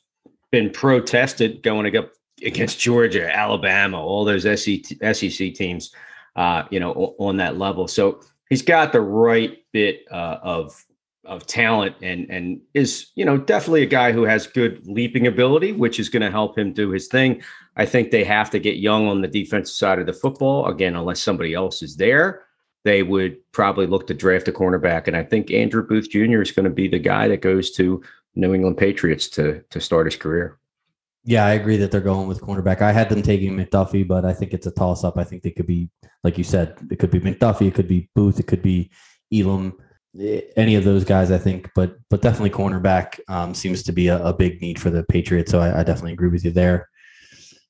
been 0.52 0.72
protested 0.72 1.64
going 1.64 1.96
up 1.96 2.12
against 2.44 2.80
Georgia, 2.80 3.34
Alabama, 3.34 4.00
all 4.00 4.26
those 4.26 4.44
SEC 4.44 5.54
teams, 5.56 5.94
uh, 6.36 6.64
you 6.70 6.80
know, 6.80 7.16
on 7.20 7.38
that 7.38 7.58
level. 7.58 7.88
So 7.88 8.22
he's 8.50 8.62
got 8.62 8.92
the 8.92 9.02
right 9.02 9.58
bit 9.74 10.06
uh, 10.12 10.38
of 10.44 10.86
of 11.28 11.46
talent 11.46 11.96
and 12.02 12.30
and 12.30 12.62
is 12.74 13.12
you 13.16 13.26
know 13.26 13.38
definitely 13.38 13.84
a 13.84 13.88
guy 13.88 14.12
who 14.12 14.24
has 14.24 14.48
good 14.48 14.86
leaping 14.88 15.28
ability, 15.28 15.74
which 15.74 16.00
is 16.00 16.10
going 16.10 16.22
to 16.22 16.32
help 16.32 16.58
him 16.58 16.74
do 16.74 16.90
his 16.90 17.08
thing. 17.08 17.42
I 17.76 17.86
think 17.86 18.10
they 18.10 18.24
have 18.24 18.50
to 18.52 18.60
get 18.60 18.78
young 18.78 19.08
on 19.08 19.22
the 19.22 19.28
defensive 19.28 19.76
side 19.76 20.00
of 20.00 20.06
the 20.06 20.14
football 20.14 20.68
again, 20.68 20.96
unless 20.96 21.22
somebody 21.22 21.54
else 21.54 21.84
is 21.84 21.98
there. 21.98 22.44
They 22.84 23.04
would 23.04 23.38
probably 23.52 23.86
look 23.86 24.08
to 24.08 24.14
draft 24.14 24.48
a 24.48 24.52
cornerback, 24.52 25.08
and 25.08 25.18
I 25.18 25.24
think 25.24 25.52
Andrew 25.52 25.86
Booth 25.86 26.10
Jr. 26.10 26.42
is 26.42 26.52
going 26.52 26.64
to 26.64 26.70
be 26.70 26.88
the 26.88 27.00
guy 27.00 27.28
that 27.28 27.42
goes 27.42 27.72
to 27.72 28.02
New 28.36 28.54
England 28.54 28.78
Patriots 28.78 29.28
to 29.30 29.62
to 29.70 29.82
start 29.82 30.08
his 30.08 30.16
career. 30.16 30.58
Yeah, 31.26 31.46
I 31.46 31.56
agree 31.56 31.76
that 31.78 31.92
they're 31.92 32.00
going 32.00 32.30
with 32.30 32.40
cornerback. 32.40 32.82
I 32.82 32.94
had 32.94 33.10
them 33.10 33.22
taking 33.22 33.54
McDuffie, 33.54 34.08
but 34.08 34.24
I 34.24 34.34
think 34.34 34.54
it's 34.54 34.66
a 34.66 34.72
toss 34.72 35.04
up. 35.04 35.18
I 35.18 35.26
think 35.26 35.44
they 35.44 35.52
could 35.52 35.68
be, 35.68 35.90
like 36.24 36.38
you 36.38 36.46
said, 36.46 36.78
it 36.90 37.00
could 37.00 37.12
be 37.12 37.20
McDuffie, 37.20 37.68
it 37.68 37.74
could 37.74 37.90
be 37.90 38.10
Booth, 38.16 38.40
it 38.40 38.48
could 38.48 38.62
be 38.62 38.90
Elam, 39.34 39.78
any 40.56 40.76
of 40.76 40.84
those 40.84 41.04
guys. 41.04 41.32
I 41.32 41.38
think, 41.38 41.70
but 41.76 41.98
but 42.10 42.22
definitely 42.22 42.50
cornerback 42.50 43.20
um, 43.28 43.54
seems 43.54 43.84
to 43.84 43.92
be 43.92 44.08
a, 44.08 44.24
a, 44.24 44.34
big 44.34 44.62
need 44.62 44.80
for 44.80 44.90
the 44.90 45.04
Patriots. 45.04 45.52
So 45.52 45.60
I, 45.60 45.82
I, 45.82 45.84
definitely 45.84 46.14
agree 46.14 46.30
with 46.30 46.44
you 46.46 46.52
there. 46.52 46.90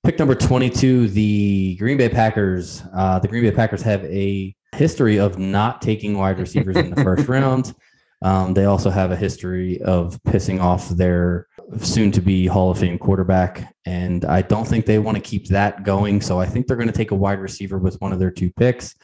Pick 0.03 0.19
number 0.19 0.35
twenty-two, 0.35 1.09
the 1.09 1.75
Green 1.77 1.97
Bay 1.97 2.09
Packers. 2.09 2.83
Uh, 2.95 3.19
the 3.19 3.27
Green 3.27 3.43
Bay 3.43 3.51
Packers 3.51 3.81
have 3.81 4.03
a 4.05 4.55
history 4.75 5.19
of 5.19 5.37
not 5.37 5.81
taking 5.81 6.17
wide 6.17 6.39
receivers 6.39 6.77
in 6.77 6.89
the 6.89 7.03
first 7.03 7.27
round. 7.29 7.73
Um, 8.21 8.53
they 8.53 8.65
also 8.65 8.89
have 8.89 9.11
a 9.11 9.15
history 9.15 9.81
of 9.81 10.21
pissing 10.23 10.59
off 10.59 10.89
their 10.89 11.47
soon 11.79 12.11
to 12.11 12.21
be 12.21 12.47
Hall 12.47 12.71
of 12.71 12.79
Fame 12.79 12.97
quarterback. 12.97 13.73
And 13.85 14.25
I 14.25 14.41
don't 14.41 14.67
think 14.67 14.85
they 14.85 14.99
want 14.99 15.15
to 15.15 15.21
keep 15.21 15.47
that 15.47 15.83
going. 15.83 16.21
So 16.21 16.39
I 16.39 16.45
think 16.45 16.67
they're 16.67 16.77
going 16.77 16.87
to 16.87 16.93
take 16.93 17.11
a 17.11 17.15
wide 17.15 17.39
receiver 17.39 17.77
with 17.77 17.99
one 18.01 18.13
of 18.13 18.19
their 18.19 18.31
two 18.31 18.51
picks. 18.53 18.95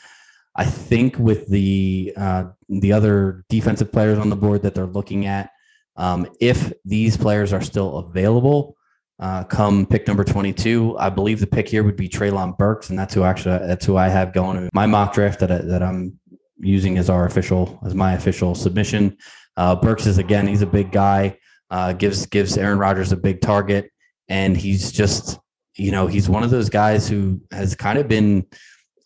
I 0.56 0.66
think 0.66 1.18
with 1.18 1.48
the 1.48 2.14
uh, 2.16 2.46
the 2.70 2.94
other 2.94 3.44
defensive 3.50 3.92
players 3.92 4.20
on 4.20 4.30
the 4.30 4.36
board 4.36 4.62
that 4.64 4.76
they're 4.76 4.86
looking 4.86 5.26
at, 5.26 5.50
um, 5.96 6.28
if 6.40 6.72
these 6.86 7.18
players 7.18 7.54
are 7.54 7.62
still 7.62 7.98
available, 7.98 8.76
uh, 9.20 9.44
come 9.46 9.86
pick 9.86 10.08
number 10.08 10.24
22, 10.24 10.96
I 11.00 11.10
believe 11.10 11.40
the 11.40 11.48
pick 11.48 11.68
here 11.68 11.84
would 11.84 11.96
be 11.96 12.08
Treylon 12.08 12.58
Burks, 12.58 12.90
and 12.90 13.00
that's 13.00 13.14
who 13.14 13.24
actually 13.24 13.66
that's 13.68 13.86
who 13.86 13.98
I 13.98 14.10
have 14.10 14.34
going 14.34 14.58
in 14.58 14.70
my 14.74 14.86
mock 14.86 15.14
draft 15.14 15.40
that 15.40 15.52
I, 15.52 15.58
that 15.60 15.82
I'm 15.82 16.20
using 16.60 16.98
as 16.98 17.10
our 17.10 17.26
official 17.26 17.80
as 17.86 17.96
my 17.96 18.14
official 18.14 18.54
submission. 18.54 19.18
Uh, 19.58 19.76
Burks 19.76 20.06
is 20.06 20.18
again, 20.18 20.48
he's 20.48 20.62
a 20.62 20.68
big 20.68 20.92
guy 20.92 21.38
uh, 21.74 21.92
gives 21.92 22.28
gives 22.28 22.56
Aaron 22.56 22.78
Rodgers 22.78 23.12
a 23.12 23.18
big 23.18 23.42
target, 23.42 23.92
and 24.30 24.56
he's 24.56 24.92
just 24.92 25.40
you 25.76 25.90
know 25.90 26.06
he's 26.06 26.30
one 26.30 26.44
of 26.44 26.52
those 26.52 26.70
guys 26.70 27.10
who 27.10 27.42
has 27.52 27.74
kind 27.74 27.98
of 27.98 28.08
been 28.08 28.46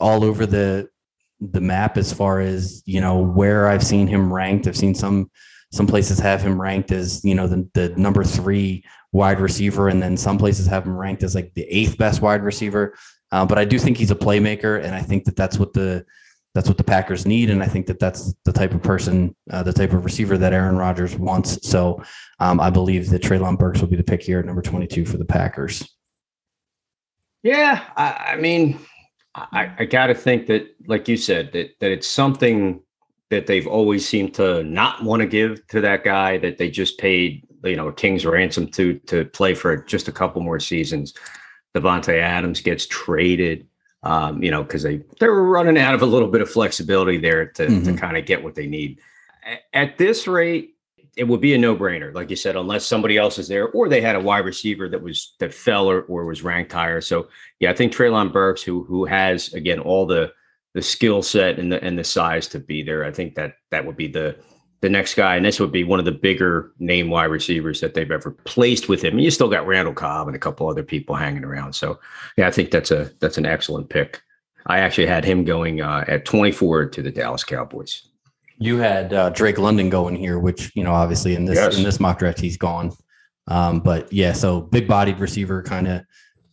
all 0.02 0.26
over 0.26 0.46
the 0.46 0.90
the 1.40 1.62
map 1.62 1.98
as 1.98 2.12
far 2.12 2.40
as 2.40 2.82
you 2.86 3.02
know 3.02 3.20
where 3.20 3.68
I've 3.68 3.86
seen 3.86 4.08
him 4.08 4.34
ranked. 4.34 4.68
I've 4.68 4.78
seen 4.78 4.96
some 4.96 5.30
some 5.72 5.88
places 5.88 6.20
have 6.20 6.42
him 6.42 6.60
ranked 6.60 6.92
as 6.92 7.24
you 7.24 7.36
know 7.36 7.48
the 7.48 7.70
the 7.74 7.90
number 7.90 8.24
three 8.24 8.84
wide 9.12 9.40
receiver, 9.40 9.90
and 9.90 10.02
then 10.02 10.18
some 10.18 10.38
places 10.38 10.68
have 10.68 10.86
him 10.86 10.98
ranked 10.98 11.24
as 11.24 11.36
like 11.36 11.54
the 11.54 11.64
eighth 11.64 11.98
best 11.98 12.22
wide 12.22 12.44
receiver. 12.44 12.96
Uh, 13.32 13.46
but 13.46 13.58
I 13.58 13.66
do 13.66 13.78
think 13.78 13.98
he's 13.98 14.12
a 14.12 14.16
playmaker, 14.16 14.84
and 14.84 14.96
I 14.96 15.02
think 15.02 15.26
that 15.26 15.36
that's 15.36 15.60
what 15.60 15.74
the 15.74 16.06
that's 16.56 16.68
what 16.68 16.78
the 16.78 16.84
Packers 16.84 17.26
need, 17.26 17.50
and 17.52 17.62
I 17.62 17.68
think 17.68 17.86
that 17.86 18.00
that's 18.00 18.34
the 18.46 18.52
type 18.52 18.74
of 18.74 18.82
person, 18.82 19.36
uh, 19.52 19.62
the 19.62 19.74
type 19.74 19.94
of 19.94 20.04
receiver 20.06 20.40
that 20.40 20.54
Aaron 20.54 20.76
Rodgers 20.76 21.16
wants. 21.16 21.70
So 21.70 22.02
um, 22.40 22.60
I 22.60 22.72
believe 22.72 23.10
that 23.12 23.22
Treylon 23.22 23.60
Burks 23.60 23.80
will 23.80 23.90
be 23.90 23.96
the 23.96 24.04
pick 24.04 24.24
here 24.24 24.40
at 24.40 24.46
number 24.46 24.64
22 24.64 25.06
for 25.06 25.18
the 25.18 25.26
Packers. 25.26 25.88
Yeah, 27.44 27.84
I, 27.96 28.34
I 28.34 28.36
mean, 28.38 28.80
I, 29.52 29.72
I 29.80 29.86
got 29.86 30.08
to 30.08 30.16
think 30.16 30.48
that, 30.48 30.68
like 30.88 31.08
you 31.08 31.18
said, 31.18 31.52
that 31.54 31.80
that 31.80 31.92
it's 31.92 32.08
something 32.08 32.82
that 33.30 33.48
they've 33.48 33.68
always 33.68 34.08
seemed 34.08 34.34
to 34.36 34.64
not 34.64 35.04
want 35.04 35.22
to 35.22 35.28
give 35.28 35.66
to 35.68 35.82
that 35.82 36.04
guy 36.04 36.38
that 36.38 36.58
they 36.58 36.70
just 36.70 36.98
paid, 36.98 37.46
you 37.64 37.76
know, 37.76 37.88
a 37.88 37.94
king's 37.94 38.26
ransom 38.26 38.68
to 38.70 39.00
to 39.08 39.26
play 39.26 39.54
for 39.54 39.78
just 39.78 40.08
a 40.08 40.12
couple 40.12 40.42
more 40.42 40.60
seasons. 40.60 41.14
Davante 41.76 42.20
Adams 42.20 42.62
gets 42.62 42.88
traded 42.88 43.68
um, 44.04 44.42
you 44.42 44.52
know, 44.52 44.64
because 44.64 44.84
they 44.84 45.02
they 45.20 45.28
were 45.28 45.44
running 45.44 45.78
out 45.78 45.94
of 45.94 46.02
a 46.02 46.06
little 46.06 46.30
bit 46.30 46.42
of 46.42 46.50
flexibility 46.50 47.18
there 47.18 47.48
to 47.48 47.68
mm-hmm. 47.68 47.84
to 47.84 47.94
kind 47.94 48.18
of 48.18 48.26
get 48.26 48.44
what 48.44 48.56
they 48.56 48.68
need. 48.68 49.00
At 49.74 49.98
this 49.98 50.28
rate, 50.28 50.77
it 51.18 51.28
would 51.28 51.42
be 51.42 51.54
a 51.54 51.58
no 51.58 51.76
brainer, 51.76 52.14
like 52.14 52.30
you 52.30 52.36
said, 52.36 52.56
unless 52.56 52.86
somebody 52.86 53.18
else 53.18 53.40
is 53.40 53.48
there 53.48 53.70
or 53.70 53.90
they 53.90 54.02
had 54.02 54.16
a 54.16 54.20
wide 54.20 54.46
receiver 54.46 54.88
that 54.90 55.02
was 55.02 55.34
that 55.40 55.54
fell 55.54 55.90
or, 55.90 56.02
or 56.04 56.26
was 56.26 56.44
ranked 56.44 56.72
higher. 56.72 57.02
So 57.02 57.28
yeah, 57.60 57.72
I 57.72 57.74
think 57.74 57.94
Treylon 57.94 58.32
Burks, 58.32 58.62
who 58.62 58.84
who 58.84 59.06
has 59.06 59.54
again 59.54 59.80
all 59.80 60.06
the 60.06 60.32
the 60.74 60.82
skill 60.82 61.24
set 61.24 61.60
and 61.60 61.72
the 61.72 61.84
and 61.84 61.98
the 61.98 62.04
size 62.04 62.48
to 62.50 62.60
be 62.60 62.84
there, 62.84 63.04
I 63.04 63.12
think 63.12 63.36
that 63.36 63.56
that 63.72 63.86
would 63.86 63.98
be 63.98 64.08
the 64.08 64.38
the 64.82 64.90
next 64.90 65.16
guy, 65.16 65.36
and 65.36 65.46
this 65.46 65.60
would 65.60 65.72
be 65.72 65.84
one 65.84 66.00
of 66.00 66.06
the 66.06 66.12
bigger 66.12 66.72
name 66.78 67.10
wide 67.10 67.26
receivers 67.26 67.82
that 67.82 67.96
they've 67.96 68.12
ever 68.12 68.32
placed 68.32 68.88
with 68.88 69.04
him. 69.04 69.14
And 69.14 69.24
you 69.24 69.32
still 69.32 69.50
got 69.50 69.66
Randall 69.66 69.94
Cobb 69.94 70.28
and 70.28 70.36
a 70.36 70.40
couple 70.40 70.70
other 70.70 70.84
people 70.84 71.16
hanging 71.16 71.44
around. 71.44 71.74
So 71.74 72.00
yeah, 72.38 72.48
I 72.48 72.52
think 72.52 72.70
that's 72.70 72.92
a 72.92 73.12
that's 73.20 73.38
an 73.38 73.46
excellent 73.46 73.90
pick. 73.90 74.22
I 74.68 74.80
actually 74.80 75.08
had 75.08 75.26
him 75.26 75.46
going 75.46 75.82
uh, 75.82 76.04
at 76.08 76.26
24 76.26 76.88
to 76.88 77.02
the 77.02 77.12
Dallas 77.12 77.44
Cowboys. 77.44 78.07
You 78.60 78.78
had 78.78 79.14
uh, 79.14 79.30
Drake 79.30 79.58
London 79.58 79.90
going 79.90 80.16
here, 80.16 80.40
which 80.40 80.72
you 80.76 80.84
know 80.84 80.94
obviously 80.94 81.36
in 81.36 81.46
this 81.46 81.58
yes. 81.58 81.78
in 81.78 81.84
this 81.84 82.00
mock 82.00 82.20
draft 82.20 82.40
he's 82.40 82.58
gone. 82.58 82.92
Um, 83.48 83.80
but 83.80 84.12
yeah, 84.12 84.34
so 84.34 84.62
big 84.62 84.88
bodied 84.88 85.20
receiver, 85.20 85.64
kind 85.64 85.88
of 85.88 86.02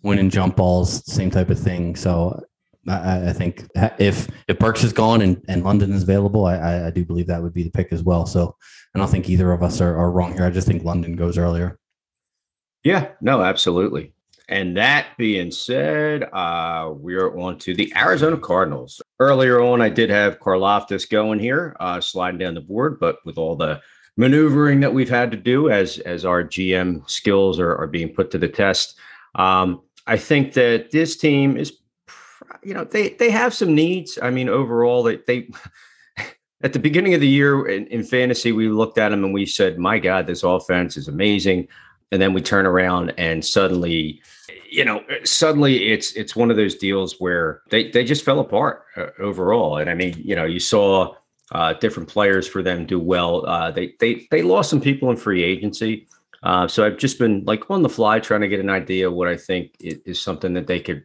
winning 0.02 0.30
jump 0.30 0.56
balls, 0.56 1.02
same 1.12 1.30
type 1.30 1.50
of 1.50 1.58
thing. 1.58 1.96
So 1.96 2.40
I, 2.88 3.30
I, 3.30 3.32
think 3.32 3.66
if 3.98 4.28
if 4.46 4.58
Burks 4.58 4.84
is 4.84 4.92
gone 4.92 5.22
and, 5.22 5.42
and 5.48 5.64
London 5.64 5.92
is 5.92 6.02
available, 6.02 6.46
I, 6.46 6.86
I 6.86 6.90
do 6.90 7.04
believe 7.04 7.26
that 7.26 7.42
would 7.42 7.54
be 7.54 7.62
the 7.62 7.70
pick 7.70 7.92
as 7.92 8.02
well. 8.02 8.26
So 8.26 8.56
I 8.94 8.98
don't 8.98 9.08
think 9.08 9.28
either 9.28 9.50
of 9.52 9.62
us 9.62 9.80
are, 9.80 9.96
are 9.96 10.10
wrong 10.10 10.34
here. 10.34 10.44
I 10.44 10.50
just 10.50 10.68
think 10.68 10.84
London 10.84 11.16
goes 11.16 11.38
earlier. 11.38 11.78
Yeah, 12.84 13.08
no, 13.20 13.42
absolutely. 13.42 14.12
And 14.48 14.76
that 14.76 15.06
being 15.16 15.50
said, 15.50 16.24
uh, 16.24 16.92
we're 16.94 17.34
on 17.38 17.58
to 17.60 17.74
the 17.74 17.92
Arizona 17.96 18.36
Cardinals. 18.36 19.00
Earlier 19.20 19.60
on, 19.60 19.80
I 19.80 19.88
did 19.88 20.10
have 20.10 20.40
Karlaftis 20.40 21.08
going 21.08 21.38
here, 21.38 21.76
uh, 21.78 22.00
sliding 22.00 22.38
down 22.38 22.54
the 22.54 22.60
board, 22.60 22.98
but 22.98 23.18
with 23.24 23.38
all 23.38 23.54
the 23.54 23.80
maneuvering 24.16 24.80
that 24.80 24.92
we've 24.92 25.10
had 25.10 25.30
to 25.30 25.36
do 25.36 25.70
as 25.70 25.98
as 26.00 26.24
our 26.24 26.42
GM 26.42 27.08
skills 27.08 27.60
are, 27.60 27.76
are 27.76 27.86
being 27.86 28.12
put 28.12 28.30
to 28.32 28.38
the 28.38 28.48
test, 28.48 28.96
um, 29.36 29.82
I 30.06 30.16
think 30.16 30.52
that 30.54 30.90
this 30.90 31.16
team 31.16 31.56
is, 31.56 31.78
you 32.62 32.74
know, 32.74 32.84
they 32.84 33.10
they 33.10 33.30
have 33.30 33.54
some 33.54 33.74
needs. 33.74 34.18
I 34.20 34.30
mean, 34.30 34.48
overall, 34.48 35.04
they 35.04 35.18
they 35.26 35.48
at 36.62 36.72
the 36.72 36.80
beginning 36.80 37.14
of 37.14 37.20
the 37.20 37.28
year 37.28 37.68
in, 37.68 37.86
in 37.86 38.02
fantasy, 38.02 38.50
we 38.50 38.68
looked 38.68 38.98
at 38.98 39.10
them 39.10 39.24
and 39.24 39.32
we 39.32 39.46
said, 39.46 39.78
"My 39.78 40.00
God, 40.00 40.26
this 40.26 40.42
offense 40.42 40.96
is 40.96 41.06
amazing." 41.06 41.68
And 42.14 42.22
then 42.22 42.32
we 42.32 42.40
turn 42.40 42.64
around 42.64 43.12
and 43.18 43.44
suddenly 43.44 44.22
you 44.70 44.84
know 44.84 45.02
suddenly 45.24 45.88
it's 45.88 46.12
it's 46.12 46.36
one 46.36 46.48
of 46.48 46.56
those 46.56 46.76
deals 46.76 47.16
where 47.18 47.60
they 47.70 47.90
they 47.90 48.04
just 48.04 48.24
fell 48.24 48.38
apart 48.38 48.84
uh, 48.96 49.06
overall. 49.18 49.78
And 49.78 49.90
i 49.90 49.94
mean 49.94 50.14
you 50.24 50.36
know 50.36 50.44
you 50.44 50.60
saw 50.60 51.14
uh, 51.50 51.74
different 51.74 52.08
players 52.08 52.48
for 52.48 52.62
them 52.62 52.86
do 52.86 52.98
well. 52.98 53.44
Uh, 53.46 53.72
they 53.72 53.94
they 53.98 54.28
they 54.30 54.42
lost 54.42 54.70
some 54.70 54.80
people 54.80 55.10
in 55.10 55.16
free 55.16 55.42
agency. 55.42 56.06
Uh, 56.44 56.68
so 56.68 56.86
i've 56.86 56.98
just 56.98 57.18
been 57.18 57.42
like 57.46 57.68
on 57.68 57.82
the 57.82 57.88
fly 57.88 58.20
trying 58.20 58.42
to 58.42 58.48
get 58.48 58.60
an 58.60 58.70
idea 58.70 59.10
what 59.10 59.26
i 59.26 59.36
think 59.36 59.74
is 59.80 60.20
something 60.20 60.52
that 60.54 60.66
they 60.66 60.78
could 60.78 61.02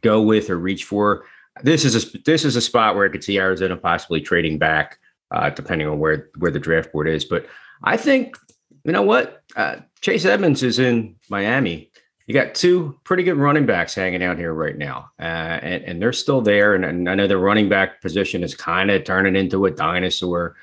go 0.00 0.20
with 0.20 0.50
or 0.50 0.58
reach 0.58 0.84
for. 0.84 1.24
This 1.62 1.84
is 1.84 1.94
a 1.94 2.18
this 2.24 2.44
is 2.44 2.56
a 2.56 2.60
spot 2.60 2.96
where 2.96 3.06
i 3.06 3.12
could 3.12 3.22
see 3.22 3.38
arizona 3.38 3.76
possibly 3.76 4.20
trading 4.20 4.58
back 4.58 4.98
uh, 5.30 5.50
depending 5.50 5.86
on 5.86 6.00
where 6.00 6.28
where 6.38 6.50
the 6.50 6.58
draft 6.58 6.92
board 6.92 7.08
is. 7.08 7.24
But 7.24 7.46
i 7.84 7.96
think 7.96 8.36
you 8.84 8.92
know 8.92 9.02
what? 9.02 9.42
Uh, 9.56 9.76
Chase 10.00 10.24
Edmonds 10.24 10.62
is 10.62 10.78
in 10.78 11.16
Miami. 11.28 11.90
You 12.26 12.34
got 12.34 12.54
two 12.54 12.98
pretty 13.02 13.24
good 13.24 13.36
running 13.36 13.66
backs 13.66 13.94
hanging 13.94 14.22
out 14.22 14.38
here 14.38 14.54
right 14.54 14.76
now, 14.78 15.10
uh, 15.18 15.22
and, 15.22 15.84
and 15.84 16.02
they're 16.02 16.12
still 16.12 16.40
there. 16.40 16.74
And, 16.74 16.84
and 16.84 17.08
I 17.08 17.14
know 17.14 17.26
the 17.26 17.36
running 17.36 17.68
back 17.68 18.00
position 18.00 18.44
is 18.44 18.54
kind 18.54 18.90
of 18.90 19.04
turning 19.04 19.34
into 19.34 19.66
a 19.66 19.70
dinosaur. 19.70 20.54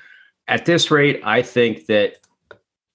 At 0.46 0.64
this 0.64 0.90
rate, 0.90 1.20
I 1.24 1.42
think 1.42 1.84
that 1.86 2.14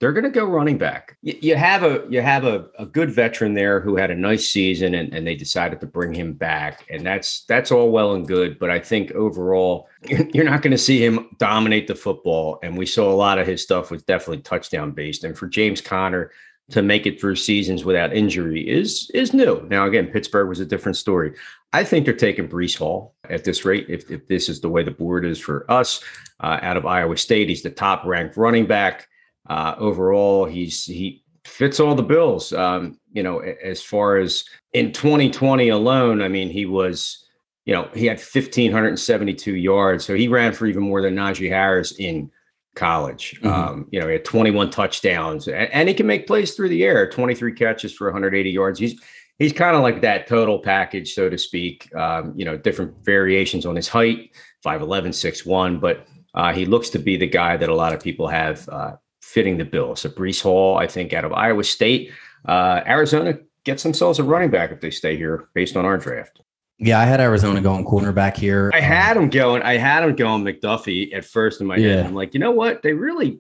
they're 0.04 0.12
going 0.12 0.26
to 0.26 0.30
go 0.30 0.44
running 0.44 0.78
back. 0.78 1.16
You, 1.22 1.56
have 1.56 1.84
a 1.84 2.06
you 2.10 2.22
have 2.22 2.44
a, 2.44 2.66
a 2.78 2.86
good 2.86 3.10
veteran 3.10 3.54
there 3.54 3.80
who 3.80 3.96
had 3.96 4.12
a 4.12 4.16
nice 4.16 4.50
season, 4.50 4.96
and, 4.96 5.14
and 5.14 5.26
they 5.26 5.34
decided 5.34 5.80
to 5.80 5.88
bring 5.88 6.14
him 6.14 6.34
back, 6.34 6.86
and 6.90 7.06
that's 7.06 7.46
that's 7.46 7.72
all 7.72 7.90
well 7.90 8.14
and 8.14 8.28
good. 8.28 8.60
But 8.60 8.70
I 8.70 8.80
think 8.80 9.14
overall, 9.14 9.88
you're 10.34 10.44
not 10.44 10.62
going 10.62 10.72
to 10.72 10.78
see 10.78 11.02
him 11.02 11.30
dominate 11.38 11.88
the 11.88 11.96
football. 11.96 12.60
And 12.64 12.78
we 12.78 12.86
saw 12.86 13.10
a 13.10 13.16
lot 13.16 13.40
of 13.40 13.48
his 13.48 13.64
stuff 13.64 13.92
was 13.92 14.04
definitely 14.04 14.42
touchdown 14.42 14.92
based. 14.92 15.24
And 15.24 15.38
for 15.38 15.48
James 15.48 15.80
Conner 15.80 16.32
to 16.72 16.82
make 16.82 17.06
it 17.06 17.22
through 17.22 17.38
seasons 17.38 17.86
without 17.86 18.14
injury 18.14 18.60
is 18.60 19.10
is 19.14 19.34
new. 19.34 19.66
Now 19.70 19.86
again, 19.86 20.08
Pittsburgh 20.08 20.50
was 20.50 20.60
a 20.60 20.66
different 20.66 20.98
story. 20.98 21.32
I 21.72 21.86
think 21.86 22.04
they're 22.04 22.14
taking 22.14 22.50
Breece 22.50 22.78
Hall 22.78 23.16
at 23.30 23.46
this 23.46 23.64
rate. 23.64 23.86
If, 23.88 24.12
if 24.12 24.28
this 24.28 24.50
is 24.50 24.60
the 24.60 24.70
way 24.70 24.84
the 24.84 24.92
board 24.92 25.26
is 25.26 25.40
for 25.40 25.66
us, 25.72 26.04
uh, 26.42 26.60
out 26.62 26.76
of 26.76 26.86
Iowa 26.86 27.16
State, 27.16 27.48
he's 27.48 27.64
the 27.64 27.70
top 27.70 28.04
ranked 28.04 28.36
running 28.36 28.66
back. 28.66 29.08
Uh, 29.50 29.76
overall, 29.78 30.46
he's 30.46 30.86
he 30.86 31.24
fits 31.46 31.80
all 31.80 31.96
the 31.96 32.04
bills. 32.04 32.54
Um, 32.54 33.00
you 33.12 33.24
know, 33.24 33.40
as 33.40 33.82
far 33.82 34.18
as 34.18 34.46
in 34.74 34.92
2020 34.92 35.70
alone, 35.70 36.22
I 36.22 36.28
mean, 36.28 36.50
he 36.50 36.66
was, 36.66 37.26
you 37.66 37.74
know, 37.74 37.90
he 37.94 38.06
had 38.06 38.18
1,572 38.18 39.56
yards. 39.56 40.06
So 40.06 40.16
he 40.16 40.28
ran 40.28 40.54
for 40.54 40.66
even 40.66 40.84
more 40.84 41.02
than 41.02 41.16
Najee 41.16 41.50
Harris 41.50 41.92
in 41.94 42.32
college. 42.76 43.40
Mm-hmm. 43.42 43.48
Um, 43.48 43.88
you 43.92 44.00
know, 44.00 44.08
he 44.08 44.14
had 44.14 44.26
21 44.26 44.72
touchdowns 44.72 45.48
and, 45.48 45.72
and, 45.72 45.88
he 45.88 45.94
can 45.94 46.08
make 46.08 46.26
plays 46.26 46.56
through 46.56 46.70
the 46.70 46.84
air, 46.84 47.10
23 47.10 47.54
catches 47.54 47.94
for 47.94 48.08
180 48.08 48.50
yards. 48.50 48.80
He's 48.80 49.00
he's 49.38 49.54
kind 49.54 49.76
of 49.76 49.84
like 49.84 50.02
that 50.02 50.28
total 50.28 50.60
package, 50.60 51.14
so 51.14 51.30
to 51.30 51.38
speak. 51.38 51.94
Um, 51.96 52.34
you 52.36 52.46
know, 52.46 52.58
different 52.58 53.04
variations 53.04 53.66
on 53.66 53.76
his 53.76 53.88
height, 53.88 54.32
5'11, 54.66 55.10
6'1, 55.10 55.80
but 55.80 56.08
uh, 56.34 56.54
he 56.54 56.66
looks 56.66 56.90
to 56.90 57.00
be 57.00 57.18
the 57.18 57.28
guy 57.28 57.58
that 57.58 57.70
a 57.70 57.76
lot 57.76 57.94
of 57.94 58.02
people 58.02 58.28
have 58.28 58.68
uh, 58.70 58.96
fitting 59.34 59.58
the 59.58 59.66
bill. 59.66 59.96
So 59.96 60.10
Breece 60.10 60.42
Hall, 60.42 60.78
I 60.78 60.86
think, 60.86 61.12
out 61.12 61.26
of 61.26 61.34
Iowa 61.34 61.64
State, 61.64 62.12
uh, 62.46 62.82
Arizona 62.86 63.40
gets 63.64 63.82
themselves 63.82 64.20
a 64.20 64.24
running 64.24 64.52
back 64.52 64.72
if 64.72 64.80
they 64.80 64.92
stay 64.92 65.18
here 65.18 65.50
based 65.56 65.76
on 65.76 65.86
our 65.86 65.98
draft. 65.98 66.42
Yeah, 66.78 67.00
I 67.00 67.06
had 67.06 67.20
Arizona 67.22 67.62
going 67.62 67.86
cornerback 67.86 68.36
here. 68.36 68.70
I 68.74 68.82
had 68.82 69.16
them 69.16 69.30
going. 69.30 69.64
I 69.64 69.78
had 69.78 70.02
them 70.02 70.16
going 70.16 70.44
McDuffie 70.44 71.16
at 71.16 71.26
first 71.26 71.62
in 71.62 71.68
my 71.68 71.78
yeah. 71.78 71.96
head. 71.96 72.06
I'm 72.06 72.14
like, 72.14 72.34
you 72.34 72.40
know 72.40 72.52
what? 72.52 72.82
They 72.82 72.94
really, 72.94 73.40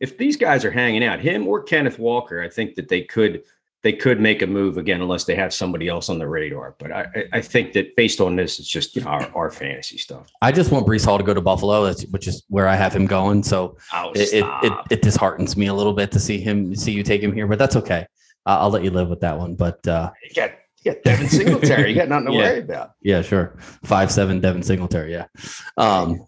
if 0.00 0.18
these 0.18 0.36
guys 0.36 0.64
are 0.64 0.70
hanging 0.70 1.02
out, 1.02 1.20
him 1.20 1.48
or 1.48 1.62
Kenneth 1.62 1.98
Walker, 1.98 2.42
I 2.42 2.48
think 2.48 2.74
that 2.74 2.88
they 2.88 3.02
could 3.02 3.42
they 3.82 3.92
could 3.92 4.20
make 4.20 4.42
a 4.42 4.46
move 4.46 4.78
again 4.78 5.00
unless 5.00 5.24
they 5.24 5.34
have 5.34 5.52
somebody 5.52 5.88
else 5.88 6.08
on 6.08 6.18
the 6.18 6.26
radar. 6.26 6.76
But 6.78 6.92
I, 6.92 7.06
I 7.32 7.40
think 7.40 7.72
that 7.72 7.96
based 7.96 8.20
on 8.20 8.36
this, 8.36 8.60
it's 8.60 8.68
just 8.68 8.94
you 8.94 9.02
know, 9.02 9.08
our, 9.08 9.30
our 9.34 9.50
fantasy 9.50 9.98
stuff. 9.98 10.30
I 10.40 10.52
just 10.52 10.70
want 10.70 10.86
Breece 10.86 11.04
Hall 11.04 11.18
to 11.18 11.24
go 11.24 11.34
to 11.34 11.40
Buffalo, 11.40 11.92
which 12.10 12.28
is 12.28 12.44
where 12.48 12.68
I 12.68 12.76
have 12.76 12.94
him 12.94 13.06
going. 13.06 13.42
So 13.42 13.76
oh, 13.92 14.12
it, 14.14 14.32
it, 14.32 14.44
it, 14.62 14.72
it, 14.90 15.02
disheartens 15.02 15.56
me 15.56 15.66
a 15.66 15.74
little 15.74 15.92
bit 15.92 16.12
to 16.12 16.20
see 16.20 16.38
him 16.38 16.74
see 16.76 16.92
you 16.92 17.02
take 17.02 17.22
him 17.22 17.32
here, 17.32 17.46
but 17.48 17.58
that's 17.58 17.76
okay. 17.76 18.06
Uh, 18.46 18.58
I'll 18.60 18.70
let 18.70 18.84
you 18.84 18.90
live 18.90 19.08
with 19.08 19.20
that 19.20 19.36
one. 19.36 19.56
But 19.56 19.86
uh, 19.88 20.12
you 20.22 20.34
got 20.34 20.52
you 20.84 20.92
got 20.92 21.02
Devin 21.02 21.28
Singletary. 21.28 21.90
you 21.90 21.96
got 21.96 22.08
nothing 22.08 22.26
to 22.26 22.32
yeah. 22.34 22.38
worry 22.38 22.60
about. 22.60 22.92
Yeah, 23.02 23.22
sure. 23.22 23.58
Five 23.84 24.12
seven 24.12 24.40
Devin 24.40 24.62
Singletary. 24.62 25.12
Yeah. 25.12 25.26
Um, 25.76 26.26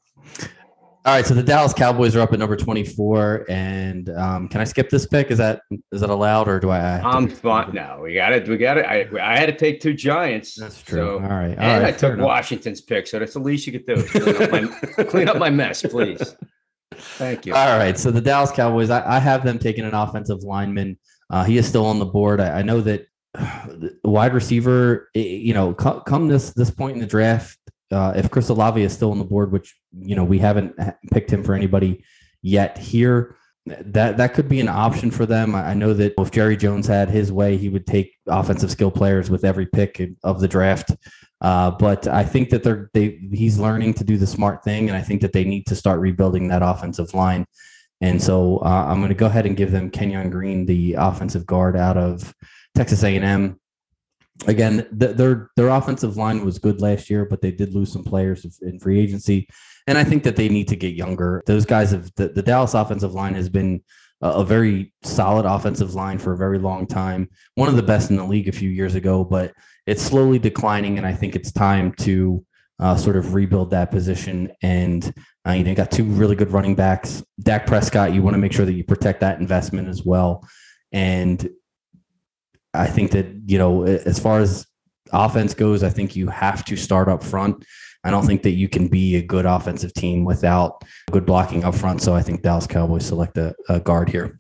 all 1.07 1.12
right, 1.12 1.26
so 1.26 1.34
the 1.34 1.42
Dallas 1.42 1.74
Cowboys 1.74 2.16
are 2.16 2.20
up 2.20 2.32
at 2.32 2.38
number 2.38 2.57
24, 2.57 3.44
and 3.50 4.09
um, 4.09 4.48
can 4.48 4.62
I 4.62 4.64
skip 4.64 4.88
this 4.88 5.07
pick? 5.07 5.30
Is 5.30 5.36
that 5.36 5.61
is 5.92 6.00
that 6.00 6.09
allowed, 6.09 6.48
or 6.48 6.59
do 6.59 6.70
I? 6.70 6.98
I'm 7.00 7.28
fine. 7.28 7.74
No, 7.74 8.00
we 8.02 8.14
got 8.14 8.32
it. 8.32 8.48
We 8.48 8.57
got 8.57 8.78
it. 8.78 8.86
I, 8.86 9.07
I 9.20 9.38
had 9.38 9.46
to 9.46 9.55
take 9.55 9.80
two 9.80 9.92
Giants. 9.92 10.55
That's 10.55 10.82
true. 10.82 10.98
So, 10.98 11.12
all 11.16 11.20
right, 11.20 11.59
all 11.59 11.64
and 11.64 11.84
right, 11.84 11.94
I 11.94 11.96
took 11.96 12.18
Washington's 12.18 12.80
pick, 12.80 13.07
so 13.07 13.18
that's 13.18 13.34
the 13.34 13.40
least 13.40 13.66
you 13.66 13.72
could 13.72 13.84
do. 13.84 14.02
Clean 14.02 14.42
up 14.42 14.50
my, 14.50 15.05
clean 15.05 15.28
up 15.28 15.36
my 15.36 15.50
mess, 15.50 15.82
please. 15.82 16.36
Thank 16.94 17.44
you. 17.44 17.55
All 17.55 17.76
right, 17.76 17.98
so 17.98 18.11
the 18.11 18.22
Dallas 18.22 18.50
Cowboys, 18.50 18.88
I, 18.88 19.16
I 19.16 19.18
have 19.18 19.44
them 19.44 19.59
taking 19.59 19.84
an 19.84 19.92
offensive 19.92 20.42
lineman. 20.42 20.98
Uh, 21.28 21.44
he 21.44 21.59
is 21.59 21.68
still 21.68 21.84
on 21.84 21.98
the 21.98 22.07
board. 22.07 22.40
I, 22.40 22.61
I 22.61 22.62
know 22.62 22.80
that 22.80 23.07
wide 24.05 24.32
receiver, 24.32 25.11
you 25.14 25.52
know, 25.52 25.74
come, 25.74 26.00
come 26.07 26.28
this 26.28 26.55
this 26.55 26.70
point 26.70 26.94
in 26.94 27.00
the 27.00 27.07
draft, 27.07 27.59
uh, 27.95 28.12
if 28.16 28.30
Chris 28.30 28.49
Olave 28.49 28.82
is 28.82 28.92
still 28.92 29.12
on 29.12 29.18
the 29.18 29.24
board, 29.24 29.53
which 29.53 29.74
you 29.97 30.16
know 30.16 30.24
we 30.24 30.38
haven't 30.38 30.76
picked 31.12 31.32
him 31.32 31.42
for 31.42 31.55
anybody 31.55 32.05
yet 32.42 32.76
here, 32.76 33.36
that 33.66 34.16
that 34.16 34.34
could 34.34 34.49
be 34.49 34.61
an 34.61 34.68
option 34.68 35.11
for 35.11 35.26
them. 35.26 35.55
I 35.55 35.74
know 35.74 35.95
that 35.95 36.14
if 36.18 36.30
Jerry 36.30 36.57
Jones 36.57 36.86
had 36.86 37.09
his 37.09 37.32
way, 37.32 37.57
he 37.57 37.68
would 37.68 37.86
take 37.86 38.14
offensive 38.26 38.70
skill 38.70 38.90
players 38.90 39.30
with 39.30 39.45
every 39.45 39.66
pick 39.66 40.03
of 40.22 40.40
the 40.40 40.49
draft. 40.49 40.90
Uh, 41.40 41.70
but 41.70 42.07
I 42.07 42.24
think 42.24 42.51
that 42.51 42.62
they're 42.62 42.90
they 42.92 43.20
he's 43.32 43.59
learning 43.59 43.95
to 43.95 44.05
do 44.05 44.16
the 44.16 44.26
smart 44.26 44.64
thing, 44.64 44.88
and 44.88 44.97
I 44.97 45.03
think 45.03 45.20
that 45.22 45.32
they 45.32 45.45
need 45.45 45.66
to 45.66 45.76
start 45.76 46.01
rebuilding 46.01 46.49
that 46.49 46.62
offensive 46.62 47.14
line. 47.14 47.47
And 48.01 48.22
so 48.22 48.59
uh, 48.59 48.86
I'm 48.88 48.99
going 48.99 49.09
to 49.09 49.14
go 49.14 49.26
ahead 49.26 49.47
and 49.47 49.57
give 49.57 49.70
them 49.70 49.88
Kenyon 49.88 50.28
Green, 50.28 50.66
the 50.66 50.95
offensive 50.95 51.47
guard 51.47 51.76
out 51.76 51.97
of 51.97 52.34
Texas 52.74 53.03
A&M 53.03 53.59
again, 54.47 54.87
their 54.91 55.51
their 55.57 55.68
offensive 55.68 56.16
line 56.16 56.45
was 56.45 56.59
good 56.59 56.80
last 56.80 57.09
year, 57.09 57.24
but 57.24 57.41
they 57.41 57.51
did 57.51 57.74
lose 57.74 57.93
some 57.93 58.05
players 58.05 58.61
in 58.62 58.78
free 58.78 59.01
agency, 59.01 59.49
and 59.87 59.97
I 59.97 60.05
think 60.05 60.22
that 60.24 60.37
they 60.37 60.49
need 60.49 60.68
to 60.68 60.76
get 60.76 60.95
younger. 60.95 61.43
Those 61.47 61.64
guys 61.66 61.93
have 61.93 62.11
the, 62.16 62.28
the 62.28 62.43
Dallas 62.43 62.74
offensive 62.74 63.14
line 63.14 63.35
has 63.35 63.49
been 63.49 63.82
a, 64.20 64.30
a 64.30 64.45
very 64.45 64.93
solid 65.03 65.47
offensive 65.47 65.95
line 65.95 66.18
for 66.18 66.32
a 66.32 66.37
very 66.37 66.59
long 66.59 66.87
time, 66.87 67.28
one 67.55 67.68
of 67.68 67.76
the 67.76 67.82
best 67.82 68.11
in 68.11 68.16
the 68.16 68.24
league 68.24 68.49
a 68.49 68.53
few 68.53 68.70
years 68.70 68.95
ago, 68.95 69.24
but 69.24 69.53
it's 69.87 70.03
slowly 70.03 70.39
declining, 70.39 70.99
and 70.99 71.07
I 71.07 71.12
think 71.12 71.37
it's 71.37 71.53
time 71.53 71.93
to 72.01 72.45
uh, 72.80 72.97
sort 72.97 73.16
of 73.16 73.35
rebuild 73.35 73.70
that 73.70 73.91
position. 73.91 74.51
And 74.62 75.12
uh, 75.47 75.53
you 75.53 75.62
know, 75.62 75.70
you 75.70 75.76
got 75.76 75.91
two 75.91 76.05
really 76.05 76.37
good 76.37 76.53
running 76.53 76.74
backs. 76.74 77.22
Dak 77.41 77.66
Prescott, 77.66 78.12
you 78.12 78.22
want 78.22 78.35
to 78.35 78.39
make 78.39 78.53
sure 78.53 78.66
that 78.66 78.72
you 78.72 78.85
protect 78.85 79.20
that 79.20 79.39
investment 79.39 79.89
as 79.89 80.05
well. 80.05 80.47
And 80.93 81.49
I 82.74 82.86
think 82.86 83.12
that, 83.12 83.26
you 83.46 83.58
know, 83.58 83.84
as 83.84 84.18
far 84.18 84.40
as 84.40 84.66
offense 85.12 85.54
goes, 85.54 85.82
I 85.82 85.90
think 85.90 86.16
you 86.16 86.28
have 86.28 86.64
to 86.66 86.76
start 86.76 87.08
up 87.08 87.22
front. 87.22 87.64
I 88.04 88.10
don't 88.10 88.26
think 88.26 88.42
that 88.42 88.50
you 88.50 88.68
can 88.68 88.88
be 88.88 89.16
a 89.16 89.22
good 89.22 89.46
offensive 89.46 89.94
team 89.94 90.24
without 90.24 90.82
good 91.10 91.24
blocking 91.24 91.64
up 91.64 91.74
front. 91.74 92.02
So 92.02 92.14
I 92.14 92.22
think 92.22 92.42
Dallas 92.42 92.66
Cowboys 92.66 93.06
select 93.06 93.38
a, 93.38 93.54
a 93.68 93.80
guard 93.80 94.10
here. 94.10 94.38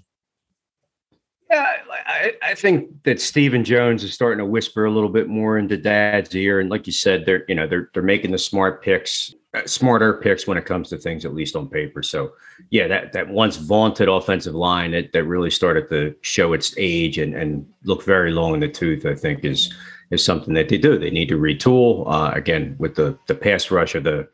Yeah, 1.50 1.76
I, 2.06 2.32
I, 2.42 2.54
think 2.54 3.04
that 3.04 3.20
Stephen 3.20 3.64
Jones 3.64 4.02
is 4.02 4.12
starting 4.12 4.38
to 4.38 4.44
whisper 4.44 4.86
a 4.86 4.90
little 4.90 5.08
bit 5.08 5.28
more 5.28 5.56
into 5.58 5.76
Dad's 5.76 6.34
ear, 6.34 6.58
and 6.58 6.68
like 6.68 6.86
you 6.86 6.92
said, 6.92 7.24
they're 7.26 7.44
you 7.48 7.54
know 7.54 7.66
they're 7.66 7.90
they're 7.94 8.02
making 8.02 8.32
the 8.32 8.38
smart 8.38 8.82
picks. 8.82 9.32
Uh, 9.54 9.66
smarter 9.66 10.14
picks 10.14 10.46
when 10.46 10.58
it 10.58 10.64
comes 10.64 10.88
to 10.88 10.98
things, 10.98 11.24
at 11.24 11.34
least 11.34 11.56
on 11.56 11.68
paper. 11.68 12.02
So, 12.02 12.32
yeah, 12.70 12.88
that 12.88 13.12
that 13.12 13.28
once 13.28 13.56
vaunted 13.56 14.08
offensive 14.08 14.54
line 14.54 14.90
that 14.92 15.12
that 15.12 15.24
really 15.24 15.50
started 15.50 15.88
to 15.90 16.14
show 16.22 16.52
its 16.52 16.74
age 16.76 17.18
and 17.18 17.34
and 17.34 17.66
look 17.84 18.04
very 18.04 18.32
long 18.32 18.54
in 18.54 18.60
the 18.60 18.68
tooth, 18.68 19.06
I 19.06 19.14
think 19.14 19.44
is 19.44 19.72
is 20.10 20.24
something 20.24 20.54
that 20.54 20.68
they 20.68 20.78
do. 20.78 20.98
They 20.98 21.10
need 21.10 21.28
to 21.28 21.38
retool 21.38 22.04
uh, 22.06 22.32
again 22.34 22.76
with 22.78 22.94
the 22.96 23.18
the 23.26 23.34
pass 23.34 23.70
rush 23.70 23.94
of 23.94 24.04
the 24.04 24.28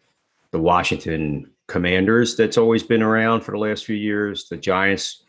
the 0.52 0.60
Washington 0.60 1.50
Commanders 1.68 2.36
that's 2.36 2.58
always 2.58 2.82
been 2.82 3.02
around 3.02 3.42
for 3.42 3.52
the 3.52 3.58
last 3.58 3.84
few 3.84 3.96
years. 3.96 4.48
The 4.48 4.56
Giants 4.56 5.22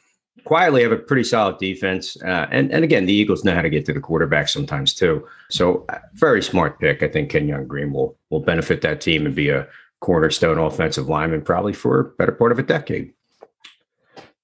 quietly 0.44 0.82
have 0.82 0.92
a 0.92 0.98
pretty 0.98 1.24
solid 1.24 1.58
defense, 1.58 2.18
uh, 2.24 2.48
and 2.52 2.72
and 2.72 2.84
again, 2.84 3.06
the 3.06 3.14
Eagles 3.14 3.44
know 3.44 3.54
how 3.54 3.62
to 3.62 3.70
get 3.70 3.86
to 3.86 3.94
the 3.94 4.00
quarterback 4.00 4.50
sometimes 4.50 4.94
too. 4.94 5.28
So, 5.50 5.86
uh, 5.90 6.00
very 6.14 6.42
smart 6.42 6.80
pick. 6.80 7.04
I 7.04 7.08
think 7.08 7.30
Kenyon 7.30 7.68
Green 7.68 7.94
will 7.94 8.18
will 8.30 8.40
benefit 8.40 8.82
that 8.82 9.02
team 9.02 9.26
and 9.26 9.36
be 9.36 9.50
a 9.50 9.68
cornerstone 10.02 10.58
offensive 10.58 11.08
lineman 11.08 11.42
probably 11.42 11.74
for 11.74 12.00
a 12.00 12.06
better 12.16 12.32
part 12.34 12.52
of 12.52 12.60
a 12.60 12.64
decade. 12.64 13.14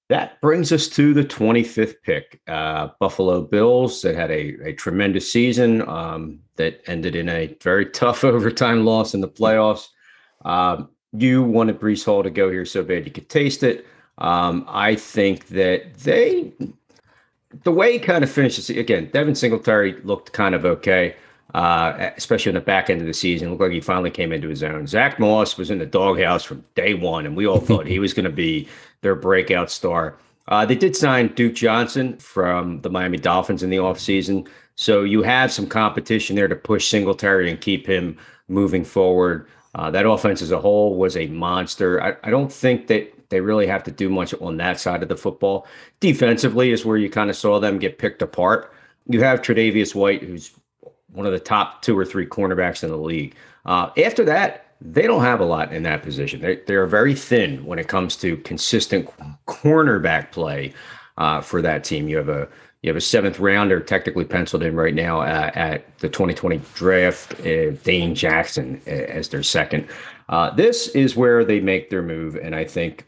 That 0.08 0.40
brings 0.40 0.72
us 0.72 0.88
to 0.88 1.12
the 1.12 1.24
25th 1.24 1.96
pick. 2.02 2.40
Uh, 2.48 2.88
Buffalo 2.98 3.42
Bills 3.42 4.00
that 4.00 4.14
had 4.14 4.30
a, 4.30 4.56
a 4.64 4.72
tremendous 4.72 5.30
season 5.30 5.86
um, 5.86 6.38
that 6.56 6.80
ended 6.86 7.14
in 7.14 7.28
a 7.28 7.54
very 7.62 7.84
tough 7.90 8.24
overtime 8.24 8.86
loss 8.86 9.12
in 9.12 9.20
the 9.20 9.28
playoffs. 9.28 9.88
Um, 10.46 10.88
you 11.12 11.42
wanted 11.42 11.80
Breece 11.80 12.04
Hall 12.04 12.22
to 12.22 12.30
go 12.30 12.50
here 12.50 12.64
so 12.64 12.82
bad 12.82 13.04
you 13.04 13.12
could 13.12 13.28
taste 13.28 13.62
it. 13.62 13.86
Um, 14.18 14.64
I 14.68 14.94
think 14.94 15.48
that 15.48 15.94
they, 15.98 16.52
the 17.64 17.72
way 17.72 17.92
he 17.92 17.98
kind 17.98 18.24
of 18.24 18.30
finishes 18.30 18.70
again, 18.70 19.10
Devin 19.12 19.34
Singletary 19.34 20.00
looked 20.02 20.32
kind 20.32 20.54
of 20.54 20.64
okay, 20.64 21.16
uh, 21.54 22.10
especially 22.16 22.50
in 22.50 22.54
the 22.54 22.60
back 22.60 22.90
end 22.90 23.00
of 23.00 23.06
the 23.06 23.14
season. 23.14 23.50
Looked 23.50 23.62
like 23.62 23.72
he 23.72 23.80
finally 23.80 24.10
came 24.10 24.32
into 24.32 24.48
his 24.48 24.62
own. 24.62 24.86
Zach 24.86 25.18
Moss 25.18 25.56
was 25.56 25.70
in 25.70 25.78
the 25.78 25.86
doghouse 25.86 26.44
from 26.44 26.64
day 26.74 26.94
one, 26.94 27.26
and 27.26 27.36
we 27.36 27.46
all 27.46 27.60
thought 27.60 27.86
he 27.86 27.98
was 27.98 28.12
going 28.12 28.24
to 28.24 28.30
be 28.30 28.68
their 29.00 29.14
breakout 29.14 29.70
star. 29.70 30.16
Uh, 30.48 30.64
they 30.64 30.74
did 30.74 30.96
sign 30.96 31.28
Duke 31.28 31.54
Johnson 31.54 32.16
from 32.18 32.80
the 32.80 32.90
Miami 32.90 33.18
Dolphins 33.18 33.62
in 33.62 33.70
the 33.70 33.76
offseason. 33.76 34.48
So 34.76 35.02
you 35.02 35.22
have 35.22 35.52
some 35.52 35.66
competition 35.66 36.36
there 36.36 36.48
to 36.48 36.56
push 36.56 36.88
Singletary 36.88 37.50
and 37.50 37.60
keep 37.60 37.86
him 37.86 38.16
moving 38.48 38.84
forward. 38.84 39.46
Uh, 39.74 39.90
that 39.90 40.08
offense 40.08 40.40
as 40.40 40.50
a 40.50 40.60
whole 40.60 40.96
was 40.96 41.16
a 41.16 41.26
monster. 41.26 42.02
I, 42.02 42.16
I, 42.24 42.30
don't 42.30 42.50
think 42.50 42.86
that 42.86 43.12
they 43.28 43.40
really 43.40 43.66
have 43.66 43.84
to 43.84 43.90
do 43.90 44.08
much 44.08 44.32
on 44.40 44.56
that 44.56 44.80
side 44.80 45.02
of 45.02 45.10
the 45.10 45.16
football. 45.16 45.66
Defensively 46.00 46.72
is 46.72 46.86
where 46.86 46.96
you 46.96 47.10
kind 47.10 47.28
of 47.28 47.36
saw 47.36 47.60
them 47.60 47.78
get 47.78 47.98
picked 47.98 48.22
apart. 48.22 48.72
You 49.06 49.20
have 49.22 49.42
Tre'Davious 49.42 49.94
White, 49.94 50.22
who's 50.22 50.52
one 51.12 51.26
of 51.26 51.32
the 51.32 51.40
top 51.40 51.82
two 51.82 51.98
or 51.98 52.04
three 52.04 52.26
cornerbacks 52.26 52.82
in 52.82 52.90
the 52.90 52.96
league. 52.96 53.34
Uh, 53.64 53.90
after 54.04 54.24
that, 54.24 54.72
they 54.80 55.02
don't 55.02 55.22
have 55.22 55.40
a 55.40 55.44
lot 55.44 55.72
in 55.72 55.82
that 55.82 56.02
position. 56.02 56.40
They 56.40 56.56
they 56.66 56.74
are 56.74 56.86
very 56.86 57.14
thin 57.14 57.64
when 57.64 57.78
it 57.78 57.88
comes 57.88 58.16
to 58.16 58.36
consistent 58.38 59.10
cornerback 59.46 60.30
play 60.30 60.72
uh, 61.16 61.40
for 61.40 61.60
that 61.62 61.84
team. 61.84 62.08
You 62.08 62.16
have 62.18 62.28
a 62.28 62.48
you 62.82 62.90
have 62.90 62.96
a 62.96 63.00
seventh 63.00 63.40
rounder 63.40 63.80
technically 63.80 64.24
penciled 64.24 64.62
in 64.62 64.76
right 64.76 64.94
now 64.94 65.20
uh, 65.20 65.50
at 65.54 65.98
the 65.98 66.08
2020 66.08 66.60
draft, 66.74 67.40
uh, 67.40 67.70
Dane 67.82 68.14
Jackson 68.14 68.80
as 68.86 69.28
their 69.28 69.42
second. 69.42 69.88
Uh, 70.28 70.50
this 70.50 70.88
is 70.88 71.16
where 71.16 71.44
they 71.44 71.58
make 71.58 71.90
their 71.90 72.02
move, 72.02 72.36
and 72.36 72.54
I 72.54 72.64
think 72.64 73.04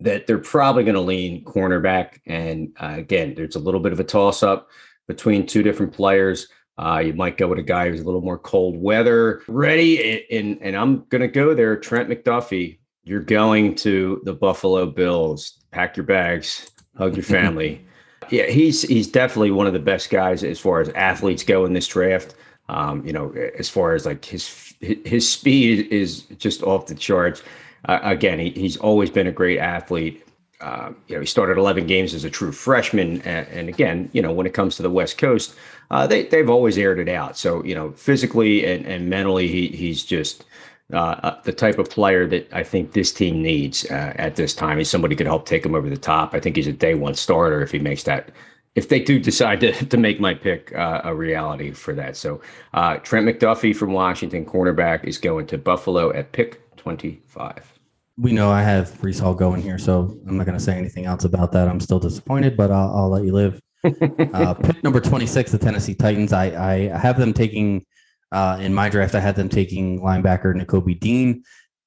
that 0.00 0.26
they're 0.26 0.38
probably 0.38 0.82
going 0.82 0.96
to 0.96 1.00
lean 1.00 1.44
cornerback. 1.44 2.18
And 2.26 2.76
uh, 2.80 2.94
again, 2.96 3.34
there's 3.36 3.54
a 3.54 3.60
little 3.60 3.78
bit 3.78 3.92
of 3.92 4.00
a 4.00 4.04
toss 4.04 4.42
up 4.42 4.68
between 5.06 5.46
two 5.46 5.62
different 5.62 5.92
players. 5.92 6.48
Uh, 6.78 7.02
you 7.04 7.12
might 7.12 7.36
go 7.36 7.48
with 7.48 7.58
a 7.58 7.62
guy 7.62 7.88
who's 7.88 8.00
a 8.00 8.04
little 8.04 8.22
more 8.22 8.38
cold 8.38 8.76
weather 8.76 9.42
ready. 9.46 10.26
And, 10.30 10.58
and 10.62 10.76
I'm 10.76 11.04
going 11.10 11.20
to 11.20 11.28
go 11.28 11.54
there. 11.54 11.76
Trent 11.76 12.08
McDuffie, 12.08 12.78
you're 13.04 13.20
going 13.20 13.74
to 13.76 14.20
the 14.24 14.32
Buffalo 14.32 14.86
Bills. 14.86 15.58
Pack 15.70 15.96
your 15.96 16.06
bags, 16.06 16.70
hug 16.96 17.14
your 17.14 17.24
family. 17.38 17.84
yeah, 18.30 18.46
he's 18.46 18.82
he's 18.82 19.08
definitely 19.08 19.50
one 19.50 19.66
of 19.66 19.72
the 19.72 19.78
best 19.78 20.10
guys 20.10 20.44
as 20.44 20.58
far 20.58 20.80
as 20.80 20.88
athletes 20.90 21.42
go 21.42 21.64
in 21.64 21.72
this 21.72 21.86
draft. 21.86 22.34
Um, 22.68 23.04
you 23.04 23.12
know, 23.12 23.32
as 23.58 23.68
far 23.68 23.94
as 23.94 24.06
like 24.06 24.24
his 24.24 24.74
his 24.80 25.30
speed 25.30 25.88
is 25.92 26.22
just 26.38 26.62
off 26.62 26.86
the 26.86 26.94
charts. 26.94 27.42
Uh, 27.86 27.98
again, 28.02 28.38
he, 28.38 28.50
he's 28.50 28.76
always 28.76 29.10
been 29.10 29.26
a 29.26 29.32
great 29.32 29.58
athlete. 29.58 30.24
Uh, 30.62 30.92
you 31.08 31.16
know, 31.16 31.20
he 31.20 31.26
started 31.26 31.58
11 31.58 31.86
games 31.86 32.14
as 32.14 32.24
a 32.24 32.30
true 32.30 32.52
freshman, 32.52 33.20
and, 33.22 33.46
and 33.48 33.68
again, 33.68 34.08
you 34.12 34.22
know, 34.22 34.32
when 34.32 34.46
it 34.46 34.54
comes 34.54 34.76
to 34.76 34.82
the 34.82 34.90
West 34.90 35.18
Coast, 35.18 35.54
uh, 35.90 36.06
they 36.06 36.24
they've 36.26 36.48
always 36.48 36.78
aired 36.78 36.98
it 36.98 37.08
out. 37.08 37.36
So 37.36 37.62
you 37.64 37.74
know, 37.74 37.90
physically 37.92 38.64
and, 38.64 38.86
and 38.86 39.10
mentally, 39.10 39.48
he 39.48 39.68
he's 39.68 40.04
just 40.04 40.44
uh, 40.92 40.96
uh 40.96 41.42
the 41.42 41.52
type 41.52 41.78
of 41.78 41.90
player 41.90 42.26
that 42.28 42.48
I 42.52 42.62
think 42.62 42.92
this 42.92 43.12
team 43.12 43.42
needs 43.42 43.84
uh, 43.90 44.14
at 44.16 44.36
this 44.36 44.54
time. 44.54 44.78
He's 44.78 44.88
somebody 44.88 45.16
could 45.16 45.26
help 45.26 45.46
take 45.46 45.66
him 45.66 45.74
over 45.74 45.90
the 45.90 45.96
top. 45.96 46.32
I 46.32 46.40
think 46.40 46.56
he's 46.56 46.68
a 46.68 46.72
day 46.72 46.94
one 46.94 47.14
starter 47.14 47.60
if 47.60 47.72
he 47.72 47.78
makes 47.78 48.04
that. 48.04 48.30
If 48.74 48.88
they 48.88 49.00
do 49.00 49.18
decide 49.18 49.60
to, 49.60 49.72
to 49.86 49.96
make 49.98 50.18
my 50.18 50.32
pick 50.32 50.74
uh, 50.74 51.02
a 51.04 51.14
reality 51.14 51.72
for 51.72 51.92
that. 51.94 52.16
So 52.16 52.40
Trent 52.72 53.26
McDuffie 53.26 53.76
from 53.76 53.92
Washington, 53.92 54.46
cornerback, 54.46 55.04
is 55.04 55.18
going 55.18 55.46
to 55.48 55.58
Buffalo 55.58 56.10
at 56.14 56.32
pick 56.32 56.74
25 56.76 57.71
we 58.22 58.30
know 58.30 58.52
I 58.52 58.62
have 58.62 58.92
Breece 59.00 59.20
Hall 59.20 59.34
going 59.34 59.60
here, 59.60 59.78
so 59.78 60.16
I'm 60.28 60.36
not 60.36 60.46
going 60.46 60.56
to 60.56 60.62
say 60.62 60.78
anything 60.78 61.06
else 61.06 61.24
about 61.24 61.50
that. 61.52 61.66
I'm 61.66 61.80
still 61.80 61.98
disappointed, 61.98 62.56
but 62.56 62.70
I'll, 62.70 62.96
I'll 62.96 63.08
let 63.10 63.24
you 63.24 63.32
live. 63.32 63.60
uh, 64.32 64.54
pick 64.54 64.82
number 64.84 65.00
26, 65.00 65.50
the 65.50 65.58
Tennessee 65.58 65.94
Titans. 65.94 66.32
I, 66.32 66.44
I 66.44 66.96
have 66.96 67.18
them 67.18 67.32
taking 67.32 67.84
uh, 68.30 68.58
in 68.60 68.72
my 68.72 68.88
draft. 68.88 69.16
I 69.16 69.20
had 69.20 69.34
them 69.34 69.48
taking 69.48 70.00
linebacker 70.00 70.54
Nakobe 70.54 71.00
Dean. 71.00 71.42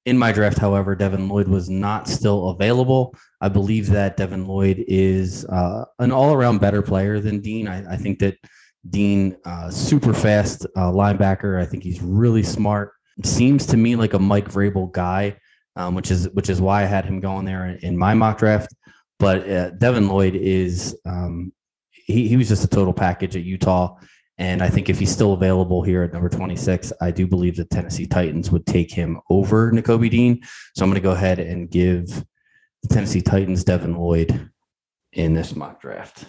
In 0.05 0.17
my 0.17 0.33
draft, 0.33 0.57
however, 0.57 0.93
Devin 0.93 1.29
Lloyd 1.29 1.47
was 1.47 1.69
not 1.69 2.09
still 2.09 2.49
available. 2.49 3.15
I 3.39 3.47
believe 3.47 3.87
that 3.91 4.17
Devin 4.17 4.45
Lloyd 4.45 4.83
is 4.89 5.45
uh, 5.45 5.85
an 5.99 6.11
all-around 6.11 6.59
better 6.59 6.81
player 6.81 7.21
than 7.21 7.39
Dean. 7.39 7.69
I, 7.69 7.93
I 7.93 7.95
think 7.95 8.19
that 8.19 8.37
Dean, 8.89 9.37
uh, 9.45 9.71
super 9.71 10.13
fast 10.13 10.65
uh, 10.75 10.91
linebacker. 10.91 11.61
I 11.61 11.65
think 11.65 11.83
he's 11.83 12.01
really 12.01 12.43
smart. 12.43 12.91
Seems 13.23 13.65
to 13.67 13.77
me 13.77 13.95
like 13.95 14.13
a 14.13 14.19
Mike 14.19 14.51
Vrabel 14.51 14.91
guy 14.91 15.37
um, 15.75 15.95
which 15.95 16.11
is 16.11 16.29
which 16.29 16.49
is 16.49 16.61
why 16.61 16.83
I 16.83 16.85
had 16.85 17.05
him 17.05 17.19
going 17.19 17.45
there 17.45 17.67
in, 17.67 17.97
my 17.97 18.13
mock 18.13 18.37
draft. 18.37 18.73
But 19.19 19.49
uh, 19.49 19.69
Devin 19.71 20.07
Lloyd 20.07 20.35
is 20.35 20.97
um, 21.05 21.53
he 21.91 22.27
he 22.27 22.37
was 22.37 22.47
just 22.47 22.63
a 22.63 22.67
total 22.67 22.93
package 22.93 23.35
at 23.35 23.43
Utah, 23.43 23.95
and 24.37 24.61
I 24.61 24.69
think 24.69 24.89
if 24.89 24.99
he's 24.99 25.11
still 25.11 25.33
available 25.33 25.81
here 25.81 26.03
at 26.03 26.13
number 26.13 26.29
twenty 26.29 26.55
six, 26.55 26.91
I 27.01 27.11
do 27.11 27.27
believe 27.27 27.55
the 27.55 27.65
Tennessee 27.65 28.07
Titans 28.07 28.51
would 28.51 28.65
take 28.65 28.91
him 28.91 29.19
over 29.29 29.71
Nakobe 29.71 30.09
Dean. 30.09 30.41
So 30.75 30.83
I'm 30.83 30.89
going 30.89 31.01
to 31.01 31.07
go 31.07 31.11
ahead 31.11 31.39
and 31.39 31.69
give 31.69 32.07
the 32.83 32.93
Tennessee 32.93 33.21
Titans 33.21 33.63
Devin 33.63 33.95
Lloyd 33.95 34.49
in 35.13 35.33
this 35.33 35.55
mock 35.55 35.81
draft. 35.81 36.25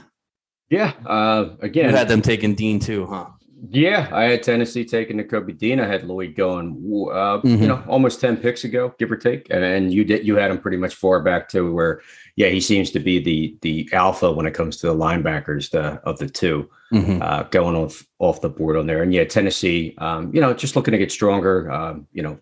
Yeah. 0.71 0.93
Uh, 1.05 1.57
again, 1.61 1.91
you 1.91 1.97
had 1.97 2.09
them 2.09 2.23
taking 2.23 2.55
Dean 2.55 2.81
too, 2.81 3.07
huh? 3.07 3.27
Yeah, 3.71 4.09
I 4.13 4.25
had 4.25 4.43
Tennessee 4.43 4.85
taking 4.85 5.19
Nakobe 5.19 5.57
Dean. 5.57 5.81
I 5.81 5.87
had 5.87 6.05
Lloyd 6.05 6.35
going, 6.35 6.71
uh, 7.11 7.41
mm-hmm. 7.41 7.63
you 7.63 7.69
know, 7.69 7.83
almost 7.87 8.21
ten 8.21 8.37
picks 8.37 8.65
ago, 8.65 8.95
give 8.99 9.11
or 9.11 9.17
take, 9.17 9.49
and, 9.51 9.65
and 9.65 9.93
you 9.93 10.05
did 10.05 10.27
you 10.27 10.37
had 10.37 10.51
him 10.51 10.59
pretty 10.59 10.77
much 10.77 10.95
far 10.95 11.23
back 11.23 11.49
to 11.51 11.73
where, 11.73 12.03
yeah, 12.37 12.49
he 12.49 12.61
seems 12.61 12.91
to 12.93 13.01
be 13.01 13.19
the 13.19 13.57
the 13.63 13.89
alpha 13.93 14.31
when 14.31 14.47
it 14.47 14.53
comes 14.53 14.77
to 14.79 14.87
the 14.87 14.95
linebackers, 14.95 15.71
the 15.71 16.01
of 16.05 16.19
the 16.19 16.29
2 16.29 16.69
mm-hmm. 16.93 17.23
uh, 17.23 17.45
going 17.45 17.77
off 17.77 18.07
off 18.19 18.41
the 18.41 18.51
board 18.51 18.77
on 18.77 18.87
there. 18.87 19.03
And 19.03 19.13
yeah, 19.15 19.25
Tennessee, 19.25 19.95
um, 19.99 20.35
you 20.35 20.41
know, 20.41 20.53
just 20.53 20.77
looking 20.77 20.93
to 20.93 20.99
get 20.99 21.13
stronger. 21.13 21.71
Um, 21.71 22.07
you 22.13 22.23
know, 22.23 22.39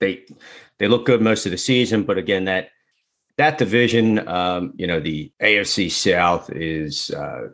they 0.00 0.24
they 0.78 0.88
look 0.88 1.06
good 1.06 1.22
most 1.22 1.46
of 1.46 1.52
the 1.52 1.58
season, 1.58 2.04
but 2.04 2.18
again, 2.18 2.44
that 2.44 2.70
that 3.36 3.58
division, 3.58 4.26
um, 4.28 4.72
you 4.76 4.86
know, 4.86 5.00
the 5.00 5.32
AFC 5.42 5.90
South 5.90 6.50
is 6.52 7.10
uh, 7.10 7.48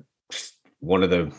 one 0.80 1.02
of 1.02 1.10
the 1.10 1.32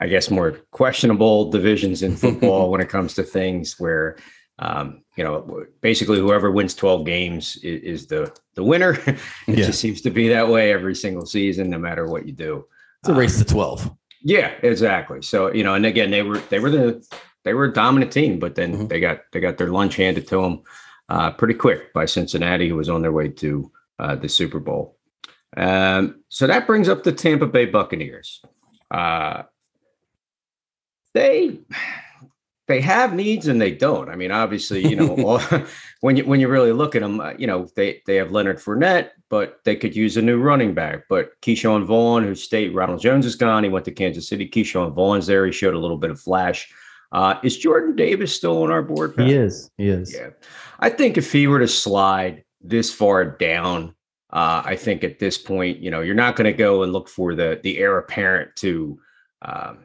I 0.00 0.06
guess, 0.06 0.30
more 0.30 0.52
questionable 0.70 1.50
divisions 1.50 2.02
in 2.02 2.16
football 2.24 2.70
when 2.70 2.80
it 2.80 2.88
comes 2.88 3.14
to 3.14 3.22
things 3.22 3.78
where, 3.78 4.16
um, 4.58 5.02
you 5.16 5.24
know, 5.24 5.66
basically 5.80 6.18
whoever 6.18 6.50
wins 6.50 6.74
12 6.74 7.04
games 7.04 7.56
is, 7.62 7.82
is 7.82 8.06
the 8.06 8.34
the 8.54 8.64
winner. 8.64 8.92
it 9.06 9.18
yeah. 9.46 9.66
just 9.66 9.80
seems 9.80 10.00
to 10.02 10.10
be 10.10 10.28
that 10.28 10.48
way 10.48 10.72
every 10.72 10.94
single 10.94 11.26
season, 11.26 11.70
no 11.70 11.78
matter 11.78 12.06
what 12.06 12.26
you 12.26 12.32
do. 12.32 12.66
It's 13.02 13.08
a 13.08 13.14
race 13.14 13.38
um, 13.38 13.44
to 13.44 13.52
12. 13.52 13.90
Yeah, 14.22 14.52
exactly. 14.62 15.22
So, 15.22 15.52
you 15.52 15.62
know, 15.62 15.74
and 15.74 15.86
again, 15.86 16.10
they 16.10 16.22
were 16.22 16.38
they 16.50 16.58
were 16.58 16.70
the 16.70 17.06
they 17.44 17.54
were 17.54 17.66
a 17.66 17.72
dominant 17.72 18.12
team, 18.12 18.38
but 18.38 18.54
then 18.54 18.72
mm-hmm. 18.72 18.86
they 18.88 19.00
got 19.00 19.20
they 19.32 19.40
got 19.40 19.58
their 19.58 19.68
lunch 19.68 19.96
handed 19.96 20.26
to 20.28 20.42
them 20.42 20.62
uh, 21.08 21.30
pretty 21.30 21.54
quick 21.54 21.92
by 21.92 22.04
Cincinnati, 22.04 22.68
who 22.68 22.76
was 22.76 22.88
on 22.88 23.02
their 23.02 23.12
way 23.12 23.28
to 23.28 23.70
uh, 23.98 24.16
the 24.16 24.28
Super 24.28 24.60
Bowl. 24.60 24.96
Um, 25.56 26.22
so 26.28 26.46
that 26.46 26.66
brings 26.66 26.88
up 26.88 27.04
the 27.04 27.12
Tampa 27.12 27.46
Bay 27.46 27.64
Buccaneers. 27.66 28.42
Uh, 28.90 29.44
they 31.14 31.58
they 32.68 32.82
have 32.82 33.14
needs 33.14 33.48
and 33.48 33.60
they 33.60 33.72
don't. 33.72 34.10
I 34.10 34.14
mean, 34.14 34.30
obviously, 34.30 34.86
you 34.86 34.94
know, 34.94 35.16
all, 35.24 35.40
when 36.00 36.16
you 36.16 36.24
when 36.24 36.38
you 36.38 36.48
really 36.48 36.72
look 36.72 36.94
at 36.94 37.02
them, 37.02 37.18
uh, 37.18 37.32
you 37.38 37.46
know, 37.46 37.66
they 37.74 38.02
they 38.06 38.16
have 38.16 38.30
Leonard 38.30 38.58
Fournette, 38.58 39.10
but 39.30 39.60
they 39.64 39.74
could 39.74 39.96
use 39.96 40.16
a 40.16 40.22
new 40.22 40.38
running 40.40 40.74
back. 40.74 41.04
But 41.08 41.40
Ke'Shawn 41.40 41.84
Vaughn, 41.84 42.24
who 42.24 42.34
stayed, 42.34 42.74
Ronald 42.74 43.00
Jones 43.00 43.26
is 43.26 43.34
gone. 43.34 43.64
He 43.64 43.70
went 43.70 43.86
to 43.86 43.92
Kansas 43.92 44.28
City. 44.28 44.48
Ke'Shawn 44.48 44.92
Vaughn's 44.92 45.26
there. 45.26 45.46
He 45.46 45.52
showed 45.52 45.74
a 45.74 45.78
little 45.78 45.96
bit 45.96 46.10
of 46.10 46.20
flash 46.20 46.70
Uh, 47.10 47.40
is 47.42 47.56
Jordan 47.56 47.96
Davis 47.96 48.34
still 48.34 48.62
on 48.62 48.70
our 48.70 48.82
board? 48.82 49.16
Pat? 49.16 49.26
He 49.26 49.32
is. 49.32 49.70
He 49.78 49.88
is. 49.88 50.14
Yeah. 50.14 50.30
I 50.78 50.90
think 50.90 51.16
if 51.16 51.32
he 51.32 51.46
were 51.46 51.58
to 51.58 51.68
slide 51.68 52.44
this 52.60 52.92
far 52.92 53.24
down, 53.24 53.94
uh, 54.30 54.62
I 54.64 54.76
think 54.76 55.04
at 55.04 55.18
this 55.18 55.38
point, 55.38 55.78
you 55.78 55.90
know, 55.90 56.02
you're 56.02 56.14
not 56.14 56.36
going 56.36 56.44
to 56.44 56.52
go 56.52 56.82
and 56.82 56.92
look 56.92 57.08
for 57.08 57.34
the 57.34 57.60
the 57.62 57.78
heir 57.78 57.96
apparent 57.96 58.54
to 58.56 59.00
um, 59.40 59.78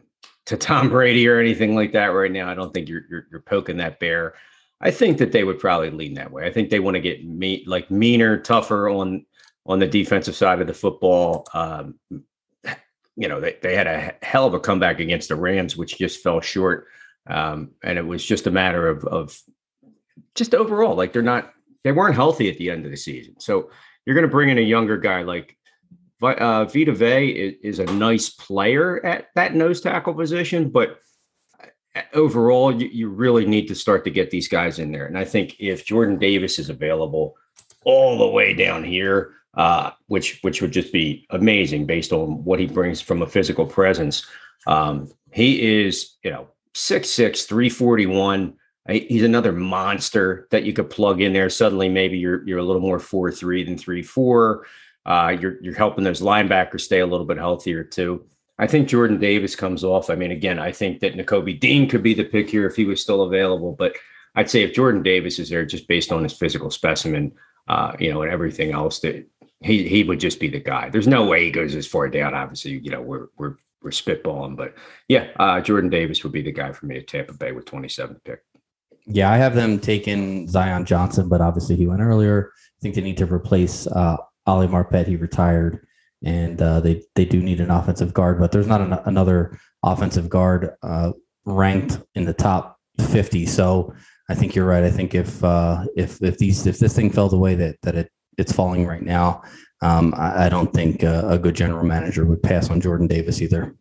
to 0.46 0.58
Tom 0.58 0.90
Brady 0.90 1.28
or 1.28 1.40
anything 1.40 1.76
like 1.76 1.94
that 1.94 2.08
right 2.08 2.32
now. 2.32 2.50
I 2.50 2.56
don't 2.56 2.74
think 2.74 2.90
you're, 2.90 3.04
you're, 3.10 3.28
you're 3.32 3.42
poking 3.42 3.78
that 3.78 4.00
bear. 4.00 4.34
I 4.82 4.92
think 4.92 5.18
that 5.20 5.32
they 5.32 5.44
would 5.44 5.60
probably 5.60 5.90
lean 5.92 6.16
that 6.16 6.32
way. 6.32 6.46
I 6.46 6.52
think 6.52 6.70
they 6.70 6.82
want 6.82 6.96
to 6.96 7.02
get 7.02 7.26
me 7.26 7.64
like 7.66 7.90
meaner, 7.90 8.38
tougher 8.38 8.90
on 8.90 9.26
on 9.66 9.80
the 9.80 9.88
defensive 9.88 10.36
side 10.36 10.60
of 10.60 10.68
the 10.68 10.74
football. 10.74 11.48
Um, 11.54 11.96
you 13.16 13.30
know, 13.30 13.40
they, 13.40 13.58
they 13.62 13.76
had 13.76 13.88
a 13.88 14.14
hell 14.22 14.46
of 14.46 14.54
a 14.54 14.60
comeback 14.60 15.00
against 15.00 15.30
the 15.30 15.36
Rams, 15.36 15.78
which 15.78 15.98
just 15.98 16.22
fell 16.22 16.42
short. 16.42 16.88
Um, 17.28 17.72
and 17.82 17.98
it 17.98 18.06
was 18.06 18.26
just 18.26 18.48
a 18.48 18.52
matter 18.52 18.88
of 18.88 19.06
of 19.06 19.42
just 20.36 20.54
overall, 20.54 20.96
like 20.96 21.14
they're 21.14 21.22
not 21.22 21.54
they 21.84 21.94
weren't 21.94 22.16
healthy 22.16 22.50
at 22.50 22.58
the 22.58 22.70
end 22.70 22.86
of 22.86 22.92
the 22.92 22.98
season. 22.98 23.40
So 23.40 23.70
you're 24.06 24.16
going 24.16 24.28
to 24.28 24.32
bring 24.32 24.50
in 24.50 24.58
a 24.58 24.62
younger 24.62 24.98
guy 24.98 25.22
like 25.22 25.58
uh, 26.24 26.66
Vita 26.66 26.94
Vea 26.94 27.30
is, 27.30 27.56
is, 27.64 27.80
a 27.80 27.86
nice 27.94 28.30
player 28.30 29.06
at 29.06 29.28
that 29.36 29.56
nose 29.56 29.82
tackle 29.82 30.14
position, 30.14 30.70
but 30.70 31.00
uh, 31.96 32.02
overall, 32.14 32.74
you, 32.74 32.88
you, 32.88 33.10
really 33.10 33.46
need 33.46 33.68
to 33.68 33.76
start 33.76 34.04
to 34.04 34.10
get 34.10 34.32
these 34.32 34.48
guys 34.48 34.80
in 34.80 34.92
there. 34.92 35.06
And 35.06 35.18
I 35.18 35.26
think 35.26 35.56
if 35.60 35.86
Jordan 35.86 36.18
Davis 36.18 36.60
is 36.60 36.70
available 36.70 37.36
all 37.86 38.18
the 38.18 38.28
way 38.28 38.54
down 38.54 38.84
here, 38.84 39.34
uh, 39.56 39.92
which 40.08 40.40
which 40.42 40.62
would 40.62 40.72
just 40.72 40.92
be 40.92 41.28
amazing 41.30 41.86
based 41.86 42.12
on 42.12 42.44
what 42.44 42.60
he 42.60 42.66
brings 42.66 43.02
from 43.02 43.22
a 43.22 43.28
physical 43.28 43.66
presence. 43.66 44.26
Um, 44.66 45.12
he 45.32 45.84
is, 45.86 46.16
you 46.24 46.32
know, 46.32 46.48
6'6, 46.74 47.46
341. 47.48 48.54
He's 48.90 49.24
another 49.24 49.52
monster 49.52 50.48
that 50.52 50.64
you 50.64 50.74
could 50.74 50.90
plug 50.90 51.22
in 51.22 51.34
there. 51.34 51.50
Suddenly, 51.50 51.90
maybe 51.90 52.18
you're 52.18 52.46
you're 52.48 52.60
a 52.60 52.64
little 52.64 52.82
more 52.82 53.00
four 53.00 53.32
three 53.32 53.64
than 53.64 53.78
three 53.78 54.02
four. 54.02 54.66
Uh, 55.06 55.36
you're 55.40 55.62
you're 55.62 55.76
helping 55.76 56.04
those 56.04 56.22
linebackers 56.22 56.82
stay 56.82 57.00
a 57.00 57.06
little 57.06 57.26
bit 57.26 57.38
healthier 57.38 57.84
too. 57.84 58.26
I 58.60 58.68
think 58.68 58.88
Jordan 58.88 59.20
Davis 59.20 59.56
comes 59.56 59.84
off. 59.84 60.10
I 60.10 60.16
mean, 60.16 60.32
again, 60.32 60.60
I 60.60 60.72
think 60.72 61.00
that 61.00 61.16
Nakobe 61.16 61.60
Dean 61.60 61.90
could 61.90 62.04
be 62.04 62.14
the 62.14 62.24
pick 62.24 62.50
here 62.50 62.66
if 62.68 62.76
he 62.76 62.86
was 62.86 63.02
still 63.02 63.24
available. 63.24 63.76
But 63.78 63.96
I'd 64.36 64.50
say 64.50 64.64
if 64.64 64.74
Jordan 64.74 65.04
Davis 65.04 65.40
is 65.40 65.50
there, 65.50 65.66
just 65.66 65.88
based 65.88 66.12
on 66.12 66.24
his 66.24 66.34
physical 66.34 66.72
specimen, 66.72 67.34
uh, 67.68 67.94
you 68.00 68.14
know, 68.14 68.22
and 68.22 68.32
everything 68.32 68.72
else, 68.72 69.00
that 69.00 69.28
he 69.62 69.88
he 69.88 70.04
would 70.04 70.20
just 70.20 70.40
be 70.40 70.50
the 70.50 70.60
guy. 70.60 70.90
There's 70.90 71.08
no 71.08 71.26
way 71.26 71.46
he 71.46 71.52
goes 71.52 71.76
as 71.76 71.88
far 71.88 72.08
down. 72.10 72.34
Obviously, 72.34 72.80
you 72.80 72.92
know, 72.92 73.02
we're 73.02 73.28
we're 73.38 73.56
we're 73.82 73.90
spitballing, 73.90 74.56
but 74.56 74.76
yeah, 75.08 75.28
uh, 75.38 75.60
Jordan 75.60 75.90
Davis 75.90 76.24
would 76.24 76.32
be 76.32 76.42
the 76.42 76.52
guy 76.52 76.72
for 76.72 76.86
me 76.86 76.98
at 76.98 77.08
Tampa 77.08 77.34
Bay 77.34 77.52
with 77.52 77.66
27th 77.66 78.24
pick. 78.24 78.40
Yeah, 79.06 79.30
I 79.30 79.36
have 79.36 79.56
them 79.56 79.80
taking 79.80 80.48
Zion 80.48 80.86
Johnson, 80.86 81.28
but 81.28 81.42
obviously 81.42 81.76
he 81.76 81.86
went 81.86 82.00
earlier. 82.00 82.54
I 82.56 82.80
think 82.82 82.96
they 82.96 83.02
need 83.02 83.18
to 83.18 83.26
replace 83.26 83.86
uh, 83.88 84.16
Ali 84.46 84.68
Marpet, 84.68 85.08
he 85.08 85.16
retired, 85.16 85.86
and 86.24 86.62
uh, 86.62 86.80
they 86.80 87.04
they 87.16 87.26
do 87.26 87.42
need 87.42 87.60
an 87.60 87.72
offensive 87.72 88.14
guard, 88.14 88.40
but 88.40 88.52
there's 88.52 88.68
not 88.68 88.82
an, 88.82 88.94
another 89.06 89.60
offensive 89.84 90.30
guard 90.30 90.72
uh, 90.82 91.12
ranked 91.46 92.00
in 92.16 92.26
the 92.26 92.34
top 92.34 92.78
50. 93.00 93.46
So 93.46 93.94
I 94.30 94.36
think 94.36 94.56
you're 94.56 94.66
right. 94.66 94.84
I 94.84 94.92
think 94.92 95.16
if 95.16 95.44
uh, 95.44 95.86
if 95.96 96.22
if 96.22 96.38
these 96.38 96.66
if 96.66 96.80
this 96.80 96.96
thing 96.96 97.10
fell 97.10 97.30
the 97.30 97.38
way 97.38 97.56
that 97.56 97.78
that 97.82 97.96
it 97.96 98.12
it's 98.38 98.52
falling 98.52 98.88
right 98.88 99.02
now, 99.02 99.44
um, 99.82 100.14
I, 100.18 100.46
I, 100.46 100.50
don't 100.50 100.74
think 100.74 101.04
a, 101.04 101.28
a 101.30 101.38
good 101.38 101.56
general 101.56 101.86
manager 101.86 102.26
would 102.26 102.42
pass 102.42 102.72
on 102.72 102.82
Jordan 102.82 103.06
Davis 103.06 103.42
either. 103.42 103.76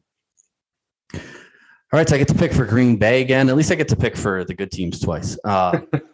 All 1.15 1.99
right, 1.99 2.09
so 2.09 2.17
I 2.17 2.19
get 2.19 2.29
to 2.29 2.35
pick 2.35 2.53
for 2.53 2.67
Green 2.67 2.97
Bay 2.97 3.21
again. 3.23 3.49
At 3.49 3.57
least 3.57 3.71
I 3.71 3.77
get 3.77 3.89
to 3.89 3.97
pick 3.97 4.17
for 4.17 4.45
the 4.45 4.55
good 4.55 4.71
teams 4.71 4.99
twice. 5.01 5.39
Uh, 5.45 5.81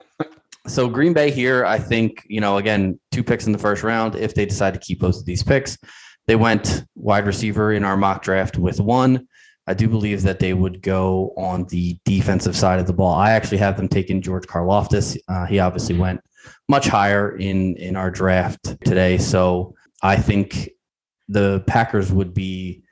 so 0.68 0.88
Green 0.88 1.12
Bay 1.12 1.30
here, 1.30 1.64
I 1.64 1.78
think, 1.78 2.24
you 2.28 2.40
know, 2.40 2.58
again, 2.58 2.98
two 3.10 3.24
picks 3.24 3.46
in 3.46 3.52
the 3.52 3.58
first 3.58 3.82
round. 3.82 4.14
If 4.14 4.34
they 4.34 4.46
decide 4.46 4.74
to 4.74 4.80
keep 4.80 5.00
both 5.00 5.16
of 5.16 5.24
these 5.24 5.42
picks, 5.42 5.78
they 6.26 6.36
went 6.36 6.84
wide 6.94 7.26
receiver 7.26 7.72
in 7.72 7.84
our 7.84 7.96
mock 7.96 8.22
draft 8.22 8.58
with 8.58 8.80
one. 8.80 9.26
I 9.66 9.74
do 9.74 9.88
believe 9.88 10.22
that 10.22 10.38
they 10.38 10.54
would 10.54 10.80
go 10.80 11.34
on 11.36 11.64
the 11.66 11.98
defensive 12.04 12.56
side 12.56 12.80
of 12.80 12.86
the 12.86 12.92
ball. 12.92 13.14
I 13.14 13.32
actually 13.32 13.58
have 13.58 13.76
them 13.76 13.88
taking 13.88 14.22
George 14.22 14.46
Karlaftis. 14.46 15.18
Uh, 15.28 15.44
he 15.44 15.58
obviously 15.58 15.98
went 15.98 16.20
much 16.68 16.86
higher 16.86 17.36
in 17.36 17.76
in 17.76 17.96
our 17.96 18.10
draft 18.10 18.76
today, 18.84 19.18
so 19.18 19.74
I 20.02 20.16
think 20.16 20.70
the 21.28 21.62
Packers 21.66 22.10
would 22.10 22.32
be 22.32 22.82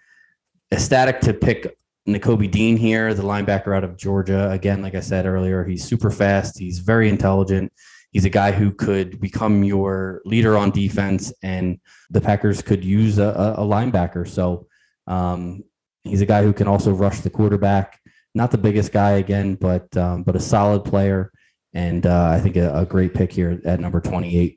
ecstatic 0.71 1.21
to 1.21 1.33
pick 1.33 1.77
Nakobe 2.07 2.51
Dean 2.51 2.77
here, 2.77 3.13
the 3.15 3.23
linebacker 3.23 3.77
out 3.77 3.85
of 3.85 3.97
Georgia. 3.97 4.51
Again, 4.51 4.81
like 4.81 4.95
I 4.95 5.01
said 5.01 5.27
earlier, 5.27 5.65
he's 5.65 5.85
super 5.85 6.11
fast. 6.11 6.59
He's 6.59 6.79
very 6.79 7.09
intelligent. 7.09 7.73
He's 8.13 8.25
a 8.25 8.31
guy 8.31 8.53
who 8.53 8.71
could 8.71 9.21
become 9.21 9.65
your 9.65 10.23
leader 10.25 10.57
on 10.57 10.71
defense, 10.71 11.33
and 11.43 11.79
the 12.11 12.21
Packers 12.21 12.63
could 12.63 12.85
use 12.85 13.19
a, 13.19 13.55
a 13.59 13.63
linebacker. 13.63 14.27
So 14.27 14.69
um, 15.07 15.65
he's 16.05 16.23
a 16.23 16.27
guy 16.27 16.43
who 16.43 16.53
can 16.53 16.69
also 16.69 16.93
rush 16.93 17.21
the 17.21 17.31
quarterback. 17.31 18.01
Not 18.35 18.51
the 18.53 18.59
biggest 18.59 18.93
guy 18.93 19.13
again, 19.13 19.55
but 19.55 19.95
um, 19.97 20.23
but 20.23 20.37
a 20.37 20.41
solid 20.41 20.85
player, 20.85 21.33
and 21.75 22.07
uh, 22.07 22.31
I 22.31 22.41
think 22.41 22.57
a, 22.57 22.73
a 22.75 22.87
great 22.87 23.15
pick 23.15 23.33
here 23.33 23.61
at 23.65 23.81
number 23.81 24.01
twenty 24.01 24.39
eight. 24.39 24.56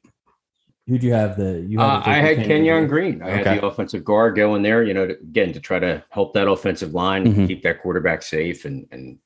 Who'd 0.89 1.03
you 1.03 1.13
have 1.13 1.37
the? 1.37 1.63
You 1.67 1.79
uh, 1.79 2.01
I 2.03 2.15
had 2.15 2.37
Kenyon 2.37 2.87
Green. 2.87 3.21
I 3.21 3.27
okay. 3.27 3.49
had 3.49 3.61
the 3.61 3.67
offensive 3.67 4.03
guard 4.03 4.35
going 4.35 4.63
there. 4.63 4.83
You 4.83 4.95
know, 4.95 5.05
to, 5.05 5.13
again 5.13 5.53
to 5.53 5.59
try 5.59 5.77
to 5.77 6.03
help 6.09 6.33
that 6.33 6.47
offensive 6.47 6.95
line, 6.95 7.25
mm-hmm. 7.25 7.45
keep 7.45 7.61
that 7.61 7.79
quarterback 7.83 8.23
safe, 8.23 8.65
and 8.65 8.87
and 8.91 9.19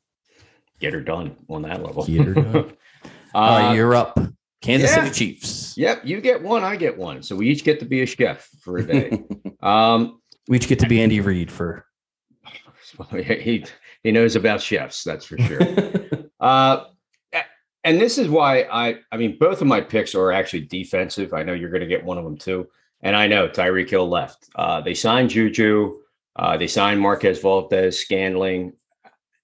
get 0.81 0.91
her 0.91 0.99
done 0.99 1.37
on 1.47 1.61
that 1.61 1.81
level. 1.81 2.05
Get 2.05 2.25
her 2.25 2.33
done. 2.33 2.73
uh, 3.33 3.71
you're 3.73 3.95
up. 3.95 4.19
Kansas 4.61 4.89
yeah. 4.89 5.05
City 5.05 5.15
Chiefs. 5.15 5.77
Yep, 5.77 6.01
you 6.03 6.19
get 6.19 6.43
one, 6.43 6.65
I 6.65 6.75
get 6.75 6.97
one. 6.97 7.23
So 7.23 7.33
we 7.37 7.49
each 7.49 7.63
get 7.63 7.79
to 7.79 7.85
be 7.85 8.01
a 8.01 8.05
chef 8.05 8.49
for 8.59 8.79
a 8.79 8.85
day. 8.85 9.23
um, 9.61 10.21
we 10.49 10.57
each 10.57 10.67
get 10.67 10.79
to 10.79 10.87
be 10.87 11.01
Andy 11.01 11.21
Reid 11.21 11.49
for. 11.49 11.85
he 13.11 13.65
he 14.03 14.11
knows 14.11 14.35
about 14.35 14.59
chefs, 14.59 15.05
that's 15.05 15.25
for 15.25 15.37
sure. 15.37 15.61
uh, 16.41 16.83
and 17.83 17.99
this 17.99 18.17
is 18.17 18.29
why 18.29 18.61
I 18.71 18.99
I 19.11 19.17
mean 19.17 19.37
both 19.37 19.61
of 19.61 19.67
my 19.67 19.81
picks 19.81 20.15
are 20.15 20.31
actually 20.31 20.61
defensive. 20.61 21.33
I 21.33 21.43
know 21.43 21.53
you're 21.53 21.69
going 21.69 21.81
to 21.81 21.87
get 21.87 22.03
one 22.03 22.17
of 22.17 22.23
them 22.23 22.37
too, 22.37 22.67
and 23.01 23.15
I 23.15 23.27
know 23.27 23.47
Tyreek 23.47 23.89
Hill 23.89 24.07
left. 24.07 24.49
Uh, 24.55 24.81
they 24.81 24.93
signed 24.93 25.29
Juju. 25.29 25.99
Uh, 26.35 26.57
they 26.57 26.67
signed 26.67 26.99
Marquez 26.99 27.39
Valdes, 27.39 27.99
Scantling. 27.99 28.73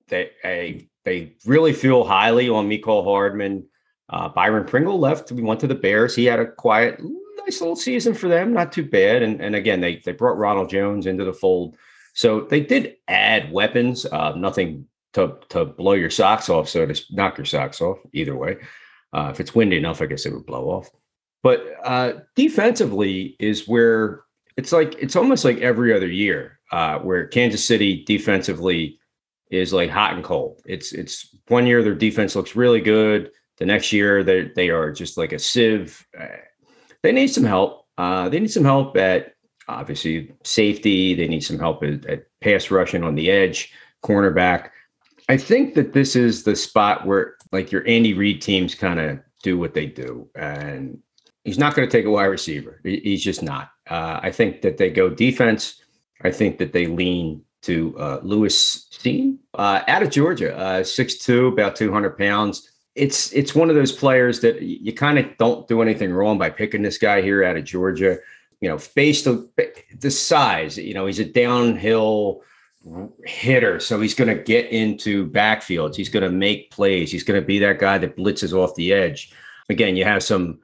They 0.07 0.31
they, 0.43 0.89
they 1.05 1.33
really 1.45 1.73
feel 1.73 2.03
highly 2.03 2.49
on 2.49 2.69
Mecole 2.69 3.03
Hardman. 3.03 3.65
Uh, 4.09 4.29
Byron 4.29 4.65
Pringle 4.65 4.99
left. 4.99 5.31
We 5.31 5.43
went 5.43 5.59
to 5.59 5.67
the 5.67 5.75
Bears. 5.75 6.15
He 6.15 6.25
had 6.25 6.39
a 6.39 6.51
quiet, 6.51 6.99
nice 7.45 7.61
little 7.61 7.75
season 7.75 8.15
for 8.15 8.27
them. 8.27 8.53
Not 8.53 8.71
too 8.71 8.85
bad. 8.85 9.21
And 9.21 9.39
and 9.41 9.55
again, 9.55 9.81
they 9.81 9.97
they 9.97 10.13
brought 10.13 10.37
Ronald 10.37 10.69
Jones 10.69 11.05
into 11.05 11.25
the 11.25 11.33
fold. 11.33 11.75
So 12.13 12.41
they 12.41 12.61
did 12.61 12.95
add 13.07 13.51
weapons. 13.51 14.05
Uh, 14.05 14.33
nothing 14.35 14.85
to 15.13 15.37
to 15.49 15.65
blow 15.65 15.93
your 15.93 16.09
socks 16.09 16.49
off, 16.49 16.69
so 16.69 16.85
to 16.85 17.01
knock 17.11 17.37
your 17.37 17.45
socks 17.45 17.81
off. 17.81 17.97
Either 18.13 18.35
way, 18.35 18.57
uh, 19.13 19.29
if 19.31 19.39
it's 19.39 19.55
windy 19.55 19.77
enough, 19.77 20.01
I 20.01 20.05
guess 20.05 20.25
it 20.25 20.33
would 20.33 20.45
blow 20.45 20.69
off. 20.69 20.89
But 21.41 21.65
uh, 21.83 22.13
defensively 22.35 23.35
is 23.39 23.67
where 23.67 24.23
it's 24.57 24.71
like 24.71 24.95
it's 24.99 25.15
almost 25.15 25.45
like 25.45 25.59
every 25.59 25.93
other 25.93 26.07
year 26.07 26.59
uh, 26.71 26.99
where 26.99 27.27
Kansas 27.27 27.65
City 27.65 28.03
defensively 28.05 28.99
is 29.49 29.73
like 29.73 29.89
hot 29.89 30.13
and 30.13 30.23
cold. 30.23 30.61
It's 30.65 30.91
it's 30.91 31.35
one 31.47 31.65
year 31.65 31.81
their 31.81 31.95
defense 31.95 32.35
looks 32.35 32.55
really 32.55 32.81
good. 32.81 33.31
The 33.57 33.65
next 33.65 33.91
year 33.91 34.23
they 34.23 34.51
they 34.55 34.69
are 34.69 34.91
just 34.91 35.17
like 35.17 35.31
a 35.31 35.39
sieve. 35.39 36.05
Uh, 36.19 36.27
they 37.03 37.11
need 37.11 37.27
some 37.27 37.45
help. 37.45 37.85
Uh, 37.97 38.29
they 38.29 38.39
need 38.39 38.51
some 38.51 38.65
help 38.65 38.97
at 38.97 39.33
obviously 39.67 40.33
safety. 40.43 41.13
They 41.13 41.27
need 41.27 41.43
some 41.43 41.59
help 41.59 41.83
at, 41.83 42.05
at 42.05 42.25
pass 42.41 42.71
rushing 42.71 43.03
on 43.03 43.15
the 43.15 43.29
edge, 43.31 43.71
cornerback. 44.03 44.69
I 45.29 45.37
think 45.37 45.75
that 45.75 45.93
this 45.93 46.15
is 46.15 46.43
the 46.43 46.55
spot 46.55 47.05
where 47.05 47.35
like 47.51 47.71
your 47.71 47.87
Andy 47.87 48.15
Reid 48.15 48.41
teams 48.41 48.73
kind 48.73 48.99
of 48.99 49.19
do 49.43 49.59
what 49.59 49.75
they 49.75 49.85
do, 49.85 50.27
and 50.35 50.99
he's 51.43 51.59
not 51.59 51.75
going 51.75 51.87
to 51.87 51.91
take 51.91 52.05
a 52.05 52.11
wide 52.11 52.25
receiver. 52.25 52.81
He's 52.83 53.23
just 53.23 53.43
not. 53.43 53.69
Uh, 53.87 54.19
I 54.23 54.31
think 54.31 54.63
that 54.63 54.77
they 54.77 54.89
go 54.89 55.07
defense. 55.07 55.81
I 56.23 56.31
think 56.31 56.57
that 56.57 56.73
they 56.73 56.87
lean 56.87 57.43
to 57.61 57.97
uh, 57.99 58.19
Lewis 58.23 58.89
Cine 58.91 59.37
uh, 59.53 59.81
out 59.87 60.01
of 60.01 60.09
Georgia, 60.09 60.57
uh, 60.57 60.83
six 60.83 61.19
two, 61.19 61.47
about 61.47 61.75
two 61.75 61.93
hundred 61.93 62.17
pounds. 62.17 62.71
It's 62.95 63.31
it's 63.31 63.53
one 63.53 63.69
of 63.69 63.75
those 63.75 63.91
players 63.91 64.39
that 64.39 64.63
you 64.63 64.93
kind 64.93 65.19
of 65.19 65.37
don't 65.37 65.67
do 65.67 65.83
anything 65.83 66.11
wrong 66.11 66.39
by 66.39 66.49
picking 66.49 66.81
this 66.81 66.97
guy 66.97 67.21
here 67.21 67.43
out 67.43 67.55
of 67.55 67.65
Georgia. 67.65 68.17
You 68.61 68.69
know, 68.69 68.79
based 68.95 69.27
on 69.27 69.47
the 69.99 70.11
size, 70.11 70.77
you 70.77 70.95
know, 70.95 71.05
he's 71.05 71.19
a 71.19 71.25
downhill 71.25 72.41
hitter. 73.25 73.79
So 73.79 73.99
he's 73.99 74.13
going 74.13 74.35
to 74.35 74.41
get 74.41 74.67
into 74.67 75.29
backfields. 75.29 75.95
He's 75.95 76.09
going 76.09 76.23
to 76.23 76.31
make 76.31 76.71
plays. 76.71 77.11
He's 77.11 77.23
going 77.23 77.39
to 77.39 77.45
be 77.45 77.59
that 77.59 77.79
guy 77.79 77.97
that 77.97 78.17
blitzes 78.17 78.53
off 78.53 78.75
the 78.75 78.93
edge. 78.93 79.33
Again, 79.69 79.95
you 79.95 80.05
have 80.05 80.23
some 80.23 80.59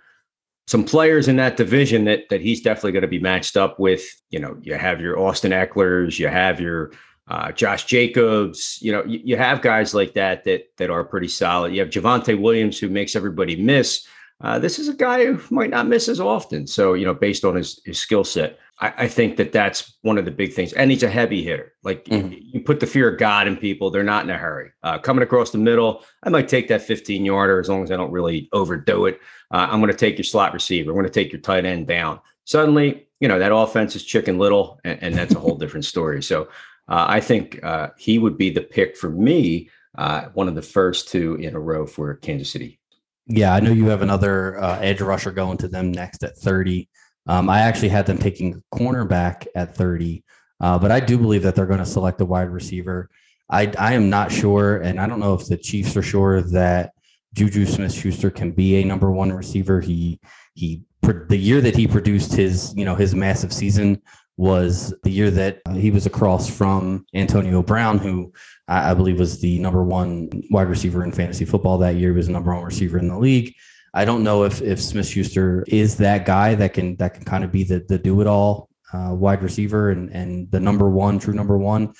some 0.68 0.84
players 0.84 1.28
in 1.28 1.36
that 1.36 1.58
division 1.58 2.06
that 2.06 2.28
that 2.30 2.42
he's 2.42 2.62
definitely 2.62 2.94
going 2.94 3.02
to 3.04 3.08
be 3.08 3.20
matched 3.20 3.58
up 3.58 3.80
with. 3.80 4.04
You 4.30 4.40
know, 4.40 4.58
you 4.62 4.76
have 4.76 5.02
your 5.02 5.20
Austin 5.20 5.52
Ekelers, 5.52 6.18
you 6.18 6.28
have 6.28 6.60
your 6.60 6.92
uh, 7.28 7.52
Josh 7.52 7.86
Jacobs. 7.86 8.80
You 8.82 8.92
know, 8.92 9.04
you, 9.04 9.20
you, 9.24 9.38
have 9.38 9.62
guys 9.62 9.94
like 9.94 10.14
that 10.14 10.44
that 10.46 10.70
that 10.78 10.90
are 10.90 11.04
pretty 11.04 11.28
solid. 11.28 11.74
You 11.74 11.82
have 11.82 11.90
Javonte 11.90 12.40
Williams 12.40 12.80
who 12.80 12.90
makes 12.90 13.16
everybody 13.16 13.56
miss. 13.56 14.08
Uh, 14.42 14.60
this 14.60 14.80
is 14.80 14.90
a 14.90 14.94
guy 14.94 15.26
who 15.26 15.56
might 15.56 15.70
not 15.70 15.88
miss 15.88 16.08
as 16.08 16.20
often. 16.20 16.66
So 16.66 16.94
you 16.94 17.06
know, 17.06 17.14
based 17.14 17.46
on 17.46 17.56
his 17.56 17.82
his 17.86 18.00
skill 18.00 18.24
set, 18.24 18.58
I, 18.80 18.94
I, 18.98 19.08
think 19.08 19.38
that 19.38 19.52
that's 19.54 19.98
one 20.02 20.18
of 20.18 20.26
the 20.26 20.32
big 20.32 20.54
things. 20.54 20.74
And 20.74 20.92
he's 20.92 21.04
a 21.04 21.10
heavy 21.10 21.44
hitter. 21.44 21.74
Like 21.84 22.06
mm-hmm. 22.06 22.32
you, 22.32 22.40
you, 22.42 22.60
put 22.62 22.80
the 22.80 22.88
fear 22.88 23.10
of 23.10 23.20
God 23.20 23.48
in 23.48 23.56
people, 23.56 23.90
they're 23.90 24.04
not 24.04 24.26
in 24.26 24.30
a 24.30 24.38
hurry. 24.38 24.72
Uh, 24.84 25.00
coming 25.00 25.24
across 25.24 25.52
the 25.52 25.58
middle, 25.58 26.04
I 26.24 26.30
might 26.30 26.50
take 26.50 26.68
that 26.68 26.82
15 26.82 27.24
yarder 27.24 27.60
as 27.60 27.70
long 27.70 27.84
as 27.84 27.92
I 27.92 27.96
don't 27.96 28.12
really 28.12 28.50
overdo 28.52 29.06
it. 29.06 29.20
Uh, 29.52 29.68
I'm 29.70 29.80
going 29.80 29.92
to 29.92 29.98
take 29.98 30.18
your 30.18 30.26
slot 30.26 30.54
receiver. 30.54 30.92
I'm 30.92 30.96
going 30.96 31.06
to 31.06 31.12
take 31.12 31.32
your 31.32 31.42
tight 31.42 31.66
end 31.66 31.88
down. 31.88 32.20
Suddenly, 32.44 33.08
you 33.20 33.28
know 33.28 33.40
that 33.40 33.56
offense 33.56 33.96
is 33.96 34.04
chicken 34.04 34.38
little, 34.38 34.80
and, 34.84 35.02
and 35.02 35.16
that's 35.16 35.34
a 35.34 35.40
whole 35.40 35.56
different 35.56 35.86
story. 35.86 36.22
So 36.22 36.44
uh, 36.88 37.06
I 37.08 37.20
think 37.20 37.64
uh, 37.64 37.90
he 37.98 38.20
would 38.20 38.38
be 38.38 38.50
the 38.50 38.62
pick 38.62 38.98
for 38.98 39.10
me, 39.10 39.70
uh, 39.98 40.26
one 40.34 40.48
of 40.48 40.56
the 40.56 40.62
first 40.62 41.08
two 41.08 41.36
in 41.36 41.56
a 41.56 41.60
row 41.60 41.88
for 41.88 42.16
Kansas 42.16 42.50
City. 42.50 42.80
Yeah, 43.28 43.56
I 43.56 43.60
know 43.60 43.72
you 43.72 43.88
have 43.88 44.04
another 44.04 44.60
uh, 44.60 44.80
edge 44.80 45.02
rusher 45.02 45.32
going 45.32 45.58
to 45.58 45.68
them 45.68 45.92
next 45.92 46.24
at 46.24 46.38
30. 46.38 46.88
Um, 47.28 47.50
I 47.50 47.62
actually 47.62 47.90
had 47.90 48.06
them 48.06 48.18
taking 48.18 48.64
cornerback 48.74 49.48
at 49.56 49.76
30, 49.76 50.24
uh, 50.60 50.80
but 50.80 50.92
I 50.92 51.00
do 51.00 51.18
believe 51.18 51.44
that 51.44 51.56
they're 51.56 51.66
going 51.66 51.80
to 51.80 51.86
select 51.86 52.22
a 52.22 52.26
wide 52.26 52.50
receiver. 52.50 53.10
I, 53.50 53.72
I 53.78 53.94
am 53.94 54.10
not 54.10 54.32
sure, 54.32 54.78
and 54.78 55.00
I 55.00 55.08
don't 55.08 55.20
know 55.20 55.34
if 55.34 55.48
the 55.48 55.58
Chiefs 55.58 55.96
are 55.98 56.02
sure 56.02 56.42
that 56.42 56.92
Juju 57.34 57.66
Smith 57.66 57.94
Schuster 57.94 58.32
can 58.32 58.52
be 58.52 58.78
a 58.78 58.86
number 58.86 59.12
one 59.12 59.32
receiver. 59.32 59.82
He 59.82 60.20
he 60.54 60.84
the 61.02 61.38
year 61.38 61.62
that 61.62 61.76
he 61.76 61.86
produced 61.86 62.34
his 62.34 62.74
you 62.76 62.86
know 62.86 62.96
his 62.96 63.14
massive 63.14 63.54
season 63.54 64.02
was 64.38 64.94
the 65.04 65.10
year 65.10 65.32
that 65.32 65.62
he 65.74 65.92
was 65.92 66.06
across 66.06 66.50
from 66.50 67.06
Antonio 67.14 67.62
Brown, 67.62 67.98
who 67.98 68.34
I, 68.68 68.94
believe 68.94 69.18
was 69.18 69.40
the 69.40 69.60
number 69.60 69.82
one 69.84 70.30
wide 70.52 70.68
receiver 70.68 71.04
in 71.06 71.14
fantasy 71.14 71.46
football 71.46 71.78
that 71.78 71.96
year. 71.96 72.12
He 72.12 72.18
was 72.18 72.28
the 72.28 72.34
number 72.34 72.54
one 72.54 72.66
receiver 72.66 72.98
in 72.98 73.08
the 73.08 73.18
league. 73.18 73.54
I 73.96 74.04
don't 74.04 74.24
know 74.24 74.44
if 74.44 74.62
if 74.62 74.82
Smith 74.82 75.08
Schuster 75.08 75.64
is 75.68 75.96
that 75.98 76.26
guy 76.26 76.54
that 76.56 76.74
can 76.74 76.98
that 76.98 77.14
can 77.14 77.24
kind 77.24 77.44
of 77.44 77.52
be 77.52 77.64
the 77.64 77.80
the 77.88 77.98
do 77.98 78.20
it 78.22 78.28
all 78.28 78.70
uh, 78.94 79.14
wide 79.14 79.42
receiver 79.42 79.90
and 79.90 80.10
and 80.12 80.52
the 80.52 80.60
number 80.60 80.90
one 80.90 81.18
true 81.18 81.34
number 81.34 81.58
one. 81.58 81.94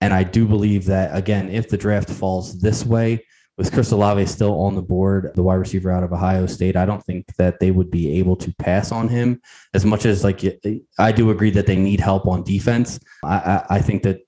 And 0.00 0.12
I 0.12 0.24
do 0.24 0.46
believe 0.46 0.84
that 0.86 1.16
again, 1.16 1.48
if 1.48 1.68
the 1.68 1.78
draft 1.78 2.10
falls 2.10 2.60
this 2.60 2.84
way, 2.84 3.24
with 3.56 3.72
Chris 3.72 3.90
Olave 3.90 4.26
still 4.26 4.60
on 4.60 4.74
the 4.74 4.82
board, 4.82 5.32
the 5.34 5.42
wide 5.42 5.54
receiver 5.54 5.90
out 5.90 6.02
of 6.02 6.12
Ohio 6.12 6.46
State, 6.46 6.76
I 6.76 6.84
don't 6.84 7.02
think 7.02 7.34
that 7.36 7.58
they 7.58 7.70
would 7.70 7.90
be 7.90 8.18
able 8.18 8.36
to 8.36 8.54
pass 8.56 8.92
on 8.92 9.08
him 9.08 9.40
as 9.72 9.84
much 9.84 10.04
as 10.04 10.24
like 10.24 10.42
I 10.98 11.12
do 11.12 11.30
agree 11.30 11.50
that 11.52 11.66
they 11.66 11.76
need 11.76 12.00
help 12.00 12.26
on 12.26 12.42
defense. 12.42 13.00
I, 13.24 13.36
I, 13.36 13.66
I 13.76 13.78
think 13.80 14.02
that 14.02 14.18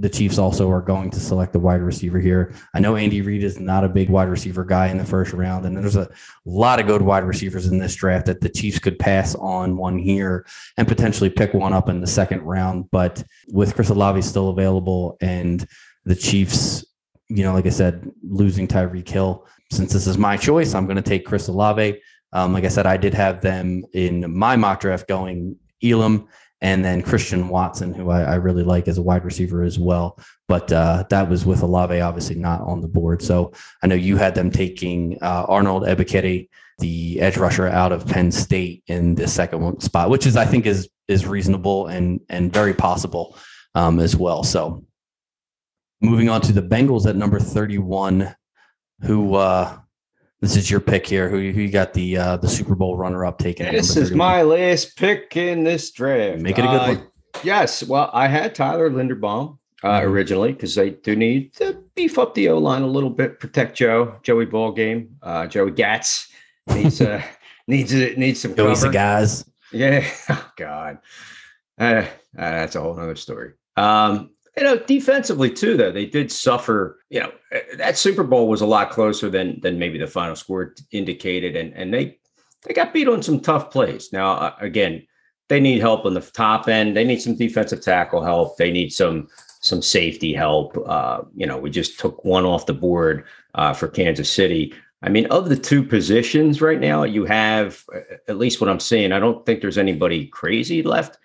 the 0.00 0.08
Chiefs 0.08 0.38
also 0.38 0.70
are 0.70 0.80
going 0.80 1.10
to 1.10 1.20
select 1.20 1.52
the 1.52 1.58
wide 1.58 1.82
receiver 1.82 2.18
here. 2.18 2.54
I 2.74 2.80
know 2.80 2.96
Andy 2.96 3.20
Reid 3.20 3.44
is 3.44 3.60
not 3.60 3.84
a 3.84 3.88
big 3.88 4.08
wide 4.08 4.30
receiver 4.30 4.64
guy 4.64 4.88
in 4.88 4.96
the 4.96 5.04
first 5.04 5.34
round, 5.34 5.66
and 5.66 5.76
there's 5.76 5.96
a 5.96 6.08
lot 6.46 6.80
of 6.80 6.86
good 6.86 7.02
wide 7.02 7.24
receivers 7.24 7.66
in 7.66 7.78
this 7.78 7.94
draft 7.94 8.26
that 8.26 8.40
the 8.40 8.48
Chiefs 8.48 8.78
could 8.78 8.98
pass 8.98 9.34
on 9.34 9.76
one 9.76 9.98
here 9.98 10.46
and 10.78 10.88
potentially 10.88 11.28
pick 11.28 11.52
one 11.52 11.74
up 11.74 11.90
in 11.90 12.00
the 12.00 12.06
second 12.06 12.40
round. 12.42 12.90
But 12.90 13.22
with 13.48 13.74
Chris 13.74 13.90
Olave 13.90 14.22
still 14.22 14.48
available 14.48 15.18
and 15.20 15.66
the 16.06 16.16
Chiefs, 16.16 16.84
you 17.28 17.42
know, 17.42 17.52
like 17.52 17.66
I 17.66 17.70
said, 17.70 18.10
losing 18.22 18.66
Tyreek 18.66 19.08
Hill, 19.08 19.46
since 19.70 19.92
this 19.92 20.06
is 20.06 20.16
my 20.16 20.36
choice, 20.38 20.74
I'm 20.74 20.86
going 20.86 20.96
to 20.96 21.02
take 21.02 21.26
Chris 21.26 21.48
Olave. 21.48 22.00
Um, 22.32 22.54
like 22.54 22.64
I 22.64 22.68
said, 22.68 22.86
I 22.86 22.96
did 22.96 23.12
have 23.12 23.42
them 23.42 23.84
in 23.92 24.34
my 24.34 24.56
mock 24.56 24.80
draft 24.80 25.06
going 25.06 25.56
Elam 25.82 26.26
and 26.60 26.84
then 26.84 27.02
Christian 27.02 27.48
Watson, 27.48 27.94
who 27.94 28.10
I, 28.10 28.22
I, 28.22 28.34
really 28.34 28.62
like 28.62 28.86
as 28.86 28.98
a 28.98 29.02
wide 29.02 29.24
receiver 29.24 29.62
as 29.62 29.78
well. 29.78 30.18
But 30.46 30.70
uh, 30.70 31.04
that 31.08 31.28
was 31.28 31.46
with 31.46 31.62
Olave, 31.62 32.00
obviously 32.00 32.36
not 32.36 32.60
on 32.60 32.80
the 32.80 32.88
board. 32.88 33.22
So 33.22 33.52
I 33.82 33.86
know 33.86 33.94
you 33.94 34.16
had 34.16 34.34
them 34.34 34.50
taking 34.50 35.16
uh, 35.22 35.46
Arnold 35.48 35.84
Ebiketie, 35.84 36.48
the 36.78 37.20
edge 37.20 37.36
rusher 37.38 37.66
out 37.66 37.92
of 37.92 38.06
Penn 38.06 38.30
State, 38.30 38.82
in 38.88 39.14
the 39.14 39.26
second 39.26 39.80
spot, 39.80 40.10
which 40.10 40.26
is 40.26 40.36
I 40.36 40.44
think 40.44 40.66
is 40.66 40.88
is 41.08 41.26
reasonable 41.26 41.86
and 41.86 42.20
and 42.28 42.52
very 42.52 42.74
possible 42.74 43.36
um, 43.74 43.98
as 43.98 44.14
well. 44.14 44.42
So 44.42 44.84
moving 46.02 46.28
on 46.28 46.40
to 46.42 46.52
the 46.52 46.62
Bengals 46.62 47.06
at 47.06 47.16
number 47.16 47.40
thirty 47.40 47.78
one, 47.78 48.34
who. 49.02 49.34
Uh, 49.34 49.78
this 50.40 50.56
is 50.56 50.70
your 50.70 50.80
pick 50.80 51.06
here. 51.06 51.28
Who, 51.28 51.36
who 51.36 51.60
you 51.60 51.70
got 51.70 51.92
the 51.92 52.16
uh, 52.16 52.36
the 52.36 52.48
Super 52.48 52.74
Bowl 52.74 52.96
runner 52.96 53.24
up 53.24 53.38
taking? 53.38 53.70
This 53.70 53.96
is 53.96 54.12
my 54.12 54.42
last 54.42 54.96
pick 54.96 55.36
in 55.36 55.64
this 55.64 55.90
draft. 55.90 56.40
Make 56.40 56.58
it 56.58 56.64
a 56.64 56.68
good 56.68 56.80
uh, 56.80 56.94
one. 56.94 57.06
Yes. 57.44 57.82
Well, 57.82 58.10
I 58.12 58.26
had 58.26 58.54
Tyler 58.54 58.90
Linderbaum 58.90 59.58
uh, 59.82 59.88
mm-hmm. 59.88 60.10
originally 60.10 60.52
because 60.52 60.74
they 60.74 60.90
do 60.90 61.14
need 61.16 61.54
to 61.54 61.82
beef 61.94 62.18
up 62.18 62.34
the 62.34 62.48
O 62.48 62.58
line 62.58 62.82
a 62.82 62.86
little 62.86 63.10
bit, 63.10 63.38
protect 63.38 63.76
Joe, 63.76 64.16
Joey 64.22 64.46
Ballgame, 64.46 65.08
uh, 65.22 65.46
Joey 65.46 65.72
Gats 65.72 66.28
needs 66.68 67.00
uh, 67.00 67.22
needs 67.66 67.92
needs 67.92 68.40
some 68.40 68.54
Joey 68.54 68.74
cover. 68.74 68.90
guys. 68.90 69.44
Yeah. 69.72 70.06
Oh 70.28 70.50
God. 70.56 70.98
Uh, 71.78 71.82
uh, 71.84 72.06
that's 72.36 72.76
a 72.76 72.80
whole 72.80 72.98
other 72.98 73.16
story. 73.16 73.52
Um, 73.76 74.30
you 74.56 74.64
know, 74.64 74.78
defensively 74.78 75.50
too, 75.50 75.76
though 75.76 75.92
they 75.92 76.06
did 76.06 76.30
suffer. 76.30 76.98
You 77.08 77.20
know, 77.20 77.32
that 77.76 77.98
Super 77.98 78.24
Bowl 78.24 78.48
was 78.48 78.60
a 78.60 78.66
lot 78.66 78.90
closer 78.90 79.30
than 79.30 79.60
than 79.60 79.78
maybe 79.78 79.98
the 79.98 80.06
final 80.06 80.36
score 80.36 80.74
indicated, 80.92 81.56
and 81.56 81.72
and 81.74 81.92
they 81.92 82.18
they 82.66 82.74
got 82.74 82.92
beat 82.92 83.08
on 83.08 83.22
some 83.22 83.40
tough 83.40 83.70
plays. 83.70 84.12
Now, 84.12 84.32
uh, 84.32 84.54
again, 84.60 85.06
they 85.48 85.60
need 85.60 85.80
help 85.80 86.04
on 86.04 86.14
the 86.14 86.20
top 86.20 86.68
end. 86.68 86.96
They 86.96 87.04
need 87.04 87.20
some 87.20 87.36
defensive 87.36 87.82
tackle 87.82 88.22
help. 88.22 88.56
They 88.56 88.70
need 88.70 88.92
some 88.92 89.28
some 89.60 89.82
safety 89.82 90.32
help. 90.32 90.76
Uh, 90.86 91.22
you 91.34 91.46
know, 91.46 91.58
we 91.58 91.70
just 91.70 91.98
took 91.98 92.24
one 92.24 92.44
off 92.44 92.66
the 92.66 92.74
board 92.74 93.24
uh, 93.54 93.72
for 93.72 93.88
Kansas 93.88 94.32
City. 94.32 94.74
I 95.02 95.08
mean, 95.08 95.26
of 95.26 95.48
the 95.48 95.56
two 95.56 95.82
positions 95.82 96.60
right 96.60 96.78
now, 96.80 97.04
you 97.04 97.24
have 97.24 97.84
at 98.28 98.38
least 98.38 98.60
what 98.60 98.68
I'm 98.68 98.80
seeing. 98.80 99.12
I 99.12 99.18
don't 99.18 99.44
think 99.46 99.60
there's 99.60 99.78
anybody 99.78 100.26
crazy 100.26 100.82
left. 100.82 101.18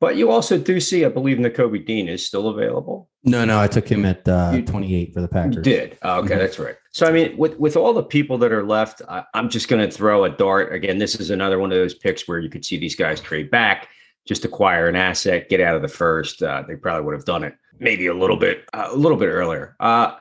But 0.00 0.16
you 0.16 0.30
also 0.30 0.56
do 0.56 0.80
see, 0.80 1.04
I 1.04 1.10
believe, 1.10 1.36
Nakobe 1.36 1.84
Dean 1.84 2.08
is 2.08 2.26
still 2.26 2.48
available. 2.48 3.10
No, 3.22 3.44
no, 3.44 3.60
I 3.60 3.66
took 3.66 3.86
him 3.86 4.06
at 4.06 4.26
uh, 4.26 4.58
28 4.62 5.12
for 5.12 5.20
the 5.20 5.28
Packers. 5.28 5.56
You 5.56 5.62
did. 5.62 5.98
Oh, 6.00 6.20
okay, 6.20 6.30
mm-hmm. 6.30 6.38
that's 6.38 6.58
right. 6.58 6.76
So, 6.92 7.06
I 7.06 7.12
mean, 7.12 7.36
with 7.36 7.58
with 7.58 7.76
all 7.76 7.92
the 7.92 8.02
people 8.02 8.38
that 8.38 8.50
are 8.50 8.64
left, 8.64 9.02
I, 9.08 9.24
am 9.34 9.50
just 9.50 9.68
going 9.68 9.86
to 9.86 9.94
throw 9.94 10.24
a 10.24 10.30
dart. 10.30 10.72
Again, 10.72 10.96
this 10.96 11.20
is 11.20 11.28
another 11.28 11.58
one 11.58 11.70
of 11.70 11.76
those 11.76 11.94
picks 11.94 12.26
where 12.26 12.38
you 12.38 12.48
could 12.48 12.64
see 12.64 12.78
these 12.78 12.96
guys 12.96 13.20
trade 13.20 13.50
back, 13.50 13.88
just 14.26 14.46
acquire 14.46 14.88
an 14.88 14.96
asset, 14.96 15.50
get 15.50 15.60
out 15.60 15.76
of 15.76 15.82
the 15.82 15.88
first. 15.88 16.42
Uh, 16.42 16.64
they 16.66 16.76
probably 16.76 17.04
would 17.04 17.14
have 17.14 17.26
done 17.26 17.44
it 17.44 17.54
maybe 17.78 18.06
a 18.06 18.14
little 18.14 18.36
bit, 18.36 18.64
uh, 18.72 18.88
a 18.90 18.96
little 18.96 19.18
bit 19.18 19.28
earlier. 19.28 19.76
Uh, 19.80 20.16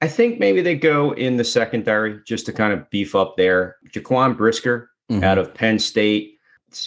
I 0.00 0.08
think 0.08 0.38
maybe 0.38 0.60
they 0.62 0.76
go 0.76 1.12
in 1.12 1.36
the 1.36 1.44
secondary 1.44 2.20
just 2.24 2.46
to 2.46 2.52
kind 2.52 2.72
of 2.72 2.88
beef 2.90 3.14
up 3.14 3.36
there. 3.36 3.76
Jaquan 3.90 4.36
Brisker 4.36 4.90
mm-hmm. 5.10 5.24
out 5.24 5.38
of 5.38 5.54
Penn 5.54 5.78
State 5.78 6.33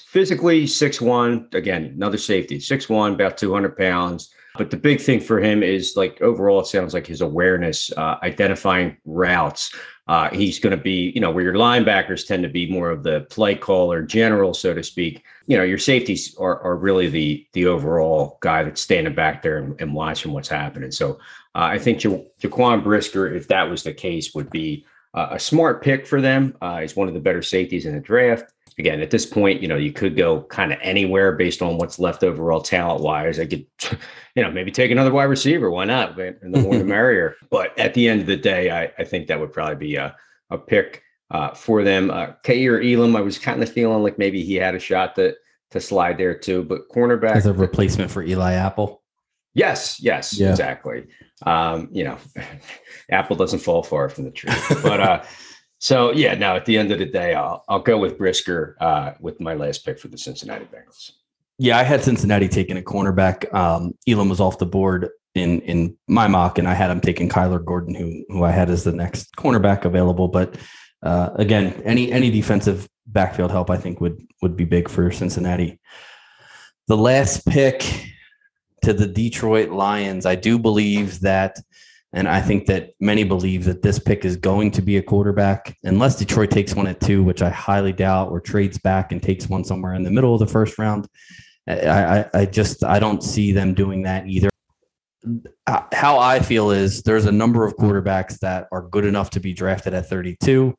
physically 0.08 0.68
six 0.68 1.02
one. 1.02 1.48
Again, 1.54 1.94
another 1.96 2.18
safety, 2.18 2.60
six 2.60 2.90
one, 2.90 3.14
about 3.14 3.38
two 3.38 3.54
hundred 3.54 3.78
pounds. 3.78 4.34
But 4.58 4.72
the 4.72 4.78
big 4.78 5.00
thing 5.00 5.20
for 5.20 5.40
him 5.40 5.62
is 5.62 5.94
like 5.96 6.20
overall, 6.20 6.62
it 6.62 6.68
sounds 6.68 6.94
like 6.94 7.06
his 7.06 7.22
awareness, 7.22 7.92
uh, 7.96 8.18
identifying 8.24 8.98
routes. 9.06 9.72
Uh, 10.08 10.30
he's 10.30 10.58
going 10.58 10.76
to 10.76 10.82
be, 10.82 11.12
you 11.14 11.22
know, 11.22 11.30
where 11.30 11.44
your 11.44 11.54
linebackers 11.54 12.26
tend 12.26 12.42
to 12.42 12.50
be 12.50 12.72
more 12.72 12.90
of 12.90 13.04
the 13.04 13.22
play 13.30 13.54
caller, 13.54 14.02
general, 14.02 14.54
so 14.54 14.74
to 14.74 14.82
speak. 14.82 15.24
You 15.46 15.58
know, 15.58 15.64
your 15.64 15.78
safeties 15.78 16.36
are, 16.40 16.60
are 16.62 16.76
really 16.76 17.08
the 17.08 17.46
the 17.54 17.68
overall 17.68 18.40
guy 18.42 18.64
that's 18.64 18.82
standing 18.82 19.14
back 19.14 19.44
there 19.44 19.58
and, 19.58 19.80
and 19.80 19.94
watching 19.94 20.32
what's 20.32 20.50
happening. 20.50 20.92
So 20.92 21.20
uh, 21.54 21.70
I 21.76 21.78
think 21.78 22.04
ja- 22.04 22.24
Jaquan 22.42 22.84
Brisker, 22.84 23.28
if 23.28 23.48
that 23.50 23.70
was 23.70 23.84
the 23.84 23.94
case, 23.94 24.34
would 24.34 24.50
be 24.50 24.86
a 25.14 25.40
smart 25.40 25.82
pick 25.82 26.06
for 26.06 26.22
them. 26.22 26.56
Uh, 26.62 26.82
he's 26.82 26.96
one 26.96 27.08
of 27.08 27.16
the 27.16 27.20
better 27.20 27.42
safeties 27.42 27.88
in 27.88 27.96
the 27.96 28.00
draft 28.00 28.54
again, 28.78 29.02
at 29.02 29.12
this 29.12 29.26
point, 29.26 29.62
you 29.62 29.68
know, 29.68 29.76
you 29.76 29.92
could 29.92 30.16
go 30.16 30.44
kind 30.44 30.72
of 30.72 30.80
anywhere 30.82 31.32
based 31.32 31.62
on 31.62 31.78
what's 31.78 32.00
left 32.00 32.24
overall 32.24 32.62
talent 32.62 33.02
wise. 33.02 33.40
I 33.40 33.46
could, 33.46 33.66
you 34.36 34.44
know, 34.44 34.52
maybe 34.52 34.72
take 34.72 34.92
another 34.92 35.12
wide 35.12 35.26
receiver. 35.26 35.72
Why 35.72 35.86
not? 35.86 36.20
And 36.20 36.54
the 36.54 36.62
more 36.62 36.78
the 36.78 36.84
merrier. 36.86 37.36
But 37.50 37.78
at 37.80 37.94
the 37.94 38.08
end 38.08 38.22
of 38.22 38.28
the 38.28 38.38
day, 38.38 38.70
I, 38.70 38.92
I 39.00 39.04
think 39.04 39.28
that 39.28 39.40
would 39.40 39.54
probably 39.54 39.76
be 39.76 39.96
a, 39.96 40.16
a 40.50 40.58
pick 40.58 41.02
uh, 41.32 41.54
for 41.54 41.84
them. 41.84 42.12
Uh, 42.12 42.34
Kaiir 42.44 42.82
Elam, 42.82 43.16
I 43.16 43.22
was 43.22 43.40
kind 43.40 43.62
of 43.64 43.72
feeling 43.72 44.04
like 44.04 44.18
maybe 44.18 44.44
he 44.44 44.56
had 44.56 44.76
a 44.76 44.80
shot 44.80 45.16
to, 45.16 45.36
to 45.72 45.80
slide 45.80 46.18
there 46.18 46.38
too. 46.38 46.64
But 46.64 46.90
cornerback. 46.90 47.36
As 47.36 47.48
a 47.48 47.54
replacement 47.54 48.12
for 48.12 48.24
Eli 48.24 48.54
Apple. 48.54 49.02
Yes, 49.54 50.00
yes, 50.00 50.40
yeah. 50.40 50.52
exactly. 50.52 51.08
Um, 51.44 51.90
you 51.92 52.04
know, 52.04 52.20
Apple 53.12 53.36
doesn't 53.36 53.60
fall 53.60 53.82
far 53.82 54.08
from 54.08 54.26
the 54.26 54.32
tree. 54.32 54.54
But 54.84 55.00
uh 55.00 55.24
so 55.80 56.12
yeah, 56.12 56.34
now 56.36 56.56
at 56.56 56.66
the 56.66 56.78
end 56.78 56.92
of 56.92 57.00
the 57.00 57.06
day, 57.06 57.34
I'll 57.34 57.64
I'll 57.68 57.80
go 57.80 57.98
with 57.98 58.18
Brisker 58.18 58.78
uh, 58.80 59.14
with 59.20 59.40
my 59.40 59.54
last 59.54 59.86
pick 59.86 60.00
for 60.00 60.08
the 60.08 60.18
Cincinnati 60.18 60.66
Bengals. 60.66 61.12
Yeah, 61.60 61.78
I 61.78 61.84
had 61.84 62.04
Cincinnati 62.04 62.48
taking 62.48 62.78
a 62.78 62.82
cornerback. 62.82 63.52
Um, 63.54 63.94
Elam 64.08 64.30
was 64.30 64.40
off 64.40 64.58
the 64.60 64.66
board 64.66 65.10
in 65.36 65.62
in 65.62 65.98
my 66.08 66.28
mock, 66.28 66.58
and 66.58 66.68
I 66.68 66.74
had 66.74 66.92
him 66.92 67.02
taking 67.02 67.30
Kyler 67.30 67.64
Gordon, 67.64 67.96
who 67.96 68.24
who 68.30 68.44
I 68.44 68.52
had 68.52 68.70
as 68.70 68.84
the 68.84 68.92
next 68.92 69.36
cornerback 69.36 69.86
available. 69.86 70.28
But 70.28 70.56
uh, 71.04 71.32
again, 71.36 71.82
any 71.86 72.12
any 72.12 72.30
defensive 72.32 72.88
backfield 73.06 73.52
help, 73.52 73.70
I 73.70 73.78
think 73.78 74.02
would 74.02 74.26
would 74.42 74.56
be 74.56 74.66
big 74.66 74.90
for 74.90 75.12
Cincinnati. 75.12 75.80
The 76.88 76.98
last 76.98 77.46
pick 77.46 77.84
to 78.84 78.94
the 78.94 79.08
Detroit 79.08 79.70
Lions. 79.70 80.26
I 80.26 80.36
do 80.36 80.58
believe 80.58 81.20
that, 81.22 81.60
and 82.18 82.28
I 82.28 82.42
think 82.42 82.66
that 82.66 82.96
many 83.00 83.24
believe 83.24 83.64
that 83.66 83.84
this 83.84 84.00
pick 84.00 84.26
is 84.26 84.36
going 84.38 84.72
to 84.72 84.82
be 84.82 84.98
a 84.98 85.04
quarterback, 85.04 85.78
unless 85.84 86.16
Detroit 86.16 86.50
takes 86.50 86.74
one 86.74 86.88
at 86.88 87.00
two, 87.00 87.24
which 87.24 87.44
I 87.44 87.52
highly 87.52 87.94
doubt, 87.94 88.32
or 88.32 88.42
trades 88.42 88.80
back 88.80 89.12
and 89.12 89.22
takes 89.22 89.48
one 89.48 89.64
somewhere 89.64 89.94
in 89.94 90.02
the 90.02 90.10
middle 90.10 90.34
of 90.34 90.40
the 90.40 90.48
first 90.48 90.80
round. 90.80 91.08
I, 91.68 91.76
I, 91.76 92.30
I 92.34 92.46
just 92.46 92.84
I 92.84 92.98
don't 92.98 93.24
see 93.24 93.52
them 93.52 93.76
doing 93.76 94.02
that 94.04 94.26
either. 94.26 94.50
Uh, 95.68 95.82
how 95.94 96.18
I 96.18 96.40
feel 96.40 96.72
is 96.72 97.04
there's 97.04 97.28
a 97.28 97.32
number 97.32 97.68
of 97.68 97.76
quarterbacks 97.76 98.40
that 98.40 98.68
are 98.72 98.82
good 98.82 99.06
enough 99.06 99.30
to 99.32 99.40
be 99.40 99.54
drafted 99.54 99.94
at 99.94 100.10
32 100.10 100.76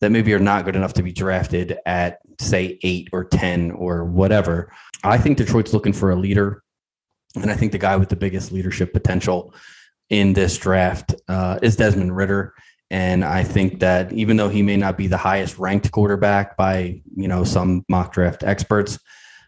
that 0.00 0.10
maybe 0.10 0.34
are 0.34 0.40
not 0.40 0.64
good 0.64 0.74
enough 0.74 0.94
to 0.94 1.04
be 1.04 1.12
drafted 1.12 1.78
at 1.86 2.18
say 2.40 2.80
eight 2.82 3.08
or 3.12 3.24
10 3.26 3.70
or 3.72 4.04
whatever. 4.04 4.72
I 5.04 5.18
think 5.18 5.36
Detroit's 5.36 5.72
looking 5.72 5.92
for 5.92 6.10
a 6.10 6.16
leader. 6.16 6.64
And 7.36 7.48
I 7.48 7.54
think 7.54 7.70
the 7.70 7.78
guy 7.78 7.96
with 7.96 8.08
the 8.08 8.16
biggest 8.16 8.50
leadership 8.50 8.92
potential 8.92 9.54
in 10.10 10.32
this 10.32 10.58
draft 10.58 11.14
uh, 11.28 11.58
is 11.62 11.76
Desmond 11.76 12.16
Ridder. 12.16 12.54
And 12.90 13.24
I 13.24 13.44
think 13.44 13.78
that 13.80 14.12
even 14.12 14.36
though 14.36 14.48
he 14.48 14.62
may 14.62 14.76
not 14.76 14.98
be 14.98 15.06
the 15.06 15.16
highest 15.16 15.58
ranked 15.58 15.90
quarterback 15.92 16.56
by, 16.56 17.00
you 17.14 17.28
know, 17.28 17.44
some 17.44 17.84
mock 17.88 18.12
draft 18.12 18.42
experts, 18.42 18.98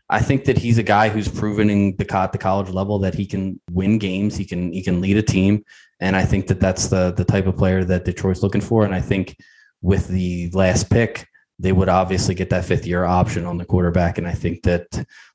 I 0.09 0.20
think 0.20 0.44
that 0.44 0.59
he's 0.59 0.78
a 0.78 0.82
guy 0.82 1.09
who's 1.09 1.26
proven 1.26 1.68
in 1.68 1.97
the, 1.97 2.16
at 2.16 2.32
the 2.32 2.39
college 2.39 2.70
level 2.70 3.01
that 3.01 3.14
he 3.14 3.26
can 3.26 3.60
win 3.70 3.98
games. 3.98 4.36
He 4.36 4.44
can, 4.44 4.72
he 4.72 4.82
can 4.82 5.01
lead 5.01 5.16
a 5.16 5.22
team. 5.22 5.64
And 6.01 6.14
I 6.14 6.24
think 6.24 6.47
that 6.48 6.60
that's 6.60 6.89
the, 6.89 7.12
the 7.12 7.24
type 7.24 7.47
of 7.47 7.56
player 7.56 7.82
that 7.84 8.05
Detroit's 8.05 8.43
looking 8.43 8.60
for. 8.60 8.84
And 8.84 8.94
I 8.94 9.01
think 9.01 9.36
with 9.80 10.06
the 10.06 10.51
last 10.51 10.89
pick, 10.90 11.26
they 11.59 11.72
would 11.72 11.89
obviously 11.89 12.34
get 12.34 12.51
that 12.51 12.64
fifth 12.64 12.86
year 12.86 13.05
option 13.05 13.44
on 13.47 13.59
the 13.59 13.64
quarterback. 13.64 14.18
And 14.18 14.26
I 14.26 14.32
think 14.32 14.62
that 14.64 14.86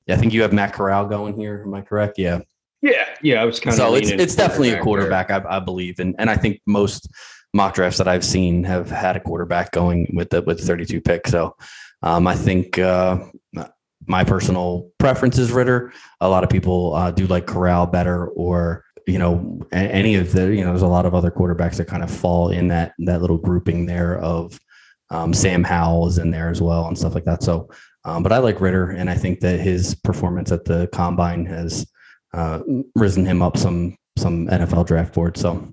I 0.10 0.16
think 0.16 0.34
you 0.34 0.42
have 0.42 0.54
Matt 0.54 0.74
Corral 0.74 1.06
going 1.06 1.36
here. 1.36 1.64
Am 1.66 1.74
I 1.74 1.82
correct? 1.82 2.18
Yeah. 2.18 2.40
Yeah, 2.88 3.06
yeah. 3.22 3.42
I 3.42 3.46
was 3.46 3.60
kind 3.60 3.74
of 3.74 3.78
so 3.78 3.96
it's 3.96 4.10
it's 4.10 4.36
definitely 4.36 4.72
a 4.72 4.82
quarterback, 4.82 5.30
I, 5.30 5.44
I, 5.50 5.60
believe, 5.60 6.00
and 6.00 6.16
and 6.18 6.30
I 6.30 6.38
think 6.38 6.62
most 6.66 7.10
mock 7.54 7.74
drafts 7.74 7.98
that 7.98 8.08
I've 8.08 8.24
seen 8.24 8.64
have 8.64 8.90
had 8.90 9.18
a 9.18 9.20
quarterback 9.20 9.72
going 9.72 10.10
with 10.14 10.30
the 10.30 10.42
with 10.42 10.66
32 10.66 11.02
picks. 11.02 11.32
So 11.32 11.56
um, 12.02 12.28
I 12.28 12.36
think 12.36 12.80
uh, 12.80 13.26
my 14.06 14.24
personal 14.24 14.90
preference 15.00 15.38
is 15.38 15.52
Ridder. 15.52 15.92
A 16.22 16.30
lot 16.30 16.46
of 16.46 16.50
people 16.50 16.96
uh, 16.96 17.12
do 17.12 17.28
like 17.28 17.46
Corral 17.46 17.88
better, 17.88 18.28
or 18.28 18.86
you 19.06 19.20
know 19.20 19.60
any 19.74 20.16
of 20.16 20.32
the 20.32 20.56
you 20.56 20.64
know 20.64 20.70
there's 20.70 20.82
a 20.82 20.88
lot 20.88 21.06
of 21.06 21.14
other 21.14 21.32
quarterbacks 21.32 21.76
that 21.78 21.88
kind 21.88 22.04
of 22.04 22.12
fall 22.12 22.50
in 22.50 22.70
that 22.70 22.94
that 23.00 23.22
little 23.22 23.38
grouping 23.38 23.86
there 23.86 24.18
of 24.20 24.58
um, 25.10 25.34
Sam 25.34 25.64
Howell 25.64 26.08
is 26.08 26.20
in 26.20 26.32
there 26.32 26.50
as 26.50 26.62
well 26.62 26.88
and 26.88 26.98
stuff 26.98 27.16
like 27.16 27.26
that. 27.26 27.44
So, 27.44 27.70
um, 28.06 28.24
but 28.24 28.32
I 28.32 28.38
like 28.38 28.62
Ridder, 28.62 28.92
and 28.92 29.10
I 29.10 29.16
think 29.16 29.42
that 29.42 29.60
his 29.60 29.94
performance 29.94 30.54
at 30.54 30.64
the 30.64 30.88
combine 30.94 31.46
has 31.48 31.86
uh, 32.38 32.62
risen 32.96 33.26
him 33.26 33.42
up 33.42 33.58
some 33.58 33.98
some 34.18 34.48
NFL 34.48 34.86
draft 34.86 35.14
board. 35.14 35.38
So 35.38 35.68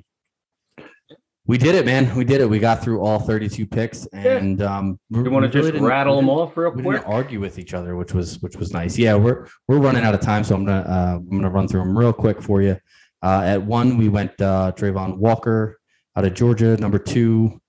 we 1.47 1.59
did 1.59 1.75
it, 1.75 1.85
man. 1.85 2.15
We 2.17 2.25
did 2.25 2.41
it. 2.41 2.49
We 2.49 2.59
got 2.59 2.83
through 2.83 3.01
all 3.01 3.19
32 3.19 3.67
picks, 3.67 4.07
and 4.07 4.63
um, 4.63 4.99
you 5.11 5.31
want 5.31 5.45
to 5.45 5.63
just 5.63 5.79
rattle 5.79 6.17
them 6.17 6.31
off 6.31 6.57
real 6.57 6.71
quick? 6.73 6.85
We 6.87 6.95
didn't 6.95 7.07
argue 7.07 7.39
with 7.39 7.59
each 7.59 7.75
other, 7.75 7.97
which 7.97 8.15
was 8.15 8.41
which 8.41 8.57
was 8.57 8.73
nice. 8.73 8.97
Yeah, 8.97 9.15
we're 9.15 9.47
we're 9.69 9.79
running 9.79 10.05
out 10.05 10.15
of 10.15 10.21
time, 10.21 10.43
so 10.43 10.55
I'm 10.55 10.65
gonna 10.65 10.81
uh, 10.81 11.17
I'm 11.19 11.29
gonna 11.29 11.51
run 11.51 11.69
through 11.69 11.81
them 11.81 11.97
real 11.97 12.15
quick 12.15 12.43
for 12.43 12.63
you. 12.63 12.79
Uh, 13.23 13.43
at 13.45 13.63
one, 13.63 13.99
we 13.99 14.09
went 14.09 14.41
uh, 14.41 14.73
Travon 14.75 15.19
Walker 15.19 15.79
out 16.17 16.25
of 16.25 16.33
Georgia. 16.33 16.79
Number 16.79 16.99
two, 16.99 17.61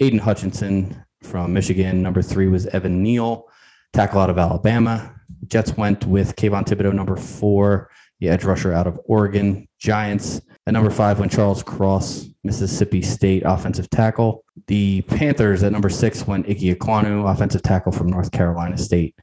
Aidan 0.00 0.18
Hutchinson 0.18 1.04
from 1.22 1.52
Michigan. 1.52 2.02
Number 2.02 2.22
three 2.22 2.48
was 2.48 2.66
Evan 2.68 3.02
Neal, 3.02 3.44
tackle 3.92 4.20
out 4.20 4.30
of 4.30 4.38
Alabama. 4.38 5.14
Jets 5.46 5.76
went 5.76 6.06
with 6.06 6.36
Kayvon 6.36 6.64
Thibodeaux, 6.64 6.94
number 6.94 7.16
four, 7.16 7.90
the 8.20 8.28
edge 8.28 8.44
rusher 8.44 8.72
out 8.72 8.86
of 8.86 9.00
Oregon. 9.06 9.66
Giants 9.78 10.40
at 10.66 10.74
number 10.74 10.90
five 10.90 11.18
went 11.18 11.32
Charles 11.32 11.62
Cross, 11.62 12.26
Mississippi 12.44 13.02
State 13.02 13.42
offensive 13.44 13.88
tackle. 13.90 14.44
The 14.66 15.02
Panthers 15.02 15.62
at 15.62 15.72
number 15.72 15.88
six 15.88 16.26
went 16.26 16.48
Ike 16.48 16.58
Ekwonu, 16.58 17.30
offensive 17.30 17.62
tackle 17.62 17.92
from 17.92 18.08
North 18.08 18.30
Carolina 18.30 18.76
State. 18.76 19.16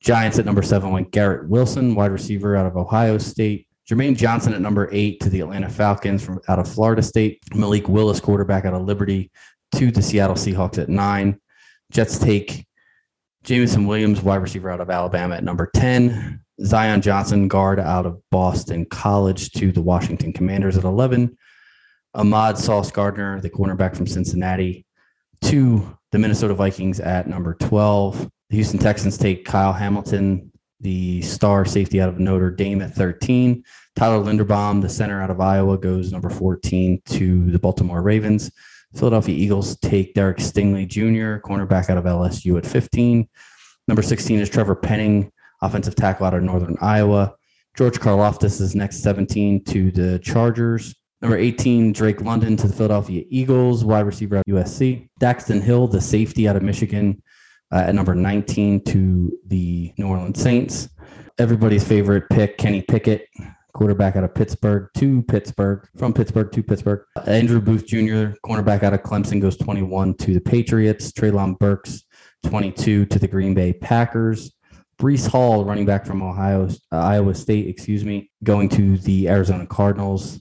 Giants 0.00 0.38
at 0.38 0.44
number 0.44 0.62
seven 0.62 0.90
went 0.90 1.10
Garrett 1.10 1.48
Wilson, 1.48 1.94
wide 1.94 2.12
receiver 2.12 2.56
out 2.56 2.66
of 2.66 2.76
Ohio 2.76 3.18
State. 3.18 3.66
Jermaine 3.88 4.16
Johnson 4.16 4.52
at 4.52 4.60
number 4.60 4.88
eight 4.92 5.20
to 5.20 5.30
the 5.30 5.40
Atlanta 5.40 5.68
Falcons 5.68 6.22
from 6.22 6.40
out 6.48 6.58
of 6.58 6.70
Florida 6.70 7.02
State. 7.02 7.40
Malik 7.54 7.88
Willis, 7.88 8.20
quarterback 8.20 8.64
out 8.64 8.74
of 8.74 8.82
Liberty 8.82 9.30
to 9.76 9.90
the 9.90 10.02
Seattle 10.02 10.36
Seahawks 10.36 10.78
at 10.78 10.88
nine. 10.88 11.40
Jets 11.90 12.18
take 12.18 12.66
Jameson 13.44 13.86
Williams, 13.86 14.20
wide 14.20 14.42
receiver 14.42 14.70
out 14.70 14.80
of 14.80 14.90
Alabama 14.90 15.36
at 15.36 15.44
number 15.44 15.70
10. 15.74 16.44
Zion 16.64 17.00
Johnson, 17.00 17.48
guard 17.48 17.78
out 17.78 18.06
of 18.06 18.20
Boston 18.30 18.84
College 18.86 19.52
to 19.52 19.70
the 19.70 19.82
Washington 19.82 20.32
Commanders 20.32 20.76
at 20.76 20.84
11. 20.84 21.36
Ahmad 22.14 22.58
Sauce 22.58 22.90
Gardner, 22.90 23.40
the 23.40 23.50
cornerback 23.50 23.96
from 23.96 24.06
Cincinnati, 24.06 24.84
to 25.42 25.98
the 26.10 26.18
Minnesota 26.18 26.54
Vikings 26.54 27.00
at 27.00 27.28
number 27.28 27.54
12. 27.54 28.30
The 28.50 28.56
Houston 28.56 28.78
Texans 28.78 29.18
take 29.18 29.44
Kyle 29.44 29.72
Hamilton, 29.72 30.50
the 30.80 31.22
star 31.22 31.64
safety 31.64 32.00
out 32.00 32.08
of 32.08 32.18
Notre 32.18 32.50
Dame 32.50 32.82
at 32.82 32.94
13. 32.94 33.62
Tyler 33.94 34.24
Linderbaum, 34.24 34.80
the 34.80 34.88
center 34.88 35.22
out 35.22 35.30
of 35.30 35.40
Iowa, 35.40 35.76
goes 35.78 36.12
number 36.12 36.30
14 36.30 37.02
to 37.06 37.50
the 37.50 37.58
Baltimore 37.58 38.02
Ravens. 38.02 38.50
Philadelphia 38.94 39.34
Eagles 39.34 39.76
take 39.78 40.14
Derek 40.14 40.38
Stingley 40.38 40.86
Jr., 40.88 41.46
cornerback 41.46 41.90
out 41.90 41.98
of 41.98 42.04
LSU 42.04 42.56
at 42.56 42.66
15. 42.66 43.28
Number 43.86 44.02
16 44.02 44.40
is 44.40 44.48
Trevor 44.48 44.74
Penning, 44.74 45.30
offensive 45.62 45.94
tackle 45.94 46.26
out 46.26 46.34
of 46.34 46.42
Northern 46.42 46.76
Iowa. 46.80 47.34
George 47.76 48.00
Karlaftis 48.00 48.60
is 48.60 48.74
next 48.74 49.02
17 49.02 49.64
to 49.64 49.90
the 49.90 50.18
Chargers. 50.18 50.94
Number 51.20 51.36
18, 51.36 51.92
Drake 51.92 52.20
London 52.20 52.56
to 52.56 52.68
the 52.68 52.72
Philadelphia 52.72 53.24
Eagles, 53.28 53.84
wide 53.84 54.06
receiver 54.06 54.36
at 54.36 54.46
USC. 54.46 55.08
Daxton 55.20 55.60
Hill, 55.60 55.88
the 55.88 56.00
safety 56.00 56.48
out 56.48 56.56
of 56.56 56.62
Michigan, 56.62 57.22
uh, 57.72 57.84
at 57.86 57.94
number 57.94 58.14
19 58.14 58.84
to 58.84 59.38
the 59.46 59.92
New 59.98 60.06
Orleans 60.06 60.40
Saints. 60.40 60.88
Everybody's 61.38 61.86
favorite 61.86 62.24
pick, 62.30 62.56
Kenny 62.58 62.82
Pickett, 62.82 63.26
quarterback 63.72 64.16
out 64.16 64.24
of 64.24 64.34
Pittsburgh 64.34 64.88
to 64.96 65.22
Pittsburgh, 65.22 65.88
from 65.96 66.12
Pittsburgh 66.12 66.50
to 66.52 66.62
Pittsburgh. 66.62 67.04
Andrew 67.26 67.60
Booth 67.60 67.86
Jr., 67.86 68.34
cornerback 68.44 68.82
out 68.82 68.94
of 68.94 69.02
Clemson, 69.02 69.40
goes 69.40 69.56
21 69.56 70.14
to 70.14 70.34
the 70.34 70.40
Patriots. 70.40 71.12
Treylon 71.12 71.58
Burks, 71.58 72.04
22 72.44 73.06
to 73.06 73.18
the 73.18 73.28
Green 73.28 73.54
Bay 73.54 73.72
Packers. 73.72 74.52
Breece 75.00 75.28
Hall, 75.28 75.64
running 75.64 75.86
back 75.86 76.04
from 76.04 76.22
Ohio, 76.22 76.68
uh, 76.92 76.96
Iowa 76.96 77.34
State, 77.34 77.68
excuse 77.68 78.04
me, 78.04 78.30
going 78.42 78.68
to 78.70 78.98
the 78.98 79.28
Arizona 79.28 79.66
Cardinals. 79.66 80.40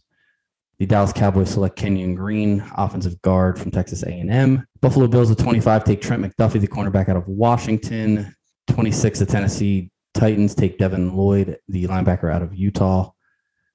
The 0.79 0.85
Dallas 0.85 1.13
Cowboys 1.13 1.49
select 1.49 1.75
Kenyon 1.75 2.15
Green, 2.15 2.63
offensive 2.75 3.21
guard 3.21 3.59
from 3.59 3.71
Texas 3.71 4.03
A&M. 4.03 4.65
Buffalo 4.81 5.07
Bills 5.07 5.31
at 5.31 5.37
25 5.37 5.83
take 5.83 6.01
Trent 6.01 6.23
McDuffie, 6.23 6.59
the 6.59 6.67
cornerback 6.67 7.09
out 7.09 7.17
of 7.17 7.27
Washington. 7.27 8.33
26 8.67 9.19
the 9.19 9.25
Tennessee 9.25 9.89
Titans 10.13 10.53
take 10.53 10.77
Devin 10.77 11.15
Lloyd, 11.15 11.57
the 11.67 11.85
linebacker 11.85 12.33
out 12.33 12.41
of 12.41 12.53
Utah. 12.55 13.11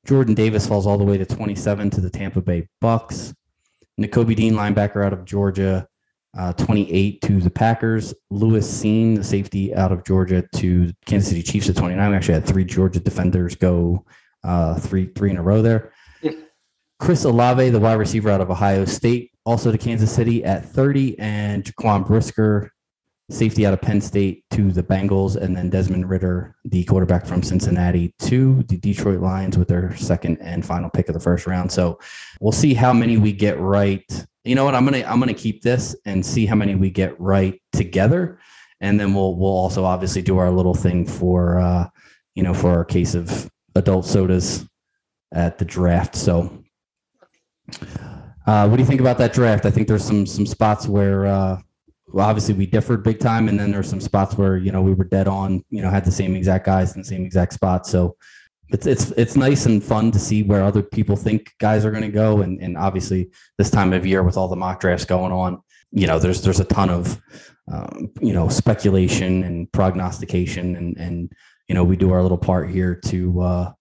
Jordan 0.05 0.35
Davis 0.35 0.67
falls 0.67 0.87
all 0.87 0.99
the 0.99 1.05
way 1.05 1.17
to 1.17 1.25
27 1.25 1.91
to 1.91 2.01
the 2.01 2.11
Tampa 2.11 2.41
Bay 2.41 2.69
Bucks. 2.81 3.33
Nakobe 4.01 4.35
Dean, 4.35 4.55
linebacker 4.55 5.05
out 5.05 5.13
of 5.13 5.25
Georgia, 5.25 5.87
uh, 6.37 6.53
28 6.55 7.21
to 7.23 7.41
the 7.41 7.51
Packers. 7.51 8.15
Lewis 8.31 8.69
Cine, 8.71 9.17
the 9.17 9.25
safety 9.25 9.75
out 9.75 9.93
of 9.93 10.05
Georgia, 10.05 10.45
to 10.57 10.91
Kansas 11.07 11.29
City 11.29 11.43
Chiefs 11.43 11.69
at 11.69 11.77
29. 11.77 12.11
We 12.11 12.17
actually 12.17 12.35
had 12.35 12.47
three 12.47 12.65
Georgia 12.65 13.01
defenders 13.01 13.55
go 13.55 14.05
uh, 14.45 14.75
three 14.79 15.07
three 15.07 15.31
in 15.31 15.37
a 15.37 15.43
row 15.43 15.63
there. 15.63 15.93
Chris 16.99 17.25
Olave, 17.25 17.71
the 17.71 17.81
wide 17.81 17.95
receiver 17.95 18.31
out 18.31 18.41
of 18.41 18.49
Ohio 18.49 18.85
State, 18.85 19.33
also 19.45 19.73
to 19.73 19.79
Kansas 19.79 20.15
City 20.15 20.45
at 20.45 20.65
30, 20.65 21.19
and 21.19 21.65
Jaquan 21.65 22.07
Brisker, 22.07 22.71
safety 23.29 23.67
out 23.67 23.75
of 23.75 23.81
Penn 23.81 24.01
State 24.01 24.45
to 24.53 24.71
the 24.71 24.85
Bengals, 24.85 25.35
and 25.35 25.57
then 25.57 25.69
Desmond 25.69 26.09
Ridder, 26.09 26.55
the 26.65 26.85
quarterback 26.85 27.27
from 27.27 27.43
Cincinnati, 27.43 28.15
to 28.21 28.63
the 28.69 28.77
Detroit 28.77 29.21
Lions 29.21 29.59
with 29.59 29.67
their 29.67 29.97
second 29.97 30.39
and 30.41 30.65
final 30.65 30.91
pick 30.91 31.09
of 31.09 31.15
the 31.15 31.21
first 31.21 31.49
round. 31.49 31.73
So 31.73 31.99
we'll 32.41 32.53
see 32.53 32.73
how 32.73 32.93
many 32.93 33.17
we 33.17 33.33
get 33.33 33.59
right. 33.59 34.27
You 34.45 34.55
know 34.55 34.65
what? 34.65 34.75
I'm 34.75 34.85
gonna 34.85 35.05
I'm 35.07 35.21
gonna 35.21 35.35
keep 35.35 35.63
this 35.63 35.95
and 36.05 36.25
see 36.25 36.47
how 36.47 36.57
many 36.57 36.75
we 36.75 36.91
get 36.91 37.19
right 37.21 37.61
together, 37.73 38.39
and 38.81 38.99
then 38.99 39.15
we'll 39.15 39.37
we'll 39.37 39.51
also 39.51 39.85
obviously 39.85 40.23
do 40.23 40.39
our 40.39 40.51
little 40.51 40.75
thing 40.75 41.07
for 41.07 41.61
uh, 41.61 41.89
you 42.35 42.43
know 42.43 42.55
for 42.55 42.71
our 42.71 42.85
case 42.85 43.15
of 43.15 43.51
adult 43.75 44.07
sodas 44.07 44.67
at 45.33 45.59
the 45.59 45.65
draft. 45.65 46.17
So. 46.17 46.59
Uh, 48.45 48.67
what 48.67 48.77
do 48.77 48.83
you 48.83 48.89
think 48.89 49.01
about 49.01 49.19
that 49.19 49.33
draft? 49.33 49.65
I 49.65 49.71
think 49.71 49.87
there's 49.87 50.05
some 50.05 50.27
some 50.27 50.47
spots 50.47 50.89
where 50.89 51.27
uh, 51.27 51.61
well, 52.09 52.29
obviously 52.29 52.55
we 52.55 52.67
differed 52.67 53.03
big 53.03 53.21
time, 53.21 53.49
and 53.49 53.59
then 53.59 53.71
there's 53.71 53.89
some 53.89 54.01
spots 54.01 54.37
where 54.37 54.57
you 54.57 54.73
know 54.73 54.83
we 54.83 54.95
were 54.95 55.05
dead 55.05 55.29
on. 55.29 55.65
You 55.71 55.83
know, 55.83 55.91
had 55.91 56.05
the 56.05 56.11
same 56.11 56.35
exact 56.37 56.67
guys 56.67 56.95
in 56.95 57.03
the 57.03 57.07
same 57.07 57.25
exact 57.25 57.53
spot. 57.53 57.87
So 57.87 58.17
it's 58.73 58.87
it's 58.87 59.11
it's 59.13 59.37
nice 59.37 59.67
and 59.67 59.83
fun 59.83 60.11
to 60.13 60.19
see 60.19 60.43
where 60.43 60.65
other 60.65 60.83
people 60.83 61.17
think 61.17 61.53
guys 61.59 61.85
are 61.85 61.91
going 61.91 62.03
to 62.03 62.09
go, 62.09 62.41
and 62.41 62.61
and 62.61 62.77
obviously 62.77 63.31
this 63.59 63.71
time 63.71 63.93
of 63.93 64.07
year 64.07 64.23
with 64.23 64.37
all 64.37 64.49
the 64.49 64.57
mock 64.57 64.81
drafts 64.81 65.05
going 65.05 65.33
on, 65.33 65.63
you 65.91 66.07
know, 66.07 66.19
there's 66.19 66.43
there's 66.43 66.61
a 66.61 66.65
ton 66.65 66.91
of 66.91 67.21
um, 67.71 68.11
you 68.21 68.33
know 68.33 68.49
speculation 68.49 69.45
and 69.45 69.71
prognostication, 69.73 70.77
and 70.77 70.97
and 70.97 71.33
you 71.69 71.75
know 71.75 71.85
we 71.85 71.97
do 71.97 72.13
our 72.13 72.23
little 72.23 72.39
part 72.39 72.71
here 72.71 72.95
to 72.95 73.41
uh, 73.41 73.73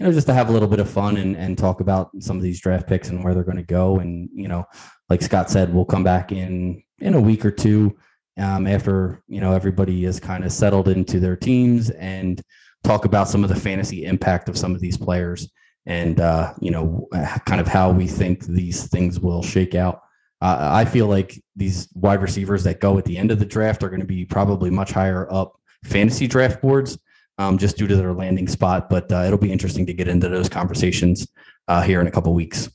you 0.00 0.06
know, 0.06 0.12
just 0.12 0.26
to 0.26 0.34
have 0.34 0.48
a 0.48 0.52
little 0.52 0.66
bit 0.66 0.80
of 0.80 0.88
fun 0.88 1.18
and, 1.18 1.36
and 1.36 1.58
talk 1.58 1.80
about 1.80 2.10
some 2.20 2.38
of 2.38 2.42
these 2.42 2.58
draft 2.58 2.88
picks 2.88 3.10
and 3.10 3.22
where 3.22 3.34
they're 3.34 3.44
going 3.44 3.58
to 3.58 3.62
go. 3.62 3.98
And, 3.98 4.30
you 4.32 4.48
know, 4.48 4.64
like 5.10 5.20
Scott 5.20 5.50
said, 5.50 5.74
we'll 5.74 5.84
come 5.84 6.02
back 6.02 6.32
in, 6.32 6.82
in 7.00 7.12
a 7.12 7.20
week 7.20 7.44
or 7.44 7.50
two 7.50 7.98
um, 8.38 8.66
after, 8.66 9.22
you 9.28 9.42
know, 9.42 9.52
everybody 9.52 10.06
is 10.06 10.18
kind 10.18 10.42
of 10.42 10.52
settled 10.52 10.88
into 10.88 11.20
their 11.20 11.36
teams 11.36 11.90
and 11.90 12.40
talk 12.84 13.04
about 13.04 13.28
some 13.28 13.42
of 13.44 13.50
the 13.50 13.56
fantasy 13.56 14.04
impact 14.04 14.48
of 14.48 14.56
some 14.56 14.74
of 14.74 14.80
these 14.80 14.96
players 14.96 15.50
and, 15.86 16.20
uh, 16.20 16.52
you 16.60 16.70
know, 16.70 17.08
kind 17.46 17.60
of 17.60 17.66
how 17.66 17.90
we 17.90 18.06
think 18.06 18.44
these 18.44 18.86
things 18.88 19.18
will 19.20 19.42
shake 19.42 19.74
out. 19.74 20.02
Uh, 20.42 20.70
I 20.72 20.84
feel 20.84 21.06
like 21.06 21.42
these 21.56 21.88
wide 21.94 22.22
receivers 22.22 22.64
that 22.64 22.80
go 22.80 22.96
at 22.96 23.04
the 23.04 23.18
end 23.18 23.30
of 23.30 23.38
the 23.38 23.44
draft 23.44 23.82
are 23.82 23.90
going 23.90 24.00
to 24.00 24.06
be 24.06 24.24
probably 24.24 24.70
much 24.70 24.92
higher 24.92 25.30
up 25.32 25.60
fantasy 25.84 26.26
draft 26.26 26.62
boards 26.62 26.98
um, 27.38 27.58
just 27.58 27.76
due 27.76 27.86
to 27.86 27.96
their 27.96 28.12
landing 28.12 28.48
spot. 28.48 28.88
But 28.88 29.10
uh, 29.12 29.24
it'll 29.24 29.38
be 29.38 29.52
interesting 29.52 29.86
to 29.86 29.92
get 29.92 30.08
into 30.08 30.28
those 30.28 30.48
conversations 30.48 31.26
uh, 31.68 31.82
here 31.82 32.00
in 32.00 32.06
a 32.06 32.10
couple 32.10 32.32
weeks. 32.34 32.70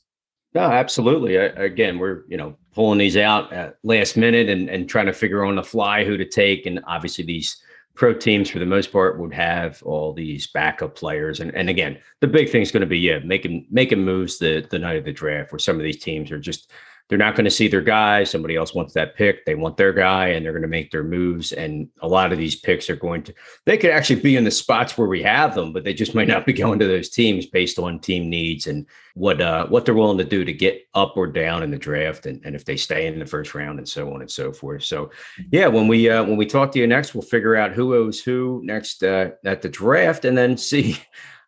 No, 0.54 0.62
absolutely. 0.62 1.38
I, 1.38 1.44
again, 1.44 1.98
we're 1.98 2.24
you 2.28 2.36
know 2.36 2.56
pulling 2.72 2.98
these 2.98 3.16
out 3.16 3.52
at 3.52 3.76
last 3.82 4.16
minute 4.16 4.48
and, 4.48 4.68
and 4.68 4.88
trying 4.88 5.06
to 5.06 5.12
figure 5.12 5.44
on 5.44 5.56
the 5.56 5.62
fly 5.62 6.04
who 6.04 6.16
to 6.16 6.24
take, 6.24 6.66
and 6.66 6.80
obviously 6.86 7.24
these 7.24 7.56
pro 7.96 8.12
teams 8.12 8.50
for 8.50 8.58
the 8.58 8.66
most 8.66 8.92
part 8.92 9.18
would 9.18 9.32
have 9.32 9.82
all 9.82 10.12
these 10.12 10.46
backup 10.48 10.94
players. 10.94 11.40
And 11.40 11.54
and 11.54 11.68
again, 11.68 11.98
the 12.20 12.28
big 12.28 12.50
thing 12.50 12.62
is 12.62 12.70
going 12.70 12.82
to 12.82 12.86
be 12.86 12.98
yeah 12.98 13.18
making 13.20 13.66
making 13.70 14.04
moves 14.04 14.38
the 14.38 14.66
the 14.70 14.78
night 14.78 14.96
of 14.96 15.04
the 15.04 15.12
draft, 15.12 15.50
where 15.50 15.58
some 15.58 15.76
of 15.76 15.82
these 15.82 16.02
teams 16.02 16.30
are 16.30 16.38
just 16.38 16.70
they're 17.08 17.18
not 17.18 17.36
going 17.36 17.44
to 17.44 17.50
see 17.50 17.68
their 17.68 17.82
guy. 17.82 18.24
Somebody 18.24 18.56
else 18.56 18.74
wants 18.74 18.92
that 18.94 19.14
pick. 19.14 19.44
They 19.44 19.54
want 19.54 19.76
their 19.76 19.92
guy, 19.92 20.28
and 20.28 20.44
they're 20.44 20.52
going 20.52 20.62
to 20.62 20.68
make 20.68 20.90
their 20.90 21.04
moves. 21.04 21.52
And 21.52 21.88
a 22.00 22.08
lot 22.08 22.32
of 22.32 22.38
these 22.38 22.56
picks 22.56 22.90
are 22.90 22.96
going 22.96 23.22
to, 23.24 23.34
they 23.64 23.78
could 23.78 23.90
actually 23.90 24.20
be 24.20 24.36
in 24.36 24.42
the 24.42 24.50
spots 24.50 24.98
where 24.98 25.06
we 25.06 25.22
have 25.22 25.54
them, 25.54 25.72
but 25.72 25.84
they 25.84 25.94
just 25.94 26.16
might 26.16 26.26
not 26.26 26.46
be 26.46 26.52
going 26.52 26.80
to 26.80 26.86
those 26.86 27.08
teams 27.08 27.46
based 27.46 27.78
on 27.78 28.00
team 28.00 28.28
needs 28.28 28.66
and 28.66 28.86
what 29.14 29.40
uh, 29.40 29.66
what 29.68 29.84
they're 29.84 29.94
willing 29.94 30.18
to 30.18 30.24
do 30.24 30.44
to 30.44 30.52
get 30.52 30.86
up 30.94 31.16
or 31.16 31.26
down 31.26 31.62
in 31.62 31.70
the 31.70 31.78
draft, 31.78 32.26
and, 32.26 32.44
and 32.44 32.54
if 32.54 32.64
they 32.64 32.76
stay 32.76 33.06
in 33.06 33.18
the 33.18 33.24
first 33.24 33.54
round, 33.54 33.78
and 33.78 33.88
so 33.88 34.12
on 34.12 34.20
and 34.20 34.30
so 34.30 34.52
forth. 34.52 34.84
So, 34.84 35.10
yeah, 35.50 35.68
when 35.68 35.88
we 35.88 36.10
uh, 36.10 36.22
when 36.24 36.36
we 36.36 36.44
talk 36.44 36.70
to 36.72 36.78
you 36.78 36.86
next, 36.86 37.14
we'll 37.14 37.22
figure 37.22 37.56
out 37.56 37.72
who 37.72 37.94
owes 37.94 38.20
who 38.20 38.60
next 38.62 39.02
uh, 39.02 39.30
at 39.44 39.62
the 39.62 39.68
draft, 39.68 40.26
and 40.26 40.36
then 40.36 40.56
see 40.58 40.98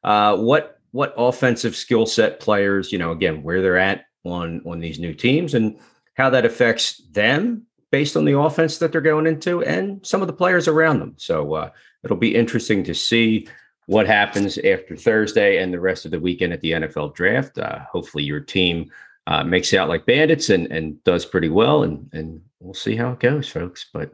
uh, 0.02 0.36
what 0.36 0.80
what 0.92 1.12
offensive 1.18 1.76
skill 1.76 2.06
set 2.06 2.40
players, 2.40 2.90
you 2.90 2.98
know, 2.98 3.12
again 3.12 3.42
where 3.42 3.60
they're 3.60 3.76
at 3.76 4.06
on 4.24 4.62
on 4.66 4.80
these 4.80 4.98
new 4.98 5.14
teams 5.14 5.54
and 5.54 5.78
how 6.14 6.30
that 6.30 6.44
affects 6.44 6.98
them 7.12 7.62
based 7.90 8.16
on 8.16 8.24
the 8.24 8.38
offense 8.38 8.78
that 8.78 8.92
they're 8.92 9.00
going 9.00 9.26
into 9.26 9.62
and 9.62 10.04
some 10.06 10.20
of 10.20 10.26
the 10.26 10.32
players 10.32 10.68
around 10.68 10.98
them. 10.98 11.14
So 11.16 11.54
uh, 11.54 11.70
it'll 12.04 12.16
be 12.16 12.34
interesting 12.34 12.84
to 12.84 12.94
see 12.94 13.48
what 13.86 14.06
happens 14.06 14.58
after 14.58 14.96
Thursday 14.96 15.62
and 15.62 15.72
the 15.72 15.80
rest 15.80 16.04
of 16.04 16.10
the 16.10 16.20
weekend 16.20 16.52
at 16.52 16.60
the 16.60 16.72
NFL 16.72 17.14
draft. 17.14 17.58
Uh, 17.58 17.80
hopefully, 17.90 18.22
your 18.22 18.40
team 18.40 18.90
uh, 19.26 19.42
makes 19.42 19.72
it 19.72 19.78
out 19.78 19.88
like 19.88 20.06
bandits 20.06 20.50
and 20.50 20.70
and 20.70 21.02
does 21.04 21.24
pretty 21.24 21.48
well, 21.48 21.82
and 21.82 22.08
and 22.12 22.40
we'll 22.60 22.74
see 22.74 22.96
how 22.96 23.12
it 23.12 23.20
goes, 23.20 23.48
folks. 23.48 23.86
But 23.92 24.12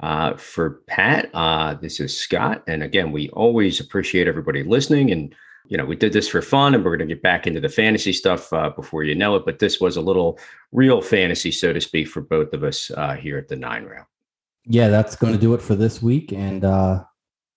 uh, 0.00 0.36
for 0.36 0.82
Pat, 0.86 1.30
uh, 1.34 1.74
this 1.74 2.00
is 2.00 2.18
Scott, 2.18 2.62
and 2.66 2.82
again, 2.82 3.12
we 3.12 3.28
always 3.30 3.80
appreciate 3.80 4.26
everybody 4.26 4.62
listening 4.62 5.10
and 5.10 5.34
you 5.66 5.76
know, 5.76 5.84
we 5.84 5.96
did 5.96 6.12
this 6.12 6.28
for 6.28 6.42
fun 6.42 6.74
and 6.74 6.84
we're 6.84 6.96
going 6.96 7.08
to 7.08 7.14
get 7.14 7.22
back 7.22 7.46
into 7.46 7.60
the 7.60 7.68
fantasy 7.68 8.12
stuff 8.12 8.52
uh, 8.52 8.70
before 8.70 9.04
you 9.04 9.14
know 9.14 9.36
it. 9.36 9.44
But 9.44 9.58
this 9.58 9.80
was 9.80 9.96
a 9.96 10.00
little 10.00 10.38
real 10.72 11.00
fantasy, 11.00 11.50
so 11.50 11.72
to 11.72 11.80
speak, 11.80 12.08
for 12.08 12.20
both 12.20 12.52
of 12.52 12.64
us 12.64 12.90
uh, 12.90 13.14
here 13.14 13.38
at 13.38 13.48
the 13.48 13.56
nine 13.56 13.84
round. 13.84 14.06
Yeah, 14.64 14.88
that's 14.88 15.16
going 15.16 15.32
to 15.32 15.38
do 15.38 15.54
it 15.54 15.62
for 15.62 15.74
this 15.74 16.02
week. 16.02 16.32
And 16.32 16.64
uh, 16.64 17.04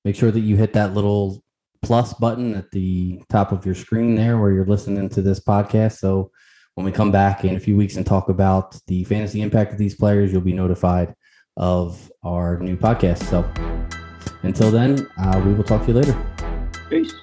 make 0.04 0.16
sure 0.16 0.32
that 0.32 0.40
you 0.40 0.56
hit 0.56 0.74
that 0.74 0.94
little 0.94 1.44
plus 1.82 2.14
button 2.14 2.56
at 2.56 2.72
the 2.72 3.22
top 3.30 3.52
of 3.52 3.66
your 3.66 3.76
screen 3.76 4.16
there 4.16 4.40
where 4.40 4.52
you're 4.52 4.66
listening 4.66 5.10
to 5.10 5.22
this 5.22 5.40
podcast. 5.40 5.98
So 6.00 6.32
when 6.76 6.86
we 6.86 6.92
come 6.92 7.12
back 7.12 7.46
in 7.46 7.56
a 7.56 7.60
few 7.60 7.78
weeks 7.78 7.96
and 7.96 8.06
talk 8.06 8.30
about 8.30 8.78
the 8.88 9.04
fantasy 9.06 9.42
impact 9.42 9.72
of 9.72 9.78
these 9.78 9.96
players, 9.96 10.32
you'll 10.32 10.42
be 10.42 10.54
notified 10.54 11.16
of 11.58 12.12
our 12.24 12.60
new 12.60 12.76
podcast. 12.76 13.24
So 13.30 13.50
until 14.44 14.72
then, 14.72 15.08
uh, 15.18 15.42
we 15.46 15.54
will 15.54 15.64
talk 15.64 15.82
to 15.82 15.88
you 15.88 15.94
later. 15.94 16.18
Peace. 16.90 17.14